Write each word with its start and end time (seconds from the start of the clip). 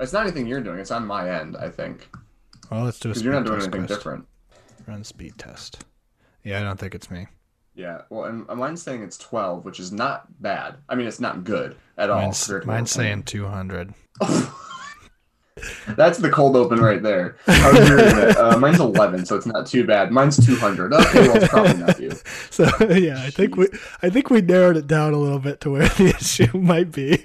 It's 0.00 0.12
not 0.12 0.22
anything 0.22 0.46
you're 0.46 0.60
doing. 0.60 0.78
It's 0.78 0.90
on 0.90 1.06
my 1.06 1.28
end, 1.30 1.56
I 1.56 1.68
think, 1.70 2.08
Well, 2.70 2.84
let's 2.84 2.98
do 3.00 3.10
a 3.10 3.14
speed 3.14 3.24
you're 3.24 3.34
not 3.34 3.44
doing 3.46 3.58
test 3.58 3.66
anything 3.68 3.86
quest. 3.86 4.00
different. 4.00 4.26
Run 4.86 5.04
speed 5.04 5.34
test. 5.38 5.84
Yeah, 6.44 6.60
I 6.60 6.62
don't 6.62 6.78
think 6.78 6.94
it's 6.94 7.10
me. 7.10 7.26
Yeah. 7.74 8.02
Well, 8.10 8.24
and 8.24 8.46
mine's 8.58 8.82
saying 8.82 9.02
it's 9.02 9.18
12, 9.18 9.64
which 9.64 9.78
is 9.80 9.92
not 9.92 10.26
bad. 10.42 10.76
I 10.88 10.94
mean, 10.94 11.06
it's 11.06 11.20
not 11.20 11.44
good 11.44 11.76
at 11.96 12.10
all. 12.10 12.22
Mine's, 12.22 12.48
what 12.48 12.64
mine's 12.66 12.90
saying 12.90 13.24
200. 13.24 13.92
That's 15.88 16.18
the 16.18 16.30
cold 16.30 16.54
open 16.56 16.78
right 16.80 17.02
there. 17.02 17.36
I 17.48 17.72
was 17.72 17.88
hearing 17.88 18.04
it. 18.30 18.36
Uh, 18.36 18.58
mine's 18.58 18.78
11, 18.78 19.26
so 19.26 19.34
it's 19.34 19.46
not 19.46 19.66
too 19.66 19.84
bad. 19.84 20.12
Mine's 20.12 20.44
200. 20.44 20.92
Okay, 20.92 21.26
well, 21.28 21.36
it's 21.36 21.48
probably 21.48 21.74
not 21.74 22.00
you. 22.00 22.12
So 22.50 22.64
yeah, 22.90 23.20
I 23.24 23.30
think 23.30 23.56
we 23.56 23.66
I 24.02 24.08
think 24.08 24.30
we 24.30 24.40
narrowed 24.40 24.76
it 24.76 24.86
down 24.86 25.14
a 25.14 25.18
little 25.18 25.40
bit 25.40 25.60
to 25.62 25.70
where 25.70 25.88
the 25.88 26.08
issue 26.18 26.56
might 26.56 26.92
be. 26.92 27.24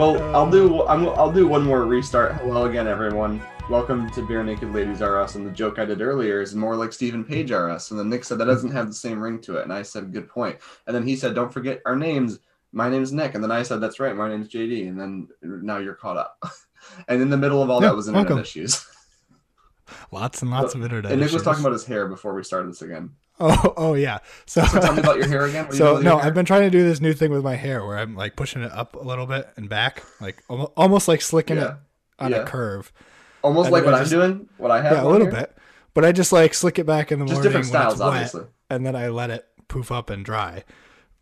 Well, 0.00 0.34
I'll 0.34 0.50
do. 0.50 0.86
I'm, 0.86 1.10
I'll 1.10 1.30
do 1.30 1.46
one 1.46 1.62
more 1.62 1.84
restart. 1.84 2.32
Hello 2.36 2.64
again, 2.64 2.88
everyone. 2.88 3.42
Welcome 3.68 4.08
to 4.12 4.22
Barenaked 4.22 4.72
Ladies 4.72 5.02
R 5.02 5.20
Us. 5.20 5.34
And 5.34 5.46
the 5.46 5.50
joke 5.50 5.78
I 5.78 5.84
did 5.84 6.00
earlier 6.00 6.40
is 6.40 6.54
more 6.54 6.74
like 6.74 6.94
Steven 6.94 7.22
Page 7.22 7.52
R 7.52 7.68
Us. 7.68 7.90
And 7.90 8.00
then 8.00 8.08
Nick 8.08 8.24
said 8.24 8.38
that 8.38 8.46
doesn't 8.46 8.70
have 8.70 8.86
the 8.86 8.94
same 8.94 9.20
ring 9.20 9.42
to 9.42 9.56
it. 9.58 9.64
And 9.64 9.72
I 9.74 9.82
said, 9.82 10.10
good 10.10 10.26
point. 10.26 10.56
And 10.86 10.96
then 10.96 11.06
he 11.06 11.16
said, 11.16 11.34
don't 11.34 11.52
forget 11.52 11.82
our 11.84 11.96
names. 11.96 12.38
My 12.72 12.88
name's 12.88 13.12
Nick. 13.12 13.34
And 13.34 13.44
then 13.44 13.50
I 13.50 13.62
said, 13.62 13.82
that's 13.82 14.00
right. 14.00 14.16
My 14.16 14.30
name's 14.30 14.48
JD. 14.48 14.88
And 14.88 14.98
then 14.98 15.28
now 15.42 15.76
you're 15.76 15.92
caught 15.92 16.16
up. 16.16 16.42
and 17.08 17.20
in 17.20 17.28
the 17.28 17.36
middle 17.36 17.62
of 17.62 17.68
all 17.68 17.82
Yeah, 17.82 17.88
that 17.88 17.96
was 17.96 18.08
internet 18.08 18.26
welcome. 18.30 18.42
issues. 18.42 18.86
Lots 20.12 20.40
and 20.40 20.50
lots 20.50 20.74
of 20.74 20.82
internet. 20.82 21.12
and 21.12 21.20
Nick 21.20 21.30
was 21.30 21.42
talking 21.42 21.60
about 21.60 21.72
his 21.72 21.84
hair 21.84 22.08
before 22.08 22.32
we 22.32 22.42
started 22.42 22.70
this 22.70 22.80
again. 22.80 23.10
Oh, 23.40 23.74
oh 23.76 23.94
yeah. 23.94 24.18
So, 24.46 24.62
So 24.64 24.80
tell 24.80 24.92
me 24.94 25.00
about 25.00 25.16
your 25.16 25.26
hair 25.34 25.44
again. 25.46 25.66
What 25.66 25.74
so 25.74 25.84
doing 25.84 25.94
with 25.96 26.04
your 26.04 26.14
no. 26.16 26.20
I've 26.20 26.34
been 26.34 26.44
trying 26.44 26.62
to 26.62 26.70
do 26.70 26.82
this 26.84 27.00
new 27.00 27.12
thing 27.14 27.30
with 27.32 27.42
my 27.42 27.56
hair 27.56 27.84
where 27.86 27.98
I'm 27.98 28.14
like 28.14 28.36
pushing 28.36 28.62
it 28.62 28.70
up 28.72 28.94
a 28.96 29.00
little 29.02 29.26
bit 29.26 29.48
and 29.56 29.68
back, 29.68 30.02
like 30.20 30.42
almost 30.48 31.08
like 31.08 31.20
slicking 31.22 31.56
Yeah. 31.56 31.64
it 31.68 31.74
on 32.18 32.30
Yeah. 32.32 32.36
a 32.38 32.46
curve. 32.46 32.92
almost 33.42 33.66
and 33.66 33.72
like 33.72 33.84
what 33.84 33.94
I 33.94 34.00
I'm 34.00 34.08
doing. 34.08 34.48
What 34.58 34.70
I 34.70 34.82
have. 34.82 34.92
Yeah, 34.92 35.04
a 35.04 35.08
little 35.08 35.28
bit. 35.30 35.56
But 35.94 36.04
I 36.04 36.12
just 36.12 36.32
like 36.32 36.54
slick 36.54 36.78
it 36.78 36.84
back 36.86 37.10
in 37.10 37.18
the 37.18 37.24
Just 37.24 37.36
morning 37.42 37.48
different 37.52 37.66
when 37.66 37.70
styles, 37.72 37.94
it's 37.94 38.00
wet, 38.00 38.08
obviously. 38.08 38.44
and 38.68 38.86
then 38.86 38.94
I 38.94 39.08
let 39.08 39.30
it 39.30 39.46
poof 39.68 39.90
up 39.90 40.10
and 40.10 40.24
dry. 40.24 40.64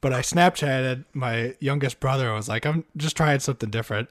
But 0.01 0.13
I 0.13 0.21
Snapchatted 0.21 1.05
my 1.15 1.55
youngest 1.61 2.01
brother. 2.01 2.31
I 2.31 2.35
was 2.35 2.49
like, 2.49 2.67
I'm 2.67 2.85
just 2.97 3.17
trying 3.17 3.41
something 3.41 3.71
different, 3.71 4.09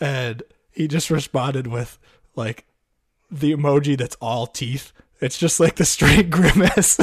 and 0.00 0.42
he 0.72 0.86
just 0.88 1.10
responded 1.18 1.66
with 1.68 1.98
like 2.36 2.66
the 3.30 3.52
emoji 3.52 3.96
that's 3.96 4.16
all 4.20 4.46
teeth. 4.46 4.92
It's 5.20 5.38
just 5.38 5.60
like 5.60 5.76
the 5.76 5.84
straight 5.84 6.30
grimace. 6.30 6.98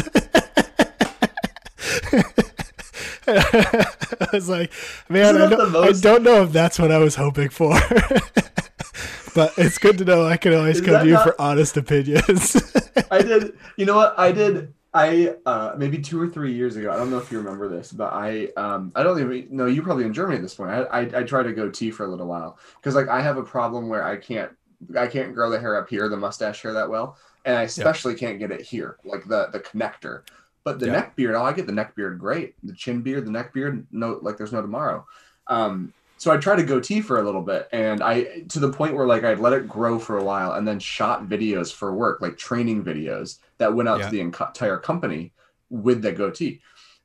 I 3.28 4.28
was 4.34 4.50
like, 4.50 4.72
man, 5.10 5.38
I 5.38 5.50
don't, 5.50 5.76
I 5.76 5.92
don't 5.92 6.24
know 6.24 6.44
if 6.44 6.52
that's 6.52 6.80
what 6.80 6.92
I 6.92 6.98
was 6.98 7.16
hoping 7.16 7.50
for. 7.50 7.74
but 9.36 9.54
it's 9.58 9.78
good 9.78 9.98
to 10.00 10.06
know 10.06 10.26
I 10.26 10.38
can 10.38 10.54
always 10.54 10.80
Is 10.80 10.86
come 10.86 11.02
to 11.02 11.06
you 11.06 11.14
not- 11.14 11.24
for 11.24 11.42
honest 11.42 11.78
opinions. 11.78 12.56
I 13.12 13.22
did. 13.22 13.58
You 13.78 13.86
know 13.86 13.96
what? 13.96 14.18
I 14.18 14.32
did. 14.32 14.74
I 14.94 15.36
uh 15.46 15.74
maybe 15.78 16.00
two 16.00 16.22
or 16.22 16.28
three 16.28 16.54
years 16.54 16.76
ago. 16.76 16.92
I 16.92 16.98
don't 16.98 17.10
know 17.10 17.18
if 17.18 17.32
you 17.32 17.38
remember 17.38 17.70
this, 17.70 17.94
but 17.94 18.12
I 18.12 18.50
um 18.58 18.92
I 18.94 19.04
don't 19.04 19.20
even 19.20 19.56
know 19.56 19.66
you 19.66 19.82
probably 19.82 20.04
in 20.06 20.14
Germany 20.14 20.36
at 20.38 20.42
this 20.42 20.56
point. 20.56 20.72
I 20.72 20.82
I, 20.84 21.00
I 21.20 21.24
tried 21.24 21.44
to 21.44 21.54
go 21.54 21.70
T 21.70 21.92
for 21.92 22.06
a 22.06 22.10
little 22.10 22.28
while 22.28 22.60
because 22.76 22.94
like 22.96 23.08
I 23.08 23.22
have 23.22 23.38
a 23.38 23.44
problem 23.44 23.88
where 23.88 24.04
I 24.04 24.18
can't 24.18 24.52
I 24.98 25.08
can't 25.08 25.34
grow 25.34 25.50
the 25.50 25.60
hair 25.60 25.78
up 25.78 25.88
here, 25.88 26.10
the 26.10 26.18
mustache 26.18 26.62
hair 26.62 26.74
that 26.74 26.90
well, 26.90 27.18
and 27.46 27.58
I 27.58 27.64
especially 27.64 28.16
can't 28.16 28.40
get 28.40 28.52
it 28.52 28.62
here, 28.62 28.98
like 29.04 29.28
the 29.28 29.48
the 29.52 29.60
connector. 29.60 30.22
But 30.64 30.80
the 30.80 30.86
Yeah. 30.88 30.92
neck 30.92 31.16
beard, 31.16 31.34
oh, 31.36 31.44
I 31.44 31.54
get 31.54 31.66
the 31.66 31.72
neck 31.72 31.96
beard 31.96 32.20
great. 32.20 32.56
The 32.64 32.74
chin 32.74 33.02
beard, 33.02 33.26
the 33.26 33.32
neck 33.32 33.52
beard, 33.52 33.88
no, 33.92 34.20
like 34.22 34.38
there's 34.38 34.54
no 34.54 34.62
tomorrow. 34.62 35.06
Um, 35.48 35.92
so 36.18 36.32
I 36.32 36.38
tried 36.38 36.58
to 36.58 36.64
goatee 36.64 37.02
for 37.02 37.20
a 37.20 37.24
little 37.24 37.42
bit, 37.42 37.68
and 37.72 38.04
I 38.04 38.42
to 38.50 38.60
the 38.60 38.72
point 38.72 38.94
where 38.96 39.08
like 39.08 39.24
I'd 39.24 39.40
let 39.40 39.54
it 39.54 39.68
grow 39.68 39.98
for 39.98 40.20
a 40.20 40.24
while, 40.24 40.54
and 40.54 40.68
then 40.68 40.78
shot 40.80 41.28
videos 41.28 41.74
for 41.74 41.94
work, 41.96 42.22
like 42.22 42.38
training 42.38 42.84
videos 42.84 43.40
that 43.58 43.74
went 43.74 43.90
out 43.90 44.00
Yeah. 44.00 44.06
to 44.06 44.12
the 44.12 44.20
entire 44.22 44.78
company 44.78 45.34
with 45.72 46.04
the 46.04 46.12
goatee. 46.12 46.62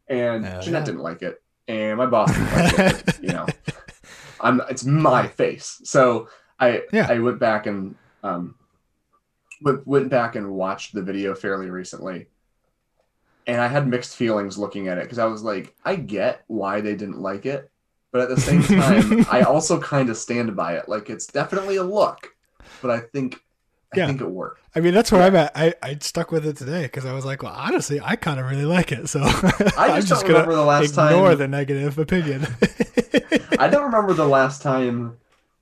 And 0.08 0.44
Hell 0.44 0.60
Jeanette 0.60 0.80
yeah. 0.82 0.84
didn't 0.84 1.00
like 1.00 1.22
it, 1.22 1.42
and 1.66 1.96
my 1.96 2.04
boss 2.06 2.30
didn't 2.30 2.52
like 2.52 2.78
it. 2.78 3.18
you 3.22 3.32
know, 3.32 3.46
I'm 4.40 4.60
it's 4.68 4.84
my 4.84 5.26
face, 5.28 5.80
so 5.84 6.28
I 6.60 6.82
Yeah. 6.92 7.06
I 7.08 7.18
went 7.20 7.38
back 7.38 7.66
and 7.66 7.94
um 8.22 8.54
went, 9.62 9.86
went 9.86 10.08
back 10.10 10.36
and 10.36 10.52
watched 10.52 10.94
the 10.94 11.02
video 11.02 11.34
fairly 11.34 11.70
recently. 11.70 12.28
And 13.46 13.60
I 13.60 13.68
had 13.68 13.86
mixed 13.86 14.16
feelings 14.16 14.58
looking 14.58 14.88
at 14.88 14.98
it 14.98 15.04
because 15.04 15.18
I 15.20 15.26
was 15.26 15.42
like, 15.42 15.74
I 15.84 15.96
get 15.96 16.42
why 16.48 16.80
they 16.80 16.96
didn't 16.96 17.20
like 17.20 17.46
it, 17.46 17.70
but 18.12 18.20
at 18.22 18.28
the 18.28 18.36
same 18.36 18.66
time, 18.68 19.20
I 19.28 19.42
also 19.42 19.80
kind 19.80 20.10
of 20.10 20.16
stand 20.16 20.56
by 20.56 20.76
it. 20.76 20.88
Like 20.88 21.10
it's 21.10 21.28
definitely 21.28 21.76
a 21.76 21.84
look, 21.84 22.28
but 22.80 22.90
I 22.90 23.00
think 23.00 23.40
I 23.92 23.98
Yeah. 23.98 24.04
think 24.04 24.20
it 24.20 24.28
worked. 24.28 24.68
I 24.74 24.80
mean, 24.80 24.92
that's 24.92 25.10
where 25.10 25.22
I'm 25.22 25.34
at. 25.36 25.52
I, 25.56 25.74
I 25.82 25.96
stuck 26.00 26.30
with 26.30 26.46
it 26.46 26.56
today 26.56 26.82
because 26.82 27.06
I 27.06 27.12
was 27.14 27.24
like, 27.24 27.42
well, 27.42 27.54
honestly, 27.54 28.00
I 28.00 28.16
kind 28.16 28.38
of 28.38 28.46
really 28.46 28.66
like 28.66 28.92
it. 28.92 29.08
So 29.08 29.20
I 29.76 29.88
I'm 29.88 30.04
just, 30.04 30.08
just 30.08 30.24
don't 30.24 30.26
gonna 30.26 30.34
remember 30.34 30.54
the 30.56 30.64
last 30.64 30.94
ignore 30.94 31.34
time. 31.34 31.36
the 31.36 31.48
negative 31.48 31.98
opinion. 31.98 32.46
I 33.58 33.68
don't 33.68 33.84
remember 33.84 34.14
the 34.14 34.26
last 34.26 34.62
time 34.62 35.18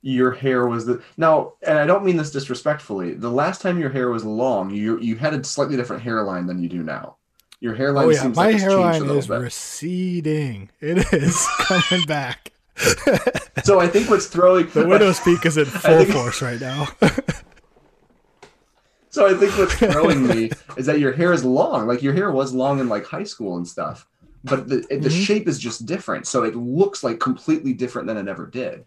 your 0.07 0.31
hair 0.31 0.67
was 0.67 0.85
the 0.85 1.01
now, 1.17 1.53
and 1.63 1.79
I 1.79 1.85
don't 1.87 2.05
mean 2.05 2.15
this 2.15 2.29
disrespectfully. 2.29 3.15
The 3.15 3.29
last 3.31 3.59
time 3.59 3.79
your 3.79 3.89
hair 3.89 4.11
was 4.11 4.23
long, 4.23 4.69
you 4.69 4.99
you 4.99 5.15
had 5.15 5.33
a 5.33 5.43
slightly 5.43 5.75
different 5.75 6.03
hairline 6.03 6.45
than 6.45 6.61
you 6.61 6.69
do 6.69 6.83
now. 6.83 7.15
Your 7.59 7.73
hairline 7.73 8.05
oh 8.05 8.09
yeah, 8.11 8.21
seems 8.21 8.35
my 8.37 8.45
like 8.45 8.55
it's 8.55 8.63
changed 8.63 8.75
a 8.75 8.77
hairline 8.81 9.01
little 9.01 9.17
is 9.17 9.27
bit. 9.27 9.41
receding. 9.41 10.69
It 10.79 11.11
is 11.11 11.47
coming 11.59 12.05
back. 12.05 12.51
So 13.63 13.79
I 13.79 13.87
think 13.87 14.07
what's 14.09 14.27
throwing 14.27 14.67
The 14.73 14.85
widow's 14.87 15.19
peak 15.21 15.43
is 15.45 15.57
in 15.57 15.65
full 15.85 15.97
think- 16.03 16.11
force 16.11 16.41
right 16.43 16.61
now. 16.61 16.87
So 19.09 19.25
I 19.25 19.33
think 19.33 19.57
what's 19.57 19.73
throwing 19.75 20.27
me 20.27 20.51
is 20.77 20.85
that 20.87 20.99
your 20.99 21.13
hair 21.13 21.31
is 21.31 21.43
long. 21.45 21.87
Like 21.87 22.03
your 22.03 22.13
hair 22.13 22.31
was 22.31 22.53
long 22.53 22.79
in 22.79 22.89
like 22.89 23.05
high 23.05 23.23
school 23.23 23.55
and 23.57 23.65
stuff, 23.67 24.05
but 24.43 24.67
the 24.67 24.81
the 24.89 25.09
Mhm. 25.09 25.25
shape 25.25 25.47
is 25.47 25.57
just 25.57 25.85
different. 25.85 26.27
So 26.27 26.43
it 26.43 26.55
looks 26.55 27.03
like 27.03 27.19
completely 27.19 27.73
different 27.73 28.07
than 28.07 28.17
it 28.17 28.27
ever 28.27 28.45
did. 28.45 28.83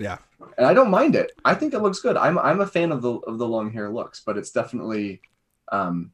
Yeah. 0.00 0.18
And 0.58 0.66
I 0.66 0.74
don't 0.74 0.90
mind 0.90 1.14
it. 1.14 1.32
I 1.44 1.54
think 1.54 1.74
it 1.74 1.80
looks 1.80 2.00
good. 2.00 2.16
I'm 2.16 2.38
I'm 2.38 2.60
a 2.60 2.66
fan 2.66 2.90
of 2.92 3.02
the 3.02 3.12
of 3.12 3.38
the 3.38 3.46
long 3.46 3.70
hair 3.72 3.90
looks, 3.90 4.22
but 4.24 4.36
it's 4.38 4.50
definitely 4.50 5.20
um 5.70 6.10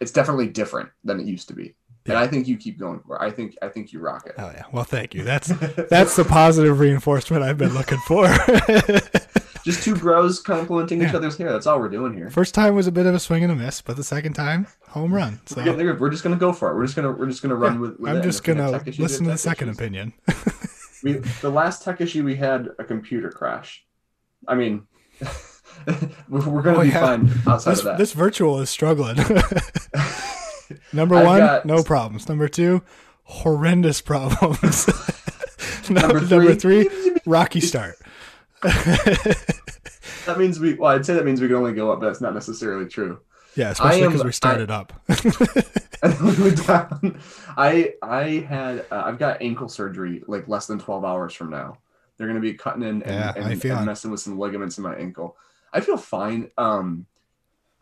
it's 0.00 0.12
definitely 0.12 0.48
different 0.48 0.90
than 1.04 1.18
it 1.20 1.26
used 1.26 1.48
to 1.48 1.54
be. 1.54 1.74
And 2.06 2.14
Yeah. 2.14 2.20
I 2.20 2.26
think 2.26 2.46
you 2.48 2.56
keep 2.56 2.78
going 2.78 3.00
for. 3.00 3.16
it. 3.16 3.22
I 3.22 3.30
think 3.30 3.56
I 3.62 3.68
think 3.68 3.92
you 3.92 4.00
rock 4.00 4.26
it. 4.26 4.34
Oh 4.38 4.50
yeah. 4.54 4.64
Well, 4.72 4.84
thank 4.84 5.14
you. 5.14 5.22
That's 5.24 5.48
that's 5.90 6.16
the 6.16 6.24
positive 6.24 6.78
reinforcement 6.80 7.42
I've 7.42 7.58
been 7.58 7.74
looking 7.74 7.98
for. 8.06 8.26
Just 9.64 9.82
two 9.82 9.94
bros 9.96 10.40
complimenting 10.40 11.02
each 11.02 11.12
other's 11.12 11.36
hair. 11.36 11.52
That's 11.52 11.66
all 11.66 11.78
we're 11.78 11.90
doing 11.90 12.14
here. 12.14 12.30
First 12.30 12.54
time 12.54 12.74
was 12.74 12.86
a 12.86 12.92
bit 12.92 13.04
of 13.04 13.14
a 13.14 13.18
swing 13.18 13.42
and 13.42 13.52
a 13.52 13.56
miss, 13.56 13.82
but 13.82 13.96
the 13.96 14.04
second 14.04 14.32
time, 14.32 14.66
home 14.88 15.12
run. 15.12 15.40
So 15.46 15.62
We're, 15.62 15.98
we're 15.98 16.08
just 16.10 16.22
gonna 16.24 16.36
go 16.36 16.52
for 16.54 16.70
it. 16.70 16.76
We're 16.76 16.84
just 16.86 16.96
gonna 16.96 17.12
we're 17.12 17.26
just 17.26 17.42
gonna 17.42 17.56
run 17.56 17.78
with. 17.80 17.98
with. 17.98 18.08
I'm 18.08 18.16
And 18.16 18.24
just 18.24 18.40
if 18.40 18.46
we 18.46 18.54
have 18.60 18.70
gonna 18.70 18.78
tech 18.78 18.88
issues, 18.88 18.98
we 18.98 19.02
listen 19.04 19.24
to 19.26 19.32
the 19.32 19.38
second 19.38 19.68
issues. 19.68 19.78
opinion. 19.78 20.12
We 21.02 21.12
the 21.42 21.50
last 21.50 21.82
tech 21.82 22.00
issue 22.00 22.24
we 22.24 22.36
had 22.36 22.68
a 22.78 22.84
computer 22.84 23.30
crash. 23.30 23.84
I 24.46 24.54
mean, 24.54 24.86
we're 26.28 26.48
we're 26.48 26.62
gonna 26.62 26.78
Oh, 26.78 26.82
be 26.82 26.88
yeah. 26.88 27.00
fine 27.00 27.30
outside 27.46 27.72
this, 27.72 27.78
of 27.80 27.84
that. 27.84 27.98
this 27.98 28.12
virtual 28.12 28.60
is 28.60 28.70
struggling. 28.70 29.16
Number 30.92 31.14
I've 31.16 31.26
one, 31.26 31.38
got- 31.40 31.66
no 31.66 31.82
problems. 31.82 32.28
Number 32.28 32.48
two, 32.48 32.82
horrendous 33.24 34.00
problems. 34.00 34.86
Number 35.90 36.20
number, 36.20 36.54
three- 36.54 36.84
three, 36.88 37.16
rocky 37.26 37.60
start. 37.60 37.96
that 38.62 40.36
means 40.38 40.60
we. 40.60 40.74
Well, 40.74 40.92
I'd 40.92 41.06
say 41.06 41.14
that 41.14 41.24
means 41.24 41.40
we 41.40 41.46
can 41.48 41.56
only 41.56 41.72
go 41.72 41.90
up, 41.92 42.00
but 42.00 42.06
that's 42.06 42.20
not 42.20 42.34
necessarily 42.34 42.86
true. 42.86 43.20
Yeah, 43.58 43.70
especially 43.70 44.06
because 44.06 44.24
we 44.24 44.28
I- 44.28 44.32
started 44.32 44.70
up. 44.70 44.92
And 46.00 46.20
we 46.20 46.44
went 46.44 46.64
down. 46.64 47.20
I 47.56 47.94
I 48.00 48.46
had 48.48 48.86
uh, 48.92 49.02
I've 49.04 49.18
got 49.18 49.42
ankle 49.42 49.68
surgery 49.68 50.22
like 50.28 50.46
less 50.46 50.68
than 50.68 50.78
twelve 50.78 51.04
hours 51.04 51.34
from 51.34 51.50
now. 51.50 51.78
They're 52.16 52.28
gonna 52.28 52.38
be 52.38 52.54
cutting 52.54 52.82
in 52.82 53.02
and, 53.02 53.06
Yeah, 53.06 53.32
and, 53.34 53.64
and 53.64 53.84
messing 53.86 54.12
with 54.12 54.20
some 54.20 54.38
ligaments 54.38 54.78
in 54.78 54.84
my 54.84 54.94
ankle. 54.94 55.36
I 55.72 55.80
feel 55.80 55.96
fine. 55.96 56.52
Um, 56.56 57.06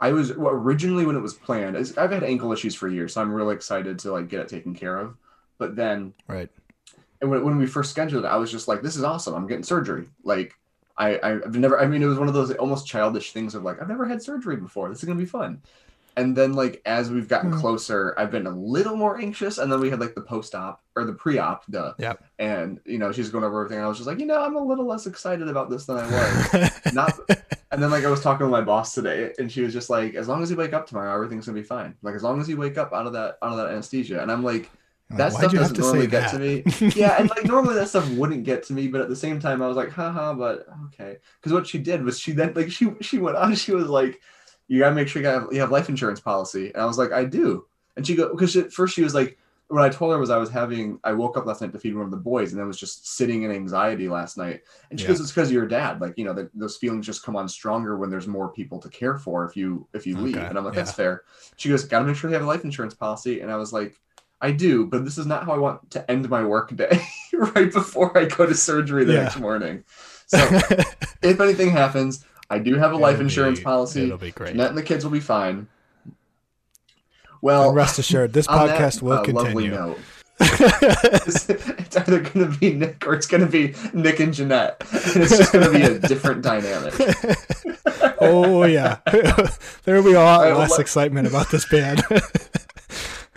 I 0.00 0.12
was 0.12 0.34
well, 0.34 0.54
originally 0.54 1.04
when 1.04 1.14
it 1.14 1.20
was 1.20 1.34
planned. 1.34 1.76
I've 1.76 2.10
had 2.10 2.24
ankle 2.24 2.52
issues 2.52 2.74
for 2.74 2.88
years, 2.88 3.12
so 3.12 3.20
I'm 3.20 3.32
really 3.32 3.54
excited 3.54 3.98
to 4.00 4.12
like 4.12 4.28
get 4.28 4.40
it 4.40 4.48
taken 4.48 4.74
care 4.74 4.96
of. 4.96 5.16
But 5.58 5.76
then 5.76 6.14
right. 6.26 6.48
and 7.20 7.30
when, 7.30 7.44
when 7.44 7.58
we 7.58 7.66
first 7.66 7.90
scheduled 7.90 8.24
it, 8.24 8.28
I 8.28 8.36
was 8.36 8.50
just 8.50 8.66
like, 8.66 8.80
"This 8.80 8.96
is 8.96 9.04
awesome! 9.04 9.34
I'm 9.34 9.46
getting 9.46 9.62
surgery." 9.62 10.06
Like, 10.24 10.54
I 10.98 11.18
I've 11.22 11.56
never. 11.56 11.78
I 11.80 11.86
mean, 11.86 12.02
it 12.02 12.06
was 12.06 12.18
one 12.18 12.28
of 12.28 12.34
those 12.34 12.52
almost 12.52 12.86
childish 12.86 13.32
things 13.32 13.54
of 13.54 13.62
like, 13.62 13.80
"I've 13.80 13.88
never 13.88 14.06
had 14.06 14.22
surgery 14.22 14.56
before. 14.56 14.88
This 14.88 14.98
is 14.98 15.04
gonna 15.04 15.18
be 15.18 15.26
fun." 15.26 15.62
and 16.18 16.34
then 16.34 16.54
like 16.54 16.80
as 16.86 17.10
we've 17.10 17.28
gotten 17.28 17.52
Hmm. 17.52 17.58
closer, 17.58 18.14
I've 18.16 18.30
been 18.30 18.46
a 18.46 18.50
little 18.50 18.96
more 18.96 19.18
anxious. 19.20 19.58
And 19.58 19.70
then 19.70 19.80
we 19.80 19.90
had 19.90 20.00
like 20.00 20.14
the 20.14 20.22
post-op 20.22 20.80
or 20.96 21.04
the 21.04 21.12
pre-op, 21.12 21.66
duh. 21.70 21.92
Yep. 21.98 22.24
And 22.38 22.80
you 22.86 22.96
know, 22.96 23.12
she's 23.12 23.28
going 23.28 23.44
over 23.44 23.60
everything. 23.62 23.84
I 23.84 23.86
was 23.86 23.98
just 23.98 24.06
like, 24.06 24.18
you 24.18 24.24
know, 24.24 24.40
I'm 24.42 24.56
a 24.56 24.64
little 24.64 24.86
less 24.86 25.06
excited 25.06 25.46
about 25.46 25.68
this 25.68 25.84
than 25.84 25.98
I 25.98 26.04
was. 26.10 26.70
Not 26.94 27.12
and 27.70 27.82
then 27.82 27.90
like 27.90 28.06
I 28.06 28.08
was 28.08 28.22
talking 28.22 28.46
to 28.46 28.50
my 28.50 28.62
boss 28.62 28.94
today, 28.94 29.34
and 29.38 29.52
she 29.52 29.60
was 29.60 29.74
just 29.74 29.90
like, 29.90 30.14
as 30.14 30.26
long 30.26 30.42
as 30.42 30.50
you 30.50 30.56
wake 30.56 30.72
up 30.72 30.86
tomorrow, 30.86 31.12
everything's 31.14 31.44
gonna 31.44 31.58
be 31.60 31.62
fine. 31.62 31.94
Like 32.00 32.14
as 32.14 32.22
long 32.22 32.40
as 32.40 32.48
you 32.48 32.56
wake 32.56 32.78
up 32.78 32.94
out 32.94 33.06
of 33.06 33.12
that 33.12 33.36
out 33.42 33.50
of 33.50 33.58
that 33.58 33.66
anesthesia. 33.66 34.22
And 34.22 34.32
I'm 34.32 34.42
like, 34.42 34.70
Like, 35.08 35.18
that 35.18 35.32
stuff 35.34 35.52
doesn't 35.52 35.78
normally 35.78 36.08
get 36.08 36.32
that? 36.32 36.32
to 36.32 36.38
me. 36.38 36.64
yeah, 36.96 37.16
and 37.18 37.30
like 37.30 37.44
normally 37.44 37.74
that 37.74 37.88
stuff 37.88 38.08
wouldn't 38.10 38.42
get 38.42 38.64
to 38.64 38.72
me, 38.72 38.88
but 38.88 39.00
at 39.00 39.08
the 39.08 39.14
same 39.16 39.38
time, 39.38 39.62
I 39.62 39.68
was 39.68 39.76
like, 39.76 39.90
haha, 39.90 40.34
but 40.34 40.66
okay. 40.86 41.18
Because 41.40 41.52
what 41.52 41.66
she 41.66 41.78
did 41.78 42.02
was 42.02 42.18
she 42.18 42.32
then 42.32 42.54
like 42.54 42.70
she 42.72 42.90
she 43.00 43.18
went 43.18 43.36
on, 43.36 43.54
she 43.54 43.72
was 43.72 43.88
like, 43.88 44.20
you 44.66 44.80
gotta 44.80 44.94
make 44.96 45.06
sure 45.06 45.22
you 45.22 45.28
got 45.28 45.52
you 45.52 45.60
have 45.60 45.70
life 45.70 45.88
insurance 45.88 46.18
policy, 46.18 46.72
and 46.72 46.82
I 46.82 46.86
was 46.86 46.98
like, 46.98 47.12
I 47.12 47.24
do. 47.24 47.66
And 47.96 48.04
she 48.06 48.16
go 48.16 48.30
because 48.30 48.56
at 48.56 48.72
first 48.72 48.94
she 48.96 49.02
was 49.02 49.14
like, 49.14 49.38
what 49.68 49.82
I 49.82 49.88
told 49.88 50.12
her 50.12 50.18
was 50.18 50.30
I 50.30 50.38
was 50.38 50.50
having 50.50 50.98
I 51.04 51.12
woke 51.12 51.36
up 51.36 51.46
last 51.46 51.60
night 51.60 51.72
to 51.72 51.78
feed 51.78 51.94
one 51.94 52.04
of 52.04 52.10
the 52.10 52.16
boys, 52.16 52.52
and 52.52 52.60
I 52.60 52.64
was 52.64 52.78
just 52.78 53.16
sitting 53.16 53.44
in 53.44 53.52
anxiety 53.52 54.08
last 54.08 54.36
night. 54.36 54.62
And 54.90 54.98
she 54.98 55.04
Yeah. 55.04 55.08
goes, 55.12 55.20
it's 55.20 55.30
because 55.30 55.48
of 55.50 55.54
your 55.54 55.66
dad. 55.68 56.00
Like 56.00 56.18
you 56.18 56.24
know, 56.24 56.32
the, 56.32 56.50
those 56.52 56.76
feelings 56.78 57.06
just 57.06 57.22
come 57.22 57.36
on 57.36 57.48
stronger 57.48 57.96
when 57.96 58.10
there's 58.10 58.26
more 58.26 58.48
people 58.48 58.80
to 58.80 58.88
care 58.88 59.18
for 59.18 59.44
if 59.44 59.56
you 59.56 59.86
if 59.94 60.04
you 60.04 60.16
leave. 60.18 60.36
And 60.36 60.58
I'm 60.58 60.64
like, 60.64 60.74
yeah. 60.74 60.80
that's 60.80 60.92
fair. 60.92 61.22
She 61.56 61.68
goes, 61.68 61.84
gotta 61.84 62.04
make 62.06 62.16
sure 62.16 62.28
you 62.28 62.34
have 62.34 62.42
a 62.42 62.46
life 62.46 62.64
insurance 62.64 62.94
policy, 62.94 63.40
and 63.40 63.52
I 63.52 63.56
was 63.56 63.72
like. 63.72 64.00
I 64.40 64.50
do, 64.52 64.86
but 64.86 65.04
this 65.04 65.16
is 65.18 65.26
not 65.26 65.44
how 65.44 65.52
I 65.54 65.58
want 65.58 65.90
to 65.92 66.10
end 66.10 66.28
my 66.28 66.44
work 66.44 66.74
day 66.76 67.00
right 67.32 67.72
before 67.72 68.16
I 68.16 68.26
go 68.26 68.46
to 68.46 68.54
surgery 68.54 69.04
the 69.04 69.14
Yeah. 69.14 69.22
next 69.24 69.38
morning. 69.38 69.82
So 70.26 70.38
if 71.22 71.40
anything 71.40 71.70
happens, 71.70 72.24
I 72.50 72.58
do 72.58 72.74
have 72.76 72.92
a 72.92 72.96
life 72.96 73.14
It'll 73.14 73.22
insurance 73.26 73.58
be- 73.60 73.64
policy. 73.64 74.04
It'll 74.04 74.18
be 74.18 74.32
great. 74.32 74.52
Jeanette 74.52 74.68
and 74.70 74.78
the 74.78 74.82
kids 74.82 75.04
will 75.04 75.12
be 75.12 75.20
fine. 75.20 75.68
Well, 77.42 77.68
and 77.68 77.76
rest 77.76 77.98
assured, 77.98 78.32
this 78.32 78.46
on 78.48 78.66
that, 78.66 78.78
podcast 78.80 79.02
will 79.02 79.12
uh, 79.12 79.16
Lovely 79.24 79.32
continue. 79.44 79.70
note, 79.70 79.98
it's, 80.40 81.48
it's 81.48 81.96
either 81.96 82.20
going 82.20 82.52
to 82.52 82.58
be 82.58 82.74
Nick 82.74 83.06
or 83.06 83.14
it's 83.14 83.26
going 83.26 83.42
to 83.44 83.50
be 83.50 83.74
Nick 83.94 84.20
and 84.20 84.34
Jeanette. 84.34 84.82
And 85.14 85.22
it's 85.22 85.36
just 85.38 85.52
going 85.52 85.64
to 85.64 85.70
be 85.72 85.82
a 85.82 85.98
different 85.98 86.42
dynamic. 86.42 86.92
oh 88.20 88.64
yeah, 88.64 88.98
there 89.84 89.96
will 89.96 90.02
be 90.04 90.12
a 90.12 90.20
lot 90.20 90.58
less 90.58 90.78
excitement 90.78 91.26
about 91.28 91.50
this 91.50 91.66
band. 91.68 92.02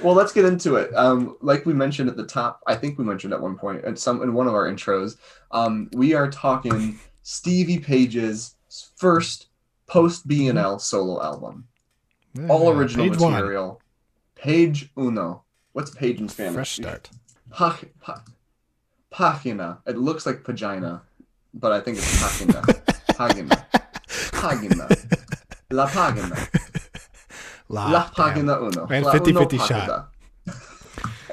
Well, 0.04 0.16
let's 0.16 0.31
get 0.31 0.46
into 0.46 0.75
it. 0.75 0.94
Um, 0.96 1.36
like 1.42 1.66
we 1.66 1.74
mentioned 1.74 2.10
at 2.10 2.16
the 2.18 2.25
top, 2.25 2.62
I 2.68 2.75
think 2.75 2.98
we 2.98 3.04
mentioned 3.04 3.34
at 3.34 3.42
one 3.42 3.57
point 3.57 3.84
at 3.84 4.00
some 4.00 4.22
in 4.24 4.34
one 4.34 4.48
of 4.48 4.54
our 4.54 4.66
intros, 4.72 5.18
um, 5.51 5.90
we 5.94 6.13
are 6.13 6.30
talking 6.30 7.00
Stevie 7.24 7.80
Page's 7.80 8.56
first 8.96 9.48
post 9.88 10.28
BNL 10.28 10.80
solo 10.80 11.22
album, 11.22 11.68
all 12.50 12.72
Yeah, 12.72 12.80
original 12.80 13.10
page 13.10 13.19
one. 13.19 13.34
material. 13.34 13.81
Page 14.36 14.90
uno. 14.98 15.44
What's 15.74 15.92
page 15.92 16.19
in 16.19 16.30
Spanish? 16.30 16.54
Fresh 16.54 16.75
start. 16.78 17.10
Pa- 17.51 17.80
pa- 18.00 18.24
Página. 19.12 19.80
It 19.86 19.98
looks 19.98 20.25
like 20.25 20.44
pagina, 20.44 21.01
but 21.54 21.72
I 21.72 21.80
think 21.81 21.98
it's 21.98 22.22
página. 22.24 22.62
Página. 23.10 23.66
Página. 24.31 24.88
La 25.72 25.88
página. 27.69 27.74
La, 27.75 27.89
La 27.89 28.04
damn. 28.16 28.48
Pagina 28.48 28.62
Uno. 28.62 28.88
And 28.89 29.06
La 29.06 29.13
50-50 29.13 29.54
Uno 29.54 29.66
shot. 29.66 30.10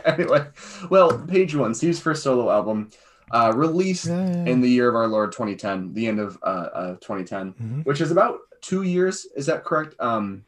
Anyway, 0.05 0.47
well, 0.89 1.19
page 1.27 1.57
one, 1.57 1.75
Steve's 1.75 1.99
first 1.99 2.23
solo 2.23 2.49
album, 2.49 2.91
uh, 3.33 3.53
released 3.57 4.07
Yeah, 4.07 4.25
yeah, 4.29 4.45
in 4.53 4.61
the 4.61 4.69
year 4.69 4.89
of 4.89 4.95
our 4.95 5.09
Lord 5.09 5.33
2010, 5.33 5.95
the 5.95 6.07
end 6.07 6.21
of 6.21 6.39
uh, 6.45 6.47
uh, 6.47 6.91
2010, 7.01 7.55
Mhm. 7.55 7.85
which 7.87 8.01
is 8.01 8.13
about 8.13 8.39
two 8.61 8.83
years. 8.83 9.27
Is 9.35 9.47
that 9.47 9.65
correct? 9.65 9.97
Um, 9.99 10.45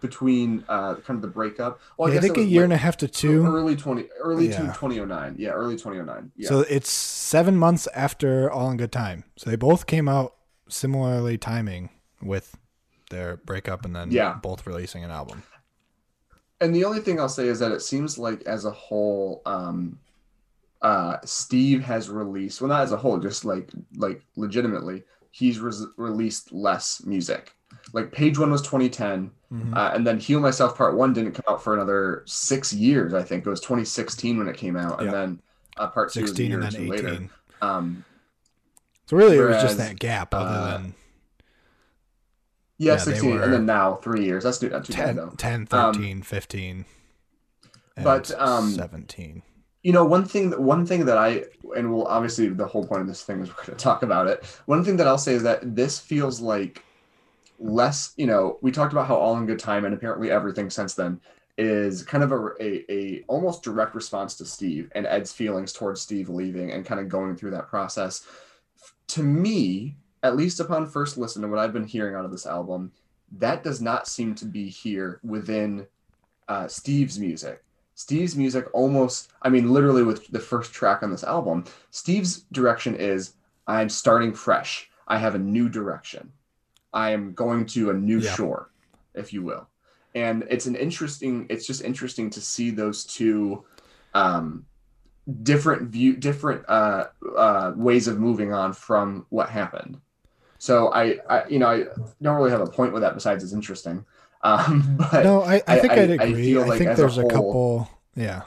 between 0.00 0.64
uh, 0.68 0.94
kind 0.94 1.16
of 1.18 1.20
the 1.22 1.28
breakup. 1.28 1.78
Well, 1.98 2.08
Yeah, 2.08 2.14
I 2.14 2.16
guess 2.16 2.24
think 2.32 2.38
a 2.38 2.42
year 2.42 2.62
like 2.62 2.64
and 2.64 2.72
a 2.72 2.76
half 2.78 2.96
to 2.98 3.08
two. 3.08 3.44
Early 3.46 3.76
20, 3.76 4.08
early 4.18 4.48
to 4.48 4.54
Yeah. 4.54 4.72
2009. 4.72 5.36
Yeah, 5.38 5.50
early 5.50 5.76
2009. 5.76 6.32
Yeah. 6.36 6.48
So 6.48 6.60
it's 6.60 6.90
seven 6.90 7.56
months 7.58 7.86
after 7.94 8.50
All 8.50 8.70
in 8.70 8.78
Good 8.78 8.90
Time. 8.92 9.24
So 9.36 9.48
they 9.50 9.56
both 9.56 9.86
came 9.86 10.08
out 10.08 10.34
similarly 10.68 11.36
timing 11.38 11.90
with 12.22 12.56
their 13.12 13.36
breakup 13.36 13.84
and 13.84 13.94
then 13.94 14.10
Yeah. 14.10 14.34
both 14.42 14.66
releasing 14.66 15.04
an 15.04 15.10
album. 15.12 15.42
and 16.60 16.72
the 16.74 16.84
only 16.84 17.00
thing 17.00 17.18
I'll 17.20 17.28
say 17.28 17.48
is 17.48 17.58
that 17.58 17.72
it 17.72 17.82
seems 17.82 18.18
like 18.18 18.42
as 18.42 18.64
a 18.64 18.70
whole, 18.70 19.42
um, 19.46 19.98
uh, 20.80 21.16
Steve 21.24 21.82
has 21.82 22.08
released 22.08 22.60
well, 22.60 22.68
not 22.68 22.82
as 22.82 22.92
a 22.92 22.96
whole, 22.96 23.18
just 23.18 23.44
like 23.44 23.70
like 23.96 24.22
legitimately, 24.36 25.02
he's 25.32 25.58
res- 25.60 25.86
released 25.96 26.52
less 26.52 27.04
music. 27.04 27.52
Like 27.92 28.12
Page 28.12 28.38
One 28.38 28.50
was 28.52 28.62
2010, 28.62 29.30
Mhm. 29.52 29.76
uh, 29.76 29.90
and 29.94 30.06
then 30.06 30.18
Heal 30.20 30.38
Myself 30.40 30.76
Part 30.76 30.96
One 30.96 31.12
didn't 31.12 31.32
come 31.32 31.44
out 31.52 31.62
for 31.64 31.74
another 31.74 32.22
six 32.26 32.72
years. 32.72 33.12
I 33.12 33.22
think 33.24 33.44
it 33.46 33.50
was 33.50 33.60
2016 33.60 34.38
when 34.38 34.46
it 34.48 34.56
came 34.56 34.76
out, 34.76 35.00
and 35.00 35.06
Yeah. 35.10 35.12
then 35.18 35.42
uh, 35.78 35.88
Part 35.88 36.12
Two 36.12 36.20
was 36.22 36.30
a 36.30 36.34
16 36.34 36.50
year 36.50 36.60
and 36.60 36.68
or 36.68 36.70
then 36.70 36.86
two 36.86 36.92
18. 36.94 37.04
later. 37.06 37.28
Um, 37.60 38.04
So 39.06 39.16
really, 39.16 39.36
it 39.36 39.42
was 39.44 39.62
just 39.62 39.78
that 39.78 39.98
gap 39.98 40.32
other 40.32 40.48
uh, 40.48 40.78
than 40.78 40.94
yeah, 42.82 42.92
Yeah, 42.92 42.98
16, 42.98 43.40
and 43.40 43.52
then 43.52 43.66
now 43.66 43.94
three 43.96 44.24
years. 44.24 44.44
That's 44.44 44.60
not 44.62 44.84
too 44.84 44.92
bad 44.92 45.06
10, 45.06 45.16
though. 45.16 45.32
10 45.36 45.60
Um, 45.70 45.94
13, 45.94 46.22
15, 46.22 46.84
and 47.96 48.04
but, 48.04 48.30
um, 48.40 48.70
17. 48.72 49.42
you 49.82 49.92
know 49.92 50.04
one 50.04 50.24
thing 50.24 50.50
that 50.50 50.60
one 50.60 50.86
thing 50.86 51.04
that 51.06 51.18
i 51.18 51.44
and 51.76 51.92
we'll 51.92 52.06
obviously 52.06 52.48
the 52.48 52.66
whole 52.66 52.86
point 52.86 53.00
of 53.02 53.08
this 53.08 53.22
thing 53.22 53.40
is 53.40 53.48
we're 53.48 53.54
going 53.54 53.66
to 53.78 53.84
talk 53.84 54.02
about 54.02 54.26
it 54.26 54.44
one 54.66 54.84
thing 54.84 54.96
that 54.96 55.06
i'll 55.08 55.18
say 55.18 55.34
is 55.34 55.42
that 55.42 55.74
this 55.76 55.98
feels 55.98 56.40
like 56.40 56.84
less 57.58 58.12
you 58.16 58.26
know 58.26 58.58
we 58.62 58.70
talked 58.70 58.92
about 58.92 59.06
how 59.06 59.16
all 59.16 59.36
in 59.36 59.46
good 59.46 59.58
time 59.58 59.84
and 59.84 59.92
apparently 59.94 60.30
everything 60.30 60.70
since 60.70 60.94
then 60.94 61.20
is 61.58 62.02
kind 62.02 62.24
of 62.24 62.32
a, 62.32 62.40
a, 62.60 62.92
a 62.92 63.24
almost 63.28 63.62
direct 63.62 63.94
response 63.94 64.36
to 64.36 64.44
steve 64.44 64.90
and 64.94 65.04
ed's 65.06 65.32
feelings 65.32 65.72
towards 65.72 66.00
steve 66.00 66.28
leaving 66.28 66.70
and 66.72 66.86
kind 66.86 67.00
of 67.00 67.08
going 67.08 67.36
through 67.36 67.50
that 67.50 67.68
process 67.68 68.24
to 69.08 69.22
me 69.22 69.96
at 70.22 70.36
least 70.36 70.60
upon 70.60 70.86
first 70.86 71.16
listen 71.18 71.42
to 71.42 71.48
what 71.48 71.58
i've 71.58 71.72
been 71.72 71.86
hearing 71.86 72.14
out 72.14 72.24
of 72.24 72.30
this 72.30 72.46
album 72.46 72.92
that 73.38 73.62
does 73.62 73.80
not 73.80 74.06
seem 74.06 74.34
to 74.34 74.44
be 74.44 74.68
here 74.68 75.20
within 75.22 75.86
uh, 76.48 76.66
steve's 76.68 77.18
music 77.18 77.62
Steve's 77.94 78.34
music 78.36 78.66
almost, 78.72 79.30
I 79.42 79.48
mean, 79.48 79.70
literally 79.70 80.02
with 80.02 80.26
the 80.28 80.40
first 80.40 80.72
track 80.72 81.02
on 81.02 81.10
this 81.10 81.22
album, 81.24 81.64
Steve's 81.90 82.40
direction 82.50 82.96
is 82.96 83.34
I'm 83.66 83.88
starting 83.88 84.32
fresh. 84.32 84.90
I 85.06 85.18
have 85.18 85.34
a 85.34 85.38
new 85.38 85.68
direction. 85.68 86.32
I 86.92 87.10
am 87.10 87.32
going 87.34 87.66
to 87.66 87.90
a 87.90 87.94
new 87.94 88.18
Yeah. 88.18 88.34
shore, 88.34 88.70
if 89.14 89.32
you 89.32 89.42
will. 89.42 89.68
And 90.14 90.44
it's 90.50 90.66
an 90.66 90.74
interesting, 90.74 91.46
it's 91.48 91.66
just 91.66 91.84
interesting 91.84 92.30
to 92.30 92.40
see 92.40 92.70
those 92.70 93.04
two 93.04 93.64
um, 94.14 94.66
different 95.42 95.90
view, 95.90 96.16
different 96.16 96.64
uh, 96.68 97.06
uh, 97.36 97.72
ways 97.76 98.08
of 98.08 98.18
moving 98.18 98.52
on 98.52 98.72
from 98.72 99.26
what 99.28 99.48
happened. 99.48 100.00
So 100.62 100.92
I, 100.92 101.18
I, 101.28 101.48
you 101.48 101.58
know, 101.58 101.66
I 101.66 101.78
don't 102.22 102.36
really 102.36 102.52
have 102.52 102.60
a 102.60 102.68
point 102.68 102.92
with 102.92 103.02
that 103.02 103.14
besides 103.14 103.42
it's 103.42 103.52
interesting. 103.52 104.04
Um, 104.42 104.94
but 105.10 105.24
No, 105.24 105.42
I, 105.42 105.60
I 105.66 105.80
think 105.80 105.92
I- 105.92 105.96
would 106.06 106.10
agree. 106.20 106.56
I, 106.56 106.64
like 106.64 106.78
think 106.78 106.90
as 106.90 106.98
a 106.98 107.02
there's 107.02 107.18
a, 107.18 107.22
couple. 107.24 107.90
Yeah, 108.14 108.42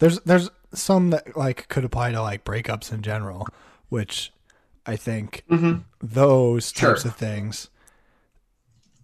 there's 0.00 0.18
there's 0.22 0.50
some 0.72 1.10
that 1.10 1.36
like 1.36 1.68
could 1.68 1.84
apply 1.84 2.10
to 2.10 2.20
like 2.20 2.44
breakups 2.44 2.92
in 2.92 3.02
general, 3.02 3.46
which 3.88 4.32
I 4.84 4.96
think 4.96 5.44
Mhm. 5.48 5.84
those 6.02 6.72
types 6.72 7.02
Sure. 7.02 7.10
of 7.12 7.16
things. 7.16 7.70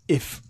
If 0.08 0.42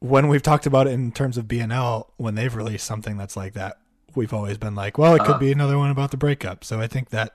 when 0.00 0.28
we've 0.28 0.42
talked 0.42 0.66
about 0.66 0.86
it 0.86 0.90
in 0.90 1.12
terms 1.12 1.38
of 1.38 1.46
BNL, 1.46 2.08
when 2.18 2.34
they've 2.34 2.54
released 2.54 2.84
something 2.86 3.16
that's 3.16 3.38
like 3.38 3.54
that, 3.54 3.78
we've 4.14 4.34
always 4.34 4.58
been 4.58 4.74
like, 4.74 4.98
well, 4.98 5.14
it 5.14 5.20
could 5.20 5.30
Uh-huh. 5.30 5.38
be 5.38 5.50
another 5.50 5.78
one 5.78 5.90
about 5.90 6.10
the 6.10 6.18
breakup. 6.18 6.62
So 6.62 6.78
I 6.78 6.86
think 6.88 7.08
that 7.08 7.32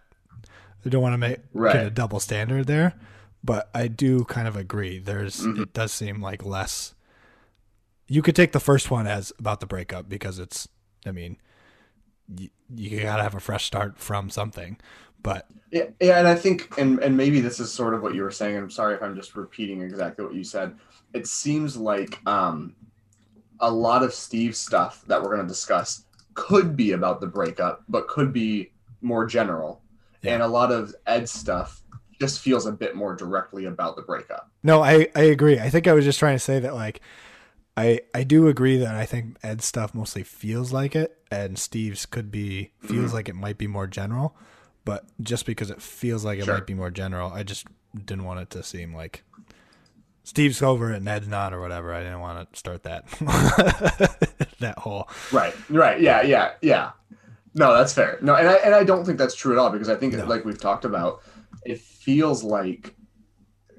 I 0.86 0.90
don't 0.90 1.02
want 1.02 1.14
to 1.14 1.18
make 1.18 1.40
Right. 1.52 1.74
get 1.74 1.86
a 1.88 1.90
double 1.90 2.20
standard 2.20 2.68
there, 2.68 2.94
but 3.44 3.70
I 3.74 3.88
do 3.88 4.24
kind 4.26 4.48
of 4.48 4.56
agree. 4.56 5.00
There's 5.00 5.42
Mhm. 5.42 5.64
it 5.64 5.74
does 5.74 5.92
seem 5.92 6.22
like 6.22 6.46
less. 6.46 6.94
You 8.08 8.22
could 8.22 8.36
take 8.36 8.52
the 8.52 8.60
first 8.60 8.92
one 8.92 9.08
as 9.08 9.32
about 9.40 9.60
the 9.60 9.66
breakup 9.66 10.10
because 10.10 10.40
it's, 10.40 10.68
I 11.06 11.12
mean, 11.12 11.38
you, 12.36 12.50
you 12.74 13.02
gotta 13.02 13.24
have 13.24 13.36
a 13.36 13.40
fresh 13.40 13.66
start 13.66 13.98
from 14.00 14.30
something, 14.30 14.78
but 15.22 15.48
Yeah, 15.72 15.86
yeah, 16.00 16.20
and 16.20 16.28
I 16.28 16.36
think, 16.36 16.78
and 16.78 17.00
and 17.00 17.16
maybe 17.18 17.40
this 17.42 17.60
is 17.60 17.72
sort 17.72 17.94
of 17.94 18.02
what 18.02 18.14
you 18.16 18.24
were 18.24 18.32
saying. 18.32 18.58
I'm 18.58 18.70
sorry 18.70 18.96
if 18.96 19.02
I'm 19.04 19.16
just 19.16 19.36
repeating 19.36 19.82
exactly 19.82 20.26
what 20.26 20.34
you 20.36 20.44
said. 20.44 20.76
It 21.14 21.28
seems 21.28 21.76
like 21.78 22.20
um, 22.28 22.76
a 23.60 23.72
lot 23.72 24.04
of 24.04 24.14
Steve's 24.14 24.58
stuff 24.58 25.04
that 25.08 25.22
we're 25.22 25.38
to 25.38 25.44
discuss 25.48 26.06
could 26.34 26.76
be 26.76 26.92
about 26.94 27.22
the 27.22 27.28
breakup, 27.28 27.84
but 27.90 28.08
could 28.08 28.34
be 28.34 28.72
more 29.02 29.26
general, 29.26 29.82
Yeah. 30.22 30.34
and 30.36 30.44
a 30.44 30.48
lot 30.48 30.72
of 30.72 30.96
Ed's 31.06 31.32
stuff 31.32 31.83
just 32.24 32.40
feels 32.40 32.66
a 32.66 32.72
bit 32.72 32.96
more 32.96 33.16
directly 33.16 33.66
about 33.66 33.96
the 33.96 34.02
breakup. 34.02 34.50
No, 34.64 34.82
I, 34.84 35.08
I 35.16 35.24
agree. 35.24 35.60
I 35.60 35.70
think 35.70 35.88
I 35.88 35.94
was 35.94 36.06
just 36.06 36.20
trying 36.20 36.36
to 36.36 36.40
say 36.40 36.60
that 36.60 36.74
like 36.74 37.02
I 37.76 38.02
I 38.14 38.24
do 38.24 38.48
agree 38.48 38.78
that 38.78 38.96
I 38.96 39.06
think 39.06 39.38
Ed's 39.44 39.66
stuff 39.66 39.94
mostly 39.94 40.24
feels 40.24 40.72
like 40.72 40.96
it 40.96 41.18
and 41.32 41.58
Steve's 41.58 42.06
could 42.06 42.32
be 42.32 42.72
feels 42.80 43.12
Mhm. 43.12 43.14
like 43.14 43.30
it 43.30 43.36
might 43.36 43.58
be 43.58 43.68
more 43.68 43.88
general, 43.88 44.36
but 44.86 45.06
just 45.22 45.46
because 45.46 45.70
it 45.72 45.82
feels 45.82 46.24
like 46.24 46.40
it 46.40 46.46
Sure. 46.46 46.54
might 46.54 46.66
be 46.68 46.74
more 46.76 46.92
general, 46.92 47.32
I 47.32 47.44
just 47.44 47.66
didn't 47.94 48.24
want 48.26 48.40
it 48.40 48.50
to 48.52 48.64
seem 48.64 48.94
like 48.96 49.24
Steve's 50.24 50.62
over 50.62 50.92
and 50.92 51.04
Ned's 51.06 51.28
not 51.28 51.54
or 51.54 51.60
whatever. 51.60 51.94
I 51.94 52.02
didn't 52.04 52.22
want 52.22 52.54
to 52.54 52.58
start 52.60 52.84
that 52.84 53.06
that 54.60 54.76
whole 54.78 55.10
Right. 55.32 55.54
Right. 55.70 56.00
Yeah. 56.00 56.22
Yeah. 56.22 56.52
Yeah. 56.62 56.92
No, 57.56 57.74
that's 57.76 57.94
fair. 57.94 58.18
No, 58.22 58.34
and 58.36 58.48
I 58.48 58.54
and 58.66 58.74
I 58.74 58.84
don't 58.84 59.06
think 59.06 59.18
that's 59.18 59.36
true 59.36 59.52
at 59.54 59.60
all 59.60 59.70
because 59.70 59.90
I 59.90 59.96
think 59.96 60.14
No. 60.14 60.26
like 60.26 60.44
we've 60.46 60.60
talked 60.60 60.86
about, 60.86 61.22
it 61.66 61.82
feels 62.04 62.44
like 62.44 62.96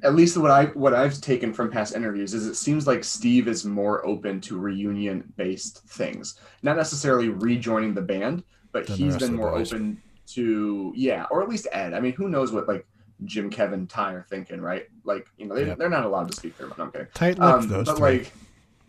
at 0.03 0.15
least 0.15 0.37
what 0.37 0.51
I 0.51 0.67
what 0.67 0.95
I've 0.95 1.21
taken 1.21 1.53
from 1.53 1.71
past 1.71 1.95
interviews 1.95 2.35
is 2.35 2.47
it 2.47 2.55
seems 2.57 2.87
like 2.87 3.05
Steve 3.05 3.49
is 3.49 3.65
more 3.65 4.05
open 4.07 4.41
to 4.43 4.59
reunion 4.59 5.33
based 5.37 5.83
things. 5.89 6.39
Not 6.63 6.77
necessarily 6.77 7.29
rejoining 7.29 7.95
the 7.95 8.03
band, 8.03 8.45
but 8.73 8.87
Than 8.87 8.97
he's 8.97 9.17
been 9.17 9.35
more 9.35 9.53
boys. 9.53 9.73
open 9.73 10.03
to 10.29 10.93
yeah, 10.97 11.25
or 11.31 11.43
at 11.43 11.49
least 11.49 11.69
Ed. 11.73 11.95
I 11.95 12.01
mean, 12.01 12.13
who 12.13 12.29
knows 12.29 12.53
what 12.53 12.69
like 12.69 12.87
Jim, 13.25 13.49
Kevin, 13.51 13.87
Ty 13.87 14.13
are 14.15 14.27
thinking, 14.29 14.61
right? 14.61 14.87
Like, 15.05 15.27
you 15.39 15.47
know, 15.47 15.55
they, 15.55 15.67
Yep. 15.67 15.79
they're 15.79 15.89
not 15.89 16.05
allowed 16.05 16.29
to 16.31 16.37
speak 16.37 16.59
their 16.59 16.67
mind. 16.67 16.81
I'm 16.81 16.91
kidding. 16.91 17.07
tight 17.15 17.39
lipped 17.39 17.63
Um, 17.63 17.69
those 17.69 17.87
but 17.87 17.97
three. 17.97 18.27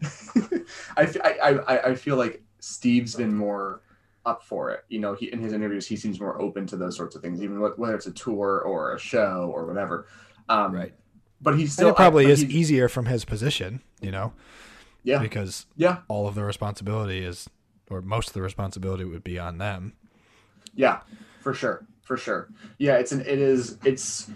like, 0.01 0.65
I 0.97 1.95
feel 1.95 2.15
like 2.17 2.41
Steve's 2.59 3.15
been 3.15 3.33
more 3.35 3.81
up 4.25 4.43
for 4.43 4.71
it. 4.71 4.83
You 4.89 4.99
know, 4.99 5.13
he 5.13 5.31
in 5.31 5.39
his 5.39 5.53
interviews 5.53 5.87
he 5.87 5.95
seems 5.95 6.19
more 6.19 6.41
open 6.41 6.65
to 6.67 6.77
those 6.77 6.95
sorts 6.95 7.15
of 7.15 7.21
things, 7.21 7.41
even 7.41 7.59
whether 7.59 7.95
it's 7.95 8.07
a 8.07 8.11
tour 8.11 8.61
or 8.65 8.93
a 8.95 8.99
show 8.99 9.51
or 9.53 9.65
whatever. 9.65 10.07
Um, 10.49 10.73
right. 10.73 10.93
But 11.41 11.55
he's 11.57 11.69
And 11.69 11.71
still 11.73 11.89
it 11.89 11.95
probably 11.95 12.27
I, 12.27 12.29
is 12.29 12.43
easier 12.43 12.87
from 12.89 13.05
his 13.05 13.25
position, 13.25 13.81
you 14.01 14.11
know, 14.11 14.33
Yeah, 15.03 15.19
because 15.19 15.65
yeah, 15.75 15.99
all 16.07 16.27
of 16.27 16.35
the 16.35 16.43
responsibility 16.43 17.23
is, 17.23 17.49
or 17.89 18.01
most 18.01 18.29
of 18.29 18.33
the 18.33 18.41
responsibility 18.41 19.03
would 19.03 19.23
be 19.23 19.37
on 19.37 19.57
them. 19.57 19.93
yeah, 20.75 21.01
for 21.41 21.53
sure, 21.53 21.85
for 22.03 22.17
sure. 22.17 22.49
Yeah, 22.79 22.95
it's 22.97 23.11
an 23.11 23.21
it 23.21 23.39
is 23.39 23.77
it's 23.85 24.29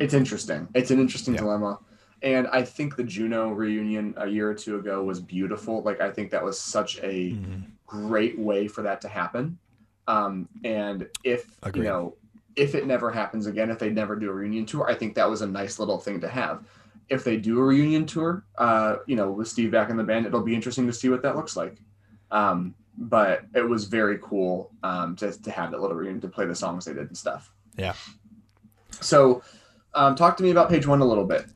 it's 0.00 0.14
interesting. 0.14 0.68
It's 0.74 0.90
an 0.90 0.98
interesting 0.98 1.34
Yeah. 1.34 1.40
dilemma. 1.40 1.78
And 2.22 2.46
I 2.48 2.62
think 2.62 2.94
the 2.96 3.02
Juno 3.04 3.50
reunion 3.50 4.14
a 4.16 4.28
year 4.28 4.48
or 4.48 4.54
two 4.54 4.76
ago 4.76 5.02
was 5.02 5.20
beautiful. 5.20 5.82
Like 5.82 6.00
I 6.00 6.10
think 6.10 6.30
that 6.30 6.42
was 6.44 6.58
such 6.58 6.98
a 6.98 7.32
Mhm. 7.32 7.64
Great 7.92 8.38
way 8.38 8.66
for 8.66 8.82
that 8.82 9.02
to 9.02 9.08
happen. 9.08 9.58
Um, 10.08 10.48
and 10.64 11.08
if 11.24 11.44
Agreed. 11.62 11.82
you 11.82 11.88
know, 11.88 12.16
if 12.56 12.74
it 12.74 12.86
never 12.86 13.10
happens 13.10 13.46
again, 13.46 13.70
if 13.70 13.78
they 13.78 13.90
never 13.90 14.16
do 14.16 14.30
a 14.30 14.32
reunion 14.32 14.64
tour, 14.64 14.90
I 14.90 14.94
think 14.94 15.14
that 15.14 15.28
was 15.28 15.42
a 15.42 15.46
nice 15.46 15.78
little 15.78 15.98
thing 15.98 16.20
to 16.20 16.28
have. 16.28 16.64
If 17.08 17.22
they 17.24 17.36
do 17.36 17.58
a 17.58 17.62
reunion 17.62 18.06
tour, 18.06 18.44
uh, 18.56 18.96
you 19.06 19.16
know, 19.16 19.30
with 19.30 19.48
Steve 19.48 19.70
back 19.70 19.90
in 19.90 19.96
the 19.96 20.04
band, 20.04 20.24
it'll 20.24 20.42
be 20.42 20.54
interesting 20.54 20.86
to 20.86 20.92
see 20.92 21.10
what 21.10 21.22
that 21.22 21.36
looks 21.36 21.54
like. 21.54 21.76
Um, 22.30 22.74
but 22.96 23.42
it 23.54 23.68
was 23.68 23.84
very 23.84 24.18
cool 24.22 24.70
um, 24.82 25.16
to, 25.16 25.32
to 25.42 25.50
have 25.50 25.70
that 25.70 25.80
little 25.80 25.96
reunion 25.96 26.20
to 26.22 26.28
play 26.28 26.46
the 26.46 26.54
songs 26.54 26.86
they 26.86 26.94
did 26.94 27.08
and 27.08 27.16
stuff. 27.16 27.52
Yeah. 27.76 27.94
So, 29.00 29.42
um, 29.94 30.14
talk 30.14 30.36
to 30.38 30.42
me 30.42 30.50
about 30.50 30.70
page 30.70 30.86
one 30.86 31.00
a 31.00 31.04
little 31.04 31.26
bit. 31.26 31.46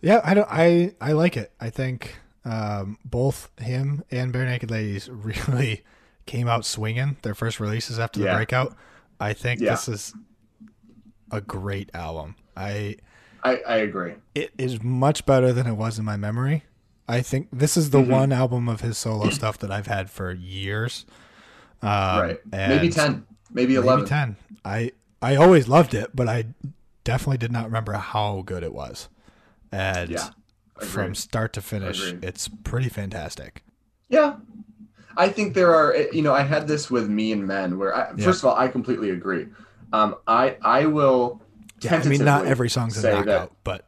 Yeah, 0.00 0.20
I 0.24 0.32
don't. 0.32 0.48
I 0.50 0.94
I 1.00 1.12
like 1.12 1.36
it. 1.36 1.52
I 1.60 1.68
think 1.68 2.16
um, 2.44 2.98
both 3.04 3.50
him 3.60 4.02
and 4.10 4.32
Barenaked 4.32 4.70
Ladies 4.70 5.08
really 5.12 5.82
came 6.26 6.48
out 6.48 6.64
swinging 6.64 7.16
their 7.22 7.34
first 7.34 7.60
releases 7.60 7.98
after 7.98 8.20
the 8.20 8.26
Yeah. 8.26 8.36
breakout. 8.36 8.76
I 9.18 9.32
think 9.32 9.60
Yeah. 9.60 9.70
this 9.72 9.88
is 9.88 10.14
a 11.30 11.40
great 11.40 11.90
album. 11.94 12.36
I 12.56 12.96
I, 13.42 13.56
I 13.66 13.76
agree. 13.78 14.14
it 14.34 14.52
is 14.58 14.82
much 14.82 15.24
better 15.26 15.52
than 15.52 15.66
it 15.66 15.72
was 15.74 15.98
in 15.98 16.04
my 16.04 16.16
memory. 16.16 16.64
I 17.08 17.22
think 17.22 17.48
this 17.52 17.76
is 17.76 17.90
the 17.90 17.98
Mhm. 18.02 18.08
one 18.08 18.32
album 18.32 18.68
of 18.68 18.80
his 18.82 18.96
solo 18.98 19.30
stuff 19.40 19.58
that 19.58 19.70
I've 19.70 19.86
had 19.86 20.10
for 20.10 20.30
years. 20.32 21.06
Um, 21.82 21.88
right. 22.20 22.40
Maybe 22.52 22.88
10, 22.90 23.26
maybe 23.50 23.74
maybe 23.74 23.74
11. 23.76 24.06
ten. 24.06 24.36
I 24.64 24.92
I 25.22 25.36
always 25.36 25.68
loved 25.68 25.94
it, 25.94 26.10
but 26.14 26.28
I 26.28 26.46
definitely 27.04 27.38
did 27.38 27.50
not 27.52 27.64
remember 27.64 27.92
how 27.94 28.42
good 28.44 28.62
it 28.62 28.72
was. 28.74 29.08
And 29.72 30.10
Yeah. 30.10 30.28
From 30.82 31.14
start 31.14 31.52
to 31.54 31.60
finish, 31.62 32.06
Agreed. 32.08 32.24
it's 32.24 32.48
pretty 32.48 32.88
fantastic. 32.88 33.62
Yeah. 34.08 34.36
I 35.16 35.28
think 35.28 35.54
there 35.54 35.74
are, 35.74 35.92
eh, 35.94 36.06
you 36.12 36.22
know, 36.22 36.32
I 36.32 36.42
had 36.42 36.66
this 36.68 36.90
with 36.90 37.08
me 37.08 37.32
and 37.32 37.46
men 37.46 37.78
where, 37.78 37.94
I, 37.94 38.12
Yeah. 38.16 38.24
first 38.24 38.40
of 38.42 38.46
all, 38.46 38.56
I 38.56 38.68
completely 38.68 39.10
agree. 39.10 39.46
Um, 39.92 40.16
I 40.26 40.56
I 40.62 40.86
will 40.86 41.42
Yeah, 41.80 41.96
I 41.96 42.08
mean, 42.08 42.24
not 42.24 42.46
every 42.46 42.68
song's 42.70 43.02
a 43.02 43.10
knockout, 43.10 43.24
that- 43.26 43.50
but 43.64 43.86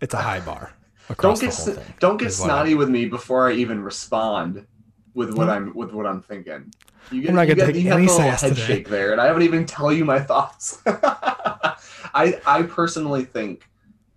it's 0.00 0.14
a 0.14 0.18
high 0.18 0.40
bar. 0.40 0.72
Don't 1.08 1.34
Across 1.34 1.40
get 1.40 1.52
thing, 1.76 1.84
don't 2.00 2.16
get 2.16 2.28
is 2.28 2.40
what 2.40 2.50
I- 2.50 2.54
snotty 2.54 2.74
with 2.74 2.88
me 2.88 3.06
before 3.06 3.48
I 3.48 3.52
even 3.52 3.82
respond 3.82 4.66
with 5.14 5.34
what 5.34 5.46
No. 5.46 5.52
I'm 5.52 5.74
with 5.74 5.92
what 5.92 6.06
I'm 6.06 6.20
thinking. 6.22 6.72
You 7.12 7.20
get, 7.20 7.28
I'm 7.30 7.36
not 7.36 7.46
you 7.48 7.54
gonna 7.54 7.72
get, 7.72 7.82
take 7.82 7.92
any 7.92 8.08
sass 8.08 8.40
head 8.40 8.54
today. 8.56 8.66
shake 8.66 8.88
there, 8.88 9.12
and 9.12 9.20
I 9.20 9.26
haven't 9.26 9.42
even 9.42 9.64
tell 9.66 9.92
you 9.92 10.04
my 10.04 10.18
thoughts. 10.30 10.82
I 10.86 12.40
I 12.46 12.62
personally 12.62 13.24
think, 13.24 13.68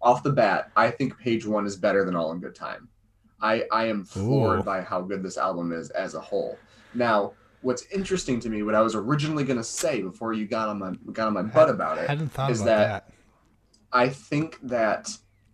off 0.02 0.24
the 0.24 0.32
bat, 0.32 0.72
I 0.76 0.90
think 0.92 1.18
page 1.18 1.46
one 1.46 1.66
is 1.66 1.76
better 1.76 2.06
than 2.06 2.16
All 2.16 2.32
in 2.32 2.40
Good 2.40 2.56
Time. 2.56 2.88
I 3.42 3.66
I 3.72 3.86
am 3.86 4.04
floored 4.04 4.60
Ooh. 4.60 4.64
by 4.64 4.82
how 4.82 5.02
good 5.02 5.24
this 5.24 5.38
album 5.38 5.72
is 5.72 5.90
as 5.92 6.16
a 6.16 6.20
whole. 6.22 6.58
Now, 6.94 7.34
what's 7.62 7.84
interesting 7.92 8.40
to 8.42 8.50
me, 8.50 8.64
what 8.64 8.76
I 8.76 8.82
was 8.82 8.96
originally 8.96 9.44
going 9.44 9.58
to 9.58 9.64
say 9.64 10.02
before 10.02 10.34
you 10.34 10.46
got 10.48 10.70
on 10.70 10.80
my 10.80 10.94
got 11.14 11.28
on 11.28 11.34
my 11.34 11.42
butt 11.44 11.70
about 11.70 11.98
it, 11.98 12.08
hadn't 12.10 12.30
thought 12.30 12.52
is 12.52 12.62
about 12.62 12.66
that- 12.78 13.08
that. 13.08 13.14
I 13.92 14.08
think 14.10 14.60
that 14.64 15.10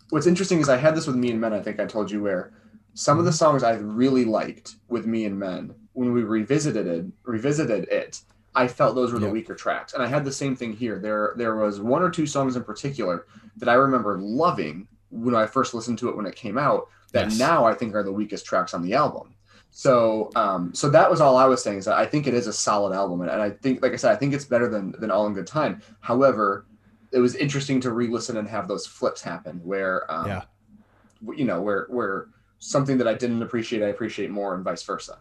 what's 0.09 0.27
interesting 0.27 0.59
is 0.59 0.67
I 0.67 0.77
had 0.77 0.95
this 0.95 1.07
with 1.07 1.15
Me 1.15 1.31
and 1.31 1.39
Men. 1.39 1.53
I 1.53 1.61
think 1.61 1.79
I 1.79 1.85
told 1.85 2.11
you 2.11 2.21
where 2.21 2.51
some 2.93 3.17
of 3.19 3.25
the 3.25 3.31
Mm-hmm. 3.31 3.37
songs 3.37 3.63
I 3.63 3.73
really 3.75 4.25
liked 4.25 4.75
with 4.89 5.05
Me 5.05 5.25
and 5.25 5.37
Men 5.39 5.73
when 5.93 6.11
we 6.11 6.23
revisited 6.23 6.85
it, 6.87 7.05
revisited 7.23 7.85
it. 7.89 8.21
I 8.53 8.67
felt 8.67 8.95
those 8.95 9.11
were 9.13 9.19
the 9.19 9.25
Yep. 9.25 9.33
weaker 9.33 9.55
tracks, 9.55 9.93
and 9.93 10.01
I 10.03 10.07
had 10.07 10.23
the 10.25 10.31
same 10.31 10.55
thing 10.55 10.73
here. 10.73 10.97
There, 10.99 11.33
there 11.37 11.55
was 11.57 11.79
one 11.81 12.01
or 12.01 12.09
two 12.09 12.25
songs 12.25 12.55
in 12.55 12.63
particular 12.63 13.25
that 13.57 13.69
I 13.69 13.73
remember 13.75 14.17
loving 14.19 14.87
when 15.09 15.35
I 15.35 15.45
first 15.45 15.73
listened 15.73 15.97
to 15.99 16.09
it 16.09 16.17
when 16.17 16.25
it 16.25 16.35
came 16.35 16.57
out. 16.57 16.87
That 17.13 17.29
Yes. 17.29 17.39
now 17.39 17.63
I 17.65 17.73
think 17.73 17.95
are 17.95 18.03
the 18.03 18.11
weakest 18.11 18.45
tracks 18.45 18.73
on 18.73 18.81
the 18.81 18.93
album. 18.93 19.35
So, 19.71 20.31
um, 20.35 20.73
so 20.73 20.89
that 20.89 21.09
was 21.09 21.21
all 21.21 21.37
I 21.37 21.45
was 21.45 21.61
saying 21.63 21.77
is 21.79 21.85
that 21.85 21.95
I 21.97 22.05
think 22.05 22.27
it 22.27 22.33
is 22.33 22.47
a 22.47 22.53
solid 22.53 22.93
album, 22.93 23.21
and, 23.21 23.29
and 23.29 23.41
I 23.41 23.49
think, 23.51 23.81
like 23.81 23.93
I 23.93 23.97
said, 23.97 24.11
I 24.11 24.15
think 24.15 24.33
it's 24.33 24.45
better 24.45 24.67
than 24.69 24.93
than 24.99 25.11
All 25.11 25.27
in 25.27 25.33
Good 25.33 25.47
Time. 25.47 25.81
However, 26.01 26.65
it 27.11 27.19
was 27.19 27.35
interesting 27.35 27.79
to 27.81 27.91
re-listen 27.91 28.35
and 28.37 28.47
have 28.47 28.67
those 28.67 28.85
flips 28.85 29.21
happen 29.21 29.59
where, 29.63 30.09
um, 30.11 30.27
Yeah. 30.27 30.41
you 31.35 31.45
know, 31.45 31.61
where 31.61 31.85
where 31.89 32.27
something 32.59 32.97
that 32.97 33.07
I 33.07 33.13
didn't 33.13 33.41
appreciate, 33.41 33.83
I 33.83 33.87
appreciate 33.87 34.29
more, 34.31 34.55
and 34.55 34.63
vice 34.63 34.83
versa. 34.83 35.19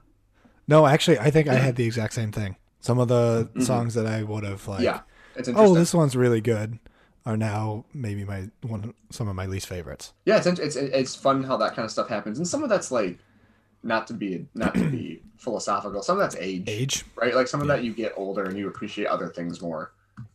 No, 0.66 0.86
actually, 0.86 1.18
I 1.18 1.30
think 1.30 1.46
I 1.48 1.54
had 1.54 1.76
the 1.76 1.84
exact 1.84 2.14
same 2.14 2.32
thing. 2.32 2.56
Some 2.80 2.98
of 2.98 3.08
the 3.08 3.48
Mhm. 3.54 3.62
songs 3.64 3.94
that 3.94 4.06
I 4.06 4.22
would 4.22 4.44
have 4.44 4.66
like, 4.66 4.82
yeah, 4.82 5.00
it's 5.36 5.48
interesting. 5.48 5.56
oh, 5.56 5.74
this 5.78 5.92
one's 5.94 6.16
really 6.16 6.40
good, 6.40 6.78
are 7.26 7.36
now 7.36 7.84
maybe 7.94 8.24
my 8.24 8.50
one 8.62 8.92
some 9.10 9.28
of 9.28 9.34
my 9.34 9.46
least 9.46 9.66
favorites. 9.66 10.12
yeah, 10.26 10.36
it's, 10.36 10.46
it's 10.46 10.76
it's 10.76 11.14
fun 11.14 11.42
how 11.44 11.56
that 11.56 11.74
kind 11.74 11.84
of 11.84 11.90
stuff 11.90 12.08
happens, 12.08 12.38
and 12.38 12.46
some 12.46 12.62
of 12.62 12.68
that's 12.68 12.90
like 12.92 13.18
not 13.82 14.06
to 14.08 14.14
be 14.14 14.46
not 14.54 14.74
to 14.74 14.88
be 14.90 15.22
philosophical. 15.38 16.02
Some 16.02 16.16
of 16.16 16.22
that's 16.22 16.36
age, 16.36 16.64
Age, 16.66 17.04
right? 17.16 17.34
Like 17.34 17.48
some 17.48 17.60
of 17.60 17.66
Yeah. 17.66 17.76
that 17.76 17.84
you 17.84 17.92
get 17.94 18.12
older 18.16 18.44
and 18.44 18.56
you 18.58 18.68
appreciate 18.68 19.06
other 19.06 19.28
things 19.28 19.60
more. 19.62 19.92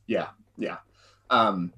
Yeah, 0.07 0.27
yeah. 0.57 0.77
Um, 1.29 1.71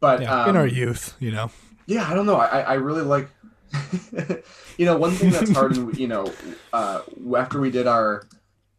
but 0.00 0.22
yeah, 0.22 0.42
um, 0.44 0.50
in 0.50 0.56
our 0.56 0.66
youth, 0.66 1.14
you 1.20 1.30
know. 1.30 1.50
yeah 1.86 2.08
i 2.08 2.14
don't 2.14 2.26
know 2.26 2.36
i 2.36 2.60
i 2.60 2.74
really 2.74 3.02
like 3.02 3.28
you 4.78 4.84
know 4.86 4.96
one 4.96 5.10
thing 5.12 5.30
that's 5.30 5.50
hard 5.52 5.76
and 5.76 5.96
you 5.98 6.08
know 6.08 6.30
uh 6.72 7.02
after 7.36 7.60
we 7.60 7.70
did 7.70 7.86
our 7.86 8.26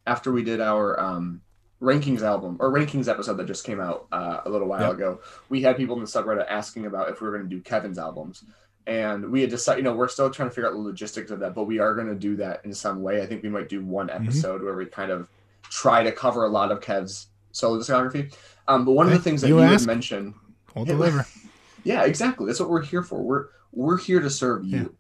after 0.08 0.32
we 0.32 0.44
did 0.44 0.60
our 0.62 1.00
um 1.00 1.42
rankings 1.82 2.22
album 2.22 2.58
or 2.60 2.72
rankings 2.72 3.08
episode 3.08 3.36
that 3.36 3.48
just 3.48 3.66
came 3.66 3.80
out 3.80 4.06
uh, 4.12 4.42
a 4.46 4.50
little 4.50 4.68
while 4.68 4.82
Yep. 4.82 4.92
ago 4.94 5.20
we 5.50 5.62
had 5.64 5.78
people 5.78 5.96
in 5.96 6.02
the 6.02 6.08
subreddit 6.08 6.46
asking 6.50 6.86
about 6.86 7.10
if 7.10 7.22
we 7.22 7.28
were 7.28 7.36
going 7.38 7.50
to 7.50 7.56
do 7.56 7.62
kevin's 7.62 7.98
albums 7.98 8.44
and 8.88 9.32
we 9.32 9.42
had 9.42 9.50
decided 9.50 9.80
you 9.80 9.84
know 9.84 9.96
we're 9.96 10.08
still 10.08 10.30
trying 10.30 10.50
to 10.50 10.54
figure 10.56 10.68
out 10.70 10.74
the 10.74 10.80
logistics 10.80 11.32
of 11.32 11.40
that 11.40 11.56
but 11.56 11.64
we 11.64 11.80
are 11.80 11.96
going 11.96 12.08
to 12.08 12.16
do 12.16 12.36
that 12.36 12.64
in 12.66 12.74
some 12.74 13.02
way 13.02 13.22
i 13.22 13.26
think 13.26 13.42
we 13.44 13.50
might 13.50 13.68
do 13.70 13.84
one 13.84 14.08
Mm-hmm. 14.08 14.24
episode 14.24 14.62
where 14.62 14.76
we 14.76 14.86
kind 14.86 15.12
of 15.12 15.28
try 15.64 16.04
to 16.04 16.12
cover 16.12 16.46
a 16.46 16.50
lot 16.50 16.72
of 16.72 16.82
kev's 16.82 17.28
solo 17.52 17.80
discography 17.80 18.32
um, 18.68 18.86
but 18.86 18.92
one 18.92 19.08
of 19.08 19.12
the 19.14 19.20
things 19.20 19.42
that 19.42 19.48
you 19.48 19.56
you, 19.60 19.62
had 19.68 19.86
mentioned 19.88 20.36
We'll 20.76 20.86
Yeah. 20.86 20.94
deliver. 20.94 21.26
yeah, 21.84 22.04
exactly. 22.04 22.46
That's 22.46 22.60
what 22.62 22.70
we're 22.70 22.82
here 22.84 23.04
for. 23.04 23.22
We're 23.22 23.48
we're 23.74 23.98
here 23.98 24.22
to 24.22 24.30
serve 24.30 24.64
you. 24.64 24.96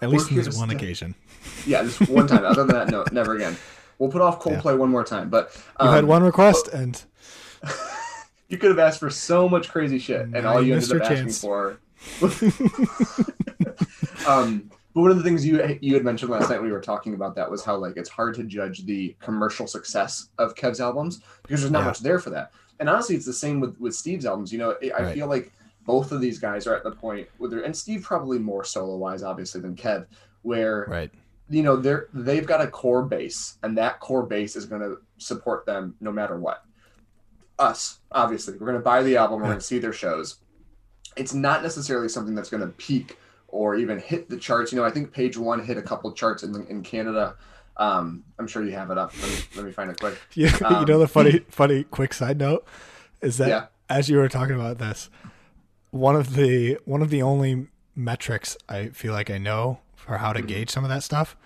At 0.00 0.08
We're 0.08 0.16
least 0.16 0.30
on 0.30 0.36
this 0.38 0.58
one 0.58 0.68
stay. 0.70 0.76
occasion. 0.76 1.14
Yeah, 1.64 1.84
just 1.84 2.08
one 2.08 2.26
time. 2.26 2.44
Other 2.44 2.64
than 2.64 2.74
that, 2.74 2.88
no, 2.88 3.04
never 3.12 3.36
again. 3.36 3.56
We'll 4.02 4.10
put 4.10 4.20
off 4.20 4.42
Coldplay 4.42 4.76
one 4.76 4.90
more 4.90 5.04
time. 5.04 5.30
But 5.30 5.52
You 5.80 5.86
um, 5.86 5.94
had 5.94 6.04
one 6.06 6.24
request, 6.24 6.66
and 6.66 7.00
You 8.48 8.58
could 8.58 8.70
have 8.70 8.80
asked 8.80 8.98
for 8.98 9.10
so 9.10 9.48
much 9.48 9.68
crazy 9.68 10.00
shit, 10.00 10.26
and 10.34 10.44
all 10.44 10.60
you 10.60 10.70
you 10.70 10.74
ended 10.74 10.90
up 10.90 10.94
your 10.94 11.04
asking 11.04 11.34
for. 11.34 11.78
um, 14.26 14.72
but 14.92 15.02
one 15.02 15.12
of 15.12 15.18
the 15.18 15.22
things 15.22 15.46
you 15.46 15.78
you 15.80 15.94
had 15.94 16.04
mentioned 16.04 16.32
last 16.32 16.50
night 16.50 16.56
when 16.56 16.66
we 16.66 16.72
were 16.72 16.80
talking 16.80 17.14
about 17.14 17.36
that 17.36 17.48
was 17.48 17.64
how 17.64 17.76
like 17.76 17.96
it's 17.96 18.10
hard 18.10 18.34
to 18.34 18.42
judge 18.42 18.86
the 18.86 19.14
commercial 19.20 19.68
success 19.68 20.30
of 20.36 20.56
Kev's 20.56 20.80
albums 20.80 21.20
because 21.46 21.60
there's 21.60 21.70
not 21.70 21.82
Yeah. 21.82 21.86
much 21.86 22.00
there 22.00 22.18
for 22.18 22.30
that. 22.30 22.50
And 22.80 22.90
honestly, 22.90 23.14
it's 23.14 23.24
the 23.24 23.32
same 23.32 23.60
with 23.60 23.78
with 23.78 23.94
Steve's 23.94 24.26
albums. 24.26 24.52
You 24.52 24.58
know, 24.58 24.74
I 24.82 24.90
I 24.98 25.02
Right. 25.04 25.14
feel 25.14 25.28
like 25.28 25.52
both 25.86 26.10
of 26.10 26.20
these 26.20 26.40
guys 26.40 26.66
are 26.66 26.74
at 26.74 26.82
the 26.82 26.90
point 26.90 27.28
where 27.38 27.50
they're, 27.50 27.62
and 27.62 27.76
Steve 27.76 28.02
probably 28.02 28.40
more 28.40 28.64
solo 28.64 28.96
wise, 28.96 29.22
obviously, 29.22 29.60
than 29.60 29.76
Kev, 29.76 30.06
where 30.42 30.86
right, 30.88 31.12
you 31.52 31.62
know 31.62 31.76
they're 31.76 32.08
they've 32.12 32.46
got 32.46 32.60
a 32.60 32.66
core 32.66 33.02
base 33.02 33.58
and 33.62 33.76
that 33.78 34.00
core 34.00 34.24
base 34.24 34.56
is 34.56 34.64
going 34.64 34.82
to 34.82 34.96
support 35.18 35.64
them 35.66 35.94
no 36.00 36.10
matter 36.10 36.38
what 36.38 36.64
us 37.58 38.00
obviously 38.10 38.54
we're 38.54 38.66
going 38.66 38.78
to 38.78 38.82
buy 38.82 39.02
the 39.02 39.16
album 39.16 39.38
we're 39.40 39.46
going 39.46 39.58
to 39.58 39.64
see 39.64 39.78
their 39.78 39.92
shows 39.92 40.38
it's 41.16 41.34
not 41.34 41.62
necessarily 41.62 42.08
something 42.08 42.34
that's 42.34 42.50
going 42.50 42.62
to 42.62 42.68
peak 42.68 43.18
or 43.48 43.74
even 43.76 43.98
hit 43.98 44.28
the 44.28 44.36
charts. 44.36 44.72
You 44.72 44.78
know, 44.78 44.84
I 44.84 44.90
think 44.90 45.12
page 45.12 45.36
one 45.36 45.62
hit 45.62 45.76
a 45.76 45.82
couple 45.82 46.10
charts 46.12 46.42
in 46.42 46.66
in 46.66 46.82
Canada. 46.82 47.36
Um, 47.76 48.24
I'm 48.38 48.46
sure 48.46 48.64
you 48.64 48.72
have 48.72 48.90
it 48.90 48.98
up. 48.98 49.12
Let 49.20 49.30
me, 49.30 49.36
let 49.56 49.64
me 49.66 49.72
find 49.72 49.90
it 49.90 50.00
quick. 50.00 50.18
You, 50.34 50.48
Um, 50.64 50.80
you 50.80 50.86
know 50.86 50.98
the 50.98 51.06
funny 51.08 51.40
funny 51.50 51.84
quick 51.84 52.14
side 52.14 52.38
note 52.38 52.66
is 53.20 53.36
that 53.38 53.48
Yeah. 53.48 53.66
as 53.88 54.08
you 54.08 54.16
were 54.16 54.28
talking 54.28 54.54
about 54.54 54.78
this, 54.78 55.10
one 55.90 56.16
of 56.16 56.34
the 56.34 56.78
one 56.86 57.02
of 57.02 57.10
the 57.10 57.22
only 57.22 57.68
metrics 57.94 58.56
I 58.68 58.88
feel 58.88 59.12
like 59.12 59.30
I 59.30 59.36
know 59.36 59.80
for 60.06 60.18
how 60.18 60.32
to 60.32 60.40
Mm-hmm. 60.40 60.48
gauge 60.48 60.70
some 60.70 60.84
of 60.84 60.90
that 60.90 61.02
stuff 61.02 61.36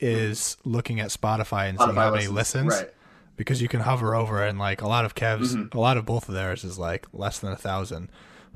is 0.00 0.56
looking 0.64 1.00
at 1.00 1.08
Spotify 1.10 1.68
and 1.68 1.78
seeing 1.78 1.94
how 1.94 2.10
many 2.10 2.26
listens, 2.26 2.66
listens. 2.66 2.72
right. 2.84 2.90
Because 3.36 3.60
you 3.62 3.68
can 3.68 3.80
hover 3.80 4.14
over 4.14 4.42
and 4.42 4.58
like 4.58 4.80
a 4.82 4.88
lot 4.88 5.04
of 5.04 5.14
Kev's 5.14 5.54
Mm-hmm. 5.56 5.76
a 5.76 5.80
lot 5.80 5.96
of 5.96 6.04
both 6.06 6.28
of 6.28 6.34
theirs 6.34 6.62
is 6.64 6.78
like 6.78 7.06
less 7.12 7.38
than 7.38 7.52
a 7.52 7.56
thousand. 7.56 8.08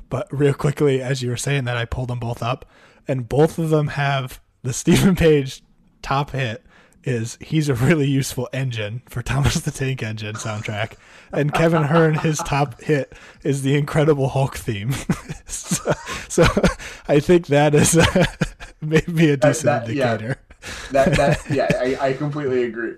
But 0.09 0.27
real 0.31 0.55
quickly, 0.55 1.03
as 1.03 1.23
you 1.23 1.31
were 1.31 1.37
saying 1.37 1.65
that, 1.65 1.77
I 1.77 1.85
pulled 1.85 2.09
them 2.09 2.19
both 2.21 2.43
up, 2.43 2.65
and 3.07 3.29
both 3.29 3.59
of 3.59 3.71
them 3.71 3.89
have 3.89 4.41
the 4.63 4.73
Steven 4.83 5.17
Page 5.17 5.63
top 6.03 6.31
hit 6.31 6.65
is 7.05 7.37
"He's 7.41 7.69
a 7.69 7.75
really 7.75 8.07
useful 8.09 8.49
engine" 8.53 9.03
for 9.09 9.21
Thomas 9.23 9.61
the 9.61 9.71
Tank 9.71 10.03
Engine 10.03 10.35
soundtrack, 10.37 10.95
and 11.33 11.53
Kevin 11.53 11.83
Hearn 11.85 12.15
his 12.15 12.39
top 12.39 12.81
hit 12.83 13.13
is 13.45 13.63
the 13.63 13.77
Incredible 13.77 14.29
Hulk 14.29 14.57
theme. 14.57 14.93
so, 15.47 15.93
so 16.29 16.47
I 17.09 17.21
think 17.21 17.47
that 17.49 17.75
is 17.75 17.97
uh, 17.99 18.25
maybe 19.09 19.31
a 19.31 19.37
decent 19.37 19.65
that- 19.65 19.89
yeah. 19.95 20.13
indicator. 20.13 20.41
that 20.93 21.17
that 21.17 21.51
yeah 21.51 21.69
I, 21.81 22.09
I 22.09 22.13
completely 22.15 22.65
agree. 22.65 22.95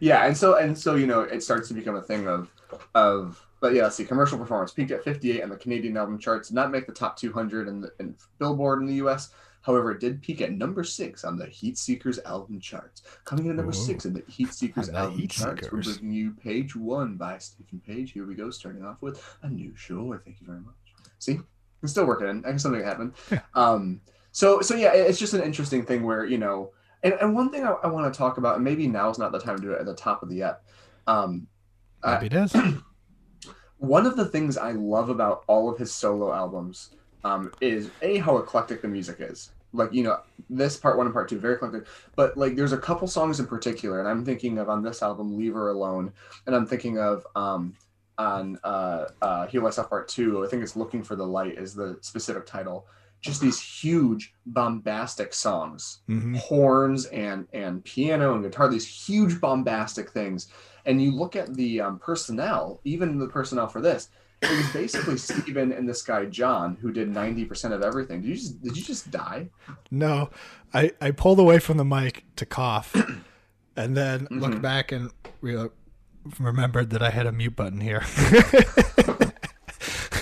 Yeah 0.00 0.26
and 0.26 0.36
so 0.36 0.56
and 0.56 0.76
so 0.76 0.96
you 0.96 1.06
know 1.06 1.20
it 1.20 1.42
starts 1.42 1.68
to 1.68 1.74
become 1.74 1.96
a 1.96 2.02
thing 2.02 2.26
of 2.26 2.50
of 2.94 3.46
but 3.60 3.74
yeah 3.74 3.84
let's 3.84 3.96
see 3.96 4.04
commercial 4.04 4.38
performance 4.38 4.72
peaked 4.72 4.90
at 4.90 5.04
58 5.04 5.42
on 5.42 5.48
the 5.50 5.56
canadian 5.56 5.96
album 5.96 6.18
charts 6.18 6.48
did 6.48 6.54
not 6.54 6.70
make 6.70 6.86
the 6.86 6.92
top 6.92 7.16
200 7.16 7.68
in, 7.68 7.80
the, 7.80 7.90
in 8.00 8.14
billboard 8.38 8.80
in 8.80 8.86
the 8.86 8.94
us 8.94 9.30
however 9.62 9.92
it 9.92 10.00
did 10.00 10.20
peak 10.22 10.40
at 10.40 10.52
number 10.52 10.82
six 10.82 11.24
on 11.24 11.36
the 11.36 11.46
heat 11.46 11.78
seekers 11.78 12.18
album 12.26 12.60
charts 12.60 13.02
coming 13.24 13.44
in 13.46 13.50
at 13.52 13.56
number 13.56 13.70
Ooh. 13.70 13.74
six 13.74 14.04
in 14.04 14.12
the 14.14 14.22
heat 14.28 14.52
seekers 14.52 14.88
album 14.90 15.18
Heat 15.18 15.30
charts 15.30 15.70
we're 15.70 15.82
bringing 15.82 16.12
you 16.12 16.32
page 16.32 16.74
one 16.76 17.16
by 17.16 17.38
steven 17.38 17.80
page. 17.86 18.12
Here 18.12 18.26
we 18.26 18.34
go 18.34 18.50
starting 18.50 18.84
off 18.84 19.00
with 19.02 19.22
a 19.42 19.48
new 19.48 19.74
shore 19.76 20.20
thank 20.24 20.40
you 20.40 20.46
very 20.46 20.60
much. 20.60 20.74
See 21.18 21.38
i'm 21.82 21.88
still 21.88 22.06
working. 22.06 22.28
In 22.28 22.44
i 22.44 22.48
can 22.50 22.58
something 22.58 22.82
happen. 22.82 23.14
Um 23.54 24.00
so 24.36 24.60
so 24.60 24.74
yeah 24.74 24.92
it's 24.92 25.18
just 25.18 25.32
an 25.32 25.42
interesting 25.42 25.82
thing 25.82 26.02
where 26.02 26.26
you 26.26 26.36
know 26.36 26.70
and, 27.02 27.14
and 27.20 27.34
one 27.34 27.50
thing 27.50 27.64
I, 27.64 27.70
I 27.84 27.86
want 27.86 28.12
to 28.12 28.16
talk 28.16 28.36
about, 28.38 28.56
and 28.56 28.64
maybe 28.64 28.88
now's 28.88 29.18
not 29.18 29.30
the 29.30 29.38
time 29.38 29.56
to 29.56 29.62
do 29.62 29.72
it 29.72 29.80
at 29.80 29.86
the 29.86 29.94
top 29.94 30.22
of 30.22 30.28
the 30.28 30.42
ep. 30.42 30.64
Um, 31.06 31.46
uh, 32.02 32.18
Maybe 32.20 32.34
it 32.34 32.44
is. 32.44 32.56
one 33.78 34.06
of 34.06 34.16
the 34.16 34.24
things 34.24 34.56
I 34.56 34.72
love 34.72 35.08
about 35.08 35.44
all 35.46 35.70
of 35.70 35.78
his 35.78 35.92
solo 35.92 36.32
albums 36.32 36.90
um, 37.22 37.52
is 37.60 37.90
a 38.02 38.18
how 38.18 38.38
eclectic 38.38 38.82
the 38.82 38.88
music 38.88 39.18
is. 39.20 39.50
Like 39.72 39.92
you 39.92 40.02
know, 40.02 40.20
this 40.50 40.76
part 40.76 40.96
one 40.96 41.06
and 41.06 41.12
part 41.12 41.28
two 41.28 41.38
very 41.38 41.54
eclectic, 41.54 41.86
but 42.16 42.36
like 42.36 42.56
there's 42.56 42.72
a 42.72 42.78
couple 42.78 43.06
songs 43.06 43.40
in 43.40 43.46
particular, 43.46 44.00
and 44.00 44.08
I'm 44.08 44.24
thinking 44.24 44.58
of 44.58 44.68
on 44.68 44.82
this 44.82 45.02
album, 45.02 45.36
"Leave 45.36 45.54
Her 45.54 45.68
Alone," 45.68 46.12
and 46.46 46.56
I'm 46.56 46.66
thinking 46.66 46.98
of 46.98 47.26
um, 47.36 47.74
on 48.18 48.58
uh, 48.64 49.06
uh, 49.22 49.46
"Heal 49.46 49.62
Myself" 49.62 49.90
part 49.90 50.08
two. 50.08 50.44
I 50.44 50.48
think 50.48 50.62
it's 50.62 50.76
"Looking 50.76 51.02
for 51.02 51.14
the 51.14 51.26
Light" 51.26 51.58
is 51.58 51.74
the 51.74 51.98
specific 52.00 52.46
title. 52.46 52.86
Just 53.22 53.40
these 53.40 53.60
huge 53.60 54.32
bombastic 54.46 55.34
songs. 55.34 56.00
Hmm 56.06 56.34
horns 56.36 57.06
and 57.06 57.46
and 57.52 57.82
piano 57.84 58.34
and 58.34 58.42
guitar 58.44 58.68
these 58.68 58.86
huge 58.86 59.40
bombastic 59.40 60.10
things. 60.10 60.48
And 60.84 61.02
you 61.02 61.10
look 61.12 61.34
at 61.36 61.54
the 61.54 61.80
um, 61.80 61.98
personnel 61.98 62.80
even 62.84 63.18
the 63.18 63.26
personnel 63.28 63.66
for 63.68 63.80
this 63.80 64.08
it 64.42 64.50
was 64.50 64.70
basically 64.70 65.16
Steven 65.16 65.72
and 65.72 65.88
this 65.88 66.02
guy 66.02 66.26
John 66.26 66.76
who 66.82 66.92
did 66.92 67.08
90% 67.10 67.72
of 67.72 67.82
everything. 67.82 68.20
Did 68.20 68.28
you 68.28 68.34
just 68.36 68.62
did 68.62 68.76
you 68.76 68.84
just 68.84 69.10
die? 69.10 69.48
No, 69.90 70.28
I, 70.74 70.92
I 71.00 71.10
pulled 71.12 71.38
away 71.40 71.58
from 71.58 71.78
the 71.78 71.84
mic 71.86 72.24
to 72.36 72.44
cough, 72.44 72.94
and 73.76 73.96
then 73.96 74.26
Mhm. 74.26 74.40
looked 74.42 74.60
back 74.62 74.92
and 74.92 75.10
re- 75.40 75.70
remembered 76.38 76.90
that 76.90 77.02
I 77.02 77.08
had 77.10 77.26
a 77.26 77.32
mute 77.32 77.56
button 77.56 77.80
here. 77.80 78.02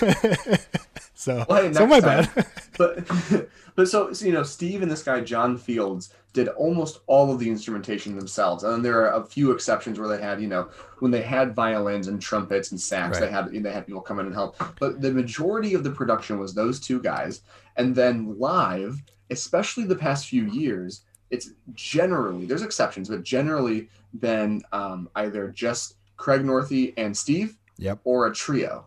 so, 1.25 1.45
Well, 1.49 1.63
hey, 1.63 1.73
so 1.73 1.87
my 1.87 1.99
time. 1.99 2.27
bad. 2.35 2.47
but 2.77 3.49
but 3.75 3.87
so, 3.87 4.13
so 4.13 4.25
you 4.25 4.31
know 4.31 4.43
Steve 4.43 4.81
and 4.81 4.91
this 4.91 5.03
guy 5.03 5.21
John 5.21 5.57
Fields 5.57 6.13
did 6.33 6.49
almost 6.49 6.99
all 7.07 7.31
of 7.33 7.39
the 7.39 7.49
instrumentation 7.49 8.15
themselves 8.15 8.63
and 8.63 8.73
then 8.73 8.81
there 8.81 8.99
are 9.05 9.21
a 9.21 9.25
few 9.25 9.51
exceptions 9.51 9.97
where 9.97 10.09
they 10.09 10.21
had 10.21 10.41
you 10.41 10.47
know 10.47 10.69
when 10.99 11.09
they 11.11 11.21
had 11.21 11.55
violins 11.55 12.07
and 12.09 12.21
trumpets 12.21 12.71
and 12.71 12.79
sax 12.79 13.19
they 13.19 13.29
had 13.29 13.51
they 13.51 13.71
had 13.71 13.87
people 13.87 14.01
come 14.01 14.19
in 14.19 14.25
and 14.25 14.35
help 14.35 14.57
but 14.79 15.01
the 15.01 15.11
majority 15.11 15.73
of 15.73 15.83
the 15.85 15.89
production 15.91 16.37
was 16.37 16.53
those 16.53 16.77
two 16.79 17.01
guys 17.01 17.41
and 17.77 17.95
then 17.95 18.37
live 18.37 19.01
especially 19.31 19.85
the 19.85 19.95
past 19.95 20.27
few 20.27 20.43
years 20.47 21.03
it's 21.31 21.51
generally 21.73 22.45
there's 22.45 22.63
exceptions 22.63 23.07
but 23.07 23.23
generally 23.23 23.87
been 24.19 24.61
um, 24.73 25.09
either 25.15 25.47
just 25.49 25.95
craig 26.17 26.41
northey 26.43 26.93
and 26.97 27.15
steve 27.15 27.57
Yep. 27.77 27.99
or 28.03 28.27
a 28.27 28.33
trio 28.33 28.85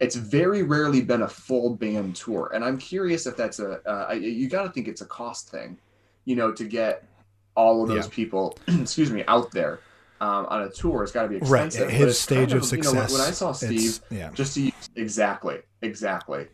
it's 0.00 0.14
very 0.16 0.62
rarely 0.62 1.00
been 1.00 1.22
a 1.22 1.28
full 1.28 1.74
band 1.74 2.14
tour 2.16 2.50
and 2.54 2.64
i'm 2.64 2.78
curious 2.78 3.26
if 3.26 3.36
that's 3.36 3.58
a 3.58 3.80
uh, 3.88 4.06
I- 4.10 4.14
you 4.14 4.48
got 4.48 4.62
to 4.62 4.70
think 4.70 4.88
it's 4.88 5.00
a 5.00 5.06
cost 5.06 5.50
thing 5.50 5.78
you 6.24 6.36
know 6.36 6.52
to 6.52 6.64
get 6.64 7.04
all 7.56 7.82
of 7.82 7.88
those 7.88 8.06
Yeah. 8.06 8.14
people 8.14 8.58
excuse 8.68 9.10
me 9.10 9.24
out 9.26 9.50
there 9.50 9.80
um, 10.20 10.46
on 10.46 10.62
a 10.62 10.70
tour 10.70 11.02
it's 11.02 11.12
got 11.12 11.22
to 11.22 11.28
be 11.28 11.36
expensive 11.36 11.86
but 11.88 11.94
His 11.94 12.18
stage 12.20 12.50
kind 12.50 12.62
of 12.62 12.72
you 12.72 12.78
know, 12.78 12.92
when- 12.92 13.08
success. 13.08 13.12
when 13.12 13.20
i 13.22 13.30
saw 13.30 13.52
steve 13.52 14.00
yeah. 14.10 14.30
just 14.34 14.54
to 14.54 14.60
use 14.62 14.90
exactly 14.96 15.58
exactly 15.82 16.46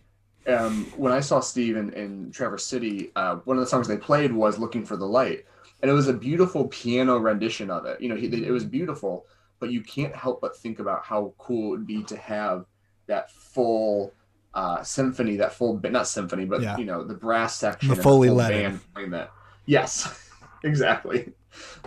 um, 0.46 0.84
when 0.96 1.12
i 1.12 1.20
saw 1.20 1.40
steve 1.40 1.76
in, 1.76 1.92
in 1.92 2.30
traverse 2.30 2.64
city 2.66 3.10
uh, 3.16 3.36
one 3.44 3.56
of 3.56 3.62
the 3.62 3.66
songs 3.68 3.88
they 3.88 3.96
played 3.96 4.32
was 4.32 4.58
looking 4.58 4.84
for 4.84 4.96
the 4.96 5.06
light 5.06 5.44
and 5.82 5.90
it 5.90 5.94
was 5.94 6.08
a 6.08 6.12
beautiful 6.12 6.66
piano 6.68 7.18
rendition 7.18 7.70
of 7.70 7.84
it 7.86 8.00
you 8.00 8.08
know 8.08 8.16
he, 8.16 8.26
it 8.26 8.50
was 8.50 8.64
beautiful 8.64 9.26
but 9.60 9.70
you 9.70 9.80
can't 9.82 10.14
help 10.14 10.40
but 10.42 10.56
think 10.56 10.78
about 10.78 11.02
how 11.04 11.32
cool 11.38 11.68
it 11.68 11.70
would 11.78 11.86
be 11.86 12.02
to 12.02 12.16
have 12.16 12.66
that 13.06 13.30
full 13.30 14.12
uh, 14.54 14.82
symphony 14.82 15.36
that 15.36 15.52
full 15.52 15.80
not 15.90 16.06
symphony 16.06 16.44
but 16.44 16.60
Yeah. 16.62 16.76
you 16.76 16.84
know 16.84 17.02
the 17.04 17.14
brass 17.14 17.56
section 17.56 17.88
The 17.88 17.96
Foley 17.96 18.28
full 18.28 18.38
band 18.38 18.80
playing 18.94 19.10
that 19.10 19.32
yes 19.66 20.30
exactly 20.64 21.32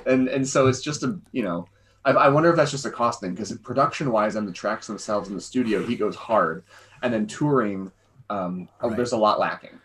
and 0.05 0.27
and 0.27 0.47
so 0.47 0.67
it's 0.67 0.81
just 0.81 1.03
a 1.03 1.19
you 1.31 1.43
know 1.43 1.65
I, 2.05 2.11
I 2.11 2.27
wonder 2.29 2.49
if 2.49 2.55
that's 2.55 2.71
just 2.71 2.85
a 2.85 2.91
cost 2.91 3.21
thing 3.21 3.31
because 3.33 3.51
production 3.59 4.11
wise 4.11 4.35
on 4.35 4.45
the 4.45 4.51
tracks 4.51 4.87
themselves 4.87 5.29
in 5.29 5.35
the 5.35 5.41
studio 5.41 5.85
he 5.85 5.95
goes 5.95 6.15
hard 6.15 6.63
and 7.01 7.13
then 7.13 7.25
touring 7.27 7.91
um 8.29 8.67
oh, 8.81 8.89
Right. 8.89 8.97
there's 8.97 9.13
a 9.13 9.17
lot 9.17 9.39
lacking 9.39 9.79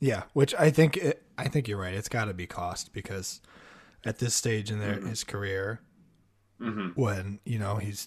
Yeah, 0.00 0.24
which 0.34 0.54
I 0.54 0.70
think 0.70 0.96
it, 0.96 1.22
I 1.38 1.48
think 1.48 1.66
you're 1.66 1.78
right. 1.80 1.94
It's 1.94 2.08
got 2.08 2.26
to 2.26 2.34
be 2.34 2.46
cost 2.46 2.92
because 2.92 3.40
at 4.04 4.18
this 4.18 4.34
stage 4.34 4.70
in 4.70 4.78
their, 4.78 4.96
Mhm. 4.96 5.08
his 5.08 5.24
career, 5.24 5.80
hmm 6.60 6.88
when 6.94 7.40
you 7.44 7.58
know 7.58 7.76
he's 7.76 8.06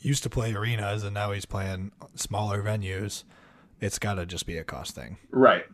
used 0.00 0.22
to 0.22 0.30
play 0.30 0.52
arenas 0.54 1.02
and 1.04 1.12
now 1.14 1.32
he's 1.32 1.44
playing 1.46 1.92
smaller 2.14 2.62
venues, 2.62 3.24
it's 3.80 3.98
got 3.98 4.14
to 4.14 4.26
just 4.26 4.46
be 4.46 4.56
a 4.58 4.64
cost 4.64 4.94
thing. 4.94 5.18
right 5.30 5.64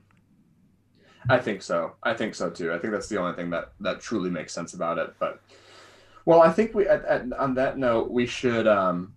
i 1.30 1.38
think 1.38 1.62
so 1.62 1.94
i 2.02 2.12
think 2.12 2.34
so 2.34 2.50
too 2.50 2.70
i 2.70 2.78
think 2.78 2.92
that's 2.92 3.08
the 3.08 3.16
only 3.18 3.34
thing 3.34 3.48
that 3.48 3.72
that 3.80 3.98
truly 3.98 4.28
makes 4.28 4.52
sense 4.52 4.74
about 4.74 4.98
it 4.98 5.14
but 5.18 5.40
well 6.26 6.42
i 6.42 6.52
think 6.52 6.74
we 6.74 6.86
at, 6.86 7.02
at, 7.06 7.32
on 7.38 7.54
that 7.54 7.78
note 7.78 8.10
we 8.10 8.26
should 8.26 8.66
um 8.66 9.14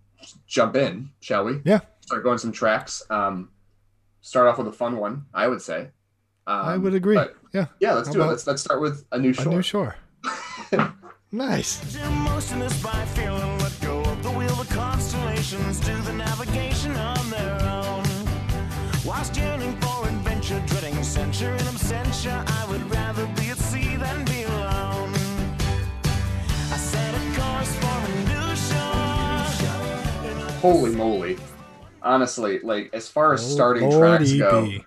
jump 0.48 0.78
in 0.78 1.10
shall 1.20 1.44
we 1.44 1.60
Yeah. 1.66 1.82
start 2.00 2.24
going 2.24 2.38
some 2.38 2.54
tracks 2.54 3.04
um 3.10 3.50
start 4.22 4.48
off 4.48 4.58
with 4.58 4.68
a 4.68 4.72
fun 4.72 4.96
one 4.96 5.26
i 5.34 5.50
would 5.50 5.62
say 5.62 5.90
um, 6.48 6.66
I 6.66 6.78
would 6.78 6.94
agree. 6.94 7.16
but 7.16 7.36
Yeah, 7.54 7.66
yeah 7.82 7.94
let's 7.94 8.08
How 8.08 8.14
do 8.14 8.22
it 8.22 8.26
let's 8.28 8.48
let's 8.48 8.62
start 8.62 8.80
with 8.80 9.04
a 9.12 9.20
new 9.20 9.34
shore. 9.34 9.52
a 9.52 9.56
new 9.58 9.62
shore. 9.62 9.98
nice. 11.34 11.82
Constellations 14.70 15.80
do 15.80 15.96
the 16.02 16.14
navigation 16.14 16.96
on 16.96 17.30
their 17.30 17.62
own. 17.64 18.04
Whilst 19.06 19.36
yearning 19.38 19.78
for 19.80 20.08
adventure, 20.08 20.62
dreading 20.68 21.02
censure 21.04 21.52
and 21.52 21.62
absentia, 21.62 22.44
I 22.62 22.66
would 22.70 22.90
rather 22.92 23.26
be 23.40 23.50
at 23.50 23.58
sea 23.58 23.96
than 23.96 24.26
be 24.26 24.44
alone. 24.44 25.14
I 26.74 26.78
set 26.78 27.14
a 27.16 27.40
course 27.40 27.74
for 27.76 27.98
a 28.06 28.10
new 28.30 28.56
shore. 28.56 28.94
holy 30.60 30.96
moly 30.96 31.38
honestly 32.02 32.60
like 32.60 32.90
as 32.94 33.08
far 33.08 33.34
as 33.34 33.52
starting 33.54 33.84
Oh, 33.92 34.00
tracks 34.00 34.34
go 34.34 34.66
B. 34.66 34.84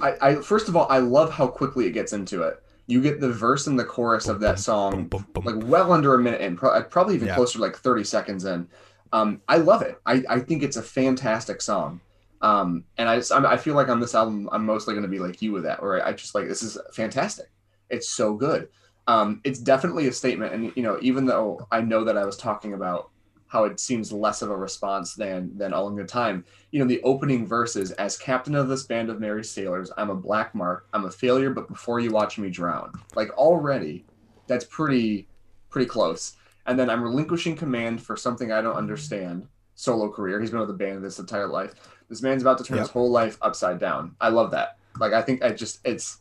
I, 0.00 0.14
I 0.20 0.34
first 0.36 0.68
of 0.68 0.76
all 0.76 0.86
i 0.90 0.98
love 0.98 1.30
how 1.30 1.46
quickly 1.46 1.86
it 1.86 1.92
gets 1.92 2.12
into 2.12 2.42
it 2.42 2.62
you 2.86 3.00
get 3.02 3.20
the 3.20 3.30
verse 3.30 3.66
and 3.66 3.78
the 3.78 3.84
chorus 3.84 4.26
of 4.28 4.40
that 4.40 4.58
song 4.58 5.04
Boom, 5.04 5.26
boom, 5.34 5.44
boom. 5.44 5.60
like 5.60 5.70
well 5.70 5.92
under 5.92 6.14
a 6.14 6.18
minute 6.18 6.40
in 6.40 6.56
pro- 6.56 6.70
uh, 6.70 6.82
probably 6.82 7.14
even 7.14 7.28
Yeah. 7.28 7.34
closer 7.34 7.58
to 7.58 7.62
like 7.62 7.76
30 7.76 8.04
seconds 8.04 8.44
in 8.44 8.66
um 9.12 9.40
i 9.48 9.56
love 9.56 9.82
it 9.82 10.00
i 10.06 10.22
i 10.28 10.38
think 10.38 10.62
it's 10.62 10.76
a 10.76 10.82
fantastic 10.82 11.60
song 11.60 12.00
um 12.42 12.84
and 12.98 13.08
i 13.08 13.16
just 13.16 13.32
i 13.32 13.56
feel 13.56 13.74
like 13.74 13.88
on 13.88 14.00
this 14.00 14.14
album 14.14 14.48
i'm 14.52 14.64
mostly 14.64 14.94
going 14.94 15.02
to 15.02 15.08
be 15.08 15.18
like 15.18 15.42
you 15.42 15.52
with 15.52 15.64
that 15.64 15.80
where 15.82 16.04
i 16.06 16.12
just 16.12 16.34
like 16.34 16.48
this 16.48 16.62
is 16.62 16.78
fantastic 16.92 17.50
it's 17.90 18.08
so 18.08 18.34
good 18.34 18.68
um 19.06 19.40
it's 19.44 19.58
definitely 19.58 20.08
a 20.08 20.12
statement 20.12 20.52
and 20.52 20.72
you 20.76 20.82
know 20.82 20.98
even 21.02 21.26
though 21.26 21.66
i 21.70 21.80
know 21.80 22.04
that 22.04 22.16
i 22.16 22.24
was 22.24 22.36
talking 22.36 22.74
about 22.74 23.10
how 23.50 23.64
it 23.64 23.80
seems 23.80 24.12
less 24.12 24.42
of 24.42 24.50
a 24.50 24.56
response 24.56 25.14
than 25.14 25.50
than 25.58 25.74
All 25.74 25.88
in 25.88 25.96
Good 25.96 26.08
Time. 26.08 26.44
You 26.70 26.78
know, 26.78 26.86
the 26.86 27.02
opening 27.02 27.44
verses, 27.44 27.90
as 27.92 28.16
captain 28.16 28.54
of 28.54 28.68
this 28.68 28.84
band 28.84 29.10
of 29.10 29.18
merry 29.18 29.42
sailors, 29.42 29.90
I'm 29.96 30.08
a 30.08 30.14
black 30.14 30.54
mark, 30.54 30.86
I'm 30.92 31.04
a 31.04 31.10
failure, 31.10 31.50
but 31.50 31.66
before 31.66 31.98
you 31.98 32.12
watch 32.12 32.38
me 32.38 32.48
drown. 32.48 32.92
Like 33.16 33.30
already, 33.30 34.04
that's 34.46 34.64
pretty 34.64 35.26
pretty 35.68 35.88
close. 35.88 36.36
And 36.66 36.78
then 36.78 36.90
I'm 36.90 37.02
relinquishing 37.02 37.56
command 37.56 38.02
for 38.02 38.16
something 38.16 38.52
I 38.52 38.60
don't 38.60 38.76
understand. 38.76 39.48
Solo 39.74 40.10
career. 40.10 40.40
He's 40.40 40.50
been 40.50 40.60
with 40.60 40.68
the 40.68 40.74
band 40.74 41.02
this 41.02 41.18
entire 41.18 41.46
life. 41.46 41.72
This 42.08 42.22
man's 42.22 42.42
about 42.42 42.58
to 42.58 42.64
turn 42.64 42.76
Yep. 42.76 42.86
his 42.86 42.90
whole 42.90 43.10
life 43.10 43.38
upside 43.40 43.78
down. 43.78 44.14
I 44.20 44.28
love 44.28 44.50
that. 44.50 44.76
Like 44.98 45.12
I 45.12 45.22
think 45.22 45.42
I 45.42 45.52
just 45.52 45.80
it's 45.84 46.18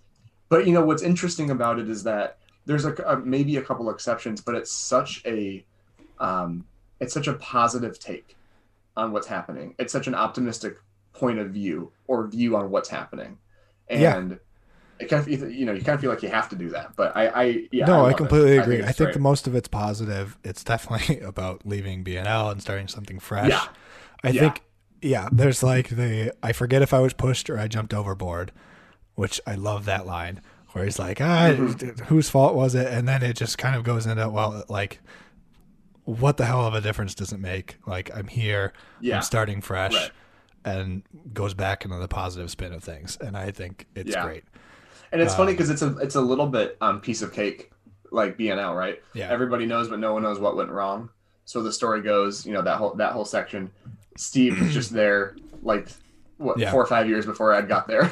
but 0.48 0.66
you 0.66 0.74
know 0.74 0.84
what's 0.86 1.04
interesting 1.04 1.52
about 1.52 1.78
it 1.80 1.90
is 1.90 2.04
that 2.04 2.38
there's 2.66 2.86
a, 2.86 2.94
a 3.06 3.18
maybe 3.18 3.58
a 3.58 3.62
couple 3.62 3.90
exceptions, 3.90 4.40
but 4.42 4.56
it's 4.56 4.72
such 4.72 5.22
a 5.26 5.66
um, 6.20 6.66
it's 7.00 7.14
such 7.14 7.28
a 7.28 7.34
positive 7.34 8.00
take 8.00 8.36
on 8.96 9.12
what's 9.12 9.28
happening. 9.28 9.76
It's 9.80 9.92
such 9.92 10.08
an 10.08 10.16
optimistic 10.16 10.78
point 11.14 11.40
of 11.40 11.50
view 11.50 11.92
or 12.08 12.28
view 12.28 12.56
on 12.56 12.70
what's 12.72 12.90
happening, 12.90 13.38
Yeah. 13.90 14.16
It 15.00 15.28
you 15.30 15.66
know 15.66 15.72
you 15.74 15.82
kind 15.82 15.96
of 15.96 16.02
feel 16.02 16.10
like 16.10 16.22
you 16.24 16.30
have 16.30 16.50
to 16.50 16.56
do 16.56 16.70
that. 16.70 16.96
But 16.96 17.16
I, 17.16 17.28
I 17.28 17.44
yeah, 17.72 17.86
no, 17.86 18.06
I, 18.06 18.12
it. 18.12 18.18
completely 18.18 18.52
think 18.52 18.64
agree. 18.64 18.76
it's 18.80 18.88
I 18.90 18.92
think 18.92 19.14
the 19.14 19.20
most 19.20 19.48
of 19.48 19.56
it's 19.56 19.68
positive. 19.68 20.38
It's 20.44 20.64
definitely 20.64 21.20
about 21.22 21.66
leaving 21.66 22.04
BNL 22.04 22.52
and 22.52 22.62
starting 22.62 22.88
something 22.88 23.20
fresh. 23.20 23.50
Yeah. 23.50 23.68
I 24.24 24.30
Yeah. 24.30 24.42
think, 24.42 24.64
yeah, 25.02 25.30
there's 25.32 25.64
like 25.64 25.90
the 25.90 26.34
I 26.44 26.52
forget 26.52 26.82
if 26.82 26.94
I 26.94 27.00
was 27.00 27.14
pushed 27.14 27.50
or 27.50 27.58
I 27.58 27.68
jumped 27.68 27.94
overboard, 27.94 28.52
which 29.16 29.40
I 29.48 29.56
love 29.56 29.86
that 29.86 30.06
line 30.06 30.42
where 30.74 30.84
he's 30.86 31.00
like, 31.00 31.20
ah, 31.22 31.50
Mm-hmm. 31.52 32.04
whose 32.06 32.30
fault 32.30 32.54
was 32.56 32.76
it? 32.76 32.86
And 32.88 33.08
then 33.08 33.24
it 33.24 33.36
just 33.38 33.58
kind 33.58 33.76
of 33.76 33.84
goes 33.84 34.06
into, 34.06 34.30
well, 34.30 34.64
like, 34.70 35.00
what 36.04 36.38
the 36.38 36.46
hell 36.46 36.66
of 36.66 36.74
a 36.74 36.82
difference 36.82 37.16
does 37.16 37.32
it 37.32 37.40
make? 37.40 37.78
Like, 37.88 38.16
I'm 38.16 38.28
here, 38.28 38.74
Yeah. 39.00 39.18
I'm 39.18 39.22
starting 39.22 39.62
fresh, 39.62 39.94
Right. 39.94 40.12
and 40.66 41.04
goes 41.34 41.54
back 41.54 41.86
into 41.86 41.98
the 41.98 42.08
positive 42.08 42.52
spin 42.52 42.74
of 42.74 42.84
things. 42.84 43.18
And 43.22 43.38
I 43.38 43.52
think 43.52 43.88
it's 43.96 44.12
Yeah. 44.12 44.26
great. 44.26 44.44
And 45.12 45.22
it's 45.22 45.34
funny 45.36 45.52
Um, 45.52 45.56
because 45.58 45.70
it's 45.70 45.82
a 45.82 45.98
it's 45.98 46.16
a 46.16 46.22
little 46.22 46.48
bit 46.48 46.78
um 46.82 47.02
piece 47.02 47.22
of 47.22 47.34
cake 47.34 47.72
like 48.12 48.38
BNL, 48.38 48.76
right? 48.76 49.02
Yeah. 49.14 49.30
Everybody 49.30 49.66
knows, 49.66 49.88
but 49.88 50.00
no 50.00 50.14
one 50.14 50.24
knows 50.24 50.40
what 50.40 50.56
went 50.56 50.70
wrong. 50.70 51.10
So 51.46 51.62
the 51.64 51.72
story 51.74 52.02
goes, 52.02 52.46
you 52.46 52.54
know, 52.54 52.62
that 52.62 52.78
whole 52.78 52.94
that 52.96 53.12
whole 53.14 53.26
section. 53.26 53.72
Steve 54.18 54.60
was 54.60 54.74
just 54.74 54.92
there, 55.02 55.36
like 55.64 55.88
what 56.38 56.58
Yeah. 56.60 56.72
four 56.72 56.82
or 56.84 56.88
five 56.88 57.08
years 57.10 57.26
before 57.26 57.54
Ed 57.54 57.68
got 57.68 57.88
there. 57.88 58.12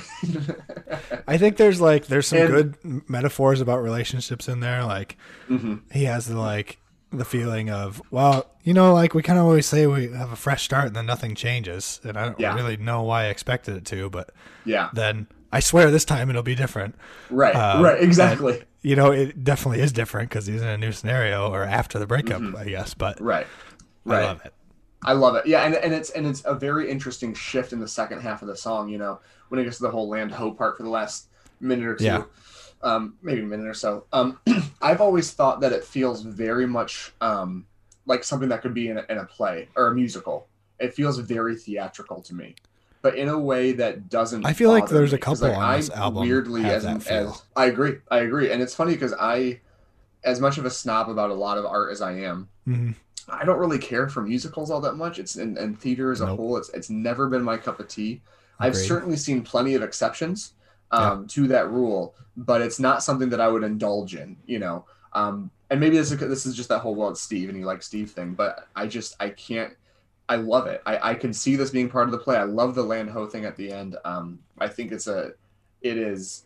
I 1.28 1.38
think 1.38 1.58
there's 1.58 1.80
like 1.82 2.08
there's 2.08 2.28
some 2.28 2.40
And- 2.40 2.50
good 2.50 3.10
metaphors 3.10 3.62
about 3.62 3.82
relationships 3.84 4.48
in 4.48 4.60
there. 4.60 4.84
Like 4.84 5.18
hmm 5.48 5.76
he 5.92 6.06
has 6.06 6.28
the 6.28 6.38
like 6.38 6.78
the 7.12 7.26
feeling 7.26 7.70
of 7.70 8.02
well, 8.12 8.50
you 8.64 8.74
know, 8.74 8.94
like 8.94 9.14
we 9.14 9.22
kind 9.24 9.40
of 9.40 9.46
always 9.46 9.66
say 9.66 9.88
we 9.88 10.12
have 10.12 10.32
a 10.32 10.36
fresh 10.36 10.64
start 10.64 10.88
and 10.88 10.96
then 10.96 11.06
nothing 11.06 11.36
changes, 11.36 12.02
and 12.04 12.18
I 12.18 12.26
don't 12.26 12.40
Yeah. 12.40 12.54
really 12.56 12.78
know 12.78 13.04
why 13.04 13.24
I 13.26 13.28
expected 13.28 13.78
it 13.78 13.86
to, 13.86 14.10
but 14.10 14.32
Yeah. 14.66 14.90
then 14.94 15.28
I 15.52 15.60
swear 15.62 15.90
this 15.92 16.06
time 16.06 16.30
it'll 16.30 16.44
be 16.44 16.56
different. 16.56 16.96
Right. 17.30 17.56
Uh, 17.56 17.82
right. 17.82 18.02
Exactly. 18.02 18.64
You 18.82 18.96
know, 18.96 19.12
it 19.12 19.44
definitely 19.44 19.82
is 19.82 19.92
different 19.92 20.30
because 20.30 20.46
he's 20.46 20.62
in 20.62 20.68
a 20.68 20.78
new 20.78 20.92
scenario 20.92 21.50
or 21.52 21.64
after 21.64 22.00
the 22.00 22.08
breakup, 22.08 22.42
I 22.56 22.66
guess. 22.66 22.94
But 22.94 23.16
Mm-hmm. 23.18 23.26
Right. 23.26 23.48
I 24.06 24.10
Right. 24.10 24.24
love 24.26 24.42
it. 24.46 24.54
I 25.04 25.14
love 25.14 25.36
it. 25.36 25.46
Yeah, 25.46 25.64
and, 25.66 25.76
and 25.76 25.94
it's 25.94 26.10
and 26.12 26.26
it's 26.26 26.42
a 26.46 26.56
very 26.56 26.90
interesting 26.90 27.34
shift 27.34 27.72
in 27.72 27.80
the 27.80 27.88
second 27.88 28.22
half 28.22 28.42
of 28.42 28.48
the 28.48 28.56
song. 28.58 28.90
You 28.90 28.98
know, 28.98 29.20
when 29.50 29.60
it 29.60 29.64
gets 29.66 29.78
to 29.78 29.84
the 29.84 29.92
whole 29.92 30.10
land 30.10 30.32
ho 30.32 30.52
part 30.52 30.76
for 30.78 30.84
the 30.84 30.90
last 30.90 31.28
minute 31.60 31.86
or 31.86 31.96
two, 31.96 32.06
Yeah. 32.06 32.24
um, 32.82 33.16
maybe 33.22 33.42
a 33.42 33.46
minute 33.46 33.68
or 33.68 33.74
so. 33.74 34.06
Um, 34.12 34.40
I've 34.82 35.00
always 35.02 35.32
thought 35.32 35.62
that 35.62 35.72
it 35.72 35.84
feels 35.84 36.24
very 36.24 36.66
much 36.66 37.12
um, 37.22 37.66
like 38.06 38.24
something 38.24 38.50
that 38.50 38.62
could 38.62 38.74
be 38.74 38.90
in 38.90 38.98
a, 38.98 39.06
in 39.10 39.18
a 39.20 39.26
play 39.26 39.70
or 39.76 39.88
a 39.88 39.94
musical. 39.94 40.48
It 40.80 40.94
feels 40.94 41.20
very 41.20 41.56
theatrical 41.56 42.22
to 42.24 42.34
me, 42.34 42.56
but 43.08 43.18
in 43.18 43.30
a 43.30 43.40
way 43.40 43.72
that 43.72 44.10
doesn't. 44.10 44.46
I 44.46 44.52
feel 44.52 44.70
like 44.70 44.90
there's 44.90 45.14
a 45.14 45.16
me, 45.16 45.22
'cause, 45.22 45.40
couple 45.40 45.56
on 45.56 45.78
this 45.78 45.90
album 45.92 46.24
Weirdly, 46.24 46.66
as, 46.66 46.86
as 46.86 47.42
I 47.56 47.66
agree, 47.68 48.00
I 48.12 48.20
agree, 48.20 48.52
and 48.52 48.62
it's 48.62 48.76
funny 48.76 48.94
because 48.94 49.14
I, 49.18 49.62
as 50.26 50.42
much 50.42 50.58
of 50.58 50.66
a 50.66 50.70
snob 50.70 51.10
about 51.10 51.30
a 51.30 51.34
lot 51.34 51.58
of 51.58 51.66
art 51.66 51.90
as 51.94 52.02
I 52.02 52.12
am, 52.14 52.50
Mhm. 52.68 52.96
I 53.30 53.46
don't 53.46 53.60
really 53.60 53.78
care 53.80 54.10
for 54.10 54.22
musicals 54.22 54.70
all 54.70 54.82
that 54.82 54.96
much. 54.96 55.20
It's 55.20 55.38
and, 55.38 55.58
and 55.58 55.80
theater 55.80 56.12
as 56.12 56.20
a 56.20 56.26
whole. 56.36 56.58
It's 56.58 56.68
it's 56.70 56.90
never 56.90 57.28
been 57.30 57.44
my 57.44 57.56
cup 57.58 57.80
of 57.80 57.88
tea. 57.88 58.22
I've 58.60 58.74
certainly 58.76 59.16
seen 59.16 59.42
plenty 59.42 59.76
of 59.76 59.84
exceptions 59.84 60.54
um, 60.92 61.28
to 61.28 61.48
that 61.48 61.70
rule, 61.72 62.14
but 62.36 62.62
it's 62.62 62.80
not 62.80 63.04
something 63.04 63.30
that 63.30 63.40
I 63.40 63.48
would 63.48 63.64
indulge 63.64 64.16
in. 64.16 64.36
You 64.46 64.60
know, 64.60 64.86
um, 65.14 65.50
and 65.70 65.80
maybe 65.80 65.98
this 65.98 66.12
is 66.12 66.18
this 66.20 66.46
is 66.46 66.56
just 66.58 66.68
that 66.70 66.80
whole 66.80 66.96
well, 66.96 67.10
it's 67.10 67.22
Steve 67.22 67.48
and 67.48 67.58
you 67.58 67.66
like 67.66 67.84
Steve 67.84 68.12
thing, 68.12 68.34
but 68.34 68.68
I 68.76 68.86
just 68.88 69.16
I 69.22 69.30
can't. 69.30 69.74
I 70.30 70.36
love 70.36 70.68
it. 70.68 70.82
I, 70.86 71.12
I 71.12 71.14
can 71.16 71.34
see 71.34 71.56
this 71.56 71.70
being 71.70 71.90
part 71.90 72.06
of 72.08 72.12
the 72.12 72.18
play. 72.18 72.38
I 72.38 72.44
love 72.44 72.76
the 72.76 72.84
land 72.84 73.10
ho 73.10 73.26
thing 73.28 73.46
at 73.46 73.56
the 73.56 73.72
end. 73.72 73.96
Um, 74.04 74.40
I 74.60 74.68
think 74.68 74.92
it's 74.92 75.08
a, 75.08 75.32
it 75.82 75.98
is, 75.98 76.46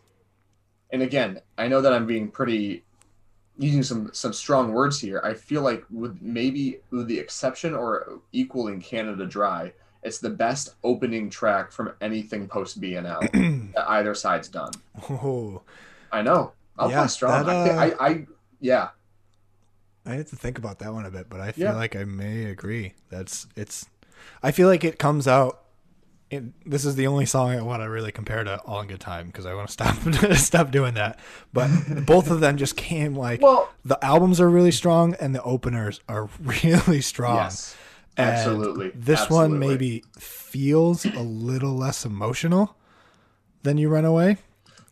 and 0.92 1.02
again, 1.02 1.40
I 1.58 1.68
know 1.68 1.80
that 1.80 1.92
I'm 1.92 2.06
being 2.06 2.30
pretty 2.30 2.84
using 3.58 3.82
some 3.82 4.10
some 4.12 4.32
strong 4.32 4.72
words 4.72 5.00
here. 5.00 5.20
I 5.24 5.34
feel 5.34 5.62
like 5.62 5.84
with 5.90 6.20
maybe 6.22 6.80
with 6.90 7.06
the 7.06 7.18
exception 7.18 7.74
or 7.74 8.20
equaling 8.32 8.80
Canada 8.80 9.26
Dry, 9.26 9.72
it's 10.02 10.18
the 10.18 10.30
best 10.30 10.76
opening 10.84 11.30
track 11.30 11.72
from 11.72 11.92
anything 12.00 12.48
post 12.48 12.80
BNL 12.80 13.32
that 13.74 13.90
either 13.90 14.14
side's 14.14 14.48
done. 14.48 14.82
Oh, 15.10 15.62
I 16.10 16.22
know. 16.22 16.52
I'll 16.78 16.88
Yeah, 16.88 17.02
play 17.02 17.08
strong. 17.08 17.44
that, 17.44 17.74
I, 17.76 17.86
uh, 17.86 17.90
I, 17.98 18.08
I 18.08 18.26
yeah. 18.60 18.90
I 20.04 20.14
have 20.14 20.28
to 20.30 20.36
think 20.36 20.58
about 20.58 20.78
that 20.80 20.92
one 20.92 21.04
a 21.06 21.10
bit, 21.10 21.28
but 21.28 21.40
I 21.40 21.52
feel 21.52 21.66
Yeah. 21.68 21.74
like 21.76 21.94
I 21.96 22.04
may 22.04 22.44
agree. 22.46 22.94
That's 23.10 23.46
it's. 23.56 23.86
I 24.42 24.50
feel 24.50 24.68
like 24.68 24.84
it 24.84 24.98
comes 24.98 25.26
out. 25.28 25.58
In, 26.30 26.54
this 26.64 26.86
is 26.86 26.96
the 26.96 27.06
only 27.08 27.26
song 27.26 27.50
I 27.50 27.60
want 27.60 27.82
to 27.82 27.90
really 27.90 28.10
compare 28.10 28.42
to 28.42 28.58
"All 28.62 28.80
in 28.80 28.88
Good 28.88 29.00
Time" 29.00 29.26
because 29.26 29.44
I 29.44 29.52
want 29.54 29.68
to 29.68 29.72
stop 29.72 29.96
stop 30.36 30.70
doing 30.70 30.94
that. 30.94 31.18
But 31.52 31.68
both 32.06 32.30
of 32.30 32.40
them 32.40 32.56
just 32.56 32.74
came 32.76 33.14
like 33.14 33.42
Well, 33.42 33.70
the 33.84 34.02
albums 34.04 34.40
are 34.40 34.48
really 34.48 34.70
strong 34.72 35.14
and 35.20 35.34
the 35.34 35.42
openers 35.42 36.00
are 36.08 36.28
really 36.40 37.00
strong. 37.02 37.36
yes, 37.36 37.76
And 38.16 38.30
absolutely. 38.30 38.92
This 38.94 39.28
one 39.28 39.58
maybe 39.58 40.04
feels 40.18 41.04
a 41.04 41.20
little 41.20 41.76
less 41.76 42.04
emotional 42.06 42.76
than 43.62 43.76
"You 43.76 43.90
Run 43.90 44.06
Away." 44.06 44.38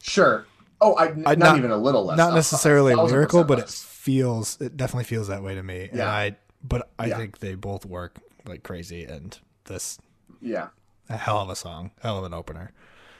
Sure. 0.02 0.46
Oh, 0.82 0.94
I, 0.94 1.06
I- 1.08 1.12
not, 1.34 1.38
not- 1.38 1.58
even 1.58 1.70
a 1.70 1.76
little 1.78 2.04
less. 2.04 2.18
not 2.18 2.30
a- 2.30 2.32
a 2.32 2.34
necessarily 2.36 2.94
lyrical, 2.94 3.44
percent 3.44 3.48
but 3.48 3.58
it 3.58 3.62
less. 3.62 3.89
Feels 4.00 4.58
it 4.62 4.78
definitely 4.78 5.04
feels 5.04 5.28
that 5.28 5.42
way 5.42 5.54
to 5.54 5.62
me. 5.62 5.88
And 5.90 5.98
Yeah. 5.98 6.08
I 6.10 6.36
but 6.64 6.90
I 6.98 7.08
Yeah. 7.08 7.18
think 7.18 7.40
they 7.40 7.54
both 7.54 7.84
work 7.84 8.16
like 8.46 8.62
crazy 8.62 9.04
and 9.04 9.38
this 9.64 9.98
yeah. 10.40 10.68
a 11.10 11.18
hell 11.18 11.36
of 11.40 11.50
a 11.50 11.54
song, 11.54 11.90
hell 12.00 12.16
of 12.16 12.24
an 12.24 12.32
opener. 12.32 12.72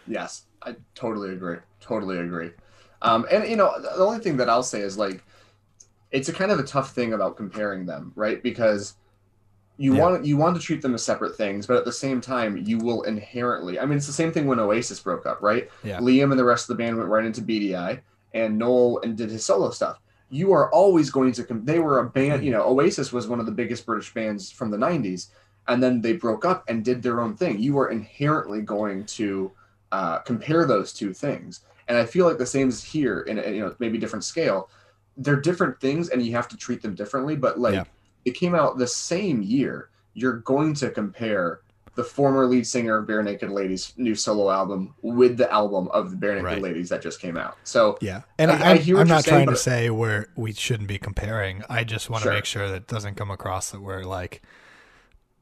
Yes, 0.06 0.46
I 0.62 0.76
totally 0.94 1.34
agree. 1.34 1.58
Totally 1.82 2.16
agree. 2.16 2.52
Um, 3.02 3.26
and 3.30 3.46
you 3.46 3.56
know, 3.56 3.78
the 3.78 4.02
only 4.02 4.20
thing 4.20 4.38
that 4.38 4.48
I'll 4.48 4.62
say 4.62 4.80
is 4.80 4.96
like, 4.96 5.22
it's 6.12 6.30
a 6.30 6.32
kind 6.32 6.50
of 6.50 6.58
a 6.58 6.62
tough 6.62 6.94
thing 6.94 7.12
about 7.12 7.36
comparing 7.36 7.84
them, 7.84 8.12
right? 8.16 8.42
Because 8.42 8.96
you 9.76 9.96
Yeah. 9.96 10.00
want 10.00 10.24
you 10.24 10.38
want 10.38 10.56
to 10.56 10.62
treat 10.62 10.80
them 10.80 10.94
as 10.94 11.04
separate 11.04 11.36
things, 11.36 11.66
but 11.66 11.76
at 11.76 11.84
the 11.84 11.92
same 11.92 12.22
time, 12.22 12.56
you 12.56 12.78
will 12.78 13.02
inherently. 13.02 13.78
I 13.78 13.84
mean, 13.84 13.98
it's 13.98 14.06
the 14.06 14.14
same 14.14 14.32
thing 14.32 14.46
when 14.46 14.58
Oasis 14.58 15.00
broke 15.00 15.26
up, 15.26 15.42
right? 15.42 15.68
Yeah. 15.84 16.00
Liam 16.00 16.30
and 16.30 16.38
the 16.38 16.44
rest 16.46 16.70
of 16.70 16.74
the 16.78 16.82
band 16.82 16.96
went 16.96 17.10
right 17.10 17.26
into 17.26 17.42
Beady 17.42 17.76
Eye, 17.76 18.00
and 18.32 18.56
Noel 18.56 19.00
and 19.02 19.14
did 19.14 19.28
his 19.30 19.44
solo 19.44 19.68
stuff. 19.68 19.98
You 20.30 20.52
are 20.52 20.70
always 20.72 21.10
going 21.10 21.32
to. 21.32 21.44
Com- 21.44 21.64
they 21.64 21.78
were 21.80 21.98
a 21.98 22.08
band. 22.08 22.44
You 22.44 22.52
know, 22.52 22.62
Oasis 22.62 23.12
was 23.12 23.26
one 23.26 23.40
of 23.40 23.46
the 23.46 23.52
biggest 23.52 23.84
British 23.84 24.14
bands 24.14 24.50
from 24.50 24.70
the 24.70 24.76
'90s, 24.76 25.28
and 25.68 25.82
then 25.82 26.00
they 26.00 26.12
broke 26.12 26.44
up 26.44 26.64
and 26.68 26.84
did 26.84 27.02
their 27.02 27.20
own 27.20 27.36
thing. 27.36 27.58
You 27.58 27.78
are 27.78 27.90
inherently 27.90 28.62
going 28.62 29.04
to 29.06 29.50
uh, 29.92 30.18
compare 30.20 30.66
those 30.66 30.92
two 30.92 31.12
things, 31.12 31.60
and 31.88 31.98
I 31.98 32.06
feel 32.06 32.26
like 32.26 32.38
the 32.38 32.46
same 32.46 32.68
is 32.68 32.82
here 32.82 33.22
in 33.22 33.38
a, 33.38 33.50
you 33.50 33.60
know 33.60 33.74
maybe 33.80 33.98
different 33.98 34.24
scale. 34.24 34.70
They're 35.16 35.40
different 35.40 35.80
things, 35.80 36.08
and 36.10 36.24
you 36.24 36.32
have 36.32 36.48
to 36.48 36.56
treat 36.56 36.80
them 36.80 36.94
differently. 36.94 37.34
But 37.36 37.58
like, 37.58 37.74
Yeah. 37.74 37.84
it 38.24 38.32
came 38.32 38.54
out 38.54 38.78
the 38.78 38.86
same 38.86 39.42
year. 39.42 39.90
You're 40.14 40.38
going 40.38 40.74
to 40.74 40.90
compare 40.90 41.60
the 41.96 42.04
former 42.04 42.46
lead 42.46 42.66
singer 42.66 42.98
of 42.98 43.06
Barenaked 43.08 43.50
Ladies' 43.50 43.92
new 43.96 44.14
solo 44.14 44.50
album 44.50 44.94
with 45.02 45.36
the 45.36 45.50
album 45.52 45.88
of 45.88 46.10
the 46.12 46.16
Bare 46.16 46.32
Naked 46.34 46.44
Right. 46.44 46.62
Ladies 46.62 46.88
that 46.90 47.02
just 47.02 47.20
came 47.20 47.36
out. 47.36 47.56
So 47.64 47.98
Yeah, 48.00 48.22
and 48.38 48.50
I- 48.50 48.54
I, 48.54 48.70
I 48.72 48.76
hear 48.76 48.96
what 48.96 49.02
am 49.02 49.06
you're 49.08 49.16
not 49.16 49.24
saying, 49.24 49.44
trying 49.46 49.54
to 49.54 49.60
say 49.60 49.90
where 49.90 50.28
we 50.36 50.52
shouldn't 50.52 50.88
be 50.88 50.98
comparing. 50.98 51.62
I 51.68 51.84
just 51.84 52.08
want 52.08 52.22
Sure. 52.22 52.32
to 52.32 52.38
make 52.38 52.44
sure 52.44 52.68
that 52.68 52.74
it 52.74 52.86
doesn't 52.86 53.16
come 53.16 53.30
across 53.30 53.70
that 53.72 53.80
we're 53.80 54.04
like 54.04 54.40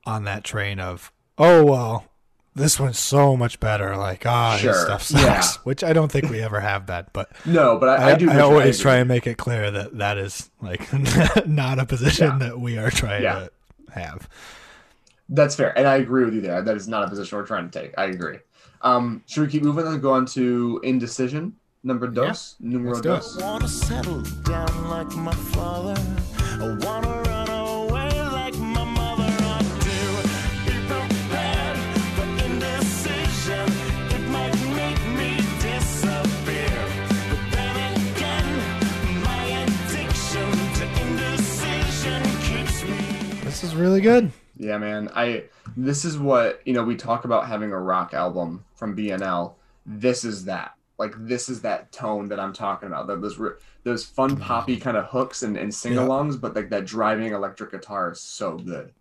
on 0.07 0.25
that 0.25 0.43
train 0.45 0.81
of 0.81 1.13
oh 1.37 1.65
well, 1.65 2.07
this 2.55 2.81
one's 2.81 2.99
so 2.99 3.37
much 3.37 3.61
better. 3.61 3.97
Like 3.97 4.25
ah, 4.27 4.57
Sure. 4.57 4.73
his 4.73 4.81
stuff 4.83 5.03
sucks, 5.03 5.23
Yeah. 5.23 5.61
which 5.65 5.85
I 5.85 5.93
don't 5.93 6.11
think 6.11 6.29
we 6.31 6.41
ever 6.41 6.59
have 6.61 6.87
that, 6.87 7.13
but. 7.13 7.31
no, 7.47 7.77
but 7.79 7.89
I, 7.91 7.95
I, 8.11 8.13
I 8.13 8.15
do. 8.17 8.31
I 8.31 8.41
always 8.41 8.81
agree. 8.81 8.83
try 8.83 8.97
and 8.97 9.07
make 9.09 9.27
it 9.29 9.37
clear 9.37 9.71
that 9.71 9.99
that 9.99 10.19
is 10.19 10.51
like 10.61 10.89
not 11.47 11.79
a 11.79 11.85
position 11.87 12.27
Yeah. 12.33 12.39
that 12.49 12.59
we 12.61 12.79
are 12.79 12.91
trying 12.91 13.23
Yeah. 13.23 13.47
to 13.87 13.93
have. 13.93 14.29
That's 15.29 15.55
fair, 15.55 15.77
and 15.77 15.87
I 15.87 15.97
agree 15.97 16.25
with 16.25 16.35
you 16.35 16.41
there. 16.41 16.63
That 16.63 16.77
is 16.77 16.89
not 16.89 17.05
a 17.05 17.09
position 17.09 17.37
we're 17.37 17.47
trying 17.47 17.69
to 17.69 17.81
take. 17.81 17.93
I 17.99 18.07
agree. 18.07 18.39
Um, 18.81 19.23
should 19.27 19.43
we 19.43 19.49
keep 19.49 19.63
moving 19.63 19.87
and 19.87 20.01
go 20.01 20.13
on 20.13 20.25
to 20.27 20.81
indecision? 20.83 21.55
Number 21.85 22.09
dos, 22.09 22.57
yeah. 22.59 22.71
numero 22.71 23.01
dos. 23.01 23.41
I 23.41 23.45
wanna 23.45 23.69
settle 23.69 24.23
down 24.43 24.89
like 24.89 25.15
my 25.17 25.33
father. 25.33 26.01
I 26.61 26.77
wanna 26.81 27.23
run 27.23 27.49
away 27.51 28.11
like 28.33 28.57
my 28.59 28.85
mother. 28.85 29.25
I 29.25 29.63
do. 29.87 30.01
Be 30.67 30.75
prepared 30.89 31.79
for 32.17 32.27
indecision. 32.45 33.69
It 34.11 34.29
might 34.29 34.59
make 34.75 35.01
me 35.19 35.37
disappear. 35.61 36.79
But 37.31 37.43
then 37.53 37.77
again, 37.95 38.49
my 39.23 39.45
addiction 39.63 40.51
to 40.79 40.85
indecision 41.07 42.23
keeps 42.43 42.83
me. 42.83 43.41
This 43.45 43.63
is 43.63 43.77
really 43.77 44.01
good. 44.01 44.33
Yeah, 44.59 44.77
man. 44.79 45.09
I 45.15 45.45
this 45.77 46.05
is 46.05 46.19
what 46.19 46.61
you 46.67 46.73
know. 46.73 46.85
We 46.85 46.97
talk 46.97 47.25
about 47.25 47.47
having 47.47 47.73
a 47.73 47.79
rock 47.79 48.13
album 48.13 48.65
from 48.75 48.97
BNL. 48.97 49.55
This 49.87 50.25
is 50.25 50.45
that. 50.47 50.75
Like 50.99 51.15
this 51.17 51.49
is 51.49 51.63
that 51.63 51.93
tone 51.93 52.29
that 52.29 52.41
I'm 52.41 52.53
talking 52.53 52.89
about. 52.89 53.07
That 53.07 53.23
those 53.23 53.41
those 53.85 54.05
fun 54.05 54.33
mm-hmm. 54.33 54.43
poppy 54.43 54.77
kind 54.77 54.97
of 54.97 55.07
hooks 55.07 55.45
and, 55.45 55.57
and 55.57 55.73
sing-alongs, 55.73 56.41
but 56.41 56.57
like 56.57 56.71
that 56.71 56.85
driving 56.85 57.33
electric 57.33 57.71
guitar 57.71 58.11
is 58.11 58.21
so 58.21 58.59
good. 58.59 58.93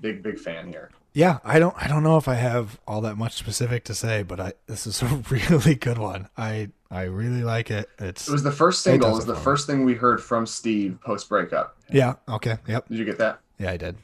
Big 0.00 0.22
big 0.22 0.38
fan 0.38 0.68
here. 0.68 0.90
Yeah, 1.12 1.38
I 1.44 1.58
don't 1.58 1.74
I 1.82 1.86
don't 1.86 2.02
know 2.02 2.16
if 2.16 2.28
I 2.28 2.34
have 2.34 2.80
all 2.86 3.02
that 3.02 3.16
much 3.16 3.34
specific 3.34 3.84
to 3.84 3.94
say, 3.94 4.22
but 4.22 4.40
I 4.40 4.52
this 4.66 4.86
is 4.86 5.02
a 5.02 5.06
really 5.30 5.74
good 5.74 5.98
one. 5.98 6.28
I 6.36 6.70
I 6.90 7.02
really 7.02 7.42
like 7.42 7.70
it. 7.70 7.90
It's 7.98 8.28
It 8.28 8.32
was 8.32 8.42
the 8.42 8.52
first 8.52 8.82
single. 8.82 9.10
It 9.10 9.14
was 9.14 9.26
the 9.26 9.34
first 9.34 9.66
thing 9.66 9.84
we 9.84 9.94
heard 9.94 10.22
from 10.22 10.46
Steve 10.46 10.98
post 11.02 11.28
breakup. 11.28 11.76
yeah, 11.90 12.14
okay. 12.28 12.56
Yep. 12.66 12.88
Did 12.88 12.98
you 12.98 13.04
get 13.04 13.18
that? 13.18 13.40
Yeah, 13.58 13.70
I 13.70 13.76
did. 13.76 13.96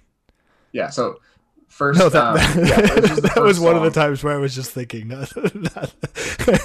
Yeah. 0.73 0.89
So 0.91 1.21
first, 1.69 1.99
No, 1.99 2.09
that, 2.09 2.23
um, 2.25 2.35
that, 2.37 2.57
yeah, 2.57 3.01
was, 3.01 3.21
that 3.35 3.43
was 3.43 3.61
one 3.61 3.77
of 3.77 3.83
the 3.83 3.91
times 3.91 4.23
where 4.25 4.35
I 4.35 4.39
was 4.39 4.55
just 4.55 4.73
thinking 4.73 5.09
not, 5.09 5.31
not 5.55 5.93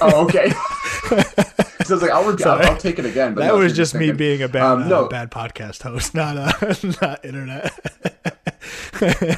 Oh, 0.00 0.24
okay. 0.26 0.50
so 1.08 1.16
I 1.16 1.94
was 1.94 2.02
like, 2.02 2.10
I'll, 2.10 2.24
I'll, 2.28 2.62
I'll 2.70 2.76
take 2.76 2.98
it 2.98 3.04
again. 3.06 3.34
But 3.34 3.42
that 3.42 3.48
no, 3.48 3.58
was 3.58 3.74
just 3.74 3.94
me 3.94 4.00
thinking- 4.00 4.16
being 4.16 4.42
a 4.42 4.48
bad 4.48 4.62
Um, 4.62 4.92
uh, 4.92 5.08
bad 5.08 5.30
podcast 5.30 5.82
host, 5.82 6.14
not 6.14 6.36
uh, 6.36 6.74
not 7.02 7.24
internet. 7.24 7.72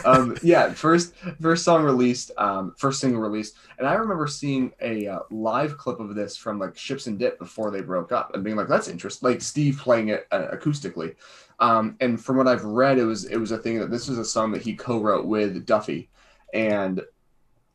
um, 0.05 0.37
yeah, 0.43 0.73
first 0.73 1.15
first 1.41 1.65
song 1.65 1.85
released, 1.85 2.31
um, 2.39 2.75
first 2.79 3.01
single 3.01 3.21
released, 3.21 3.55
and 3.79 3.87
I 3.87 3.95
remember 3.95 4.27
seeing 4.27 4.73
a 4.81 5.07
uh, 5.07 5.19
live 5.31 5.77
clip 5.79 6.01
of 6.01 6.15
this 6.15 6.37
from 6.37 6.59
like 6.59 6.77
Ships 6.77 7.07
and 7.07 7.19
Dip 7.19 7.39
before 7.39 7.71
they 7.71 7.81
broke 7.83 8.11
up, 8.13 8.35
and 8.35 8.43
being 8.43 8.57
like, 8.57 8.69
"That's 8.69 8.89
interesting." 8.89 9.29
Like 9.29 9.43
Steve 9.43 9.79
playing 9.79 10.09
it 10.09 10.27
uh, 10.33 10.49
acoustically, 10.53 11.15
um, 11.61 11.97
and 12.01 12.23
from 12.23 12.37
what 12.37 12.49
I've 12.49 12.65
read, 12.65 12.99
it 12.99 13.05
was 13.05 13.25
it 13.27 13.37
was 13.37 13.53
a 13.53 13.59
thing 13.59 13.79
that 13.79 13.91
this 13.91 14.09
was 14.09 14.19
a 14.19 14.25
song 14.25 14.53
that 14.53 14.63
he 14.63 14.75
co-wrote 14.75 15.27
with 15.27 15.67
Duffy, 15.67 16.09
and 16.55 17.01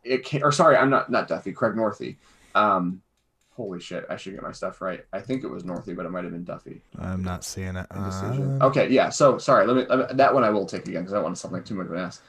it 0.04 0.24
came, 0.24 0.43
or 0.43 0.52
sorry, 0.52 0.76
I'm 0.76 0.89
not 0.89 1.10
not 1.10 1.28
Duffy, 1.28 1.52
Craig 1.52 1.74
Northey. 1.76 2.17
Um, 2.56 3.02
holy 3.56 3.80
shit, 3.80 4.06
I 4.10 4.17
should 4.17 4.34
get 4.34 4.43
my 4.43 4.52
stuff 4.52 4.82
right. 4.82 5.06
I 5.13 5.19
think 5.21 5.43
it 5.43 5.48
was 5.48 5.63
Northey, 5.63 5.95
but 5.95 6.06
it 6.06 6.10
might 6.10 6.24
have 6.24 6.34
been 6.34 6.43
Duffy. 6.43 6.82
I'm 7.91 8.02
not 8.02 8.12
seeing 8.12 8.34
it. 8.56 8.62
Uh, 8.62 8.67
okay, 8.67 8.89
yeah. 8.89 9.10
So 9.10 9.38
sorry. 9.38 9.65
Let 9.67 9.76
me, 9.78 9.86
let 9.88 10.10
me- 10.12 10.15
that 10.17 10.34
one 10.34 10.43
I 10.43 10.50
will 10.50 10.65
take 10.65 10.88
again 10.88 11.04
because 11.04 11.13
I 11.13 11.19
want 11.21 11.36
to 11.36 11.39
sound 11.41 11.54
like 11.54 11.65
too 11.65 11.76
much 11.76 11.86
of 11.88 11.93
an 11.93 12.00
ass. 12.00 12.21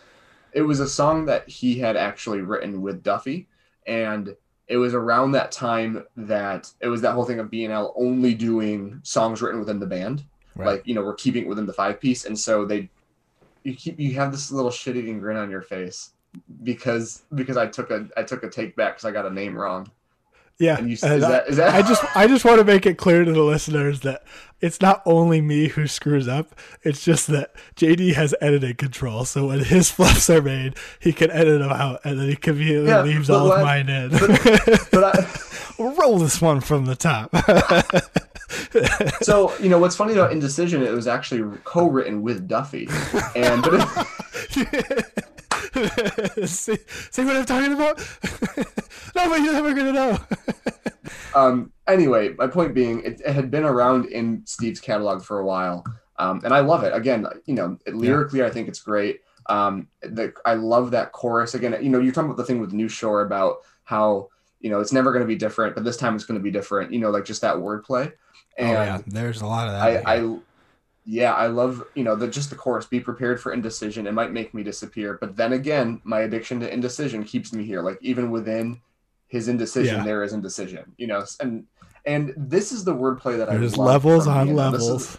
It 0.53 0.63
was 0.63 0.81
a 0.81 0.89
song 0.89 1.27
that 1.27 1.49
he 1.49 1.79
had 1.79 1.97
actually 1.97 2.41
written 2.41 2.81
with 2.81 3.03
Duffy, 3.03 3.49
and 3.87 4.35
it 4.69 4.77
was 4.79 4.95
around 4.95 5.33
that 5.33 5.53
time 5.53 6.05
that 6.17 6.71
it 6.81 6.89
was 6.89 7.01
that 7.03 7.13
whole 7.13 7.25
thing 7.25 7.39
of 7.41 7.51
BNL 7.51 7.93
only 7.97 8.35
doing 8.35 9.01
songs 9.03 9.41
written 9.43 9.61
within 9.61 9.79
the 9.81 9.87
band. 9.87 10.25
Right. 10.57 10.67
Like 10.67 10.87
you 10.87 10.95
know, 10.95 11.03
we're 11.03 11.15
keeping 11.15 11.45
it 11.45 11.49
within 11.49 11.67
the 11.67 11.73
five 11.73 12.01
piece, 12.01 12.25
and 12.25 12.39
so 12.39 12.65
they 12.65 12.89
you 13.65 13.75
keep 13.75 13.99
you 13.99 14.15
have 14.15 14.33
this 14.33 14.51
little 14.51 14.71
shit 14.71 14.97
eating 14.97 15.21
grin 15.21 15.37
on 15.37 15.51
your 15.51 15.63
face 15.63 16.13
because 16.63 17.23
because 17.35 17.57
I 17.57 17.67
took 17.67 17.91
a 17.91 18.09
I 18.17 18.23
took 18.23 18.43
a 18.43 18.51
take 18.51 18.77
back 18.77 18.95
because 18.95 19.05
I 19.05 19.11
got 19.11 19.27
a 19.27 19.31
name 19.31 19.57
wrong. 19.57 19.91
Yeah. 20.59 20.81
You 20.81 20.93
is 20.95 21.05
I- 21.05 21.19
that 21.19 21.49
is 21.49 21.57
that 21.57 21.75
I 21.75 21.83
just 21.83 22.17
I 22.17 22.27
just 22.27 22.45
want 22.45 22.59
to 22.59 22.65
make 22.65 22.87
it 22.87 22.97
clear 22.99 23.25
to 23.25 23.33
the 23.33 23.43
listeners 23.43 24.01
that 24.01 24.25
it's 24.61 24.81
not 24.81 25.03
only 25.05 25.41
me 25.43 25.69
who 25.69 25.87
screws 25.87 26.27
up. 26.29 26.55
It's 26.83 27.05
just 27.05 27.27
that 27.27 27.53
JD 27.77 28.15
has 28.15 28.35
editing 28.41 28.75
control, 28.77 29.25
so 29.27 29.49
when 29.49 29.61
his 29.65 29.91
fluffs 29.93 30.31
are 30.31 30.41
made, 30.41 30.77
he 30.99 31.13
can 31.13 31.31
edit 31.31 31.61
them 31.61 31.71
out, 31.71 32.01
and 32.05 32.19
then 32.19 32.29
he 32.29 32.37
conveniently 32.37 32.89
Yeah, 32.91 33.03
leaves 33.03 33.29
but 33.29 33.37
all 33.39 33.53
of 33.53 33.63
mine 33.63 33.89
in. 33.91 34.11
but 34.11 34.95
I, 34.95 35.27
Roll 35.79 36.19
this 36.19 36.41
one 36.41 36.61
from 36.61 36.87
the 36.87 36.97
top. 36.97 37.31
So 39.23 39.53
you 39.59 39.69
know 39.69 39.79
what's 39.79 39.97
funny 39.97 40.13
about 40.13 40.31
Indecision? 40.33 40.83
It 40.83 40.93
was 40.93 41.07
actually 41.09 41.59
co-written 41.65 42.23
with 42.23 42.47
Duffy, 42.47 42.89
and 43.35 43.63
but 43.63 44.07
it, 44.57 45.16
see, 46.47 46.79
see 47.11 47.25
what 47.25 47.37
I'm 47.37 47.45
talking 47.45 47.73
about? 47.73 47.99
Nobody's 49.15 49.53
ever 49.53 49.75
gonna 49.75 49.93
know. 49.93 50.19
um, 51.35 51.73
anyway, 51.87 52.31
my 52.39 52.47
point 52.47 52.75
being, 52.75 53.03
it, 53.03 53.21
it 53.21 53.33
had 53.33 53.51
been 53.51 53.65
around 53.65 54.07
in 54.07 54.43
Steve's 54.47 54.81
catalog 54.81 55.23
for 55.23 55.39
a 55.39 55.45
while, 55.45 55.85
um, 56.19 56.41
and 56.45 56.55
I 56.55 56.61
love 56.61 56.85
it. 56.85 56.95
Again, 56.95 57.27
you 57.45 57.55
know, 57.55 57.79
it, 57.87 57.95
lyrically, 57.95 58.43
I 58.43 58.51
think 58.51 58.69
it's 58.69 58.81
great. 58.81 59.21
Um, 59.49 59.89
the, 60.01 60.33
I 60.45 60.55
love 60.55 60.91
that 60.93 61.13
chorus. 61.13 61.55
Again, 61.55 61.77
you 61.83 61.91
know, 61.91 62.01
you're 62.01 62.13
talking 62.13 62.31
about 62.31 62.39
the 62.39 62.45
thing 62.45 62.61
with 62.61 62.73
New 62.73 62.89
Shore 62.89 63.21
about 63.21 63.59
how 63.85 64.29
you 64.61 64.71
know 64.71 64.81
it's 64.81 64.93
never 64.93 65.13
going 65.13 65.23
to 65.23 65.29
be 65.29 65.37
different, 65.37 65.75
but 65.75 65.85
this 65.85 65.97
time 65.97 66.15
it's 66.15 66.25
going 66.25 66.39
to 66.39 66.43
be 66.45 66.51
different. 66.51 66.93
You 66.93 67.01
know, 67.01 67.11
like 67.11 67.25
just 67.25 67.43
that 67.43 67.57
wordplay. 67.57 68.13
And 68.59 68.77
oh 68.77 68.83
yeah, 68.83 69.03
there's 69.07 69.43
a 69.43 69.47
lot 69.47 69.69
of 69.69 69.75
that. 69.75 70.07
I, 70.07 70.17
I 70.17 70.39
yeah, 71.09 71.35
I 71.35 71.47
love 71.47 71.85
you 71.95 72.03
know 72.03 72.17
the 72.17 72.27
just 72.27 72.51
the 72.51 72.57
chorus. 72.57 72.87
Be 72.87 73.01
prepared 73.01 73.41
for 73.41 73.53
indecision. 73.53 74.07
It 74.07 74.13
might 74.13 74.33
make 74.33 74.53
me 74.53 74.65
disappear, 74.65 75.17
but 75.21 75.37
then 75.37 75.53
again, 75.53 76.01
my 76.05 76.21
addiction 76.21 76.59
to 76.61 76.73
indecision 76.73 77.23
keeps 77.23 77.53
me 77.53 77.65
here. 77.65 77.81
Like 77.81 77.99
even 78.03 78.31
within 78.31 78.81
his 79.29 79.47
indecision, 79.49 79.99
Yeah. 79.99 80.05
there 80.05 80.25
is 80.25 80.33
indecision. 80.33 80.93
You 80.99 81.07
know, 81.07 81.25
and 81.41 81.65
and 82.05 82.35
this 82.37 82.73
is 82.73 82.83
the 82.85 82.95
wordplay 82.95 83.39
that 83.39 83.49
I 83.49 83.57
there's 83.57 83.77
love 83.77 84.05
levels 84.05 84.27
on. 84.27 84.49
This 84.49 84.83
is- 84.83 84.89
levels. 84.89 85.19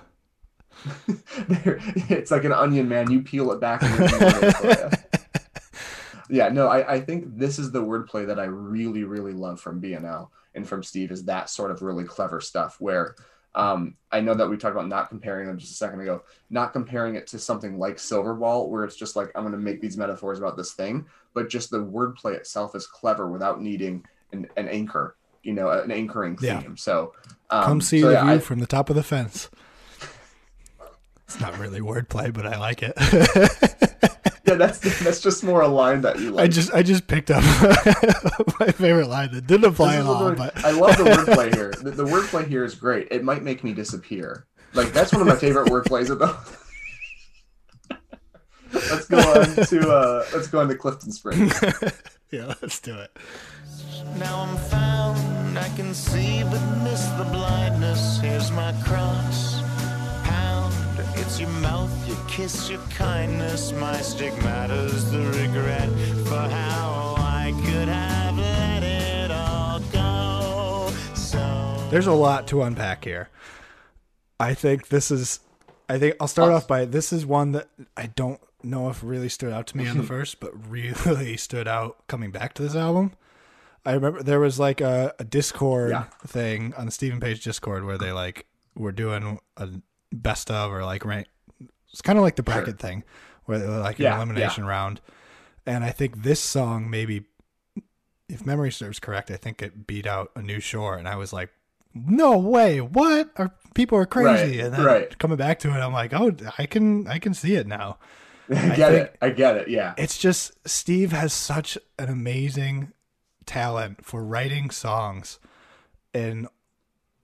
there, 1.48 1.80
it's 2.10 2.30
like 2.32 2.44
an 2.44 2.52
onion, 2.52 2.88
man. 2.88 3.10
You 3.10 3.22
peel 3.22 3.52
it 3.52 3.60
back. 3.60 3.82
And 3.82 3.94
there's 3.98 4.12
more 4.20 4.30
there 4.30 4.52
for 4.52 4.68
you. 4.68 4.90
yeah, 6.38 6.50
no, 6.50 6.68
I, 6.68 6.96
I 6.96 7.02
think 7.02 7.38
this 7.38 7.58
is 7.58 7.72
the 7.72 7.82
wordplay 7.82 8.28
that 8.28 8.40
I 8.40 8.44
really, 8.44 9.04
really 9.04 9.34
love 9.34 9.60
from 9.60 9.82
BNL 9.82 10.30
and 10.54 10.68
from 10.68 10.84
Steve 10.84 11.12
is 11.12 11.24
that 11.26 11.50
sort 11.50 11.72
of 11.72 11.82
really 11.82 12.04
clever 12.04 12.42
stuff 12.42 12.76
where 12.80 13.16
um, 13.58 13.96
I 14.12 14.22
know 14.22 14.34
that 14.36 14.48
we 14.50 14.56
talked 14.56 14.76
about 14.76 14.88
not 14.88 15.10
comparing 15.10 15.48
them 15.48 15.58
just 15.58 15.72
a 15.74 15.76
second 15.76 16.00
ago, 16.02 16.22
not 16.50 16.72
comparing 16.74 17.16
it 17.16 17.28
to 17.28 17.40
something 17.40 17.78
like 17.80 17.98
Silverball, 17.98 18.70
where 18.70 18.84
it's 18.86 18.96
just 18.96 19.16
like, 19.16 19.32
I'm 19.36 19.42
going 19.44 19.52
to 19.52 19.58
make 19.60 19.82
these 19.82 19.98
metaphors 19.98 20.38
about 20.38 20.56
this 20.56 20.74
thing, 20.74 21.06
but 21.34 21.50
just 21.50 21.72
the 21.72 21.80
wordplay 21.84 22.36
itself 22.36 22.76
is 22.76 22.86
clever 22.88 23.30
without 23.30 23.60
needing 23.62 24.06
an, 24.32 24.48
an 24.58 24.68
anchor, 24.70 25.18
you 25.44 25.54
know, 25.54 25.72
an 25.72 25.92
anchoring 25.92 26.38
Yeah. 26.40 26.60
theme. 26.62 26.78
So, 26.78 27.14
um, 27.50 27.64
Come 27.64 27.82
see 27.82 28.00
so 28.02 28.08
the 28.08 28.14
yeah, 28.14 28.24
view 28.24 28.32
I- 28.34 28.40
from 28.40 28.60
the 28.60 28.68
top 28.68 28.90
of 28.90 28.96
the 28.96 29.04
fence. 29.04 29.50
It's 31.28 31.42
not 31.42 31.58
really 31.60 31.82
wordplay, 31.82 32.32
but 32.34 32.46
I 32.46 32.58
like 32.58 32.82
it. 32.82 32.94
yeah, 34.48 34.56
that's 34.56 34.80
that's 34.80 35.20
just 35.20 35.44
more 35.44 35.62
a 35.62 35.68
line 35.68 36.02
that 36.02 36.20
you 36.20 36.32
like. 36.32 36.46
I 36.46 36.48
just 36.48 36.74
I 36.74 36.84
just 36.84 37.08
picked 37.08 37.30
up 37.30 37.44
my 38.60 38.68
favorite 38.72 39.08
line 39.08 39.32
that 39.34 39.46
didn't 39.46 39.66
apply 39.66 39.98
This 39.98 40.06
at 40.06 40.08
all, 40.08 40.34
but 40.34 40.64
I 40.64 40.72
love 40.72 40.98
the 40.98 41.04
wordplay 41.06 41.54
here. 41.54 41.74
The, 41.82 41.92
the 41.92 42.06
wordplay 42.06 42.48
here 42.48 42.64
is 42.64 42.76
great. 42.76 43.08
It 43.12 43.24
might 43.24 43.44
make 43.44 43.64
me 43.64 43.74
disappear. 43.74 44.46
Like 44.74 44.94
that's 44.94 45.12
one 45.12 45.22
of 45.22 45.28
my 45.28 45.36
favorite 45.36 45.70
wordplays 45.70 46.10
about. 46.10 46.40
let's 48.74 49.06
go 49.08 49.18
on 49.18 49.66
to 49.66 49.90
uh, 49.90 50.26
let's 50.34 50.48
go 50.48 50.62
on 50.62 50.70
to 50.70 50.76
Clifton 50.76 51.12
Springs. 51.12 51.54
yeah, 52.32 52.54
let's 52.62 52.80
do 52.80 52.96
it. 52.96 53.16
Now 54.18 54.42
I'm 54.44 54.58
found, 54.58 55.60
I 55.60 55.68
can 55.76 55.94
see 55.94 56.44
but 56.44 56.62
miss 56.84 57.06
the 57.18 57.26
blindness. 57.26 58.20
Here's 58.22 58.52
my 58.52 58.72
cross. 58.86 59.47
Pound, 61.38 61.40
it's 61.40 61.40
your 61.40 61.50
mouth, 61.62 62.08
your 62.08 62.18
kiss, 62.28 62.70
your 62.70 62.82
kindness. 62.90 63.72
My 63.74 63.98
stigmata's 64.02 65.12
the 65.12 65.20
regret 65.20 65.90
for 66.28 66.36
how 66.36 67.16
I 67.18 67.54
could 67.66 67.88
have 67.88 68.38
let 68.38 68.84
it 68.84 69.32
all 69.32 69.80
go. 69.92 70.92
So. 71.16 71.88
There's 71.90 72.08
a 72.08 72.14
lot 72.14 72.48
to 72.48 72.64
unpack 72.64 73.06
here. 73.06 73.30
I 74.40 74.54
think 74.54 74.88
this 74.90 75.12
is. 75.12 75.40
I 75.90 75.98
think 75.98 76.16
I'll 76.20 76.28
start 76.28 76.52
off 76.52 76.68
by 76.68 76.86
this 76.86 77.14
is 77.14 77.26
one 77.26 77.54
that 77.54 77.70
I 77.96 78.08
don't 78.08 78.42
know 78.62 78.90
if 78.90 79.04
really 79.04 79.30
stood 79.30 79.54
out 79.54 79.68
to 79.68 79.78
me 79.78 79.88
on 79.88 79.98
the 79.98 80.04
first, 80.16 80.40
but 80.40 80.52
really 80.68 81.38
stood 81.38 81.68
out 81.68 82.06
coming 82.08 82.32
back 82.32 82.54
to 82.56 82.64
this 82.64 82.76
album. 82.76 83.14
I 83.86 83.94
remember 83.94 84.22
there 84.22 84.42
was 84.42 84.60
like 84.60 84.82
a, 84.82 85.14
a 85.18 85.24
Discord 85.24 85.92
Yeah. 85.92 86.04
thing 86.26 86.74
on 86.78 86.88
the 86.88 86.92
Steven 86.92 87.22
Page 87.22 87.42
Discord 87.42 87.86
where 87.86 87.98
they 87.98 88.12
like 88.12 88.48
were 88.76 88.92
doing 88.92 89.40
a 89.56 89.70
best 90.12 90.50
of 90.52 90.72
or 90.72 90.84
like 90.84 91.06
rank. 91.06 91.28
It's 91.92 92.02
kind 92.02 92.18
of 92.18 92.24
like 92.24 92.36
the 92.36 92.44
bracket 92.44 92.80
thing 92.80 93.04
where 93.46 93.66
uh, 93.66 93.80
like 93.80 94.00
Yeah, 94.00 94.16
an 94.16 94.22
elimination 94.22 94.66
round. 94.66 95.02
And 95.66 95.84
I 95.84 95.90
think 95.90 96.24
this 96.24 96.40
song 96.40 96.90
maybe, 96.90 97.26
if 98.30 98.46
memory 98.46 98.72
serves 98.72 99.00
correct, 99.00 99.32
I 99.32 99.38
think 99.38 99.62
it 99.62 99.88
beat 99.88 100.06
out 100.06 100.32
a 100.36 100.42
new 100.42 100.60
shore. 100.60 100.98
And 100.98 101.08
I 101.08 101.16
was 101.16 101.34
like, 101.34 101.50
no 101.94 102.38
way, 102.38 102.80
what? 102.80 103.30
Are 103.38 103.52
people 103.74 103.98
are 103.98 104.06
crazy? 104.06 104.58
Right, 104.58 104.66
and 104.66 104.74
then 104.74 104.84
right. 104.86 105.18
coming 105.18 105.38
back 105.38 105.60
to 105.60 105.70
it, 105.70 105.80
I'm 105.80 105.94
like, 105.94 106.14
oh, 106.14 106.36
I 106.58 106.66
can 106.66 107.08
I 107.08 107.20
can 107.20 107.34
see 107.34 107.56
it 107.56 107.68
now. 107.68 107.98
I 108.50 108.76
get 108.76 108.78
think- 108.78 108.94
it. 108.94 109.18
I 109.22 109.30
get 109.30 109.58
it. 109.58 109.68
Yeah. 109.68 109.94
It's 109.98 110.18
just 110.18 110.54
Steve 110.68 111.12
has 111.12 111.34
such 111.34 111.78
an 111.98 112.10
amazing 112.10 112.94
talent 113.46 114.06
for 114.06 114.24
writing 114.24 114.70
songs 114.70 115.40
in 116.14 116.48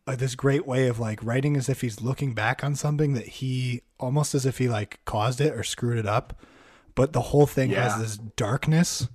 uh, 0.05 0.15
this 0.15 0.35
great 0.35 0.65
way 0.67 0.87
of 0.87 0.99
like 0.99 1.23
writing 1.23 1.55
as 1.55 1.69
if 1.69 1.81
he's 1.81 2.01
looking 2.01 2.33
back 2.33 2.63
on 2.63 2.75
something 2.75 3.13
that 3.13 3.27
he 3.27 3.81
almost 3.99 4.35
as 4.35 4.45
if 4.45 4.57
he 4.57 4.67
like 4.67 4.99
caused 5.05 5.39
it 5.39 5.53
or 5.53 5.63
screwed 5.63 5.97
it 5.97 6.05
up 6.05 6.35
but 6.95 7.13
the 7.13 7.21
whole 7.21 7.45
thing 7.47 7.71
Yeah. 7.71 7.83
has 7.89 7.99
this 8.01 8.17
darkness 8.17 9.07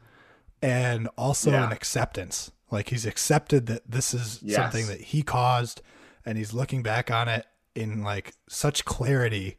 and 0.63 1.09
also 1.19 1.51
Yeah. 1.51 1.67
an 1.67 1.73
acceptance 1.73 2.51
like 2.71 2.89
he's 2.89 3.05
accepted 3.07 3.67
that 3.67 3.83
this 3.91 4.15
is 4.15 4.41
Yes. 4.43 4.57
something 4.57 4.87
that 4.87 5.01
he 5.01 5.23
caused 5.23 5.83
and 6.25 6.39
he's 6.39 6.53
looking 6.55 6.83
back 6.83 7.11
on 7.11 7.29
it 7.29 7.47
in 7.75 8.03
like 8.03 8.33
such 8.49 8.85
clarity 8.85 9.57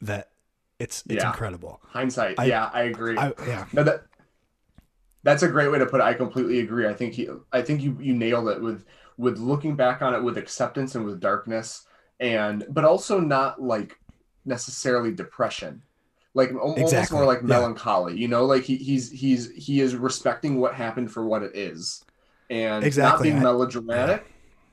that 0.00 0.30
it's 0.78 1.02
it's 1.08 1.22
Yeah. 1.22 1.28
incredible. 1.30 1.80
Hindsight. 1.84 2.34
I- 2.38 2.44
yeah, 2.46 2.70
I 2.72 2.82
agree. 2.82 3.16
I, 3.16 3.32
yeah, 3.46 3.66
No, 3.72 3.82
that 3.82 4.04
that's 5.22 5.42
a 5.42 5.48
great 5.48 5.68
way 5.68 5.78
to 5.78 5.86
put 5.86 6.00
it. 6.00 6.04
I 6.04 6.14
completely 6.14 6.60
agree. 6.60 6.86
I 6.86 6.94
think 6.94 7.14
he, 7.14 7.28
I 7.52 7.62
think 7.62 7.80
you 7.82 7.96
you 8.00 8.14
nailed 8.14 8.48
it 8.48 8.60
with 8.60 8.84
with 9.18 9.38
looking 9.38 9.76
back 9.76 10.02
on 10.02 10.14
it 10.14 10.22
with 10.22 10.36
acceptance 10.38 10.94
and 10.94 11.04
with 11.04 11.20
darkness, 11.20 11.86
and 12.20 12.64
but 12.70 12.84
also 12.84 13.18
not 13.20 13.60
like 13.62 13.98
necessarily 14.44 15.10
depression, 15.12 15.82
like 16.34 16.50
almost 16.54 16.80
Exactly, 16.80 17.16
more 17.16 17.26
like 17.26 17.40
yeah. 17.40 17.46
melancholy. 17.48 18.16
You 18.18 18.28
know, 18.28 18.44
like 18.44 18.62
he, 18.62 18.76
he's 18.76 19.10
he's 19.10 19.50
he 19.52 19.80
is 19.80 19.94
respecting 19.96 20.60
what 20.60 20.74
happened 20.74 21.10
for 21.10 21.24
what 21.26 21.42
it 21.42 21.56
is, 21.56 22.04
and 22.50 22.84
Exactly, 22.84 23.30
not 23.30 23.34
being 23.34 23.36
I- 23.38 23.50
melodramatic, 23.52 24.26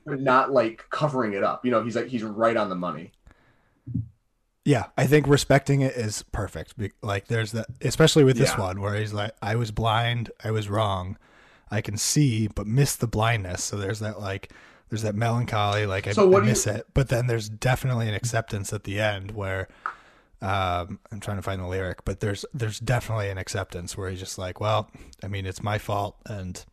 but 0.06 0.20
not 0.22 0.52
like 0.52 0.84
covering 0.90 1.34
it 1.34 1.44
up. 1.44 1.64
You 1.66 1.72
know, 1.72 1.84
he's 1.84 1.96
like 1.96 2.08
he's 2.08 2.24
right 2.24 2.58
on 2.58 2.70
the 2.70 2.76
money. 2.76 3.12
yeah. 4.66 4.86
I 4.98 5.08
think 5.08 5.28
respecting 5.28 5.82
it 5.82 5.94
is 5.96 6.24
perfect. 6.32 6.74
Like 7.02 7.28
there's 7.28 7.52
that, 7.54 7.68
especially 7.82 8.24
with 8.24 8.38
this 8.38 8.52
Yeah. 8.52 8.62
one 8.62 8.82
where 8.82 8.96
he's 8.96 9.14
like, 9.14 9.32
I 9.42 9.56
was 9.56 9.72
blind, 9.72 10.32
I 10.44 10.52
was 10.52 10.70
wrong, 10.70 11.18
I 11.74 11.82
can 11.82 11.98
see 11.98 12.48
but 12.48 12.68
miss 12.68 12.96
the 12.96 13.08
blindness. 13.08 13.64
So 13.64 13.76
there's 13.78 14.00
that 14.00 14.20
like. 14.20 14.52
There's 14.90 15.02
that 15.02 15.16
melancholy, 15.16 15.88
like 15.88 16.06
I, 16.06 16.12
So 16.12 16.28
I 16.30 16.32
do 16.36 16.38
you- 16.42 16.44
miss 16.52 16.68
it, 16.68 16.86
but 16.94 17.10
then 17.10 17.26
there's 17.26 17.50
definitely 17.50 18.08
an 18.08 18.14
acceptance 18.14 18.72
at 18.74 18.84
the 18.84 19.00
end 19.00 19.32
where 19.32 19.68
um, 20.40 21.00
I'm 21.12 21.20
trying 21.20 21.38
to 21.38 21.42
find 21.42 21.60
the 21.60 21.66
lyric, 21.66 22.06
but 22.06 22.20
there's 22.20 22.46
there's 22.54 22.80
definitely 22.80 23.30
an 23.30 23.40
acceptance 23.40 23.98
where 23.98 24.12
he's 24.12 24.20
just 24.20 24.38
like, 24.38 24.60
well, 24.60 24.92
I 25.24 25.28
mean, 25.30 25.48
it's 25.48 25.64
my 25.64 25.80
fault, 25.80 26.18
and 26.28 26.64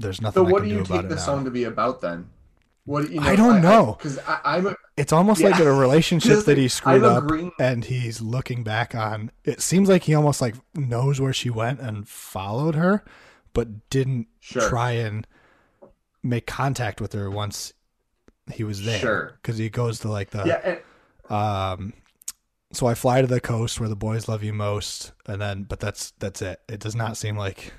there's 0.00 0.20
nothing. 0.20 0.42
So 0.42 0.48
I 0.48 0.50
what 0.50 0.60
can 0.62 0.70
do 0.70 0.74
you 0.76 0.80
do 0.82 0.86
about 0.92 1.00
take 1.02 1.10
the 1.10 1.14
now. 1.16 1.20
song 1.20 1.44
to 1.44 1.50
be 1.52 1.62
about 1.64 2.00
then? 2.00 2.28
What 2.84 3.06
do 3.06 3.12
you 3.14 3.20
know, 3.20 3.26
I 3.26 3.36
don't 3.36 3.62
know. 3.62 3.94
because 3.96 4.18
I, 4.20 4.40
I'm 4.44 4.66
a, 4.66 4.76
It's 4.96 5.12
almost 5.12 5.40
Yeah. 5.40 5.48
like 5.50 5.60
a 5.60 5.72
relationship 5.72 6.44
that 6.46 6.58
he 6.58 6.66
screwed 6.68 7.04
up, 7.04 7.30
and 7.60 7.84
he's 7.84 8.20
looking 8.20 8.64
back 8.64 8.94
on. 8.94 9.30
It 9.44 9.60
seems 9.60 9.88
like 9.88 10.02
he 10.04 10.14
almost 10.14 10.40
like 10.40 10.56
knows 10.74 11.20
where 11.20 11.32
she 11.32 11.48
went 11.50 11.78
and 11.80 12.08
followed 12.08 12.74
her, 12.74 13.04
but 13.52 13.88
didn't 13.90 14.26
Sure. 14.40 14.68
try 14.68 14.92
and 14.92 15.26
make 16.24 16.46
contact 16.46 17.00
with 17.00 17.12
her 17.12 17.30
once 17.30 17.72
he 18.52 18.64
was 18.64 18.84
there. 18.84 18.98
Sure. 18.98 19.38
because 19.40 19.58
he 19.58 19.68
goes 19.68 20.00
to 20.00 20.08
like 20.10 20.30
the 20.30 20.42
yeah. 20.44 20.78
And, 21.30 21.32
um 21.32 21.92
so 22.72 22.86
i 22.86 22.94
fly 22.94 23.20
to 23.20 23.26
the 23.26 23.40
coast 23.40 23.78
where 23.78 23.88
the 23.88 23.94
boys 23.96 24.28
love 24.28 24.42
you 24.42 24.52
most 24.52 25.12
and 25.26 25.40
then 25.40 25.62
but 25.64 25.78
that's 25.78 26.12
that's 26.18 26.42
it 26.42 26.60
it 26.68 26.80
does 26.80 26.96
not 26.96 27.16
seem 27.16 27.36
like 27.36 27.72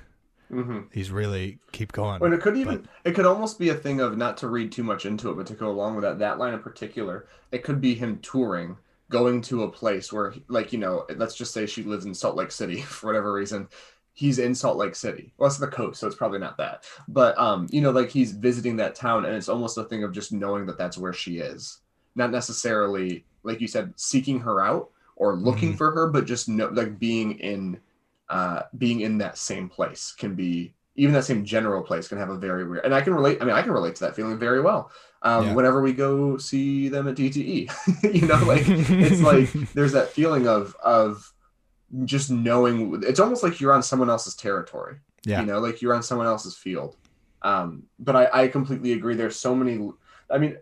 mhm. 0.54 0.86
he's 0.92 1.10
really 1.10 1.58
keep 1.72 1.92
going 1.92 2.22
And 2.22 2.34
it 2.34 2.40
could 2.40 2.56
even 2.56 2.88
it 3.04 3.14
could 3.14 3.26
almost 3.26 3.58
be 3.58 3.70
a 3.70 3.74
thing 3.74 4.00
of 4.00 4.16
not 4.16 4.36
to 4.38 4.48
read 4.48 4.72
too 4.72 4.84
much 4.84 5.06
into 5.06 5.30
it, 5.30 5.36
but 5.36 5.46
to 5.48 5.54
go 5.54 5.70
along 5.70 5.96
with 5.96 6.04
that 6.04 6.18
that 6.20 6.38
line 6.38 6.54
in 6.54 6.60
particular, 6.60 7.26
it 7.52 7.64
could 7.64 7.80
be 7.80 7.94
him 7.94 8.18
touring, 8.20 8.76
going 9.10 9.40
to 9.42 9.64
a 9.64 9.70
place 9.70 10.12
where 10.12 10.34
like 10.48 10.72
you 10.72 10.78
know, 10.78 11.06
let's 11.16 11.34
just 11.34 11.52
say 11.52 11.66
she 11.66 11.82
lives 11.82 12.04
in 12.04 12.14
Salt 12.14 12.36
Lake 12.36 12.52
City 12.52 12.80
for 12.80 13.06
whatever 13.06 13.32
reason. 13.32 13.68
He's 14.16 14.38
in 14.38 14.54
Salt 14.54 14.76
Lake 14.76 14.94
City. 14.94 15.32
Well, 15.38 15.48
it's 15.48 15.58
the 15.58 15.66
coast, 15.66 15.98
so 15.98 16.06
it's 16.06 16.14
probably 16.14 16.38
not 16.38 16.56
that. 16.58 16.84
But 17.08 17.36
um, 17.36 17.66
you 17.70 17.80
know, 17.80 17.90
like 17.90 18.10
he's 18.10 18.30
visiting 18.30 18.76
that 18.76 18.94
town, 18.94 19.24
and 19.24 19.34
it's 19.34 19.48
almost 19.48 19.76
a 19.76 19.84
thing 19.84 20.04
of 20.04 20.12
just 20.12 20.32
knowing 20.32 20.66
that 20.66 20.78
that's 20.78 20.96
where 20.96 21.12
she 21.12 21.38
is, 21.38 21.80
not 22.14 22.30
necessarily 22.30 23.24
like 23.44 23.60
you 23.60 23.68
said, 23.68 23.92
seeking 23.96 24.40
her 24.40 24.60
out 24.60 24.90
or 25.16 25.36
looking 25.36 25.76
for 25.76 25.92
her, 25.92 26.08
but 26.08 26.26
just 26.26 26.48
know, 26.48 26.68
like 26.68 26.98
being 26.98 27.38
in 27.38 27.78
uh, 28.28 28.62
being 28.78 29.00
in 29.00 29.18
that 29.18 29.36
same 29.38 29.68
place 29.68 30.12
can 30.16 30.34
be 30.34 30.74
even 30.96 31.12
that 31.12 31.24
same 31.24 31.44
general 31.44 31.82
place 31.82 32.06
can 32.08 32.18
have 32.18 32.30
a 32.30 32.36
very 32.38 32.66
weird 32.66 32.84
and 32.84 32.94
i 32.94 33.00
can 33.00 33.12
relate 33.14 33.38
i 33.42 33.44
mean 33.44 33.54
i 33.54 33.60
can 33.62 33.72
relate 33.72 33.94
to 33.96 34.04
that 34.04 34.14
feeling 34.16 34.38
very 34.38 34.60
well 34.60 34.90
um, 35.22 35.46
Yeah. 35.46 35.54
whenever 35.54 35.82
we 35.82 35.92
go 35.92 36.36
see 36.38 36.88
them 36.88 37.08
at 37.08 37.16
dte 37.16 37.68
you 38.14 38.26
know 38.26 38.42
like 38.44 38.62
it's 38.66 39.20
like 39.32 39.50
there's 39.74 39.92
that 39.92 40.10
feeling 40.10 40.46
of 40.46 40.74
of 40.82 41.32
just 42.04 42.30
knowing 42.30 43.02
it's 43.04 43.20
almost 43.20 43.42
like 43.42 43.60
you're 43.60 43.72
on 43.72 43.82
someone 43.82 44.08
else's 44.10 44.34
territory 44.36 44.96
Yeah. 45.26 45.40
you 45.40 45.46
know 45.46 45.58
like 45.58 45.82
you're 45.82 45.94
on 45.94 46.02
someone 46.02 46.26
else's 46.26 46.56
field 46.56 46.96
um 47.42 47.82
but 47.98 48.16
i 48.16 48.28
i 48.44 48.48
completely 48.48 48.92
agree 48.92 49.14
there's 49.16 49.36
so 49.38 49.54
many 49.54 49.90
i 50.30 50.38
mean 50.38 50.56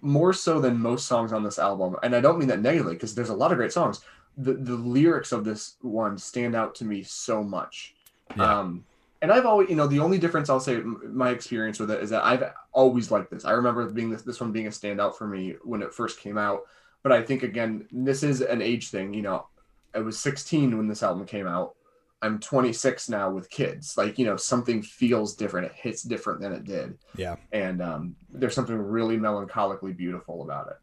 more 0.00 0.32
so 0.32 0.60
than 0.60 0.76
most 0.78 1.06
songs 1.06 1.32
on 1.32 1.42
this 1.42 1.58
album 1.58 1.96
and 2.02 2.14
i 2.16 2.20
don't 2.20 2.38
mean 2.38 2.48
that 2.48 2.60
negatively 2.60 2.94
because 2.94 3.14
there's 3.14 3.28
a 3.28 3.34
lot 3.34 3.52
of 3.52 3.58
great 3.58 3.72
songs 3.72 4.00
the 4.36 4.54
the 4.54 4.74
lyrics 4.74 5.32
of 5.32 5.44
this 5.44 5.76
one 5.82 6.16
stand 6.18 6.54
out 6.54 6.74
to 6.76 6.84
me 6.84 7.02
so 7.02 7.42
much 7.42 7.94
Yeah. 8.36 8.60
um 8.60 8.84
and 9.20 9.30
I've 9.30 9.46
always, 9.46 9.70
you 9.70 9.76
know, 9.76 9.86
the 9.86 10.00
only 10.00 10.18
difference 10.18 10.50
I'll 10.50 10.58
say 10.58 10.78
my 10.80 11.30
experience 11.30 11.78
with 11.78 11.92
it 11.92 12.02
is 12.02 12.10
that 12.10 12.24
I've 12.24 12.42
always 12.72 13.12
liked 13.12 13.30
this. 13.30 13.44
I 13.44 13.52
remember 13.52 13.88
being 13.88 14.10
this, 14.10 14.22
this 14.22 14.40
one 14.40 14.50
being 14.50 14.66
a 14.66 14.70
standout 14.70 15.14
for 15.14 15.28
me 15.28 15.54
when 15.62 15.80
it 15.80 15.94
first 15.94 16.18
came 16.18 16.36
out. 16.36 16.62
But 17.04 17.12
I 17.12 17.22
think 17.22 17.44
again, 17.44 17.86
this 17.92 18.24
is 18.24 18.40
an 18.40 18.60
age 18.60 18.88
thing. 18.90 19.14
You 19.14 19.22
know, 19.22 19.46
I 19.94 20.00
was 20.00 20.18
16 20.18 20.76
when 20.76 20.88
this 20.88 21.04
album 21.04 21.24
came 21.24 21.46
out. 21.46 21.76
I'm 22.20 22.40
26 22.40 23.08
now 23.10 23.30
with 23.30 23.48
kids. 23.48 23.96
Like, 23.96 24.18
you 24.18 24.24
know, 24.24 24.36
something 24.36 24.82
feels 24.82 25.36
different. 25.36 25.66
It 25.66 25.74
hits 25.76 26.02
different 26.02 26.40
than 26.40 26.52
it 26.52 26.64
did. 26.64 26.98
yeah 27.16 27.36
And 27.52 27.80
um, 27.80 28.16
there's 28.28 28.56
something 28.56 28.76
really 28.76 29.18
melancholically 29.18 29.96
beautiful 29.96 30.42
about 30.42 30.66
it. 30.66 30.78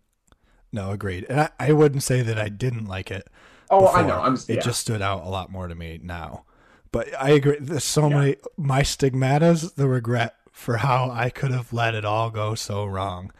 No 0.71 0.91
agreed. 0.91 1.25
And 1.29 1.41
I, 1.41 1.49
I 1.59 1.71
wouldn't 1.73 2.03
say 2.03 2.21
that 2.21 2.37
i 2.39 2.49
didn't 2.49 2.85
like 2.85 3.11
it 3.11 3.27
Oh, 3.71 3.87
I 3.87 4.01
know. 4.05 4.19
I'm 4.19 4.33
it 4.47 4.63
just 4.63 4.79
stood 4.79 5.01
out 5.01 5.23
a 5.23 5.29
lot 5.29 5.51
more 5.51 5.67
to 5.67 5.75
me 5.75 5.99
now. 6.01 6.43
But 6.91 7.07
i 7.21 7.29
agree 7.31 7.57
there's 7.59 7.83
so 7.83 8.09
Yeah. 8.09 8.17
many 8.17 8.35
my 8.57 8.81
stigmatas 8.81 9.75
the 9.75 9.87
regret 9.87 10.35
for 10.51 10.77
how 10.77 11.09
i 11.11 11.29
could 11.29 11.51
have 11.51 11.71
let 11.71 11.93
it 11.95 12.03
all 12.05 12.29
go 12.31 12.55
so 12.55 12.83
wrong 12.85 13.31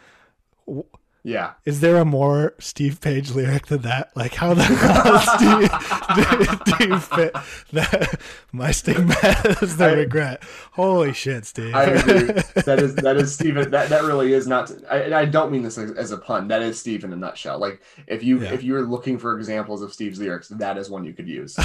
yeah. 1.24 1.54
Is 1.66 1.82
there 1.82 1.98
a 1.98 2.06
more 2.06 2.54
Steve 2.60 3.02
Page 3.02 3.32
lyric 3.32 3.68
than 3.68 3.82
that? 3.82 4.16
Like 4.16 4.34
how 4.34 4.54
the 4.54 4.64
hell 4.64 5.20
Steve, 5.38 6.78
do 6.78 6.88
you 6.88 7.00
fit 7.00 7.34
that? 7.74 8.20
My 8.52 8.72
stigma 8.72 9.16
is 9.62 9.78
the 9.78 9.86
I- 9.90 9.94
regret. 9.94 10.44
Holy 10.72 11.14
shit, 11.14 11.46
Steve! 11.46 11.76
I 11.76 11.84
agree. 11.84 12.22
that 12.64 12.80
is 12.80 12.96
that 12.96 13.18
is 13.18 13.34
Steven. 13.34 13.70
That 13.72 13.90
that 13.90 14.04
really 14.04 14.34
is 14.34 14.48
not. 14.48 14.72
I, 14.90 15.00
and 15.00 15.14
I 15.14 15.26
don't 15.26 15.52
mean 15.52 15.62
this 15.64 15.78
as, 15.78 15.92
as 15.92 16.12
a 16.12 16.18
pun. 16.18 16.48
That 16.48 16.62
is 16.62 16.80
Steve 16.80 17.04
in 17.04 17.12
a 17.14 17.16
nutshell. 17.18 17.60
Like 17.60 17.82
if 18.08 18.24
you 18.24 18.42
Yeah. 18.42 18.54
if 18.54 18.64
you're 18.64 18.86
looking 18.86 19.18
for 19.18 19.38
examples 19.38 19.82
of 19.82 19.94
Steve's 19.94 20.20
lyrics, 20.20 20.48
that 20.50 20.78
is 20.78 20.90
one 20.90 21.04
you 21.04 21.14
could 21.14 21.28
use. 21.28 21.58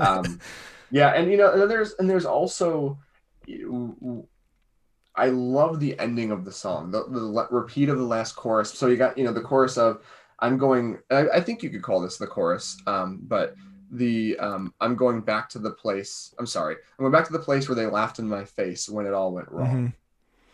um, 0.00 0.40
yeah, 0.90 1.08
and 1.10 1.30
you 1.30 1.36
know, 1.36 1.52
and 1.52 1.70
there's 1.70 1.94
and 1.98 2.08
there's 2.08 2.24
also, 2.26 2.98
I 5.16 5.28
love 5.28 5.78
the 5.80 5.98
ending 5.98 6.30
of 6.32 6.44
the 6.44 6.52
song, 6.52 6.90
the, 6.90 7.04
the 7.08 7.46
repeat 7.50 7.88
of 7.88 7.98
the 7.98 8.04
last 8.04 8.34
chorus. 8.34 8.72
So 8.72 8.88
you 8.88 8.96
got 8.96 9.16
you 9.16 9.24
know 9.24 9.32
the 9.32 9.40
chorus 9.40 9.76
of 9.78 10.02
I'm 10.40 10.58
going. 10.58 10.98
I, 11.10 11.28
I 11.34 11.40
think 11.40 11.62
you 11.62 11.70
could 11.70 11.82
call 11.82 12.00
this 12.00 12.16
the 12.16 12.26
chorus, 12.26 12.76
um, 12.86 13.20
but 13.28 13.54
the 13.90 14.36
um, 14.38 14.74
I'm 14.80 14.96
going 14.96 15.20
back 15.20 15.48
to 15.50 15.58
the 15.58 15.70
place. 15.70 16.34
I'm 16.38 16.46
sorry, 16.46 16.74
I'm 16.98 17.02
going 17.04 17.12
back 17.12 17.26
to 17.26 17.32
the 17.32 17.38
place 17.38 17.68
where 17.68 17.76
they 17.76 17.86
laughed 17.86 18.18
in 18.18 18.28
my 18.28 18.44
face 18.44 18.88
when 18.88 19.06
it 19.06 19.14
all 19.14 19.32
went 19.32 19.50
wrong. 19.52 19.68
Mhm. 19.88 19.92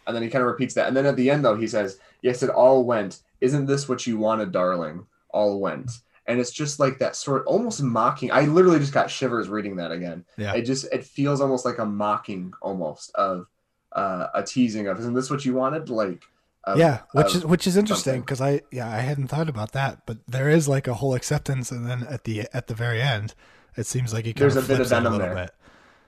And 0.07 0.17
then 0.17 0.23
he 0.23 0.29
kind 0.29 0.43
of 0.43 0.49
repeats 0.49 0.75
that, 0.75 0.89
and 0.89 0.97
then 0.97 1.07
at 1.07 1.17
the 1.17 1.31
end 1.31 1.45
though 1.45 1.57
he 1.57 1.67
says, 1.67 1.99
"Yes, 2.23 2.43
it 2.43 2.51
all 2.51 2.85
went. 2.85 3.21
Isn't 3.41 3.67
this 3.67 3.89
what 3.89 4.07
you 4.07 4.19
wanted, 4.19 4.53
darling? 4.53 5.07
All 5.31 5.61
went." 5.61 5.91
And 6.27 6.39
it's 6.39 6.51
just 6.53 6.79
like 6.79 6.99
that 6.99 7.17
sort, 7.17 7.45
almost 7.47 7.83
mocking. 7.83 8.31
I 8.31 8.43
literally 8.43 8.79
just 8.79 8.93
got 8.93 9.11
shivers 9.11 9.49
reading 9.49 9.77
that 9.77 9.91
again 9.91 10.25
Yeah. 10.37 10.53
it 10.55 10.63
just 10.63 10.85
it 10.93 11.05
feels 11.05 11.41
almost 11.41 11.65
like 11.65 11.79
a 11.79 11.85
mocking 11.87 12.53
almost 12.63 13.11
of 13.15 13.47
uh, 13.93 14.29
a 14.35 14.43
teasing 14.43 14.87
of 14.89 14.99
isn't 15.01 15.15
this 15.15 15.31
what 15.31 15.45
you 15.45 15.55
wanted? 15.55 15.89
Like 15.91 16.25
of- 16.65 16.79
yeah, 16.79 17.01
which 17.13 17.35
is 17.35 17.45
which 17.45 17.67
is 17.67 17.77
interesting 17.77 18.21
because 18.21 18.41
I 18.41 18.61
yeah 18.71 18.89
I 18.89 18.99
hadn't 18.99 19.29
thought 19.29 19.49
about 19.49 19.73
that, 19.73 20.07
but 20.07 20.19
there 20.29 20.49
is 20.49 20.69
like 20.69 20.87
a 20.89 20.95
whole 20.95 21.15
acceptance, 21.15 21.71
and 21.71 21.89
then 21.89 22.05
at 22.09 22.25
the 22.25 22.47
at 22.53 22.67
the 22.67 22.75
very 22.75 23.01
end, 23.01 23.35
it 23.77 23.87
seems 23.87 24.13
like 24.13 24.25
he 24.27 24.33
kind 24.33 24.51
There's 24.51 24.57
a 24.65 24.69
bit 24.69 24.81
of 24.81 24.89
venom 24.89 25.13
little 25.13 25.27
there. 25.27 25.35
bit. 25.47 25.51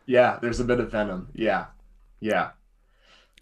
yeah 0.07 0.39
there's 0.43 0.61
a 0.61 0.65
bit 0.65 0.81
of 0.81 0.91
venom. 0.91 1.29
Yeah. 1.35 1.67
Yeah. 2.21 2.51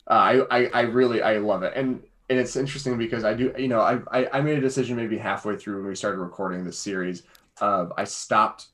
Uh, 0.09 0.43
I, 0.51 0.59
I 0.59 0.71
i 0.75 0.81
really 0.83 1.23
i 1.23 1.37
love 1.39 1.63
it. 1.63 1.73
And 1.77 2.03
and 2.29 2.39
it's 2.39 2.57
interesting 2.57 2.97
because 2.97 3.25
i 3.25 3.35
do 3.35 3.53
you 3.59 3.69
know 3.69 3.81
I, 3.81 3.99
I 4.13 4.39
i 4.39 4.41
made 4.41 4.57
a 4.57 4.61
decision 4.61 4.97
maybe 4.97 5.19
halfway 5.19 5.57
through 5.57 5.77
when 5.81 5.89
we 5.89 5.95
started 5.97 6.19
recording 6.19 6.65
this 6.65 6.79
series 6.79 7.25
of 7.61 7.93
i 7.97 8.05
stopped 8.05 8.69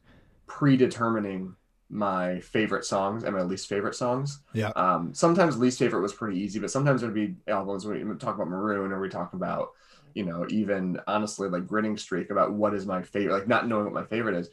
predetermining 0.46 1.54
my 1.88 2.40
favorite 2.40 2.84
songs 2.84 3.22
and 3.24 3.34
my 3.34 3.42
least 3.42 3.68
favorite 3.68 3.94
songs. 3.94 4.40
Yeah. 4.52 4.70
um 4.76 5.14
sometimes 5.14 5.58
least 5.58 5.78
favorite 5.78 6.02
was 6.02 6.12
pretty 6.12 6.38
easy 6.40 6.58
but 6.58 6.70
sometimes 6.70 7.00
there'd 7.00 7.14
be 7.14 7.36
albums 7.46 7.86
when 7.86 8.08
we 8.08 8.14
talk 8.16 8.34
about 8.34 8.48
maroon 8.48 8.92
or 8.92 9.00
we 9.00 9.08
talk 9.08 9.34
about 9.34 9.70
you 10.14 10.24
know 10.24 10.46
even 10.48 10.98
honestly 11.06 11.48
like 11.48 11.66
grinning 11.66 11.96
streak 11.96 12.30
about 12.30 12.52
what 12.52 12.74
is 12.74 12.86
my 12.86 13.02
favorite 13.02 13.34
like 13.34 13.48
not 13.48 13.68
knowing 13.68 13.84
what 13.84 13.94
my 13.94 14.04
favorite 14.04 14.36
is. 14.36 14.50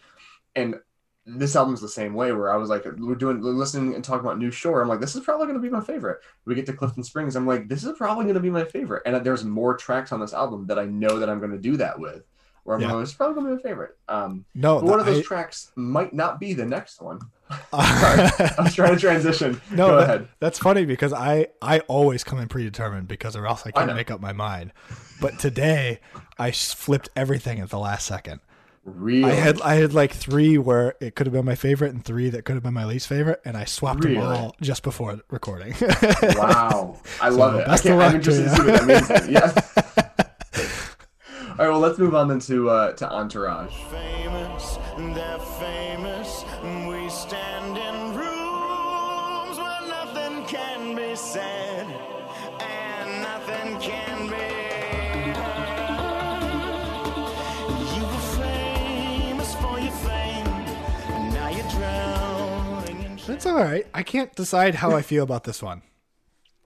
And 0.56 0.76
this 1.26 1.56
album's 1.56 1.80
the 1.80 1.88
same 1.88 2.14
way 2.14 2.34
where 2.34 2.52
i 2.52 2.58
was 2.58 2.68
like 2.70 2.84
we're 2.84 3.16
doing 3.16 3.42
listening 3.42 3.96
and 3.96 4.04
talking 4.04 4.26
about 4.26 4.38
new 4.38 4.52
shore. 4.52 4.82
I'm 4.82 4.90
like 4.90 5.00
this 5.00 5.16
is 5.16 5.24
probably 5.24 5.48
going 5.48 5.58
to 5.58 5.68
be 5.68 5.70
my 5.70 5.82
favorite. 5.82 6.20
We 6.46 6.54
get 6.54 6.66
to 6.68 6.74
clifton 6.74 7.04
springs. 7.04 7.36
I'm 7.36 7.48
like 7.48 7.68
this 7.70 7.84
is 7.84 7.98
probably 7.98 8.26
going 8.26 8.36
to 8.36 8.42
be 8.42 8.50
my 8.50 8.66
favorite. 8.66 9.04
And 9.06 9.26
there's 9.26 9.46
more 9.46 9.76
tracks 9.76 10.12
on 10.12 10.20
this 10.20 10.34
album 10.34 10.68
that 10.68 10.78
i 10.78 10.86
know 10.86 11.20
that 11.20 11.30
i'm 11.30 11.40
going 11.40 11.52
to 11.52 11.58
do 11.58 11.78
that 11.78 11.98
with 11.98 12.24
where 12.64 12.76
i'm 12.76 12.82
Yeah. 12.82 12.90
going 12.90 13.02
this 13.04 13.14
probably 13.14 13.36
going 13.36 13.48
to 13.48 13.52
be 13.52 13.64
my 13.64 13.70
favorite 13.70 13.98
um 14.10 14.46
No, 14.56 14.80
but 14.80 14.86
one 14.90 15.00
of 15.00 15.06
those 15.06 15.20
I- 15.20 15.24
tracks 15.24 15.72
might 15.76 16.14
not 16.14 16.40
be 16.40 16.54
the 16.54 16.66
next 16.66 17.02
one 17.02 17.20
sorry 17.72 18.30
i 18.58 18.62
was 18.64 18.74
trying 18.74 18.94
to 18.96 19.00
transition 19.00 19.62
No, 19.72 19.88
go 19.90 19.98
that- 19.98 20.04
ahead 20.10 20.28
That's 20.40 20.60
funny 20.60 20.86
because 20.86 21.14
I 21.14 21.48
I 21.62 21.80
always 21.82 22.24
come 22.24 22.40
in 22.40 22.48
predetermined 22.48 23.08
because 23.08 23.36
or 23.36 23.46
else 23.48 23.64
I 23.66 23.72
can't 23.72 23.88
know. 23.88 23.94
make 23.96 24.10
up 24.12 24.20
my 24.22 24.34
mind. 24.34 24.72
But 25.22 25.40
today 25.40 26.00
I 26.40 26.52
flipped 26.52 27.10
everything 27.16 27.60
at 27.60 27.70
the 27.70 27.80
last 27.80 28.06
second. 28.08 28.40
Really? 28.86 29.32
I 29.32 29.36
had 29.36 29.62
I 29.62 29.76
had 29.76 29.94
like 29.94 30.12
three 30.12 30.58
where 30.58 30.96
it 31.00 31.16
could 31.16 31.26
have 31.28 31.34
been 31.34 31.46
my 31.46 31.56
favorite 31.56 31.94
and 31.94 32.04
three 32.04 32.30
that 32.32 32.44
could 32.44 32.56
have 32.56 32.64
been 32.64 32.74
my 32.74 32.84
least 32.86 33.08
favorite, 33.08 33.40
and 33.46 33.56
I 33.56 33.64
swapped 33.64 34.04
Really? 34.04 34.16
them 34.18 34.26
all 34.26 34.56
just 34.60 34.84
before 34.84 35.20
recording. 35.30 35.74
Wow, 36.36 37.00
I 37.22 37.30
love 37.30 37.56
it. 37.56 37.62
I 37.68 37.72
best 37.72 37.86
of 37.86 37.92
I'm 37.92 37.98
luck 38.00 38.14
interested 38.16 38.44
to 38.44 38.50
see 38.50 38.64
what 38.64 38.88
that 38.88 38.88
means. 38.88 39.30
Yeah. 39.30 39.83
All 41.54 41.60
right, 41.60 41.70
well, 41.70 41.80
let's 41.80 42.00
move 42.00 42.16
on 42.16 42.28
then 42.28 42.40
to 42.42 42.70
uh, 42.70 42.94
to 42.94 43.08
Entourage. 43.12 43.72
famous, 43.92 44.80
they're 44.98 45.38
famous. 45.60 46.44
We 46.88 47.08
stand 47.10 47.78
in 47.78 48.16
rooms 48.18 49.58
where 49.60 49.82
nothing 49.88 50.46
can 50.46 50.96
be 50.96 51.16
said 51.16 51.86
and 52.60 53.22
nothing 53.22 53.80
can 53.80 54.30
be 54.30 55.36
heard. 55.38 56.56
You 57.96 58.04
were 58.04 58.44
famous 58.44 59.54
for 59.56 59.80
your 59.80 59.92
fame, 59.92 60.48
and 61.14 61.34
now 61.36 61.50
you're 61.50 61.70
drowning 61.70 63.04
in 63.04 63.20
That's 63.28 63.46
all 63.46 63.54
right. 63.56 63.86
I 63.94 64.02
can't 64.02 64.34
decide 64.36 64.74
how 64.76 64.92
I 64.96 65.04
feel 65.04 65.24
about 65.24 65.44
this 65.44 65.62
one. 65.62 65.84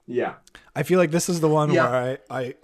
Yeah, 0.06 0.36
I 0.74 0.82
feel 0.82 0.98
like 0.98 1.10
this 1.10 1.28
is 1.28 1.40
the 1.40 1.48
one 1.48 1.70
Yeah. 1.72 1.90
where 1.90 2.18
I, 2.30 2.38
I, 2.40 2.54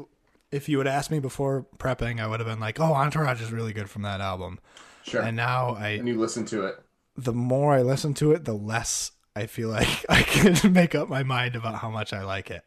if 0.54 0.68
you 0.68 0.78
had 0.78 0.86
asked 0.86 1.10
me 1.10 1.18
before 1.18 1.66
prepping, 1.78 2.20
I 2.20 2.26
would 2.26 2.40
have 2.40 2.48
been 2.48 2.60
like, 2.60 2.78
"Oh, 2.80 2.92
Entourage 2.94 3.42
is 3.42 3.50
really 3.52 3.72
good 3.72 3.90
from 3.90 4.02
that 4.02 4.20
album." 4.20 4.58
sure. 5.02 5.20
And 5.20 5.28
And, 5.28 5.36
now 5.36 5.74
I, 5.78 5.88
and 5.90 6.08
you 6.08 6.18
listen 6.18 6.44
to 6.46 6.64
it. 6.66 6.76
the 7.16 7.32
more 7.32 7.74
I 7.74 7.82
listen 7.82 8.14
to 8.14 8.32
it, 8.32 8.44
the 8.44 8.54
less 8.54 9.10
I 9.36 9.46
feel 9.46 9.68
like 9.68 10.06
I 10.08 10.22
can 10.22 10.72
make 10.72 10.94
up 10.94 11.08
my 11.08 11.22
mind 11.22 11.56
about 11.56 11.74
how 11.76 11.90
much 11.90 12.12
I 12.12 12.24
like 12.24 12.50
it. 12.50 12.64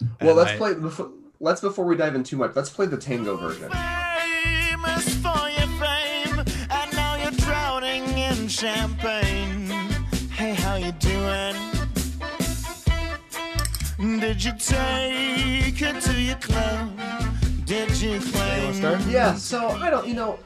Well, 0.00 0.30
And 0.30 0.36
let's 0.38 0.50
I- 0.52 0.56
play. 0.56 0.74
Before, 0.74 1.10
let's 1.40 1.60
before 1.60 1.84
we 1.84 1.96
dive 1.96 2.14
in 2.14 2.22
too 2.24 2.36
much. 2.36 2.54
Let's 2.56 2.70
play 2.70 2.86
the 2.86 2.96
tango 2.96 3.36
version. 3.36 3.70
famous 3.70 5.14
for 5.16 5.48
your 5.50 5.68
fame, 5.82 6.38
and 6.70 6.92
now 6.94 7.16
you're 7.16 7.30
drowning 7.32 8.04
in 8.16 8.48
champagne. 8.48 9.68
Hey, 10.30 10.54
how 10.54 10.76
you 10.76 10.92
doing? 10.92 11.56
Did 14.20 14.42
you 14.44 14.52
take 14.58 15.80
it 15.80 16.00
to 16.02 16.12
your 16.20 16.36
club? 16.36 16.90
Did 17.64 17.98
you 18.00 18.20
claim? 18.20 18.74
Yeah, 19.08 19.34
so 19.34 19.68
I 19.68 19.88
don't, 19.90 20.06
you 20.06 20.14
know, 20.14 20.38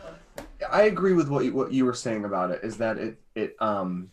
I 0.70 0.82
agree 0.82 1.14
with 1.14 1.28
what 1.28 1.44
you, 1.44 1.52
what 1.52 1.72
you 1.72 1.84
were 1.84 1.94
saying 1.94 2.24
about 2.24 2.50
it. 2.50 2.60
Is 2.62 2.76
that 2.78 2.98
it? 2.98 3.20
It 3.34 3.56
um, 3.60 4.10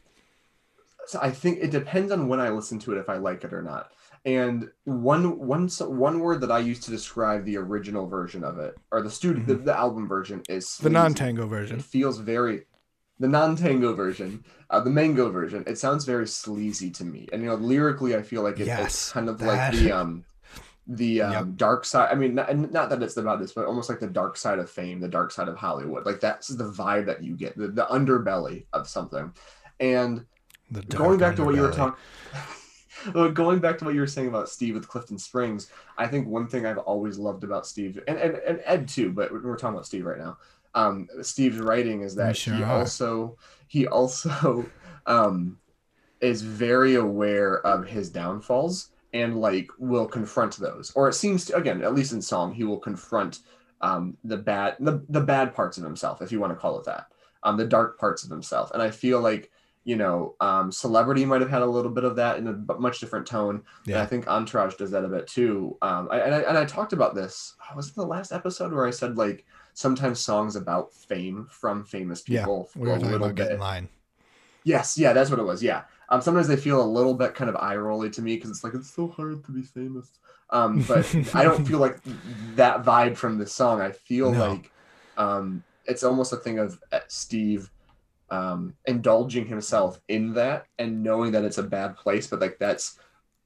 so 1.08 1.20
I 1.22 1.30
think 1.30 1.60
it 1.62 1.70
depends 1.72 2.12
on 2.12 2.28
when 2.28 2.40
I 2.40 2.50
listen 2.50 2.80
to 2.80 2.94
it 2.94 2.98
if 3.00 3.10
I 3.10 3.18
like 3.18 3.44
it 3.44 3.54
or 3.54 3.62
not. 3.62 3.92
And 4.26 4.72
one 4.86 5.38
one 5.38 5.70
so- 5.70 5.90
one 5.90 6.20
word 6.20 6.42
that 6.42 6.52
I 6.52 6.60
use 6.60 6.80
to 6.82 6.92
describe 6.92 7.46
the 7.46 7.58
original 7.58 8.08
version 8.08 8.44
of 8.44 8.58
it, 8.58 8.76
or 8.92 9.02
the 9.04 9.12
student 9.12 9.46
the, 9.48 9.56
the 9.56 9.78
album 9.78 10.08
version, 10.08 10.42
is 10.50 10.66
Mm-hmm. 10.66 10.84
the 10.86 10.90
non-tango 10.90 11.48
version. 11.48 11.78
It 11.78 11.84
feels 11.86 12.18
very 12.20 12.64
the 13.20 13.28
non-tango 13.28 13.94
version, 13.94 14.44
uh, 14.72 14.80
the 14.80 14.90
mango 14.90 15.30
version. 15.30 15.64
It 15.68 15.78
sounds 15.78 16.06
very 16.06 16.28
sleazy 16.28 16.90
to 16.92 17.04
me, 17.06 17.28
and 17.32 17.44
you 17.44 17.50
know, 17.50 17.56
lyrically, 17.56 18.16
I 18.16 18.24
feel 18.24 18.42
like 18.42 18.60
it, 18.60 18.66
Yes, 18.66 18.86
it's 18.86 19.12
kind 19.12 19.30
of 19.30 19.38
that- 19.40 19.46
like 19.48 19.72
the 19.80 19.92
um, 19.92 20.26
the 20.88 21.22
um, 21.22 21.32
Yep. 21.32 21.46
dark 21.58 21.86
side. 21.86 22.10
I 22.12 22.16
mean, 22.16 22.36
not, 22.36 22.56
not 22.72 22.90
that 22.90 23.02
it's 23.02 23.18
about 23.18 23.40
this, 23.40 23.54
but 23.54 23.66
almost 23.66 23.90
like 23.90 24.00
the 24.00 24.08
dark 24.08 24.38
side 24.38 24.60
of 24.60 24.70
fame, 24.70 25.00
the 25.00 25.08
dark 25.08 25.32
side 25.32 25.48
of 25.48 25.58
Hollywood. 25.58 26.06
Like 26.06 26.20
that's 26.20 26.48
the 26.48 26.70
vibe 26.72 27.06
that 27.08 27.24
you 27.24 27.36
get, 27.36 27.58
the, 27.58 27.68
the 27.68 27.86
underbelly 27.86 28.66
of 28.74 28.88
something. 28.88 29.34
And 29.80 30.26
The 30.72 30.82
going 30.84 31.18
back 31.18 31.36
to 31.38 31.44
what 31.44 31.56
you 31.56 31.62
were 31.62 31.72
talking. 31.72 31.98
Going 33.14 33.60
back 33.60 33.78
to 33.80 33.86
what 33.86 33.94
you 33.94 34.00
were 34.00 34.08
saying 34.08 34.30
about 34.30 34.50
Steve 34.50 34.74
with 34.74 34.88
Clifton 34.88 35.20
Springs, 35.20 35.70
I 35.98 36.08
think 36.08 36.28
one 36.28 36.48
thing 36.48 36.66
I've 36.66 36.80
always 36.80 37.20
loved 37.20 37.44
about 37.44 37.68
Steve 37.68 38.00
and, 38.08 38.18
and, 38.18 38.36
and 38.38 38.62
Ed 38.66 38.88
too, 38.88 39.12
but 39.12 39.32
we're 39.32 39.58
talking 39.58 39.76
about 39.76 39.86
Steve 39.86 40.06
right 40.06 40.18
now. 40.18 40.38
Um, 40.74 41.08
Steve's 41.22 41.60
writing 41.60 42.02
is 42.02 42.16
that 42.16 42.36
sure 42.36 42.56
he 42.56 42.64
are. 42.64 42.80
also 42.80 43.38
he 43.68 43.86
also 43.86 44.66
um, 45.06 45.60
is 46.22 46.42
very 46.42 46.96
aware 46.96 47.60
of 47.68 47.86
his 47.86 48.10
downfalls 48.10 48.90
and 49.22 49.32
like 49.48 49.70
will 49.80 50.06
confront 50.18 50.54
those, 50.58 50.92
or 50.96 51.08
it 51.10 51.14
seems 51.14 51.46
to 51.46 51.56
again, 51.56 51.82
at 51.82 51.96
least 51.96 52.12
in 52.14 52.22
song, 52.22 52.54
he 52.54 52.64
will 52.64 52.80
confront 52.90 53.40
um, 53.82 54.16
the 54.24 54.38
bad 54.38 54.76
the, 54.80 55.04
the 55.10 55.22
bad 55.22 55.54
parts 55.56 55.78
of 55.78 55.84
himself, 55.84 56.22
if 56.22 56.32
you 56.32 56.40
want 56.40 56.54
to 56.54 56.60
call 56.64 56.78
it 56.80 56.86
that, 56.86 57.08
um, 57.44 57.58
the 57.58 57.66
dark 57.78 58.00
parts 58.00 58.24
of 58.24 58.30
himself, 58.30 58.72
and 58.74 58.82
I 58.82 58.90
feel 58.92 59.20
like 59.22 59.52
you 59.88 59.96
know, 59.96 60.34
um, 60.42 60.72
Celebrity 60.72 61.26
might 61.26 61.42
have 61.42 61.50
had 61.52 61.62
a 61.62 61.66
little 61.76 61.92
bit 61.92 62.04
of 62.04 62.16
that 62.16 62.40
in 62.40 62.48
a 62.48 62.54
much 62.80 62.98
different 63.00 63.28
tone. 63.28 63.58
And 63.86 63.94
Yeah. 63.94 64.02
I 64.02 64.08
think 64.08 64.28
Entourage 64.28 64.74
does 64.82 64.90
that 64.90 65.06
a 65.06 65.08
bit 65.08 65.28
too. 65.28 65.78
Um, 65.84 66.08
I, 66.10 66.18
and, 66.22 66.34
I, 66.34 66.40
and 66.40 66.58
I 66.58 66.66
talked 66.66 66.92
about 66.92 67.14
this. 67.14 67.54
Was 67.76 67.90
it 67.90 67.96
the 67.96 68.04
last 68.16 68.32
episode 68.32 68.74
where 68.74 68.88
I 68.88 68.90
said 68.90 69.16
like 69.16 69.46
sometimes 69.76 70.20
songs 70.20 70.56
about 70.56 70.92
fame 70.92 71.46
from 71.52 71.84
famous 71.86 72.22
people 72.24 72.68
Yeah, 72.76 72.82
we 72.82 72.88
were 72.90 72.96
a 72.96 72.98
talking 72.98 73.12
little 73.12 73.28
about 73.28 73.36
bit. 73.36 73.44
getting 73.44 73.60
line. 73.60 73.90
Yes, 74.64 74.98
yeah, 74.98 75.14
that's 75.14 75.30
what 75.30 75.38
it 75.38 75.44
was. 75.46 75.62
Yeah. 75.62 75.84
Um, 76.10 76.22
sometimes 76.22 76.48
they 76.48 76.56
feel 76.58 76.82
a 76.82 76.86
little 76.86 77.14
bit 77.14 77.34
kind 77.36 77.50
of 77.50 77.56
eye 77.56 77.76
rolly 77.76 78.10
to 78.12 78.22
me 78.22 78.36
because 78.36 78.50
it's 78.52 78.64
like 78.64 78.74
it's 78.74 78.94
so 78.94 79.08
hard 79.08 79.44
to 79.46 79.52
be 79.52 79.64
famous. 79.64 80.12
Um, 80.52 80.84
but 80.84 81.16
I 81.34 81.44
don't 81.44 81.66
feel 81.66 81.80
like 81.80 82.00
that 82.56 82.84
vibe 82.84 83.18
from 83.18 83.38
this 83.38 83.54
song. 83.54 83.82
I 83.82 83.92
feel 83.92 84.32
No. 84.32 84.40
like 84.50 84.72
um, 85.18 85.64
it's 85.86 86.04
almost 86.04 86.34
a 86.34 86.38
thing 86.38 86.60
of 86.60 86.80
uh, 86.92 87.00
Steve 87.08 87.72
um, 88.30 88.76
indulging 88.86 89.46
himself 89.46 90.00
in 90.08 90.34
that 90.34 90.66
and 90.80 91.04
knowing 91.04 91.32
that 91.34 91.44
it's 91.44 91.58
a 91.58 91.64
bad 91.64 91.96
place, 91.96 92.28
but 92.28 92.42
like 92.42 92.58
that's 92.60 92.98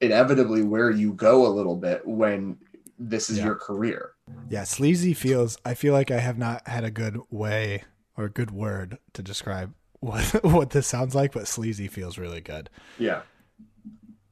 inevitably 0.01 0.63
where 0.63 0.89
you 0.91 1.13
go 1.13 1.45
a 1.47 1.49
little 1.49 1.75
bit 1.75 2.05
when 2.07 2.57
this 2.97 3.29
is 3.29 3.37
Yeah. 3.37 3.45
your 3.45 3.55
career. 3.55 4.11
Yeah, 4.49 4.63
sleazy 4.63 5.13
feels. 5.13 5.57
I 5.65 5.73
feel 5.73 5.93
like 5.93 6.11
I 6.11 6.19
have 6.19 6.37
not 6.37 6.67
had 6.67 6.83
a 6.83 6.91
good 6.91 7.19
way 7.29 7.83
or 8.17 8.25
a 8.25 8.29
good 8.29 8.51
word 8.51 8.97
to 9.13 9.21
describe 9.21 9.73
what 9.99 10.23
what 10.43 10.69
this 10.71 10.87
sounds 10.87 11.15
like, 11.15 11.31
but 11.33 11.47
sleazy 11.47 11.87
feels 11.87 12.17
really 12.17 12.41
good. 12.41 12.69
Yeah. 12.97 13.21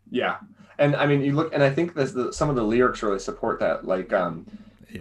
Yeah. 0.10 0.38
And 0.80 0.96
I 0.96 1.06
mean, 1.08 1.22
you 1.22 1.34
look, 1.34 1.54
and 1.54 1.64
I 1.64 1.70
think 1.72 1.96
this, 1.96 2.12
the, 2.12 2.32
some 2.32 2.50
of 2.50 2.56
the 2.56 2.64
lyrics 2.64 3.02
really 3.02 3.20
support 3.20 3.60
that. 3.60 3.86
Like, 3.86 4.14
um, 4.14 4.46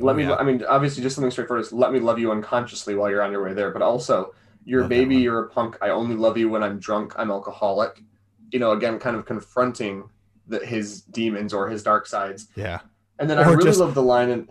let 0.01 0.17
me, 0.17 0.25
Yeah. 0.25 0.35
I 0.37 0.43
mean, 0.43 0.65
obviously, 0.65 1.03
just 1.03 1.15
something 1.15 1.31
straightforward 1.31 1.65
is 1.67 1.73
let 1.73 1.93
me 1.93 2.01
love 2.01 2.19
you 2.19 2.33
unconsciously 2.33 2.95
while 2.95 3.11
you're 3.11 3.23
on 3.23 3.31
your 3.31 3.45
way 3.45 3.53
there, 3.53 3.71
but 3.71 3.83
also, 3.83 4.33
you're 4.65 4.85
a 4.85 4.89
baby, 4.89 5.17
you're 5.17 5.45
a 5.45 5.49
punk. 5.49 5.77
I 5.81 5.91
only 5.91 6.17
love 6.17 6.37
you 6.37 6.49
when 6.49 6.63
I'm 6.63 6.79
drunk, 6.81 7.13
I'm 7.17 7.31
alcoholic. 7.31 8.03
You 8.51 8.59
know, 8.59 8.73
again, 8.73 8.99
kind 8.99 9.17
of 9.17 9.25
confronting 9.27 10.09
that 10.49 10.65
his 10.65 11.03
demons 11.03 11.53
or 11.53 11.69
his 11.69 11.83
dark 11.83 12.07
sides. 12.07 12.49
Yeah, 12.57 12.81
And 13.19 13.29
then 13.31 13.39
I 13.39 13.49
really 13.51 13.65
just- 13.65 13.79
love 13.81 13.95
the 13.95 14.03
line, 14.03 14.31
and 14.31 14.49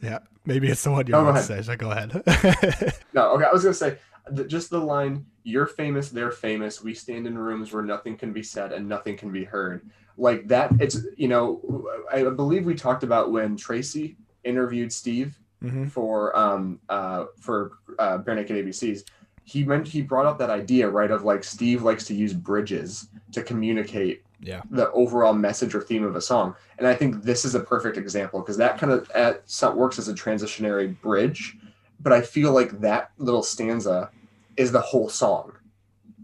yeah. 0.00 0.18
Maybe 0.46 0.68
it's 0.68 0.84
the 0.84 0.90
one 0.90 1.06
you're 1.06 1.16
Oh, 1.16 1.22
go 1.24 1.30
about 1.30 1.38
to 1.40 1.46
say. 1.46 1.62
So 1.62 1.74
go 1.74 1.90
ahead. 1.90 2.12
no, 3.14 3.30
okay, 3.32 3.44
I 3.46 3.50
was 3.52 3.62
gonna 3.62 3.72
say 3.72 3.96
the, 4.30 4.44
just 4.44 4.70
the 4.70 4.78
line, 4.78 5.26
"You're 5.42 5.66
famous, 5.66 6.10
they're 6.10 6.30
famous. 6.30 6.82
We 6.82 6.94
stand 6.94 7.26
in 7.26 7.36
rooms 7.36 7.72
where 7.72 7.82
nothing 7.82 8.16
can 8.16 8.32
be 8.32 8.42
said 8.42 8.72
and 8.72 8.88
nothing 8.88 9.16
can 9.16 9.30
be 9.32 9.44
heard." 9.44 9.82
Like 10.16 10.48
that, 10.48 10.72
it's 10.80 10.98
you 11.16 11.28
know, 11.28 11.86
I 12.12 12.22
believe 12.24 12.64
we 12.64 12.74
talked 12.74 13.02
about 13.02 13.32
when 13.32 13.56
Tracy 13.56 14.16
interviewed 14.44 14.92
Steve 14.92 15.38
Mhm. 15.62 15.90
for 15.90 16.36
um 16.36 16.78
uh 16.88 17.24
for 17.38 17.72
uh, 17.98 18.18
Barenaked 18.18 18.50
ABCs. 18.50 19.04
He 19.44 19.64
meant 19.64 19.86
he 19.88 20.02
brought 20.02 20.26
up 20.26 20.38
that 20.38 20.50
idea 20.50 20.88
right 20.88 21.10
of 21.10 21.24
like 21.24 21.44
Steve 21.44 21.82
likes 21.82 22.04
to 22.06 22.14
use 22.14 22.32
bridges 22.32 23.08
to 23.32 23.42
communicate 23.42 24.22
Yeah. 24.40 24.62
the 24.70 24.90
overall 24.92 25.32
message 25.32 25.74
or 25.74 25.80
theme 25.80 26.04
of 26.04 26.16
a 26.16 26.20
song. 26.20 26.54
And 26.78 26.86
I 26.86 26.94
think 26.94 27.22
this 27.22 27.44
is 27.44 27.54
a 27.54 27.60
perfect 27.60 27.96
example 27.96 28.40
because 28.40 28.56
that 28.58 28.78
kind 28.78 28.92
of 28.92 29.10
at, 29.12 29.42
works 29.74 29.98
as 29.98 30.08
a 30.08 30.14
transitionary 30.14 30.98
bridge. 31.00 31.56
But 32.04 32.12
I 32.12 32.20
feel 32.20 32.52
like 32.52 32.80
that 32.82 33.10
little 33.18 33.42
stanza 33.42 34.10
is 34.56 34.70
the 34.70 34.80
whole 34.80 35.08
song, 35.08 35.54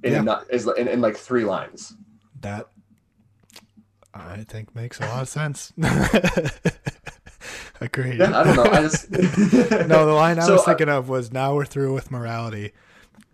in 0.04 0.12
Yeah. 0.12 0.20
not 0.22 0.46
is 0.50 0.68
in, 0.78 0.86
in 0.86 1.00
like 1.00 1.16
three 1.16 1.44
lines. 1.44 1.94
That 2.40 2.68
I 4.14 4.44
think 4.44 4.74
makes 4.76 5.00
a 5.00 5.06
lot 5.06 5.22
of 5.22 5.28
sense. 5.28 5.72
Agreed. 7.80 8.18
Yeah, 8.18 8.38
I 8.38 8.44
don't 8.44 8.56
know. 8.56 8.64
I 8.64 8.82
just 8.82 9.10
no, 9.10 9.18
the 10.06 10.12
line 10.12 10.38
I 10.38 10.44
So, 10.44 10.52
was 10.52 10.62
uh, 10.62 10.64
thinking 10.66 10.90
of 10.90 11.08
was 11.08 11.32
"Now 11.32 11.54
we're 11.54 11.64
through 11.64 11.94
with 11.94 12.10
morality." 12.10 12.72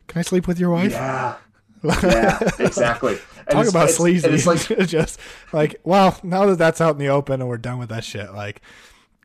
Can 0.07 0.21
I 0.21 0.23
sleep 0.23 0.47
with 0.47 0.61
your 0.61 0.71
wife? 0.71 0.93
yeah, 0.93 1.35
yeah, 1.83 2.39
exactly. 2.61 3.19
And 3.39 3.51
Talk 3.51 3.69
about 3.69 3.85
it's- 3.85 3.97
sleazy. 3.97 4.29
It's 4.29 4.47
like 4.47 4.61
just 4.87 5.19
like, 5.53 5.81
well, 5.83 6.17
now 6.23 6.47
that 6.47 6.59
that's 6.59 6.81
out 6.81 6.93
in 6.93 6.99
the 6.99 7.09
open 7.09 7.41
and 7.41 7.49
we're 7.49 7.59
done 7.59 7.79
with 7.79 7.89
that 7.89 8.05
shit, 8.05 8.33
like, 8.35 8.61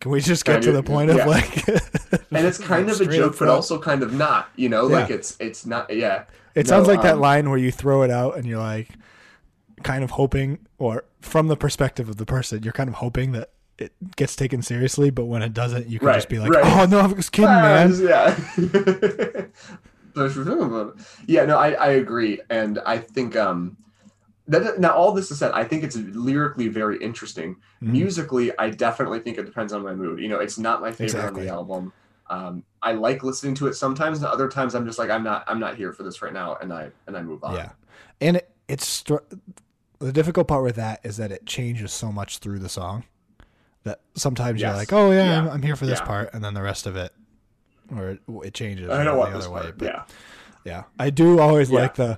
can 0.02 0.12
we 0.12 0.20
just 0.20 0.44
get 0.44 0.54
Kind 0.54 0.64
to 0.64 0.72
the 0.74 0.84
point 0.84 1.10
of 1.12 1.26
like? 1.28 1.68
and 2.32 2.46
it's 2.46 2.58
kind 2.74 2.90
of 2.90 3.00
a 3.00 3.06
joke, 3.06 3.38
but 3.40 3.48
also 3.48 3.80
kind 3.80 4.04
of 4.04 4.14
not. 4.14 4.50
You 4.58 4.68
know, 4.68 4.88
Yeah. 4.88 5.00
like 5.02 5.12
it's 5.12 5.38
it's 5.40 5.66
not. 5.66 5.94
Yeah, 5.96 6.24
It 6.56 6.66
No, 6.66 6.70
sounds 6.72 6.88
like 6.88 7.02
that 7.04 7.16
um, 7.16 7.22
line 7.22 7.50
where 7.50 7.60
you 7.60 7.72
throw 7.72 8.02
it 8.02 8.12
out 8.12 8.36
and 8.36 8.46
you're 8.46 8.60
like, 8.60 8.90
kind 9.84 10.04
of 10.04 10.12
hoping, 10.12 10.60
or 10.78 11.06
from 11.22 11.48
the 11.48 11.56
perspective 11.56 12.10
of 12.10 12.18
the 12.18 12.26
person, 12.26 12.64
you're 12.64 12.74
kind 12.74 12.90
of 12.90 12.96
hoping 12.96 13.32
that 13.34 13.52
it 13.78 13.94
gets 14.16 14.36
taken 14.36 14.62
seriously, 14.62 15.10
but 15.12 15.26
when 15.26 15.42
it 15.42 15.54
doesn't, 15.54 15.88
you 15.88 16.00
can 16.00 16.08
Right, 16.10 16.16
just 16.16 16.30
be 16.30 16.40
like, 16.40 16.52
right. 16.52 16.64
"Oh 16.66 16.86
no, 16.86 17.00
I 17.00 17.08
was 17.08 17.30
kidding, 17.30 17.50
man." 17.50 17.94
yeah. 18.02 18.36
Yeah, 21.26 21.46
no, 21.46 21.58
I, 21.58 21.72
I 21.72 21.88
agree, 21.92 22.42
and 22.50 22.80
I 22.86 22.98
think 22.98 23.36
um 23.36 23.78
that 24.60 24.80
now 24.80 24.92
all 24.94 25.12
this 25.14 25.32
is 25.32 25.40
said, 25.40 25.52
I 25.54 25.64
think 25.64 25.84
it's 25.84 25.96
lyrically 25.96 26.68
very 26.68 26.98
interesting. 27.02 27.56
Mhm. 27.82 27.92
Musically, 27.92 28.52
I 28.58 28.70
definitely 28.70 29.20
think 29.20 29.38
it 29.38 29.46
depends 29.46 29.74
on 29.74 29.84
my 29.84 29.94
mood. 29.94 30.20
You 30.20 30.28
know, 30.30 30.40
it's 30.40 30.58
not 30.58 30.82
my 30.82 30.92
favorite 30.92 31.06
Exactly. 31.06 31.42
on 31.42 31.46
the 31.48 31.54
album. 31.54 31.94
Um, 32.30 32.64
I 32.82 32.94
like 32.94 33.24
listening 33.24 33.56
to 33.56 33.68
it 33.68 33.74
sometimes, 33.76 34.18
and 34.20 34.26
other 34.28 34.48
times 34.48 34.74
I'm 34.76 34.86
just 34.86 34.98
like 35.00 35.10
I'm 35.10 35.24
not 35.24 35.44
I'm 35.48 35.60
not 35.60 35.76
here 35.76 35.92
for 35.94 36.04
this 36.04 36.22
right 36.22 36.32
now, 36.34 36.56
and 36.62 36.72
I 36.74 36.92
and 37.08 37.18
I 37.18 37.22
move 37.22 37.44
on. 37.44 37.56
Yeah, 37.56 37.70
and 38.22 38.38
it, 38.38 38.50
it's 38.68 38.88
str- 38.88 39.18
the 40.00 40.12
difficult 40.14 40.48
part 40.48 40.64
with 40.64 40.76
that 40.78 41.02
is 41.04 41.18
that 41.18 41.32
it 41.32 41.46
changes 41.46 41.92
so 41.92 42.12
much 42.12 42.38
through 42.40 42.60
the 42.60 42.70
song 42.70 43.04
that 43.84 44.00
sometimes 44.16 44.62
you're 44.62 44.72
like, 44.74 44.94
oh 44.94 45.12
yeah, 45.12 45.26
Yeah. 45.26 45.38
I'm, 45.40 45.50
I'm 45.50 45.62
here 45.62 45.76
for 45.76 45.86
this 45.86 46.00
Yeah. 46.00 46.06
part, 46.06 46.34
and 46.34 46.44
then 46.44 46.54
the 46.54 46.62
rest 46.62 46.86
of 46.88 46.96
it, 46.96 47.12
or 47.96 48.12
it, 48.12 48.20
it 48.46 48.54
changes. 48.54 48.90
I 48.90 49.04
don't 49.04 49.18
want 49.18 49.32
the 49.34 49.38
other 49.40 49.50
way. 49.50 49.62
part. 49.64 49.78
But 49.78 49.86
Yeah, 49.86 50.04
yeah, 50.64 50.84
I 51.00 51.10
do 51.10 51.40
always 51.40 51.70
Yeah. 51.70 51.80
like 51.82 51.96
the, 51.96 52.18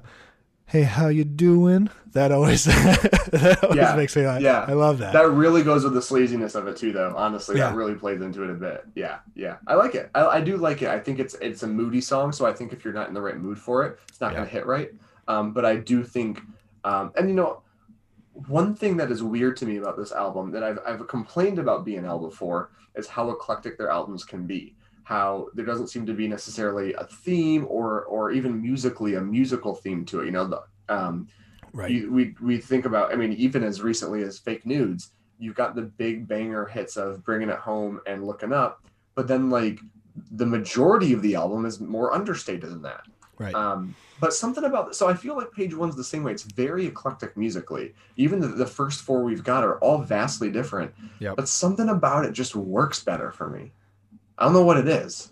hey, 0.74 0.82
how 0.82 1.08
you 1.08 1.24
doing? 1.24 1.88
That 2.14 2.32
always 2.32 2.64
that 2.66 3.60
always 3.62 3.78
Yeah. 3.78 3.96
makes 3.96 4.16
me 4.16 4.26
like, 4.26 4.42
Yeah. 4.42 4.66
I 4.68 4.74
love 4.74 4.98
that. 4.98 5.14
that 5.14 5.30
really 5.30 5.62
goes 5.62 5.84
with 5.84 5.94
the 5.94 6.00
sleaziness 6.00 6.56
of 6.56 6.68
it 6.68 6.76
too, 6.78 6.92
though. 6.92 7.14
Honestly, 7.16 7.58
Yeah. 7.60 7.70
that 7.70 7.76
really 7.76 7.94
plays 7.94 8.22
into 8.22 8.44
it 8.44 8.50
a 8.50 8.56
bit. 8.56 8.84
Yeah, 8.96 9.20
yeah, 9.36 9.58
I 9.68 9.76
like 9.76 9.94
it. 9.94 10.10
I, 10.16 10.26
I 10.26 10.42
do 10.42 10.58
like 10.58 10.82
it. 10.82 10.88
I 10.90 11.00
think 11.00 11.20
it's 11.20 11.36
it's 11.36 11.62
a 11.62 11.68
moody 11.68 12.02
song, 12.02 12.32
so 12.32 12.48
I 12.48 12.54
think 12.54 12.74
if 12.74 12.84
you're 12.84 12.94
not 12.94 13.08
in 13.08 13.14
the 13.14 13.22
right 13.22 13.38
mood 13.38 13.60
for 13.60 13.86
it, 13.86 14.00
it's 14.10 14.20
not 14.20 14.32
Yeah. 14.32 14.38
going 14.40 14.48
to 14.48 14.52
hit 14.54 14.66
right. 14.66 14.90
Um, 15.28 15.54
but 15.54 15.64
I 15.64 15.76
do 15.76 16.04
think, 16.04 16.42
um, 16.84 17.14
and 17.16 17.30
you 17.30 17.36
know, 17.36 17.62
one 18.48 18.74
thing 18.74 18.98
that 18.98 19.12
is 19.12 19.22
weird 19.22 19.56
to 19.58 19.68
me 19.68 19.78
about 19.78 19.96
this 19.96 20.12
album 20.12 20.50
that 20.54 20.64
I've 20.64 20.80
I've 20.88 21.08
complained 21.08 21.60
about 21.60 21.86
BNL 21.86 22.20
before 22.20 22.72
is 22.96 23.08
how 23.08 23.30
eclectic 23.30 23.78
their 23.78 23.92
albums 23.92 24.24
can 24.24 24.48
be. 24.48 24.76
How 25.04 25.48
there 25.54 25.66
doesn't 25.66 25.88
seem 25.88 26.06
to 26.06 26.14
be 26.14 26.28
necessarily 26.28 26.94
a 26.94 27.06
theme 27.06 27.66
or 27.70 28.04
or 28.06 28.32
even 28.32 28.62
musically 28.62 29.16
a 29.16 29.22
musical 29.22 29.76
theme 29.76 30.06
to 30.06 30.22
it. 30.22 30.26
You 30.26 30.32
know, 30.32 30.48
the 30.48 30.64
um, 30.90 31.28
right. 31.74 31.92
you, 31.92 32.12
we 32.12 32.36
we 32.42 32.58
think 32.58 32.86
about 32.86 33.12
i 33.12 33.16
mean 33.16 33.34
even 33.34 33.64
as 33.64 33.82
recently 33.82 34.24
as 34.24 34.40
fake 34.40 34.66
nudes 34.66 35.12
you've 35.40 35.56
got 35.56 35.76
the 35.76 35.82
big 35.82 36.28
banger 36.28 36.66
hits 36.66 36.96
of 36.96 37.24
bringing 37.26 37.50
it 37.50 37.58
home 37.58 38.00
and 38.08 38.26
looking 38.26 38.54
up 38.54 38.84
but 39.16 39.28
then 39.28 39.50
like 39.50 39.80
the 40.32 40.46
majority 40.46 41.12
of 41.12 41.22
the 41.22 41.36
album 41.36 41.66
is 41.66 41.80
more 41.80 42.14
understated 42.14 42.70
than 42.70 42.82
that 42.82 43.02
right. 43.40 43.54
um 43.56 43.96
but 44.20 44.34
something 44.34 44.64
about 44.64 44.96
so 44.96 45.10
i 45.10 45.14
feel 45.14 45.36
like 45.36 45.52
page 45.52 45.74
one's 45.74 45.96
the 45.96 46.04
same 46.04 46.24
way 46.24 46.32
it's 46.32 46.44
very 46.44 46.86
eclectic 46.86 47.36
musically 47.36 47.94
even 48.16 48.40
the, 48.40 48.48
the 48.48 48.66
first 48.66 49.02
four 49.02 49.24
we've 49.24 49.44
got 49.44 49.64
are 49.64 49.80
all 49.80 49.98
vastly 49.98 50.52
different 50.52 50.94
Yeah. 51.20 51.34
but 51.36 51.50
something 51.50 51.90
about 51.90 52.26
it 52.26 52.32
just 52.32 52.56
works 52.56 53.04
better 53.04 53.32
for 53.32 53.50
me 53.50 53.72
i 54.44 54.46
don't 54.46 54.54
know 54.54 54.64
what 54.64 54.78
it 54.78 54.88
is 54.88 55.30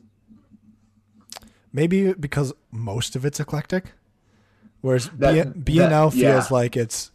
Maybe 1.73 2.11
because 2.13 2.51
most 2.71 3.15
of 3.15 3.23
it's 3.23 3.39
eclectic, 3.39 3.93
whereas 4.81 5.09
That- 5.17 5.63
B- 5.63 5.75
BNL 5.79 6.09
that- 6.09 6.17
yeah. 6.17 6.33
feels 6.33 6.51
like 6.51 6.75
it's 6.75 7.11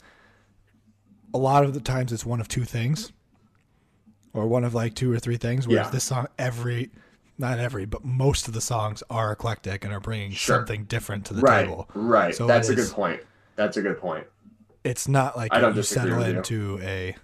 a 1.35 1.39
lot 1.39 1.63
of 1.65 1.75
the 1.75 1.81
times 1.81 2.11
it's 2.11 2.25
one 2.25 2.41
of 2.41 2.49
two 2.49 2.65
things, 2.65 3.13
or 4.33 4.47
one 4.47 4.65
of 4.65 4.73
like 4.75 4.95
two 4.95 5.13
or 5.13 5.19
three 5.19 5.37
things. 5.37 5.69
Whereas 5.69 5.89
Yeah. 5.89 5.91
this 5.91 6.05
song, 6.05 6.29
every 6.39 6.91
not 7.39 7.59
every, 7.59 7.85
but 7.85 8.03
most 8.03 8.49
of 8.49 8.55
the 8.55 8.63
songs 8.63 9.03
are 9.11 9.31
eclectic 9.33 9.85
and 9.85 9.93
are 9.93 10.01
bringing 10.01 10.31
Sure. 10.33 10.57
something 10.57 10.85
different 10.85 11.27
to 11.27 11.35
the 11.35 11.43
right 11.43 11.65
table. 11.67 11.91
right 11.93 12.35
So 12.35 12.47
that's 12.47 12.71
a 12.71 12.75
good 12.75 12.91
point 12.91 13.21
that's 13.57 13.77
a 13.77 13.83
good 13.83 13.99
point 13.99 14.27
It's 14.85 15.07
not 15.07 15.37
like 15.37 15.53
I 15.53 15.61
don't 15.61 15.77
you 15.77 15.83
settle 15.83 16.17
with 16.17 16.29
you. 16.29 16.37
into 16.39 16.79
a 16.81 17.15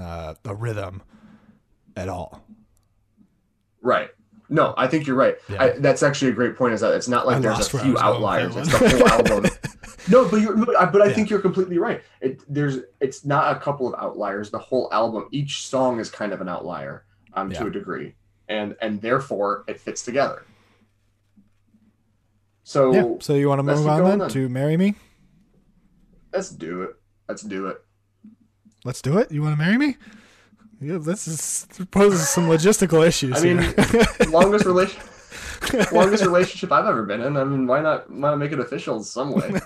uh, 0.00 0.34
a 0.44 0.54
rhythm 0.54 1.02
at 1.96 2.08
all. 2.08 2.44
Right. 3.84 4.08
No, 4.48 4.72
I 4.76 4.86
think 4.88 5.06
you're 5.06 5.14
right. 5.16 5.36
Yeah. 5.48 5.62
I, 5.62 5.70
that's 5.78 6.02
actually 6.02 6.30
a 6.30 6.34
great 6.34 6.56
point. 6.56 6.74
Is 6.74 6.80
that 6.80 6.92
it's 6.94 7.06
not 7.08 7.26
like 7.26 7.36
I 7.36 7.40
there's 7.40 7.60
a 7.60 7.78
few 7.78 7.78
was 7.78 7.82
going 7.82 7.92
with 7.94 8.02
outliers. 8.02 8.56
It's 8.56 8.72
the 8.72 8.88
whole 8.98 9.08
album. 9.32 9.50
No, 10.10 10.28
but 10.28 10.40
you're. 10.40 10.56
But 10.56 10.76
I, 10.76 10.86
but 10.86 11.02
I 11.02 11.06
Yeah. 11.06 11.12
think 11.14 11.30
you're 11.30 11.40
completely 11.40 11.78
right. 11.78 12.02
It 12.20 12.42
there's. 12.52 12.78
It's 13.00 13.24
not 13.24 13.56
a 13.56 13.60
couple 13.60 13.86
of 13.92 13.94
outliers. 14.02 14.50
The 14.50 14.58
whole 14.58 14.88
album, 14.92 15.28
each 15.32 15.66
song 15.66 16.00
is 16.00 16.10
kind 16.10 16.32
of 16.32 16.40
an 16.40 16.48
outlier, 16.48 17.04
um, 17.34 17.50
Yeah. 17.52 17.60
to 17.60 17.66
a 17.66 17.70
degree, 17.70 18.14
and 18.48 18.74
and 18.80 19.00
therefore 19.02 19.64
it 19.68 19.78
fits 19.80 20.02
together. 20.04 20.44
So. 22.62 23.18
So 23.20 23.34
you 23.34 23.48
want 23.48 23.58
to 23.60 23.62
move 23.62 23.86
on 23.86 24.04
then 24.04 24.18
then. 24.18 24.28
to 24.30 24.48
marry 24.48 24.76
me? 24.76 24.94
let's 26.32 26.50
do 26.50 26.82
it. 26.82 26.96
Let's 27.28 27.42
do 27.42 27.68
it. 27.68 27.78
Let's 28.84 29.00
do 29.00 29.18
it. 29.18 29.30
You 29.30 29.42
want 29.42 29.56
to 29.58 29.62
marry 29.64 29.78
me? 29.78 29.96
Yeah, 30.84 30.98
this 30.98 31.26
is 31.26 31.66
poses 31.90 32.28
some 32.28 32.46
logistical 32.46 33.06
issues. 33.06 33.38
I 33.38 33.40
mean, 33.42 33.74
longest 34.30 34.66
relation. 34.66 35.00
Longest 35.92 36.24
relationship 36.24 36.70
I've 36.72 36.84
ever 36.84 37.04
been 37.04 37.22
in. 37.22 37.38
I 37.38 37.44
mean, 37.44 37.66
why 37.66 37.80
not? 37.80 38.10
Why 38.10 38.28
not 38.30 38.36
make 38.36 38.52
it 38.52 38.60
official 38.60 38.98
in 38.98 39.04
some 39.04 39.32
way? 39.32 39.48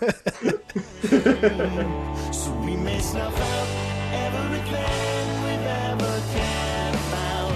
So 2.33 2.53
we 2.65 2.77
may 2.77 3.01
snuff 3.01 3.35
out 3.37 3.69
everything 4.13 5.43
we've 5.43 5.67
ever 5.67 6.23
cared 6.33 6.95
about. 6.95 7.53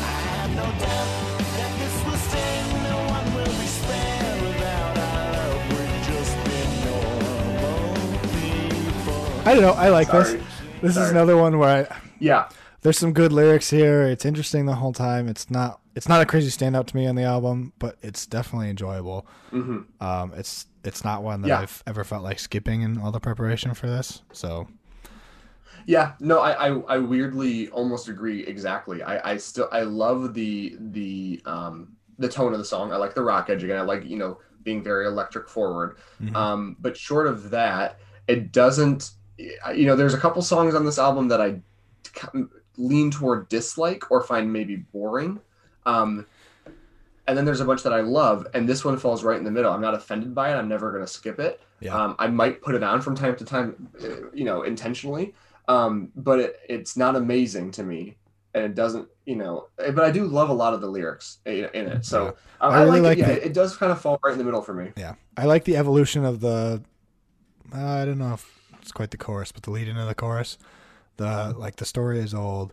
I 0.00 0.14
have 0.24 0.50
no 0.56 0.68
doubt 0.80 1.08
that 1.56 1.72
this 1.80 1.94
will 2.06 2.20
stay. 2.28 2.54
No 2.88 2.96
one 3.12 3.26
will 3.34 3.54
be 3.60 3.66
spared 3.66 4.40
without 4.40 4.96
our 4.98 5.24
help. 5.36 5.60
We've 5.68 6.00
just 6.08 6.34
been 6.48 6.70
normal 6.88 8.18
people. 8.32 9.48
I 9.48 9.52
don't 9.52 9.62
know. 9.62 9.72
I 9.72 9.88
like 9.90 10.08
Sorry. 10.08 10.24
this. 10.24 10.42
This 10.80 10.96
is 10.96 11.10
another 11.10 11.36
one 11.36 11.58
where 11.58 11.88
I, 11.90 11.96
Yeah. 12.24 12.48
there's 12.82 12.98
some 12.98 13.12
good 13.12 13.32
lyrics 13.32 13.70
here. 13.70 14.02
It's 14.02 14.24
interesting 14.24 14.66
the 14.66 14.74
whole 14.76 14.92
time. 14.92 15.28
It's 15.28 15.50
not 15.50 15.80
it's 15.96 16.08
not 16.08 16.20
a 16.20 16.26
crazy 16.26 16.50
standout 16.50 16.86
to 16.88 16.96
me 16.96 17.06
on 17.06 17.14
the 17.14 17.22
album, 17.22 17.72
but 17.78 17.96
it's 18.02 18.26
definitely 18.26 18.68
enjoyable. 18.70 19.26
hmm 19.50 19.80
Um, 20.00 20.32
it's 20.34 20.66
it's 20.84 21.02
not 21.04 21.22
one 21.22 21.42
that 21.42 21.48
Yeah. 21.48 21.60
I've 21.60 21.82
ever 21.86 22.04
felt 22.04 22.22
like 22.22 22.38
skipping 22.38 22.82
in 22.82 22.98
all 22.98 23.12
the 23.12 23.20
preparation 23.20 23.74
for 23.74 23.86
this. 23.86 24.22
So 24.32 24.68
Yeah, 25.86 26.12
no, 26.20 26.40
I, 26.40 26.68
I, 26.68 26.80
I 26.94 26.98
weirdly 26.98 27.68
almost 27.70 28.08
agree 28.08 28.44
exactly. 28.46 29.02
I, 29.02 29.32
I 29.32 29.36
still 29.36 29.68
I 29.72 29.82
love 29.82 30.34
the 30.34 30.76
the 30.80 31.42
um 31.46 31.96
the 32.18 32.28
tone 32.28 32.52
of 32.52 32.58
the 32.58 32.64
song. 32.64 32.92
I 32.92 32.96
like 32.96 33.14
the 33.14 33.22
rock 33.22 33.50
edge 33.50 33.64
again. 33.64 33.78
I 33.78 33.82
like 33.82 34.04
you 34.04 34.16
know 34.16 34.38
being 34.62 34.82
very 34.82 35.06
electric 35.06 35.48
forward. 35.48 35.98
mhm. 36.22 36.34
Um, 36.34 36.76
but 36.80 36.96
short 36.96 37.26
of 37.26 37.50
that, 37.50 37.98
it 38.28 38.52
doesn't. 38.52 39.10
You 39.38 39.86
know, 39.86 39.96
there's 39.96 40.14
a 40.14 40.18
couple 40.18 40.40
songs 40.42 40.74
on 40.74 40.84
this 40.86 40.98
album 40.98 41.28
that 41.28 41.40
I 41.40 41.60
lean 42.76 43.10
toward 43.10 43.48
dislike 43.48 44.10
or 44.10 44.22
find 44.22 44.52
maybe 44.52 44.76
boring. 44.76 45.40
Um, 45.86 46.26
and 47.26 47.38
then 47.38 47.44
there's 47.44 47.60
a 47.60 47.64
bunch 47.64 47.82
that 47.84 47.92
I 47.92 48.00
love, 48.00 48.46
and 48.52 48.68
this 48.68 48.84
one 48.84 48.98
falls 48.98 49.24
right 49.24 49.38
in 49.38 49.44
the 49.44 49.50
middle. 49.50 49.72
I'm 49.72 49.80
not 49.80 49.94
offended 49.94 50.34
by 50.34 50.50
it. 50.52 50.56
I'm 50.56 50.68
never 50.68 50.90
going 50.90 51.02
to 51.02 51.10
skip 51.10 51.38
it. 51.40 51.60
Yeah. 51.80 51.94
Um, 51.98 52.16
I 52.18 52.26
might 52.26 52.60
put 52.60 52.74
it 52.74 52.82
on 52.82 53.00
from 53.00 53.14
time 53.14 53.36
to 53.36 53.44
time, 53.44 53.88
uh, 54.02 54.28
you 54.34 54.44
know, 54.44 54.62
intentionally. 54.62 55.34
Um, 55.66 56.10
but 56.16 56.38
it, 56.40 56.60
it's 56.68 56.96
not 56.96 57.16
amazing 57.16 57.70
to 57.72 57.82
me, 57.82 58.16
and 58.54 58.62
it 58.64 58.74
doesn't, 58.74 59.08
you 59.24 59.36
know. 59.36 59.68
eh, 59.78 59.90
But 59.90 60.04
I 60.04 60.10
do 60.10 60.26
love 60.26 60.50
a 60.50 60.52
lot 60.52 60.74
of 60.74 60.82
the 60.82 60.86
lyrics 60.86 61.38
in, 61.46 61.64
in 61.72 61.86
it. 61.86 62.04
So 62.04 62.24
Yeah. 62.26 62.32
I, 62.60 62.68
I 62.68 62.82
really 62.82 63.00
like, 63.00 63.18
like 63.18 63.28
it. 63.28 63.38
Yeah, 63.38 63.46
it 63.46 63.54
does 63.54 63.74
kind 63.74 63.90
of 63.90 64.00
fall 64.00 64.18
right 64.22 64.32
in 64.32 64.38
the 64.38 64.44
middle 64.44 64.60
for 64.60 64.74
me. 64.74 64.90
yeah, 64.96 65.14
I 65.38 65.46
like 65.46 65.64
the 65.64 65.76
evolution 65.78 66.24
of 66.26 66.40
the. 66.40 66.82
Uh, 67.74 67.78
I 67.82 68.04
don't 68.04 68.18
know 68.18 68.34
if 68.34 68.60
it's 68.82 68.92
quite 68.92 69.10
the 69.10 69.16
chorus, 69.16 69.50
but 69.50 69.62
the 69.62 69.70
lead 69.70 69.88
into 69.88 70.04
the 70.04 70.14
chorus, 70.14 70.58
the 71.16 71.54
like 71.56 71.76
the 71.76 71.84
story 71.84 72.18
is 72.20 72.34
old. 72.34 72.72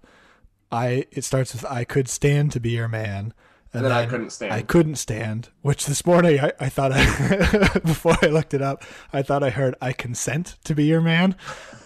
I 0.71 1.05
it 1.11 1.23
starts 1.23 1.53
with 1.53 1.65
I 1.65 1.83
could 1.83 2.07
stand 2.07 2.51
to 2.53 2.59
be 2.59 2.71
your 2.71 2.87
man, 2.87 3.33
And 3.73 3.83
then 3.85 3.91
I 3.91 4.05
couldn't 4.05 4.29
stand. 4.31 4.53
I 4.53 4.61
couldn't 4.61 4.95
stand, 4.95 5.49
which 5.61 5.85
this 5.85 6.05
morning 6.05 6.39
I, 6.39 6.51
I 6.59 6.69
thought 6.69 6.91
I, 6.93 7.79
before 7.85 8.15
I 8.21 8.27
looked 8.27 8.53
it 8.53 8.61
up, 8.61 8.83
I 9.11 9.21
thought 9.21 9.43
I 9.43 9.49
heard 9.49 9.75
I 9.81 9.91
consent 9.93 10.55
to 10.63 10.73
be 10.75 10.85
your 10.85 11.01
man. 11.01 11.35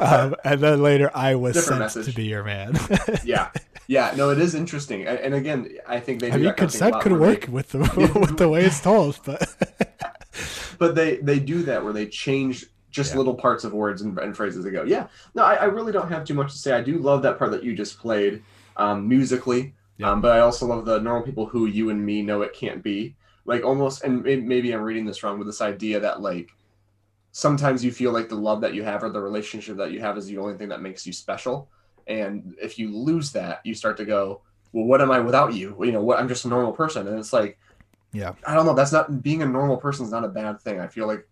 um, 0.00 0.34
and 0.44 0.60
then 0.60 0.82
later 0.82 1.10
I 1.14 1.34
was 1.34 1.54
Different 1.54 1.90
sent 1.90 1.96
message. 2.06 2.06
to 2.06 2.12
be 2.16 2.24
your 2.24 2.44
man. 2.44 2.78
yeah, 3.24 3.50
yeah. 3.86 4.12
No, 4.16 4.30
it 4.30 4.38
is 4.38 4.54
interesting, 4.54 5.06
and, 5.06 5.18
and 5.18 5.34
again, 5.34 5.76
I 5.86 6.00
think 6.00 6.20
they. 6.20 6.30
I 6.30 6.36
mean, 6.36 6.44
that 6.44 6.56
kind 6.56 6.68
of 6.68 6.72
thing 6.74 6.88
a 6.88 6.90
consent 6.90 7.02
could 7.02 7.12
where 7.12 7.20
they- 7.20 7.26
work 7.36 7.48
with 7.48 7.68
the 7.70 7.78
with 8.20 8.36
the 8.38 8.48
way 8.48 8.64
it's 8.64 8.80
told, 8.80 9.20
but 9.24 9.54
but 10.78 10.94
they 10.94 11.16
they 11.16 11.38
do 11.38 11.62
that 11.64 11.84
where 11.84 11.92
they 11.92 12.06
change 12.06 12.66
just 12.94 13.10
Yeah. 13.12 13.18
little 13.18 13.34
parts 13.34 13.64
of 13.64 13.72
words 13.72 14.02
and, 14.02 14.16
and 14.18 14.36
phrases. 14.36 14.64
They 14.64 14.70
go, 14.70 14.84
yeah. 14.84 15.08
No, 15.34 15.42
I, 15.42 15.54
I 15.54 15.64
really 15.64 15.90
don't 15.92 16.08
have 16.08 16.24
too 16.24 16.34
much 16.34 16.52
to 16.52 16.58
say. 16.58 16.72
I 16.72 16.80
do 16.80 16.98
love 16.98 17.22
that 17.22 17.38
part 17.38 17.50
that 17.50 17.64
you 17.64 17.74
just 17.74 17.98
played 17.98 18.42
um, 18.76 19.08
musically, 19.08 19.74
Yeah. 19.98 20.10
um, 20.12 20.20
but 20.20 20.30
I 20.30 20.40
also 20.40 20.64
love 20.66 20.84
the 20.84 21.00
normal 21.00 21.22
people 21.22 21.46
who 21.46 21.66
you 21.66 21.90
and 21.90 22.04
me 22.06 22.22
know 22.22 22.42
it 22.42 22.52
can't 22.54 22.82
be. 22.82 23.16
Like 23.46 23.64
almost, 23.64 24.04
and 24.04 24.22
maybe 24.22 24.72
I'm 24.72 24.80
reading 24.80 25.04
this 25.04 25.22
wrong 25.22 25.38
with 25.38 25.48
this 25.48 25.60
idea 25.60 25.98
that 26.00 26.22
like 26.22 26.50
sometimes 27.32 27.84
you 27.84 27.90
feel 27.92 28.12
like 28.12 28.28
the 28.28 28.36
love 28.36 28.60
that 28.60 28.74
you 28.74 28.84
have 28.84 29.02
or 29.02 29.10
the 29.10 29.20
relationship 29.20 29.76
that 29.76 29.90
you 29.90 30.00
have 30.00 30.16
is 30.16 30.26
the 30.26 30.38
only 30.38 30.56
thing 30.56 30.68
that 30.68 30.80
makes 30.80 31.04
you 31.06 31.12
special. 31.12 31.68
And 32.06 32.54
if 32.62 32.78
you 32.78 32.96
lose 32.96 33.32
that, 33.32 33.60
you 33.64 33.74
start 33.74 33.96
to 33.96 34.04
go, 34.04 34.40
well, 34.72 34.84
what 34.84 35.00
am 35.00 35.10
I 35.10 35.18
without 35.20 35.52
you? 35.52 35.76
You 35.84 35.92
know, 35.92 36.02
what 36.02 36.18
I'm 36.18 36.28
just 36.28 36.44
a 36.44 36.48
normal 36.48 36.72
person. 36.72 37.06
And 37.08 37.18
it's 37.18 37.32
like, 37.32 37.58
yeah, 38.12 38.34
I 38.46 38.54
don't 38.54 38.66
know. 38.66 38.74
That's 38.74 38.92
not 38.92 39.22
being 39.22 39.42
a 39.42 39.46
normal 39.46 39.78
person 39.78 40.04
is 40.06 40.12
not 40.12 40.24
a 40.24 40.28
bad 40.28 40.60
thing. 40.60 40.78
I 40.80 40.86
feel 40.86 41.06
like 41.08 41.26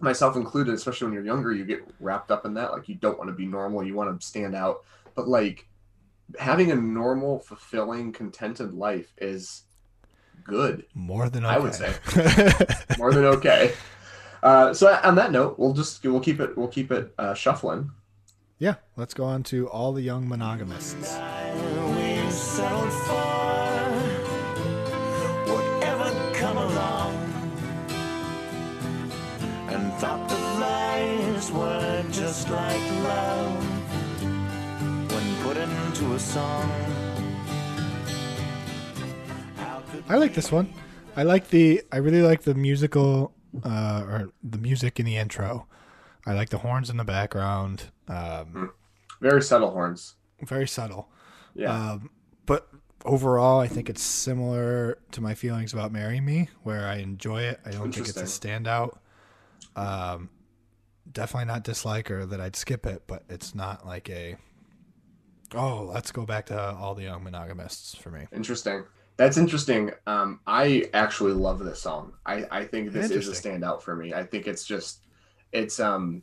myself 0.00 0.36
included, 0.36 0.74
especially 0.74 1.06
when 1.06 1.14
you're 1.14 1.24
younger, 1.24 1.52
you 1.52 1.64
get 1.64 1.86
wrapped 2.00 2.30
up 2.30 2.44
in 2.46 2.54
that. 2.54 2.72
Like 2.72 2.88
you 2.88 2.94
don't 2.94 3.18
want 3.18 3.28
to 3.28 3.34
be 3.34 3.46
normal, 3.46 3.84
you 3.84 3.94
want 3.94 4.18
to 4.18 4.26
stand 4.26 4.54
out. 4.54 4.84
But 5.14 5.28
like 5.28 5.66
having 6.38 6.70
a 6.70 6.76
normal, 6.76 7.40
fulfilling, 7.40 8.12
contented 8.12 8.74
life 8.74 9.12
is 9.18 9.64
good, 10.44 10.84
more 10.94 11.28
than 11.28 11.44
okay. 11.44 11.54
I 11.54 11.58
would 11.58 11.74
say. 11.74 11.94
more 12.98 13.12
than 13.12 13.24
okay. 13.24 13.74
Uh, 14.42 14.72
so 14.72 14.98
on 15.02 15.14
that 15.16 15.32
note, 15.32 15.58
we'll 15.58 15.74
just 15.74 16.02
we'll 16.04 16.20
keep 16.20 16.40
it 16.40 16.56
we'll 16.56 16.68
keep 16.68 16.90
it 16.90 17.12
uh, 17.18 17.34
shuffling. 17.34 17.90
yeah, 18.58 18.76
let's 18.96 19.14
go 19.14 19.24
on 19.24 19.42
to 19.44 19.68
all 19.68 19.92
the 19.92 20.02
young 20.02 20.26
monogamists. 20.28 21.18
Song. 36.20 36.70
I 40.08 40.16
like 40.16 40.34
this 40.34 40.50
one. 40.52 40.72
I 41.16 41.22
like 41.22 41.48
the. 41.48 41.82
I 41.92 41.96
really 41.98 42.22
like 42.22 42.42
the 42.42 42.54
musical, 42.54 43.32
uh, 43.64 44.04
or 44.06 44.30
the 44.42 44.58
music 44.58 45.00
in 45.00 45.06
the 45.06 45.16
intro. 45.16 45.66
I 46.26 46.34
like 46.34 46.50
the 46.50 46.58
horns 46.58 46.90
in 46.90 46.96
the 46.96 47.04
background. 47.04 47.84
Um, 48.08 48.72
Very 49.20 49.42
subtle 49.42 49.70
horns. 49.70 50.16
very 50.42 50.68
subtle. 50.68 51.08
Yeah. 51.54 51.92
Um, 51.92 52.10
but 52.46 52.68
overall, 53.04 53.60
I 53.60 53.68
think 53.68 53.88
it's 53.88 54.02
similar 54.02 54.98
to 55.12 55.20
my 55.20 55.34
feelings 55.34 55.72
about 55.72 55.92
"Marry 55.92 56.20
Me," 56.20 56.48
where 56.62 56.86
I 56.86 56.96
enjoy 56.96 57.42
it. 57.42 57.60
I 57.64 57.70
don't 57.70 57.92
think 57.92 58.08
it's 58.08 58.16
a 58.16 58.24
standout. 58.24 58.98
Um, 59.76 60.28
definitely 61.10 61.46
not 61.46 61.64
disliker 61.64 62.28
that 62.30 62.40
I'd 62.40 62.56
skip 62.56 62.86
it, 62.86 63.02
but 63.06 63.24
it's 63.28 63.54
not 63.54 63.86
like 63.86 64.08
a. 64.10 64.36
Oh, 65.54 65.90
let's 65.92 66.12
go 66.12 66.24
back 66.24 66.46
to 66.46 66.58
all 66.74 66.94
the 66.94 67.02
young 67.02 67.24
monogamists 67.24 67.94
for 67.94 68.10
me. 68.10 68.26
Interesting. 68.32 68.84
That's 69.16 69.36
interesting. 69.36 69.90
Um, 70.06 70.40
I 70.46 70.88
actually 70.94 71.32
love 71.32 71.58
this 71.58 71.80
song. 71.80 72.14
I, 72.24 72.46
I 72.50 72.64
think 72.64 72.92
this 72.92 73.10
is 73.10 73.28
a 73.28 73.32
standout 73.32 73.82
for 73.82 73.94
me. 73.94 74.14
I 74.14 74.24
think 74.24 74.46
it's 74.46 74.64
just, 74.64 75.00
it's 75.52 75.78
um, 75.80 76.22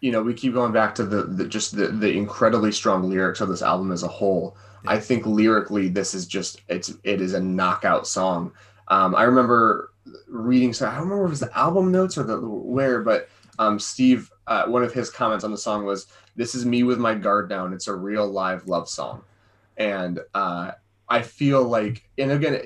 you 0.00 0.12
know, 0.12 0.22
we 0.22 0.34
keep 0.34 0.52
going 0.52 0.72
back 0.72 0.94
to 0.96 1.04
the, 1.04 1.22
the 1.22 1.46
just 1.46 1.76
the 1.76 1.88
the 1.88 2.10
incredibly 2.10 2.70
strong 2.70 3.08
lyrics 3.08 3.40
of 3.40 3.48
this 3.48 3.62
album 3.62 3.92
as 3.92 4.02
a 4.02 4.08
whole. 4.08 4.56
I 4.86 5.00
think 5.00 5.26
lyrically, 5.26 5.88
this 5.88 6.14
is 6.14 6.26
just 6.26 6.60
it's 6.68 6.92
it 7.02 7.20
is 7.20 7.34
a 7.34 7.40
knockout 7.40 8.06
song. 8.06 8.52
Um, 8.88 9.14
I 9.14 9.22
remember 9.24 9.92
reading. 10.28 10.72
So 10.72 10.86
I 10.86 10.94
don't 10.94 11.04
remember 11.04 11.24
if 11.24 11.28
it 11.28 11.30
was 11.30 11.40
the 11.40 11.58
album 11.58 11.90
notes 11.90 12.18
or 12.18 12.22
the 12.24 12.40
where, 12.40 13.02
but 13.02 13.28
um, 13.58 13.78
Steve, 13.78 14.30
uh, 14.46 14.66
one 14.66 14.84
of 14.84 14.92
his 14.92 15.10
comments 15.10 15.44
on 15.44 15.50
the 15.50 15.58
song 15.58 15.84
was, 15.84 16.06
"This 16.38 16.54
is 16.54 16.64
me 16.64 16.84
with 16.84 16.98
my 16.98 17.14
guard 17.14 17.50
down. 17.50 17.74
It's 17.74 17.88
a 17.88 17.94
real 17.94 18.26
live 18.26 18.66
love 18.66 18.88
song," 18.88 19.24
and 19.76 20.20
uh, 20.34 20.70
I 21.08 21.22
feel 21.22 21.62
like, 21.64 22.08
and 22.16 22.32
again, 22.32 22.62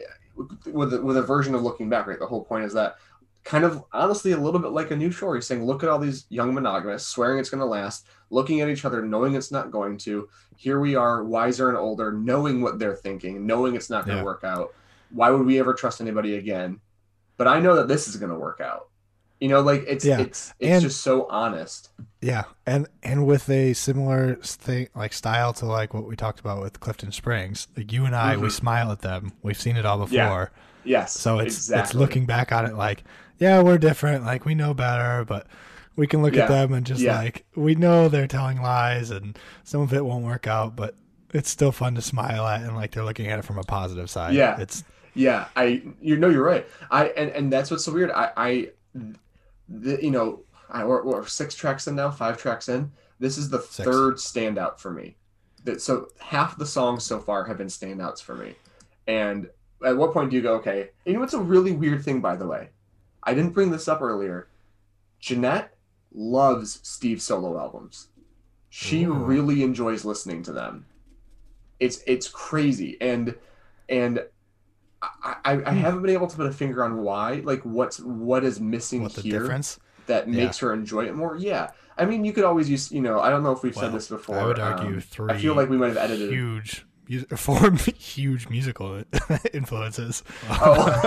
with 0.71 0.95
a, 0.95 1.03
with 1.03 1.17
a 1.17 1.23
version 1.23 1.55
of 1.55 1.63
looking 1.63 1.89
back, 1.89 2.07
right? 2.07 2.19
The 2.19 2.27
whole 2.27 2.45
point 2.45 2.65
is 2.65 2.75
that 2.75 2.97
kind 3.45 3.65
of 3.65 3.83
honestly 3.93 4.33
a 4.33 4.37
little 4.37 4.61
bit 4.61 4.71
like 4.71 4.93
a 4.93 4.97
new 4.97 5.11
shore. 5.11 5.35
He's 5.35 5.47
saying, 5.47 5.65
look 5.65 5.83
at 5.83 5.89
all 5.89 5.99
these 5.99 6.27
young 6.29 6.55
monogamists 6.55 7.09
swearing 7.09 7.41
it's 7.41 7.51
going 7.51 7.61
to 7.61 7.67
last, 7.67 8.07
looking 8.31 8.61
at 8.61 8.69
each 8.69 8.85
other, 8.85 9.03
knowing 9.03 9.35
it's 9.35 9.51
not 9.51 9.73
going 9.73 9.99
to. 9.99 10.29
Here 10.57 10.79
we 10.79 10.95
are, 10.95 11.25
wiser 11.25 11.69
and 11.69 11.77
older, 11.77 12.13
knowing 12.13 12.61
what 12.63 12.79
they're 12.79 12.95
thinking, 12.95 13.45
knowing 13.47 13.75
it's 13.75 13.91
not 13.91 14.05
going 14.07 14.17
to 14.19 14.21
Yeah. 14.21 14.25
work 14.25 14.45
out. 14.45 14.73
Why 15.11 15.31
would 15.31 15.45
we 15.45 15.59
ever 15.59 15.75
trust 15.75 16.01
anybody 16.01 16.37
again? 16.37 16.81
But 17.37 17.49
I 17.49 17.59
know 17.59 17.75
that 17.77 17.89
this 17.89 18.07
is 18.07 18.17
going 18.17 18.31
to 18.31 18.39
work 18.39 18.61
out. 18.61 18.89
You 19.43 19.49
know, 19.49 19.61
like 19.61 19.83
it's 19.89 20.05
Yeah. 20.05 20.21
it's 20.21 20.55
it's 20.61 20.71
And- 20.71 20.83
just 20.83 21.03
so 21.03 21.27
honest. 21.29 21.91
Yeah, 22.21 22.45
and 22.65 22.87
and 23.03 23.27
with 23.27 23.51
a 23.51 23.73
similar 23.73 24.37
thing 24.37 24.87
like 24.95 25.13
style 25.13 25.53
to 25.55 25.67
like 25.67 25.93
what 25.95 26.07
we 26.07 26.15
talked 26.15 26.39
about 26.39 26.63
with 26.63 26.79
Clifton 26.79 27.11
Springs, 27.11 27.67
like 27.77 27.93
you 27.93 28.05
and 28.05 28.15
I, 28.15 28.37
we 28.37 28.47
Mhm. 28.47 28.53
smile 28.53 28.93
at 28.93 29.01
them. 29.01 29.33
We've 29.43 29.61
seen 29.61 29.77
it 29.77 29.85
all 29.85 29.99
before, 29.99 30.53
Yeah, 30.85 31.01
Yes. 31.01 31.19
so 31.19 31.41
it's 31.41 31.57
exactly. 31.57 31.83
it's 31.83 31.95
looking 31.95 32.25
back 32.25 32.53
on 32.53 32.67
it 32.67 32.75
like, 32.77 33.03
yeah, 33.39 33.61
we're 33.63 33.79
different. 33.79 34.25
Like 34.25 34.45
we 34.45 34.55
know 34.55 34.75
better, 34.75 35.25
but 35.25 35.49
we 35.97 36.07
can 36.07 36.23
look 36.23 36.37
Yeah, 36.37 36.45
at 36.45 36.49
them 36.49 36.73
and 36.73 36.87
just 36.87 37.01
yeah. 37.01 37.17
like 37.19 37.45
we 37.57 37.75
know 37.75 38.09
they're 38.09 38.29
telling 38.29 38.63
lies, 38.63 39.11
and 39.11 39.37
some 39.65 39.81
of 39.81 39.93
it 39.93 40.05
won't 40.05 40.25
work 40.25 40.47
out, 40.47 40.77
but 40.77 40.95
it's 41.35 41.51
still 41.51 41.73
fun 41.73 41.97
to 41.97 42.01
smile 42.03 42.47
at, 42.47 42.61
and 42.63 42.77
like 42.77 42.93
they're 42.93 43.05
looking 43.05 43.27
at 43.27 43.41
it 43.41 43.45
from 43.45 43.59
a 43.59 43.65
positive 43.65 44.09
side. 44.09 44.35
Yeah. 44.35 44.61
it's 44.61 44.85
Yeah, 45.15 45.47
I 45.57 45.83
you 46.01 46.17
know 46.17 46.29
you're 46.29 46.45
right. 46.45 46.65
I 46.93 47.07
and 47.07 47.31
and 47.31 47.53
that's 47.53 47.73
what's 47.73 47.85
so 47.85 47.93
weird. 47.93 48.13
I 48.13 48.31
I 48.37 48.69
the, 49.81 50.03
you 50.03 50.11
know 50.11 50.41
I 50.71 50.85
we're, 50.85 51.05
we're 51.05 51.27
six 51.27 51.55
tracks 51.55 51.87
in 51.87 51.95
now, 51.95 52.11
five 52.11 52.39
tracks 52.39 52.69
in. 52.69 52.91
This 53.21 53.39
is 53.39 53.51
the 53.51 53.61
Six. 53.61 53.77
third 53.77 54.15
standout 54.15 54.79
for 54.79 54.91
me. 54.91 55.17
That 55.65 55.81
so 55.81 56.09
half 56.19 56.59
the 56.59 56.67
songs 56.67 57.05
so 57.05 57.21
far 57.21 57.45
have 57.45 57.59
been 57.59 57.69
standouts 57.69 58.21
for 58.21 58.35
me. 58.35 58.55
And 59.07 59.49
at 59.85 59.97
what 59.97 60.13
point 60.13 60.31
do 60.31 60.37
you 60.37 60.43
go 60.43 60.55
okay? 60.55 60.91
You 61.05 61.13
know 61.13 61.21
what's 61.21 61.35
a 61.35 61.41
really 61.41 61.73
weird 61.73 62.05
thing 62.05 62.21
by 62.21 62.37
the 62.37 62.47
way? 62.47 62.71
I 63.23 63.35
didn't 63.35 63.53
bring 63.53 63.71
this 63.71 63.87
up 63.87 64.03
earlier. 64.03 64.49
Jeanette 65.21 65.75
loves 66.13 66.81
Steve's 66.83 67.25
solo 67.25 67.59
albums. 67.59 68.09
She 68.71 69.05
Ooh. 69.05 69.13
really 69.13 69.63
enjoys 69.63 70.05
listening 70.05 70.43
to 70.45 70.53
them. 70.53 70.87
It's 71.79 72.03
it's 72.07 72.29
crazy 72.29 72.97
and 73.01 73.35
and 73.89 74.25
I, 75.25 75.37
I, 75.45 75.63
I 75.67 75.73
haven't 75.73 76.03
been 76.03 76.13
able 76.13 76.29
to 76.29 76.37
put 76.37 76.47
a 76.47 76.53
finger 76.53 76.85
on 76.85 76.99
why, 77.03 77.43
like 77.45 77.63
what's 77.63 77.99
what 78.01 78.45
is 78.45 78.61
missing 78.61 79.03
what 79.03 79.15
the 79.15 79.23
here 79.23 79.41
difference? 79.41 79.81
that 80.07 80.29
Yeah. 80.29 80.45
makes 80.45 80.59
her 80.59 80.73
enjoy 80.73 81.07
it 81.07 81.15
more. 81.17 81.37
Yeah, 81.37 81.71
I 81.99 82.05
mean, 82.05 82.25
you 82.25 82.33
could 82.33 82.45
always 82.45 82.71
use, 82.71 82.93
you 82.93 83.01
know, 83.01 83.21
I 83.21 83.31
don't 83.31 83.43
know 83.43 83.53
if 83.53 83.63
we've 83.63 83.75
Well, 83.75 83.87
said 83.87 83.93
this 83.95 84.09
before. 84.09 84.39
I 84.39 84.45
would 84.47 84.59
argue 84.61 84.95
um, 84.95 85.01
three. 85.01 85.33
I 85.33 85.39
feel 85.39 85.55
like 85.55 85.69
we 85.69 85.77
might 85.77 85.89
have 85.89 85.97
edited. 85.97 86.31
huge, 86.31 86.87
four 87.37 87.73
huge 87.97 88.49
musical 88.49 89.03
influences. 89.53 90.23
Oh. 90.49 91.03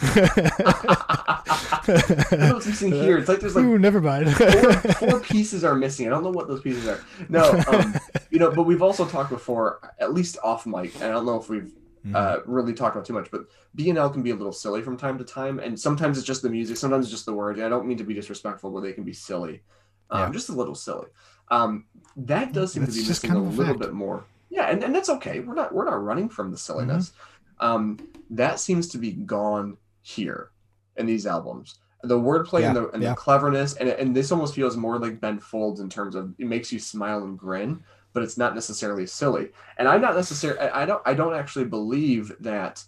I 0.00 2.36
know 2.38 2.54
what's 2.54 2.66
missing 2.66 2.92
here. 2.92 3.18
It's 3.18 3.28
like 3.28 3.40
there's 3.40 3.56
like 3.56 3.64
Ooh, 3.64 3.78
never 3.78 4.00
mind. 4.00 4.32
four, 4.34 4.72
four 4.72 5.20
pieces 5.24 5.64
are 5.64 5.74
missing. 5.74 6.06
I 6.06 6.10
don't 6.10 6.22
know 6.22 6.30
what 6.30 6.48
those 6.48 6.60
pieces 6.60 6.86
are. 6.86 7.00
No, 7.28 7.50
um, 7.68 7.94
you 8.30 8.38
know, 8.38 8.50
but 8.50 8.64
we've 8.64 8.82
also 8.82 9.06
talked 9.06 9.30
before, 9.30 9.92
at 9.98 10.12
least 10.14 10.38
off 10.42 10.66
mic, 10.66 10.94
and 10.96 11.04
I 11.04 11.08
don't 11.08 11.26
know 11.26 11.40
if 11.40 11.48
we've 11.48 11.72
Mm-hmm. 12.06 12.14
uh, 12.14 12.36
really 12.46 12.74
talk 12.74 12.94
about 12.94 13.04
too 13.04 13.12
much, 13.12 13.28
but 13.30 13.42
BNL 13.76 14.12
can 14.12 14.22
be 14.22 14.30
a 14.30 14.34
little 14.36 14.52
silly 14.52 14.82
from 14.82 14.96
time 14.96 15.18
to 15.18 15.24
time, 15.24 15.58
and 15.58 15.78
sometimes 15.78 16.16
it's 16.16 16.26
just 16.26 16.42
the 16.42 16.48
music, 16.48 16.76
sometimes 16.76 17.06
it's 17.06 17.10
just 17.12 17.26
the 17.26 17.32
words. 17.34 17.60
I 17.60 17.68
don't 17.68 17.86
mean 17.86 17.98
to 17.98 18.04
be 18.04 18.14
disrespectful, 18.14 18.70
but 18.70 18.82
they 18.82 18.92
can 18.92 19.02
be 19.04 19.12
silly, 19.12 19.62
um, 20.10 20.20
Yeah. 20.20 20.30
just 20.30 20.48
a 20.48 20.52
little 20.52 20.76
silly. 20.76 21.08
Um, 21.50 21.86
that 22.16 22.52
does 22.52 22.72
seem 22.72 22.82
That's 22.84 22.94
to 22.94 23.00
be 23.00 23.06
just 23.06 23.24
missing 23.24 23.30
a 23.30 23.34
kind 23.34 23.46
of 23.46 23.52
a 23.52 23.56
little 23.56 23.74
fact. 23.74 23.80
bit 23.80 23.92
more. 23.94 24.24
Yeah, 24.50 24.70
and, 24.70 24.82
and 24.84 24.94
that's 24.94 25.08
okay. 25.10 25.40
We're 25.40 25.54
not 25.54 25.74
we're 25.74 25.84
not 25.84 26.02
running 26.02 26.28
from 26.28 26.50
the 26.50 26.56
silliness. 26.58 27.12
Um, 27.60 27.98
that 28.30 28.60
seems 28.60 28.88
to 28.88 28.98
be 28.98 29.12
gone 29.12 29.76
here 30.02 30.50
in 30.96 31.06
these 31.06 31.26
albums. 31.26 31.80
The 32.04 32.18
wordplay 32.18 32.62
and, 32.64 32.76
the, 32.76 32.88
and 32.90 33.02
yeah. 33.02 33.10
the 33.10 33.16
cleverness, 33.16 33.74
and, 33.74 33.88
and 33.88 34.14
this 34.14 34.30
almost 34.30 34.54
feels 34.54 34.76
more 34.76 34.98
like 34.98 35.20
Ben 35.20 35.40
Folds 35.40 35.80
in 35.80 35.90
terms 35.90 36.14
of 36.14 36.32
it 36.38 36.46
makes 36.46 36.72
you 36.72 36.78
smile 36.78 37.24
and 37.24 37.36
grin, 37.36 37.82
but 38.18 38.24
it's 38.24 38.36
not 38.36 38.56
necessarily 38.56 39.06
silly. 39.06 39.50
And 39.76 39.86
I'm 39.86 40.00
not 40.00 40.16
necessarily, 40.16 40.58
I 40.58 40.84
don't, 40.84 41.00
I 41.06 41.14
don't 41.14 41.36
actually 41.36 41.66
believe 41.66 42.32
that 42.40 42.82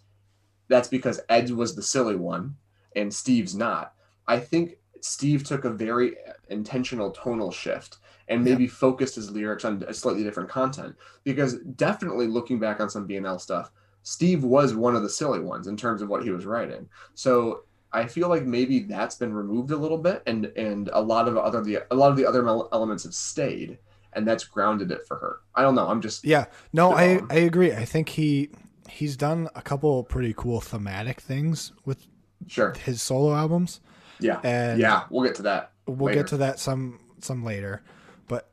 that's 0.66 0.88
because 0.88 1.20
Ed 1.28 1.52
was 1.52 1.76
the 1.76 1.84
silly 1.84 2.16
one 2.16 2.56
and 2.96 3.14
Steve's 3.14 3.54
not. 3.54 3.94
I 4.26 4.40
think 4.40 4.78
Steve 5.02 5.44
took 5.44 5.64
a 5.64 5.70
very 5.70 6.16
intentional 6.48 7.12
tonal 7.12 7.52
shift 7.52 7.98
and 8.26 8.42
maybe 8.42 8.66
focused 8.66 9.14
his 9.14 9.30
lyrics 9.30 9.64
on 9.64 9.84
a 9.86 9.94
slightly 9.94 10.24
different 10.24 10.48
content 10.48 10.96
because 11.22 11.58
definitely 11.76 12.26
looking 12.26 12.58
back 12.58 12.80
on 12.80 12.90
some 12.90 13.06
BNL 13.06 13.40
stuff, 13.40 13.70
Steve 14.02 14.42
was 14.42 14.74
one 14.74 14.96
of 14.96 15.04
the 15.04 15.08
silly 15.08 15.38
ones 15.38 15.68
in 15.68 15.76
terms 15.76 16.02
of 16.02 16.08
what 16.08 16.24
he 16.24 16.30
was 16.30 16.44
writing. 16.44 16.88
So 17.14 17.62
I 17.92 18.04
feel 18.04 18.28
like 18.28 18.42
maybe 18.46 18.80
that's 18.80 19.14
been 19.14 19.32
removed 19.32 19.70
a 19.70 19.76
little 19.76 19.98
bit, 19.98 20.24
and 20.26 20.46
and 20.56 20.90
a 20.92 21.00
lot 21.00 21.28
of 21.28 21.36
other 21.36 21.62
the 21.62 21.84
a 21.92 21.94
lot 21.94 22.10
of 22.10 22.16
the 22.16 22.26
other 22.26 22.44
elements 22.48 23.04
have 23.04 23.14
stayed, 23.14 23.78
and 24.12 24.26
that's 24.26 24.44
grounded 24.44 24.90
it 24.90 25.06
for 25.06 25.16
her. 25.16 25.40
I 25.54 25.62
don't 25.62 25.74
know. 25.74 25.88
I'm 25.88 26.00
just 26.00 26.24
yeah, 26.24 26.46
no, 26.72 26.92
I 26.92 27.18
on. 27.18 27.28
I 27.30 27.36
agree. 27.36 27.72
I 27.72 27.84
think 27.84 28.08
he 28.10 28.50
he's 28.88 29.16
done 29.16 29.48
a 29.54 29.62
couple 29.62 30.02
pretty 30.04 30.34
cool 30.36 30.60
thematic 30.60 31.20
things 31.20 31.72
with 31.84 32.06
sure. 32.48 32.74
his 32.84 33.00
solo 33.02 33.34
albums. 33.34 33.80
Yeah, 34.18 34.40
And 34.44 34.78
yeah. 34.80 35.04
We'll 35.08 35.24
get 35.24 35.36
to 35.36 35.42
that. 35.42 35.72
we'll 35.86 36.08
later. 36.08 36.18
get 36.20 36.26
to 36.28 36.36
that 36.38 36.58
some 36.58 36.98
some 37.20 37.42
later. 37.44 37.82
But 38.28 38.50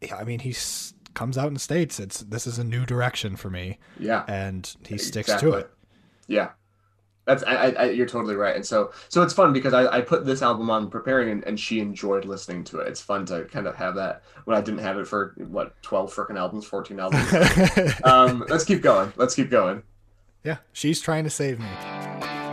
yeah, 0.00 0.16
I 0.16 0.24
mean, 0.24 0.40
he 0.40 0.54
comes 1.14 1.38
out 1.38 1.48
and 1.48 1.60
states 1.60 2.00
it's 2.00 2.20
this 2.20 2.46
is 2.46 2.58
a 2.58 2.64
new 2.64 2.84
direction 2.84 3.36
for 3.36 3.48
me, 3.50 3.78
Yeah, 3.98 4.24
and 4.26 4.68
he 4.86 4.98
sticks 4.98 5.28
exactly. 5.28 5.50
to 5.52 5.56
it. 5.58 5.70
Yeah, 6.26 6.50
that's 7.24 7.42
I, 7.44 7.70
I, 7.70 7.84
you're 7.90 8.06
totally 8.06 8.36
right. 8.36 8.54
And 8.54 8.64
so 8.64 8.92
so 9.08 9.22
it's 9.22 9.32
fun 9.32 9.52
because 9.52 9.72
I, 9.72 9.86
I 9.86 10.00
put 10.00 10.26
this 10.26 10.42
album 10.42 10.70
on 10.70 10.90
preparing, 10.90 11.30
and, 11.30 11.44
and 11.44 11.58
she 11.58 11.80
enjoyed 11.80 12.24
listening 12.24 12.64
to 12.64 12.80
it. 12.80 12.88
It's 12.88 13.00
fun 13.00 13.24
to 13.26 13.44
kind 13.44 13.66
of 13.66 13.74
have 13.76 13.94
that 13.96 14.22
when 14.44 14.56
I 14.56 14.60
didn't 14.60 14.80
have 14.80 14.98
it 14.98 15.06
for 15.06 15.34
what 15.36 15.80
twelve 15.82 16.14
freaking 16.14 16.38
albums, 16.38 16.66
fourteen 16.66 17.00
albums. 17.00 17.26
um, 18.04 18.44
let's 18.48 18.64
keep 18.64 18.82
going. 18.82 19.12
Let's 19.16 19.34
keep 19.34 19.50
going. 19.50 19.82
yeah, 20.42 20.58
she's 20.72 21.00
trying 21.00 21.24
to 21.24 21.30
save 21.30 21.58
me. 21.58 22.43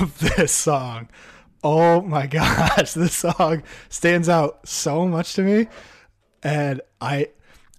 Love 0.00 0.18
this 0.36 0.52
song. 0.52 1.08
Oh 1.62 2.02
my 2.02 2.26
gosh, 2.28 2.92
this 2.92 3.14
song 3.14 3.62
stands 3.88 4.28
out 4.28 4.68
so 4.68 5.06
much 5.08 5.34
to 5.34 5.42
me. 5.42 5.68
and 6.42 6.80
I 7.00 7.28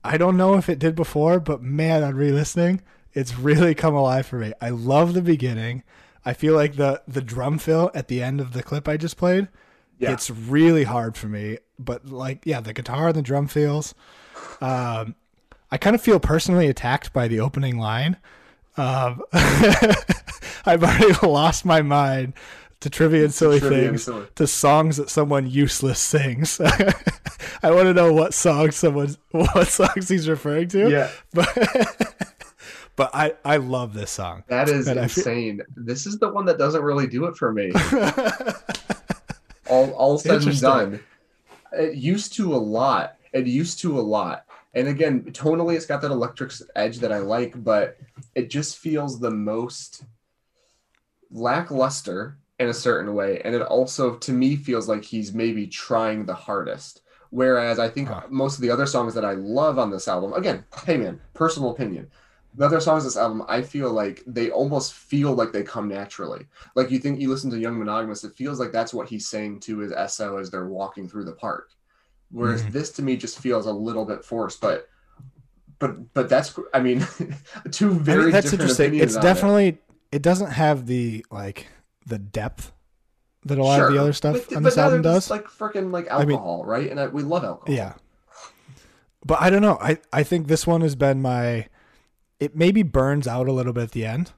I 0.04 0.18
don't 0.18 0.38
know 0.38 0.56
if 0.56 0.70
it 0.70 0.78
did 0.80 0.96
before, 0.96 1.40
but 1.40 1.64
man, 1.64 2.04
on 2.04 2.16
re-listening, 2.16 2.82
it's 3.14 3.38
really 3.40 3.74
come 3.74 3.96
alive 3.96 4.28
for 4.28 4.38
me. 4.38 4.54
I 4.62 4.70
love 4.70 5.14
the 5.14 5.22
beginning. 5.22 5.84
I 6.24 6.34
feel 6.34 6.54
like 6.56 6.76
the 6.76 7.02
the 7.08 7.22
drum 7.22 7.58
fill 7.58 7.92
at 7.94 8.08
the 8.08 8.22
end 8.22 8.42
of 8.42 8.54
the 8.54 8.64
clip 8.64 8.88
I 8.88 8.98
just 8.98 9.18
played. 9.18 9.48
Yeah. 9.98 10.12
It's 10.12 10.30
really 10.30 10.84
hard 10.84 11.16
for 11.16 11.28
me, 11.28 11.60
but 11.80 12.06
like 12.08 12.46
yeah, 12.46 12.60
the 12.62 12.74
guitar 12.74 13.08
and 13.08 13.16
the 13.16 13.22
drum 13.22 13.48
feels. 13.48 13.94
Um, 14.62 15.16
I 15.72 15.78
kind 15.78 15.96
of 15.96 16.02
feel 16.02 16.20
personally 16.20 16.68
attacked 16.68 17.14
by 17.14 17.28
the 17.28 17.40
opening 17.40 17.78
line. 17.78 18.18
Um, 18.78 19.22
I've 20.66 20.84
already 20.84 21.14
lost 21.28 21.66
my 21.66 21.82
mind 21.82 22.34
to 22.82 22.90
trivia 22.90 23.24
and 23.24 23.34
silly 23.34 23.60
Trivia 23.60 23.78
and 23.80 23.88
things 23.92 24.04
silly. 24.04 24.28
to 24.36 24.48
songs 24.48 24.98
that 24.98 25.10
someone 25.10 25.48
useless 25.50 26.00
sings. 26.00 26.60
I 27.64 27.72
want 27.72 27.86
to 27.88 27.94
know 27.94 28.12
what 28.14 28.34
song 28.34 28.72
someone 28.72 29.16
what 29.32 29.68
songs 29.68 30.10
he's 30.10 30.28
referring 30.28 30.68
to. 30.70 30.90
Yeah. 30.90 31.10
but 31.34 31.48
but 32.96 33.12
I 33.14 33.34
I 33.46 33.58
love 33.58 33.94
this 33.94 34.12
song. 34.12 34.44
That 34.48 34.70
is 34.70 34.88
And 34.88 35.00
I 35.00 35.08
feel- 35.08 35.22
insane. 35.24 35.62
This 35.76 36.06
is 36.06 36.20
the 36.20 36.30
one 36.30 36.46
that 36.46 36.58
doesn't 36.58 36.84
really 36.84 37.08
do 37.08 37.26
it 37.26 37.38
for 37.38 37.52
me. 37.54 37.72
all 39.70 39.92
all 39.92 40.18
said 40.18 40.44
and 40.44 40.62
done. 40.62 41.00
It 41.72 41.96
used 41.96 42.34
to 42.36 42.54
a 42.54 42.58
lot. 42.58 43.16
It 43.34 43.48
used 43.48 43.80
to 43.82 44.00
a 44.00 44.02
lot. 44.02 44.45
And 44.76 44.88
again, 44.90 45.24
tonally, 45.32 45.76
it's 45.76 45.86
got 45.86 46.02
that 46.02 46.12
electric 46.12 46.52
edge 46.76 47.00
that 47.00 47.12
I 47.12 47.20
like, 47.20 47.64
but 47.64 47.98
it 48.36 48.50
just 48.50 48.78
feels 48.78 49.20
the 49.20 49.32
most 49.32 50.04
lackluster 51.32 52.38
in 52.60 52.70
a 52.70 52.74
certain 52.74 53.14
way. 53.14 53.42
And 53.44 53.56
it 53.56 53.62
also, 53.62 54.16
to 54.18 54.32
me, 54.32 54.56
feels 54.56 54.88
like 54.88 55.04
he's 55.04 55.34
maybe 55.34 55.68
trying 55.68 56.26
the 56.26 56.34
hardest. 56.36 57.02
Whereas 57.32 57.80
I 57.80 57.90
think 57.90 58.10
Huh. 58.10 58.24
most 58.30 58.56
of 58.56 58.62
the 58.62 58.70
other 58.72 58.86
songs 58.86 59.14
that 59.16 59.26
I 59.26 59.34
love 59.34 59.80
on 59.80 59.92
this 59.92 60.08
album, 60.08 60.34
again, 60.34 60.66
hey 60.86 60.98
man, 60.98 61.20
personal 61.34 61.72
opinion. 61.72 62.10
The 62.54 62.66
other 62.66 62.80
songs 62.80 63.04
on 63.04 63.08
this 63.08 63.18
album, 63.18 63.44
I 63.50 63.62
feel 63.62 63.92
like 63.92 64.24
they 64.26 64.50
almost 64.50 64.94
feel 64.94 65.34
like 65.34 65.52
they 65.52 65.64
come 65.64 65.90
naturally. 65.90 66.48
Like 66.76 66.90
you 66.92 67.00
think 67.00 67.20
you 67.20 67.30
listen 67.30 67.52
to 67.52 67.60
Young 67.60 67.78
Monogamous, 67.78 68.24
it 68.24 68.36
feels 68.36 68.60
like 68.60 68.72
that's 68.72 68.94
what 68.94 69.10
he's 69.10 69.28
saying 69.28 69.60
to 69.62 69.80
his 69.80 69.92
SO 69.92 70.38
as 70.38 70.50
they're 70.50 70.68
walking 70.68 71.10
through 71.10 71.26
the 71.26 71.34
park. 71.34 71.75
Whereas 72.36 72.64
Mhm. 72.64 72.72
this 72.74 72.92
to 72.92 73.02
me 73.02 73.16
just 73.16 73.40
feels 73.40 73.66
a 73.66 73.72
little 73.72 74.04
bit 74.06 74.26
forced, 74.26 74.60
but 74.62 74.90
but 75.80 76.14
but 76.14 76.28
that's 76.30 76.58
I 76.74 76.82
mean 76.82 77.00
two 77.72 77.92
I 77.92 77.98
very 77.98 78.24
mean, 78.24 78.32
that's 78.32 78.52
different 78.52 78.70
interesting. 78.72 78.96
It's 79.00 79.16
on 79.16 79.22
it. 79.22 79.24
definitely 79.24 79.78
it 80.12 80.22
doesn't 80.22 80.52
have 80.52 80.86
the 80.86 81.26
like 81.32 81.68
the 82.06 82.20
depth 82.20 82.72
that 83.46 83.58
a 83.58 83.64
lot 83.64 83.80
of 83.82 83.92
the 83.94 84.00
other 84.02 84.12
stuff 84.14 84.34
but, 84.50 84.58
on 84.58 84.64
but 84.64 84.70
this 84.70 84.78
album 84.78 85.02
does. 85.02 85.30
like 85.30 85.46
freaking 85.46 85.92
like 85.92 86.12
I 86.12 86.20
mean- 86.26 86.32
alcohol, 86.32 86.66
right? 86.66 86.90
And 86.92 87.00
I, 87.00 87.08
we 87.08 87.24
love 87.24 87.44
alcohol. 87.44 87.74
Yeah. 87.74 87.94
But 89.26 89.42
I 89.42 89.50
don't 89.50 89.62
know. 89.62 89.78
I, 89.82 89.98
I 90.14 90.24
think 90.24 90.48
this 90.48 90.68
one 90.68 90.82
has 90.82 90.96
been 90.96 91.22
my 91.22 91.68
it 92.40 92.56
maybe 92.56 92.84
burns 92.84 93.28
out 93.28 93.48
a 93.48 93.52
little 93.54 93.72
bit 93.74 93.84
at 93.84 93.92
the 93.92 94.06
end 94.06 94.34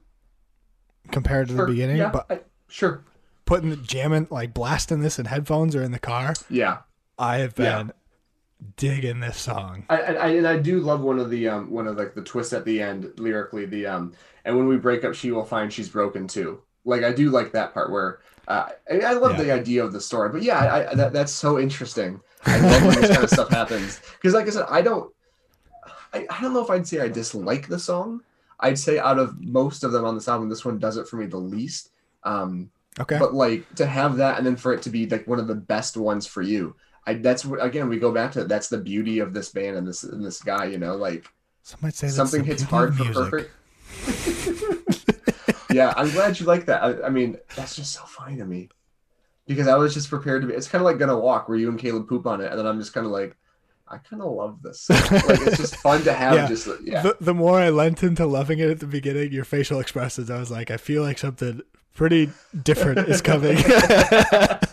compared 1.10 1.48
to 1.48 1.54
Sure, 1.56 1.66
the 1.66 1.72
beginning, 1.72 1.96
yeah, 1.96 2.10
but 2.10 2.26
I- 2.30 2.40
sure, 2.68 3.02
putting 3.44 3.70
the 3.70 3.76
jamming 3.76 4.28
like 4.30 4.54
blasting 4.54 5.00
this 5.00 5.18
in 5.18 5.26
headphones 5.26 5.74
or 5.74 5.82
in 5.82 5.90
the 5.92 5.98
car, 5.98 6.34
yeah. 6.48 6.78
I 7.18 7.38
have 7.38 7.58
Yeah. 7.58 7.82
been 7.82 7.92
digging 8.76 9.20
this 9.20 9.38
song. 9.38 9.84
I, 9.88 9.96
I 10.00 10.12
I- 10.12 10.28
and 10.30 10.46
I 10.46 10.58
do 10.58 10.80
love 10.80 11.00
one 11.00 11.18
of 11.18 11.30
the 11.30 11.48
um 11.48 11.70
one 11.70 11.86
of 11.86 11.96
like 11.96 12.14
the 12.14 12.22
twists 12.22 12.52
at 12.52 12.64
the 12.64 12.80
end 12.82 13.12
lyrically 13.18 13.66
the 13.66 13.86
um 13.86 14.12
and 14.44 14.56
when 14.56 14.66
we 14.66 14.76
break 14.76 15.04
up 15.04 15.14
she 15.14 15.30
will 15.30 15.44
find 15.44 15.72
she's 15.72 15.88
broken 15.88 16.26
too 16.26 16.60
like 16.84 17.02
I 17.04 17.12
do 17.12 17.30
like 17.30 17.52
that 17.52 17.72
part 17.74 17.90
where 17.90 18.20
uh, 18.48 18.70
I, 18.90 19.00
I 19.00 19.12
love 19.12 19.32
Yeah. 19.32 19.42
the 19.44 19.52
idea 19.52 19.84
of 19.84 19.92
the 19.92 20.00
story 20.00 20.30
but 20.30 20.42
yeah 20.42 20.58
I, 20.58 20.90
I 20.90 20.94
that, 20.94 21.12
that's 21.12 21.32
so 21.32 21.58
interesting 21.58 22.20
I 22.46 22.58
love 22.58 22.82
when 22.84 23.00
this 23.00 23.10
kind 23.10 23.22
of 23.24 23.30
stuff 23.30 23.48
happens 23.60 24.00
because 24.16 24.34
like 24.34 24.46
I 24.46 24.50
said 24.50 24.66
I 24.68 24.82
don't 24.82 25.12
I, 26.12 26.26
I 26.30 26.40
don't 26.40 26.52
know 26.54 26.62
if 26.64 26.70
I'd 26.70 26.86
say 26.86 27.00
I 27.00 27.08
dislike 27.08 27.68
the 27.68 27.78
song 27.78 28.22
I'd 28.60 28.78
say 28.78 28.98
out 28.98 29.18
of 29.18 29.38
most 29.40 29.84
of 29.84 29.92
them 29.92 30.04
on 30.04 30.14
this 30.14 30.28
album 30.28 30.48
this 30.48 30.64
one 30.64 30.78
does 30.78 30.96
it 30.96 31.06
for 31.08 31.16
me 31.16 31.26
the 31.26 31.36
least 31.36 31.90
um 32.24 32.70
Okay. 33.00 33.16
but 33.20 33.32
like 33.32 33.72
to 33.76 33.86
have 33.86 34.16
that 34.16 34.38
and 34.38 34.46
then 34.46 34.56
for 34.56 34.72
it 34.72 34.82
to 34.82 34.90
be 34.90 35.06
like 35.06 35.28
one 35.28 35.38
of 35.38 35.46
the 35.46 35.54
best 35.54 35.96
ones 35.96 36.26
for 36.26 36.42
you 36.42 36.74
I, 37.08 37.14
that's 37.14 37.44
again 37.44 37.88
we 37.88 37.98
go 37.98 38.12
back 38.12 38.32
to 38.32 38.44
that's 38.44 38.68
the 38.68 38.78
beauty 38.78 39.18
of 39.20 39.32
this 39.32 39.50
band 39.50 39.76
and 39.76 39.86
this 39.86 40.02
and 40.04 40.24
this 40.24 40.42
guy 40.42 40.66
you 40.66 40.78
know 40.78 40.96
like 40.96 41.26
Some 41.62 41.80
might 41.82 41.94
say 41.94 42.08
something 42.08 42.44
hits 42.44 42.62
hard 42.62 42.96
for 42.96 43.04
perfect. 43.12 43.50
Yeah 45.70 45.92
i'm 45.96 46.10
glad 46.10 46.38
you 46.40 46.46
like 46.46 46.66
that. 46.66 46.82
I, 46.82 47.06
I 47.06 47.10
mean 47.10 47.36
that's 47.56 47.76
just 47.76 47.92
so 47.92 48.02
funny 48.04 48.36
to 48.38 48.44
me. 48.44 48.68
Because 49.46 49.68
i 49.68 49.76
was 49.76 49.94
just 49.94 50.10
prepared 50.10 50.42
to 50.42 50.48
be 50.48 50.54
it's 50.54 50.68
kind 50.68 50.82
of 50.82 50.86
like 50.86 50.98
gonna 50.98 51.18
walk 51.18 51.48
where 51.48 51.56
you 51.58 51.68
and 51.70 51.78
caleb 51.78 52.08
poop 52.08 52.26
on 52.26 52.40
it 52.40 52.50
and 52.50 52.58
then 52.58 52.66
i'm 52.66 52.78
just 52.78 52.92
kind 52.92 53.06
of 53.06 53.12
like 53.12 53.36
i 53.86 53.96
kind 53.96 54.20
of 54.22 54.30
love 54.32 54.60
this 54.62 54.90
like 54.90 55.10
it's 55.46 55.56
just 55.56 55.76
fun 55.76 56.02
to 56.02 56.12
have 56.12 56.34
Yeah. 56.40 56.48
just 56.48 56.68
yeah. 56.84 57.02
The, 57.02 57.16
the 57.20 57.34
more 57.34 57.58
I 57.58 57.70
lent 57.70 58.02
into 58.02 58.26
loving 58.26 58.58
it 58.58 58.68
at 58.68 58.80
the 58.80 58.86
beginning, 58.86 59.32
your 59.32 59.44
facial 59.46 59.80
expressions, 59.80 60.30
I 60.30 60.38
was 60.38 60.50
like, 60.50 60.70
I 60.70 60.76
feel 60.76 61.02
like 61.02 61.16
something 61.18 61.62
pretty 61.94 62.30
different 62.62 63.08
is 63.08 63.22
coming. 63.22 63.56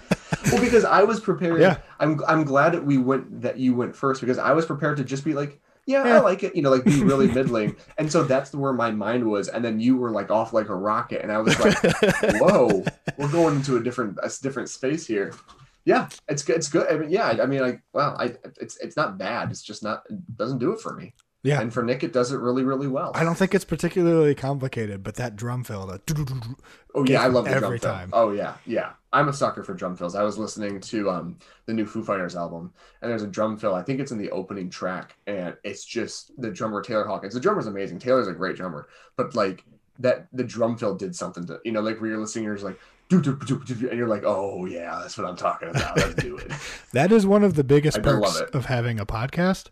well 0.56 0.64
because 0.64 0.86
i 0.86 1.04
was 1.04 1.20
prepared 1.20 1.60
Yeah. 1.62 1.78
i'm 2.00 2.22
i'm 2.28 2.44
glad 2.44 2.74
that 2.74 2.86
we 2.86 2.98
went 2.98 3.42
that 3.42 3.58
you 3.58 3.76
went 3.76 3.96
first 3.96 4.22
because 4.22 4.38
i 4.38 4.52
was 4.54 4.66
prepared 4.66 4.98
to 4.98 5.04
just 5.04 5.24
be 5.24 5.34
like 5.34 5.62
yeah, 5.88 6.04
Yeah. 6.04 6.16
I 6.16 6.20
like 6.22 6.42
it, 6.42 6.56
you 6.56 6.64
know, 6.64 6.72
like 6.72 6.84
be 6.84 7.04
really 7.04 7.28
middling. 7.32 7.76
And 8.00 8.12
so 8.12 8.24
that's 8.24 8.56
where 8.56 8.74
my 8.74 8.90
mind 8.90 9.24
was. 9.24 9.50
And 9.50 9.64
then 9.64 9.80
you 9.80 9.96
were 9.98 10.10
like 10.10 10.32
off 10.32 10.52
like 10.52 10.70
a 10.70 10.74
rocket. 10.76 11.22
And 11.22 11.32
I 11.32 11.38
was 11.38 11.60
like, 11.60 11.78
whoa, 12.42 12.84
we're 13.20 13.32
going 13.32 13.58
into 13.58 13.78
a 13.78 13.84
different 13.84 14.18
a 14.24 14.32
different 14.42 14.70
space 14.72 15.06
here. 15.06 15.36
Yeah, 15.84 16.10
it's 16.28 16.42
good. 16.42 16.56
It's 16.56 16.70
good. 16.70 16.88
I 16.92 16.98
mean, 16.98 17.12
yeah, 17.12 17.38
I 17.40 17.46
mean, 17.46 17.60
like, 17.62 17.84
well, 17.94 18.16
I 18.20 18.34
it's 18.60 18.78
it's 18.78 18.98
not 18.98 19.20
bad. 19.20 19.52
It's 19.52 19.62
just 19.62 19.84
not 19.84 20.02
it 20.10 20.36
doesn't 20.36 20.58
do 20.58 20.72
it 20.72 20.82
for 20.82 20.96
me. 20.96 21.14
Yeah. 21.44 21.62
And 21.62 21.72
for 21.72 21.84
Nick, 21.84 22.04
it 22.04 22.12
does 22.12 22.32
it 22.32 22.38
really, 22.40 22.64
really 22.64 22.88
well. 22.88 23.12
I 23.14 23.24
don't 23.24 23.38
think 23.38 23.54
it's 23.54 23.64
particularly 23.66 24.34
complicated, 24.34 25.04
but 25.04 25.14
that 25.18 25.36
drum 25.36 25.64
fill, 25.64 25.86
the 25.86 26.56
Oh 26.96 27.06
yeah, 27.06 27.22
I 27.22 27.28
love 27.28 27.46
the 27.46 27.52
drum 27.52 27.64
every 27.66 27.80
fill. 27.80 27.92
time. 27.92 28.10
Oh 28.14 28.32
yeah, 28.32 28.56
yeah. 28.66 28.94
I'm 29.12 29.28
a 29.30 29.34
sucker 29.34 29.64
for 29.64 29.74
drum 29.74 29.96
fills. 29.96 30.16
I 30.16 30.24
was 30.24 30.38
listening 30.38 30.80
to 30.82 31.10
um 31.10 31.38
the 31.66 31.74
new 31.74 31.86
Foo 31.86 32.04
Fighters 32.04 32.36
album, 32.36 32.74
and 33.02 33.12
there's 33.12 33.24
a 33.24 33.28
drum 33.28 33.58
fill. 33.58 33.76
I 33.76 33.84
think 33.84 34.00
it's 34.00 34.12
in 34.12 34.18
the 34.18 34.32
opening 34.32 34.70
track, 34.70 35.18
and 35.28 35.56
it's 35.64 35.86
just 35.86 36.32
the 36.42 36.50
drummer 36.50 36.82
Taylor 36.82 37.06
Hawkins. 37.06 37.34
The 37.34 37.40
drummer's 37.40 37.68
amazing. 37.68 38.00
Taylor's 38.00 38.28
a 38.28 38.34
great 38.34 38.56
drummer, 38.56 38.88
but 39.18 39.36
like 39.36 39.64
that, 40.00 40.28
the 40.34 40.44
drum 40.44 40.78
fill 40.78 40.96
did 40.96 41.16
something 41.16 41.46
to 41.48 41.60
you 41.66 41.72
know, 41.72 41.82
like 41.82 42.00
where 42.00 42.10
you're 42.12 42.20
listening, 42.20 42.46
you're 42.46 42.56
just 42.56 42.66
like. 42.66 42.80
"Doo, 43.08 43.22
doo, 43.22 43.38
doo, 43.46 43.64
doo, 43.64 43.76
doo," 43.76 43.88
And 43.88 44.00
you're 44.00 44.08
like, 44.08 44.24
oh 44.26 44.66
yeah, 44.66 44.98
that's 45.00 45.16
what 45.16 45.28
I'm 45.28 45.36
talking 45.36 45.70
about. 45.70 45.96
Let's 45.96 46.16
do 46.16 46.38
it. 46.38 46.52
That 46.94 47.12
is 47.12 47.28
one 47.28 47.44
of 47.44 47.54
the 47.54 47.64
biggest 47.64 48.00
I 48.00 48.02
do 48.02 48.10
perks 48.10 48.42
of 48.52 48.66
having 48.66 49.00
a 49.00 49.06
podcast 49.06 49.66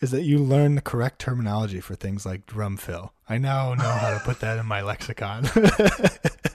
is 0.00 0.10
that 0.10 0.24
you 0.24 0.38
learn 0.38 0.74
the 0.74 0.82
correct 0.82 1.18
terminology 1.18 1.80
for 1.80 1.94
things 1.94 2.26
like 2.26 2.44
drum 2.44 2.76
fill. 2.76 3.14
I 3.26 3.38
now 3.38 3.72
know 3.72 3.90
how 3.90 4.12
to 4.12 4.20
put 4.22 4.40
that 4.40 4.58
in 4.58 4.66
my 4.66 4.82
lexicon. 4.82 5.48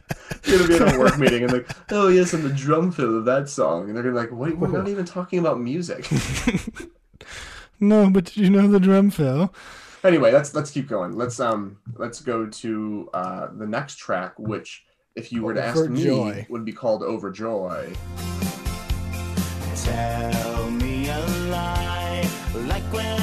You're 0.50 0.68
gonna 0.68 0.68
be 0.68 0.76
in 0.76 0.96
a 0.96 1.00
work 1.00 1.18
meeting 1.20 1.44
and 1.44 1.54
like, 1.54 1.70
oh 1.92 2.08
yes, 2.08 2.34
and 2.34 2.44
the 2.44 2.50
drum 2.50 2.92
fill 2.92 3.18
of 3.18 3.26
that 3.26 3.50
song, 3.50 3.88
and 3.88 3.96
they're 3.96 4.04
gonna 4.04 4.16
be 4.16 4.20
like, 4.22 4.32
wait, 4.32 4.58
we're 4.58 4.68
not 4.68 4.88
even 4.88 5.06
talking 5.06 5.40
about 5.40 5.60
music. 5.60 6.08
no, 7.80 8.10
but 8.10 8.26
did 8.26 8.38
you 8.38 8.50
know 8.50 8.68
the 8.68 8.80
drum 8.80 9.10
fill? 9.10 9.54
anyway 10.04 10.32
let's 10.32 10.54
let's 10.56 10.72
keep 10.72 10.88
going 10.88 11.12
let's 11.18 11.42
um 11.42 11.78
let's 11.98 12.22
go 12.22 12.46
to 12.46 13.10
uh 13.14 13.48
the 13.58 13.68
next 13.68 13.98
track 13.98 14.38
which 14.40 14.86
if 15.16 15.30
you 15.30 15.44
were 15.44 15.54
to 15.54 15.62
ask 15.62 15.90
me 15.90 16.06
Overjoy. 16.06 16.50
would 16.50 16.64
be 16.64 16.72
called 16.72 17.02
overjoy 17.02 17.94
Tell 19.84 20.70
me 20.72 21.10
a 21.10 21.20
lie, 21.50 22.30
like 22.68 22.84
we're 22.94 23.19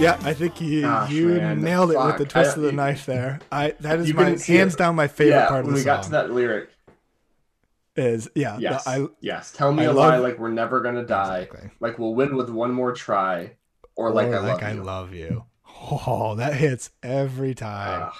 Yeah, 0.00 0.16
I 0.22 0.32
think 0.32 0.60
you 0.60 0.82
Gosh, 0.82 1.10
you 1.10 1.26
man, 1.28 1.60
nailed 1.60 1.90
it 1.90 1.98
with 1.98 2.18
the 2.18 2.24
twist 2.24 2.50
I- 2.52 2.54
of 2.54 2.60
the 2.62 2.70
you- 2.70 2.76
knife 2.76 3.04
there. 3.06 3.40
I 3.50 3.74
that 3.80 3.98
is 3.98 4.14
my 4.14 4.24
hands 4.36 4.74
it. 4.74 4.78
down 4.78 4.94
my 4.94 5.08
favorite 5.08 5.34
yeah 5.36 5.48
part 5.48 5.60
of 5.60 5.66
when 5.66 5.74
the 5.74 5.78
we 5.80 5.84
song. 5.84 5.96
got 5.96 6.02
to 6.04 6.10
that 6.10 6.30
lyric 6.30 6.70
Is 7.96 8.30
yeah, 8.36 8.56
the- 8.56 8.62
yes 8.62 8.86
I 8.86 9.06
yes 9.20 9.50
tell 9.52 9.72
me 9.72 9.82
I 9.82 9.86
a 9.86 9.92
love- 9.92 10.10
lie 10.12 10.18
like 10.18 10.38
we're 10.38 10.50
never 10.50 10.80
gonna 10.80 11.04
die 11.04 11.40
Exactly. 11.40 11.70
like 11.80 11.98
we'll 11.98 12.14
win 12.14 12.36
with 12.36 12.48
one 12.48 12.72
more 12.72 12.92
try 12.92 13.56
or 13.96 14.12
like 14.12 14.28
or 14.28 14.36
i 14.36 14.38
love 14.38 14.62
I 14.62 14.72
you 14.72 14.82
love 14.84 15.12
you. 15.14 15.44
Oh, 15.90 16.34
that 16.36 16.54
hits 16.54 16.90
every 17.02 17.54
time. 17.54 18.10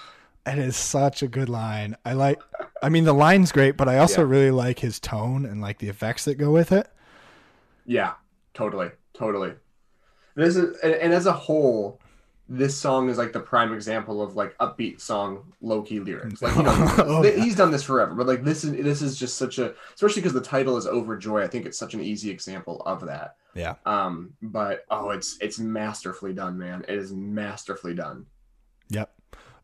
It 0.46 0.58
is 0.58 0.76
such 0.76 1.22
a 1.22 1.28
good 1.28 1.48
line. 1.48 1.96
I 2.04 2.12
like. 2.14 2.40
I 2.82 2.88
mean, 2.88 3.04
the 3.04 3.12
line's 3.12 3.50
great, 3.52 3.76
but 3.76 3.88
I 3.88 3.98
also 3.98 4.22
Yeah. 4.22 4.28
really 4.30 4.50
like 4.52 4.78
his 4.78 4.98
tone 5.00 5.44
and 5.44 5.60
like 5.60 5.78
the 5.78 5.88
effects 5.88 6.24
that 6.24 6.36
go 6.36 6.50
with 6.52 6.70
it. 6.72 6.88
Yeah, 7.84 8.12
totally, 8.54 8.90
totally. 9.12 9.52
This 10.38 10.56
is 10.56 10.78
and, 10.80 10.94
and 10.94 11.12
as 11.12 11.26
a 11.26 11.32
whole, 11.32 12.00
this 12.48 12.76
song 12.76 13.10
is 13.10 13.18
like 13.18 13.32
the 13.32 13.40
prime 13.40 13.72
example 13.74 14.22
of 14.22 14.36
like 14.36 14.56
upbeat 14.58 15.00
song 15.00 15.52
low 15.60 15.82
key 15.82 16.00
lyrics. 16.00 16.40
Like 16.40 16.56
you 16.56 16.62
know, 16.62 16.94
Oh, 16.98 17.22
th- 17.22 17.36
yeah. 17.36 17.44
he's 17.44 17.56
done 17.56 17.70
this 17.70 17.82
forever, 17.82 18.14
but 18.14 18.26
like 18.26 18.44
this 18.44 18.62
is 18.64 18.72
this 18.72 19.02
is 19.02 19.18
just 19.18 19.36
such 19.36 19.58
a 19.58 19.74
especially 19.94 20.22
because 20.22 20.32
the 20.34 20.40
title 20.40 20.76
is 20.76 20.86
Overjoy. 20.86 21.42
I 21.42 21.48
think 21.48 21.66
it's 21.66 21.78
such 21.78 21.94
an 21.94 22.00
easy 22.00 22.30
example 22.30 22.82
of 22.86 23.04
that. 23.06 23.36
Yeah. 23.54 23.74
Um, 23.84 24.34
but 24.40 24.84
oh, 24.90 25.10
it's 25.10 25.36
it's 25.40 25.58
masterfully 25.58 26.32
done, 26.32 26.56
man. 26.56 26.84
It 26.88 26.96
is 26.98 27.12
masterfully 27.12 27.94
done. 27.94 28.26
Yep. 28.90 29.12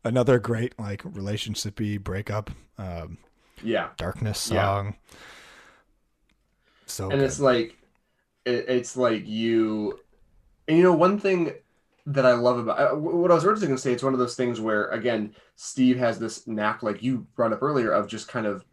Another 0.02 0.38
great 0.38 0.78
like 0.78 1.02
relationshipy 1.04 2.02
breakup, 2.02 2.50
um, 2.78 3.18
Yeah. 3.62 3.90
darkness 3.96 4.50
Yeah. 4.50 4.60
song. 4.62 4.96
So 6.86 7.10
and 7.10 7.20
good. 7.20 7.26
it's 7.26 7.40
like 7.40 7.76
it, 8.44 8.64
it's 8.68 8.96
like 8.96 9.26
you 9.26 10.00
and 10.68 10.76
you 10.76 10.82
know 10.82 10.92
one 10.92 11.18
thing 11.18 11.52
that 12.06 12.26
i 12.26 12.32
love 12.32 12.58
about 12.58 12.78
uh, 12.78 12.96
what 12.96 13.30
i 13.30 13.34
was 13.34 13.44
originally 13.44 13.68
going 13.68 13.76
to 13.76 13.82
say 13.82 13.92
it's 13.92 14.02
one 14.02 14.12
of 14.12 14.18
those 14.18 14.36
things 14.36 14.60
where 14.60 14.88
again 14.88 15.34
steve 15.56 15.98
has 15.98 16.18
this 16.18 16.46
knack 16.46 16.82
like 16.82 17.02
you 17.02 17.26
brought 17.34 17.52
up 17.52 17.62
earlier 17.62 17.90
of 17.90 18.06
just 18.06 18.28
kind 18.28 18.46
of 18.46 18.64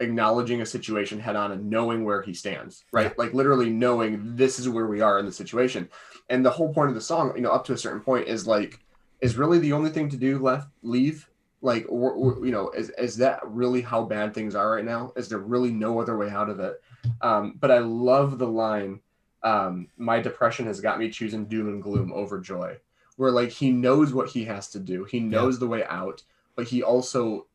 acknowledging 0.00 0.60
a 0.60 0.66
situation 0.66 1.18
head 1.18 1.36
on 1.36 1.52
and 1.52 1.68
knowing 1.68 2.04
where 2.04 2.22
he 2.22 2.32
stands 2.32 2.84
right? 2.92 3.06
Yeah. 3.06 3.12
like 3.18 3.34
literally 3.34 3.70
knowing 3.70 4.36
this 4.36 4.58
is 4.58 4.68
where 4.68 4.86
we 4.86 5.00
are 5.00 5.18
in 5.18 5.26
the 5.26 5.32
situation. 5.32 5.88
And 6.28 6.44
the 6.44 6.50
whole 6.50 6.72
point 6.72 6.90
of 6.90 6.94
the 6.94 7.00
song 7.00 7.32
you 7.34 7.42
know 7.42 7.50
up 7.50 7.64
to 7.66 7.72
a 7.72 7.78
certain 7.78 8.00
point 8.00 8.28
is 8.28 8.46
like 8.46 8.78
is 9.20 9.36
really 9.36 9.58
the 9.58 9.72
only 9.72 9.90
thing 9.90 10.08
to 10.10 10.16
do 10.16 10.38
left 10.38 10.68
leave? 10.82 11.28
Like 11.60 11.86
or, 11.88 12.12
or, 12.12 12.46
you 12.46 12.52
know 12.52 12.70
is, 12.70 12.90
is 12.90 13.16
that 13.16 13.40
really 13.44 13.82
how 13.82 14.04
bad 14.04 14.34
things 14.34 14.54
are 14.54 14.70
right 14.70 14.84
now? 14.84 15.12
Is 15.16 15.28
there 15.28 15.38
really 15.38 15.70
no 15.70 16.00
other 16.00 16.16
way 16.16 16.30
out 16.30 16.48
of 16.48 16.60
it? 16.60 16.80
Um, 17.20 17.56
but 17.58 17.70
I 17.70 17.78
love 17.78 18.38
the 18.38 18.46
line, 18.46 19.00
um, 19.48 19.88
my 19.96 20.20
depression 20.20 20.66
has 20.66 20.80
got 20.80 20.98
me 20.98 21.08
choosing 21.08 21.46
doom 21.46 21.68
and 21.68 21.82
gloom 21.82 22.12
over 22.12 22.38
joy, 22.38 22.76
where 23.16 23.30
like 23.30 23.50
he 23.50 23.70
knows 23.70 24.12
what 24.12 24.28
he 24.28 24.44
has 24.44 24.68
to 24.68 24.78
do, 24.78 25.04
he 25.04 25.20
knows 25.20 25.58
the 25.58 25.66
way 25.66 25.84
out, 25.84 26.22
but 26.54 26.68
he 26.68 26.82
also 26.82 27.46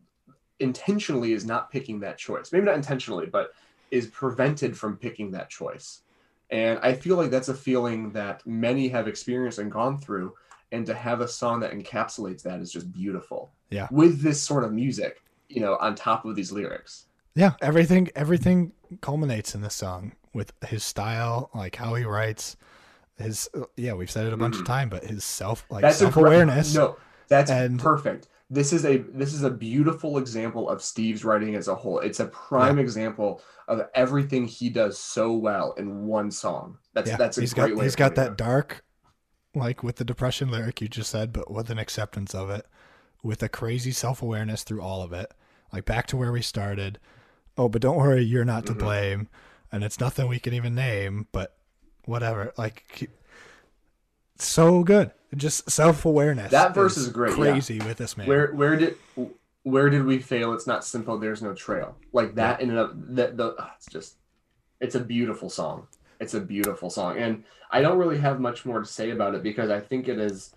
intentionally 0.60 1.34
is 1.34 1.46
not 1.46 1.72
picking 1.72 2.00
that 2.00 2.18
choice. 2.18 2.52
Maybe 2.52 2.66
not 2.66 2.76
intentionally, 2.76 3.28
but 3.28 3.52
is 3.91 4.08
prevented 4.08 4.76
from 4.76 4.98
picking 4.98 5.32
that 5.32 5.50
choice. 5.50 6.02
And 6.50 6.80
I 6.80 6.94
feel 6.94 7.16
like 7.16 7.30
that's 7.30 7.50
a 7.50 7.54
feeling 7.54 8.12
that 8.14 8.46
many 8.46 8.88
have 8.89 9.08
experienced 9.08 9.60
and 9.60 9.72
gone 9.72 10.00
through. 10.00 10.34
And 10.72 10.88
to 10.88 10.96
have 10.96 11.22
a 11.22 11.28
song 11.28 11.60
that 11.60 11.72
encapsulates 11.72 12.41
that 12.44 12.60
is 12.60 12.72
just 12.72 12.91
beautiful. 12.91 13.52
Yeah. 13.70 13.88
With 13.91 14.22
this 14.22 14.41
sort 14.41 14.64
of 14.64 14.74
music, 14.74 15.22
you 15.48 15.62
know, 15.62 15.78
on 15.80 15.94
top 15.94 16.26
of 16.26 16.36
these 16.36 16.52
lyrics. 16.52 17.06
yeah, 17.36 17.54
everything 17.62 18.10
everything 18.16 18.72
culminates 19.02 19.54
in 19.54 19.62
this 19.62 19.76
song 19.76 20.14
with 20.34 20.52
his 20.68 20.84
style, 20.84 21.50
like 21.54 21.76
how 21.76 21.94
he 21.96 22.04
writes, 22.04 22.56
his 23.18 23.50
yeah, 23.78 23.94
we've 23.94 24.10
said 24.12 24.26
it 24.28 24.34
a 24.34 24.38
bunch 24.38 24.56
of 24.58 24.66
time, 24.66 24.90
but 24.90 25.04
his 25.04 25.24
self 25.24 25.66
like 25.70 25.78
Mm-hmm. 25.84 25.88
That's 25.88 25.98
self 25.98 26.16
awareness. 26.18 26.74
No, 26.76 26.98
that's 27.28 27.52
and- 27.52 27.80
perfect. 27.80 28.28
This 28.50 28.72
is 28.72 28.86
a 28.86 28.98
this 28.98 29.34
is 29.34 29.42
a 29.44 29.50
beautiful 29.50 30.20
example 30.20 30.70
of 30.70 30.82
Steve's 30.84 31.24
writing 31.26 31.56
as 31.56 31.68
a 31.68 31.74
whole. 31.74 32.00
It's 32.00 32.20
a 32.20 32.26
prime 32.28 32.78
example 32.78 33.42
of 33.68 33.82
everything 33.96 34.46
he 34.46 34.70
does 34.70 35.00
so 35.00 35.32
well 35.34 35.74
in 35.74 36.06
one 36.06 36.30
song. 36.30 36.78
That's 36.94 37.10
yeah, 37.10 37.18
that's 37.18 37.38
a 37.40 37.42
he's 37.42 37.54
great 37.54 37.70
got 37.70 37.78
way. 37.78 37.86
he's 37.86 37.96
got 37.96 38.14
that 38.16 38.32
it. 38.34 38.38
dark, 38.38 38.84
like 39.56 39.82
with 39.82 39.96
the 39.96 40.06
depression 40.06 40.52
lyric 40.52 40.82
you 40.82 40.88
just 40.88 41.10
said, 41.10 41.34
but 41.34 41.50
with 41.50 41.72
an 41.72 41.80
acceptance 41.80 42.36
of 42.36 42.52
it, 42.52 42.68
with 43.24 43.42
a 43.42 43.50
crazy 43.50 43.92
self 43.92 44.22
awareness 44.22 44.62
through 44.64 44.82
all 44.82 45.02
of 45.02 45.14
it, 45.14 45.34
like 45.72 45.86
back 45.86 46.06
to 46.08 46.18
where 46.18 46.32
we 46.32 46.42
started. 46.44 47.00
Oh, 47.58 47.70
but 47.70 47.82
don't 47.82 47.98
worry, 47.98 48.22
you're 48.24 48.46
not 48.46 48.66
Mm-hmm. 48.66 48.74
to 48.78 48.86
blame, 48.86 49.30
and 49.74 49.84
it's 49.84 49.99
nothing 49.99 50.28
we 50.28 50.39
can 50.39 50.53
even 50.53 50.76
name, 50.76 51.28
but 51.32 51.57
whatever. 52.05 52.53
Like, 52.57 53.09
so 54.38 54.84
good, 54.84 55.11
just 55.36 55.69
self 55.69 56.05
awareness. 56.05 56.51
That 56.51 56.76
verse 56.76 56.95
is 56.95 57.09
great, 57.09 57.32
yeah. 57.32 57.51
Crazy 57.51 57.80
with 57.80 57.97
this 57.97 58.15
man. 58.15 58.28
Where 58.28 58.53
where 58.53 58.78
did 58.78 58.95
where 59.63 59.89
did 59.89 60.05
we 60.05 60.19
fail? 60.19 60.53
It's 60.53 60.67
not 60.67 60.86
simple. 60.86 61.17
There's 61.17 61.41
no 61.41 61.55
trail. 61.55 61.97
Like 62.13 62.36
that 62.36 62.61
in 62.61 62.69
and 62.69 62.80
of 62.80 63.15
that 63.15 63.36
the 63.36 63.55
ah, 63.57 63.74
it's 63.76 63.88
just 63.88 64.17
it's 64.80 64.95
a 64.95 64.99
beautiful 64.99 65.49
song. 65.49 65.88
It's 66.19 66.36
a 66.36 66.39
beautiful 66.39 66.91
song, 66.91 67.17
and 67.17 67.43
I 67.71 67.82
don't 67.82 67.97
really 67.97 68.19
have 68.19 68.39
much 68.39 68.65
more 68.65 68.80
to 68.80 68.86
say 68.86 69.09
about 69.09 69.34
it 69.34 69.41
because 69.41 69.71
I 69.71 69.80
think 69.80 70.07
it 70.07 70.19
is, 70.19 70.53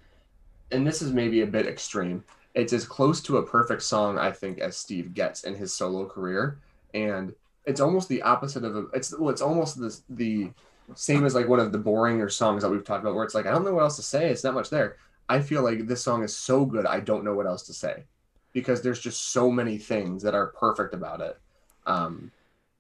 and 0.71 0.87
this 0.87 1.01
is 1.01 1.13
maybe 1.13 1.41
a 1.41 1.47
bit 1.47 1.67
extreme. 1.67 2.23
It's 2.55 2.75
as 2.75 2.87
close 2.87 3.23
to 3.23 3.39
a 3.39 3.47
perfect 3.47 3.83
song 3.83 4.19
I 4.19 4.31
think 4.31 4.59
as 4.59 4.77
Steve 4.77 5.15
gets 5.15 5.45
in 5.45 5.55
his 5.55 5.73
solo 5.73 6.07
career, 6.07 6.59
and 6.93 7.35
it's 7.67 7.81
almost 7.81 8.09
the 8.09 8.23
opposite 8.23 8.65
of 8.65 8.77
a. 8.77 8.87
It's 8.95 9.17
well, 9.19 9.31
it's 9.31 9.43
almost 9.43 9.79
the 9.79 9.99
the 10.09 10.51
same 10.95 11.25
as 11.27 11.35
like 11.35 11.49
one 11.49 11.61
of 11.61 11.73
the 11.73 11.79
boringer 11.79 12.31
songs 12.31 12.63
that 12.63 12.71
we've 12.71 12.85
talked 12.85 13.03
about, 13.03 13.15
where 13.15 13.25
it's 13.25 13.35
like 13.35 13.47
I 13.47 13.51
don't 13.51 13.65
know 13.65 13.75
what 13.75 13.83
else 13.83 13.97
to 13.97 14.03
say. 14.03 14.31
It's 14.31 14.45
not 14.45 14.55
much 14.55 14.71
there. 14.71 14.97
I 15.29 15.41
feel 15.41 15.63
like 15.63 15.87
this 15.87 16.03
song 16.03 16.23
is 16.23 16.37
so 16.37 16.65
good, 16.65 16.87
I 16.87 17.01
don't 17.01 17.25
know 17.25 17.35
what 17.35 17.47
else 17.47 17.65
to 17.65 17.75
say, 17.75 18.05
because 18.53 18.81
there's 18.81 19.01
just 19.01 19.33
so 19.33 19.51
many 19.51 19.77
things 19.77 20.23
that 20.23 20.35
are 20.35 20.49
perfect 20.49 20.95
about 20.95 21.21
it. 21.21 21.39
Um, 21.85 22.31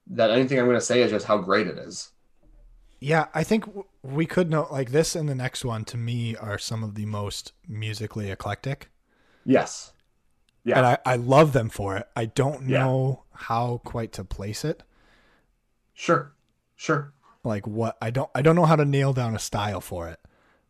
that 0.08 0.30
anything 0.30 0.58
I'm 0.58 0.66
going 0.66 0.76
to 0.76 0.80
say 0.84 1.02
is 1.02 1.10
just 1.10 1.26
how 1.26 1.38
great 1.38 1.66
it 1.66 1.78
is. 1.78 2.10
Yeah, 3.00 3.26
I 3.34 3.42
think 3.42 3.64
we 4.02 4.26
could 4.26 4.48
know 4.48 4.68
like 4.70 4.90
this 4.90 5.16
and 5.16 5.28
the 5.28 5.34
next 5.34 5.64
one 5.64 5.84
to 5.86 5.96
me 5.96 6.36
are 6.36 6.58
some 6.58 6.82
of 6.82 6.94
the 6.94 7.06
most 7.06 7.52
musically 7.68 8.30
eclectic. 8.30 8.90
Yes. 9.44 9.92
Yeah. 10.66 10.78
And 10.78 10.86
I, 10.86 10.98
I 11.06 11.16
love 11.16 11.52
them 11.52 11.68
for 11.70 11.96
it. 11.96 12.06
I 12.16 12.26
don't 12.26 12.68
Yeah. 12.68 12.80
know 12.84 13.22
how 13.32 13.80
quite 13.84 14.12
to 14.12 14.24
place 14.24 14.64
it. 14.64 14.82
Sure. 15.94 16.32
Sure. 16.74 17.12
Like 17.44 17.66
what 17.66 17.96
I 18.02 18.10
don't 18.10 18.28
I 18.34 18.42
don't 18.42 18.56
know 18.56 18.64
how 18.66 18.76
to 18.76 18.84
nail 18.84 19.12
down 19.12 19.34
a 19.34 19.38
style 19.38 19.80
for 19.80 20.08
it. 20.08 20.18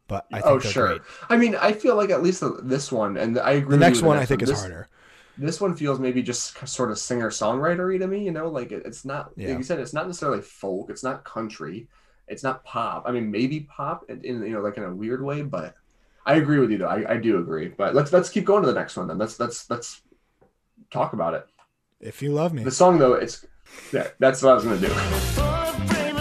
But 0.08 0.26
I 0.32 0.40
think 0.40 0.46
Oh, 0.46 0.58
sure. 0.60 0.86
great. 0.88 1.02
I 1.28 1.36
mean, 1.36 1.56
I 1.56 1.72
feel 1.72 1.96
like 1.96 2.10
at 2.10 2.22
least 2.22 2.38
the- 2.40 2.60
this 2.62 2.92
one, 2.92 3.16
and 3.16 3.38
I 3.40 3.52
agree. 3.52 3.62
The 3.62 3.68
with 3.70 3.80
next 3.80 4.02
one 4.02 4.16
I 4.18 4.24
think 4.24 4.42
is 4.42 4.50
This- 4.50 4.60
harder. 4.60 4.88
This 5.38 5.60
one 5.60 5.74
feels 5.76 5.98
maybe 5.98 6.22
just 6.22 6.66
sort 6.66 6.90
of 6.90 6.98
singer 6.98 7.28
songwritery 7.30 7.98
to 7.98 8.06
me. 8.06 8.24
You 8.24 8.30
know, 8.30 8.48
like 8.48 8.70
it, 8.72 8.82
it's 8.86 9.04
not. 9.04 9.32
Yeah. 9.36 9.48
Like 9.48 9.58
you 9.58 9.64
said, 9.64 9.80
it's 9.80 9.92
not 9.92 10.06
necessarily 10.06 10.40
folk. 10.42 10.88
It's 10.90 11.02
not 11.02 11.24
country. 11.24 11.88
It's 12.28 12.42
not 12.42 12.64
pop. 12.64 13.02
I 13.06 13.12
mean, 13.12 13.30
maybe 13.30 13.60
pop 13.60 14.04
in, 14.08 14.24
in 14.24 14.42
you 14.42 14.50
know 14.54 14.60
like 14.60 14.76
in 14.76 14.84
a 14.84 14.94
weird 14.94 15.22
way, 15.22 15.42
but 15.42 15.74
I 16.26 16.34
agree 16.34 16.58
with 16.58 16.72
you 16.72 16.78
though. 16.78 16.88
I, 16.88 17.14
I 17.14 17.16
do 17.18 17.38
agree. 17.38 17.68
But 17.68 17.94
let's 17.94 18.12
let's 18.12 18.28
keep 18.28 18.44
going 18.44 18.62
to 18.62 18.66
the 18.68 18.74
next 18.74 18.96
one 18.96 19.06
then. 19.06 19.16
Let's 19.16 19.38
let's 19.38 19.70
let's 19.70 20.02
talk 20.90 21.12
about 21.12 21.34
it. 21.34 21.46
If 22.00 22.20
you 22.20 22.32
love 22.32 22.52
me. 22.52 22.64
The 22.64 22.72
song 22.72 22.98
though, 22.98 23.14
it's 23.14 23.46
yeah, 23.92 24.08
that's 24.18 24.42
what 24.42 24.50
I 24.50 24.54
was 24.54 24.64
gonna 24.64 24.80
do. 24.80 24.88
Full 24.88 25.44
of 25.44 25.86
brave 25.88 26.14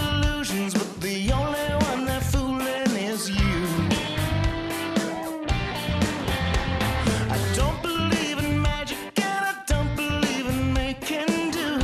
the 1.02 1.32
only 1.34 1.60
one 1.88 2.06
they're 2.06 3.12
is 3.14 3.30
you. 3.32 3.66
I 7.32 7.40
don't 7.56 7.82
believe 7.82 8.38
in 8.38 8.62
magic, 8.62 8.98
and 9.18 9.46
I 9.46 9.64
don't 9.66 9.96
believe 9.96 10.46
in 10.48 10.74
making 10.74 11.50
do. 11.50 11.80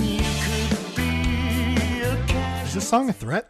You 0.00 0.22
could 0.44 0.94
be 0.94 2.02
a 2.02 2.12
Is 2.14 2.26
casual. 2.28 2.74
this 2.74 2.88
song 2.88 3.08
a 3.10 3.12
threat? 3.12 3.48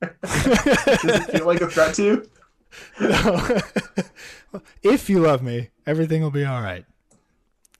Does 0.00 1.04
it 1.04 1.30
feel 1.30 1.46
like 1.46 1.60
a 1.60 1.68
threat 1.68 1.94
to 1.94 2.02
you? 2.02 2.30
No. 3.00 3.60
if 4.82 5.08
you 5.08 5.20
love 5.20 5.42
me, 5.42 5.70
everything 5.86 6.22
will 6.22 6.30
be 6.30 6.44
all 6.44 6.60
right. 6.62 6.84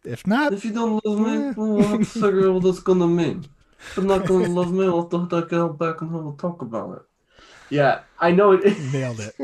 If 0.04 0.26
not, 0.26 0.52
If 0.52 0.64
you 0.64 0.72
don't 0.72 1.04
love 1.04 1.18
me, 1.20 1.48
eh. 1.48 1.52
well, 1.56 1.82
I'll 1.82 1.88
have 1.88 1.98
to 1.98 2.04
figure 2.04 2.48
out 2.48 2.54
what 2.54 2.62
that's 2.62 2.80
gonna 2.80 3.08
mean. 3.08 3.46
If 3.90 3.96
you're 3.96 4.06
not 4.06 4.26
gonna 4.26 4.48
love 4.48 4.72
me, 4.72 4.86
I'll 4.86 5.08
have 5.10 5.28
to 5.28 5.42
get 5.42 5.78
back 5.78 6.00
and 6.00 6.12
have 6.12 6.26
a 6.26 6.32
talk 6.36 6.62
about 6.62 6.96
it. 6.96 7.02
Yeah, 7.68 8.00
I 8.20 8.30
know 8.30 8.52
it. 8.52 8.64
nailed 8.92 9.18
it. 9.20 9.34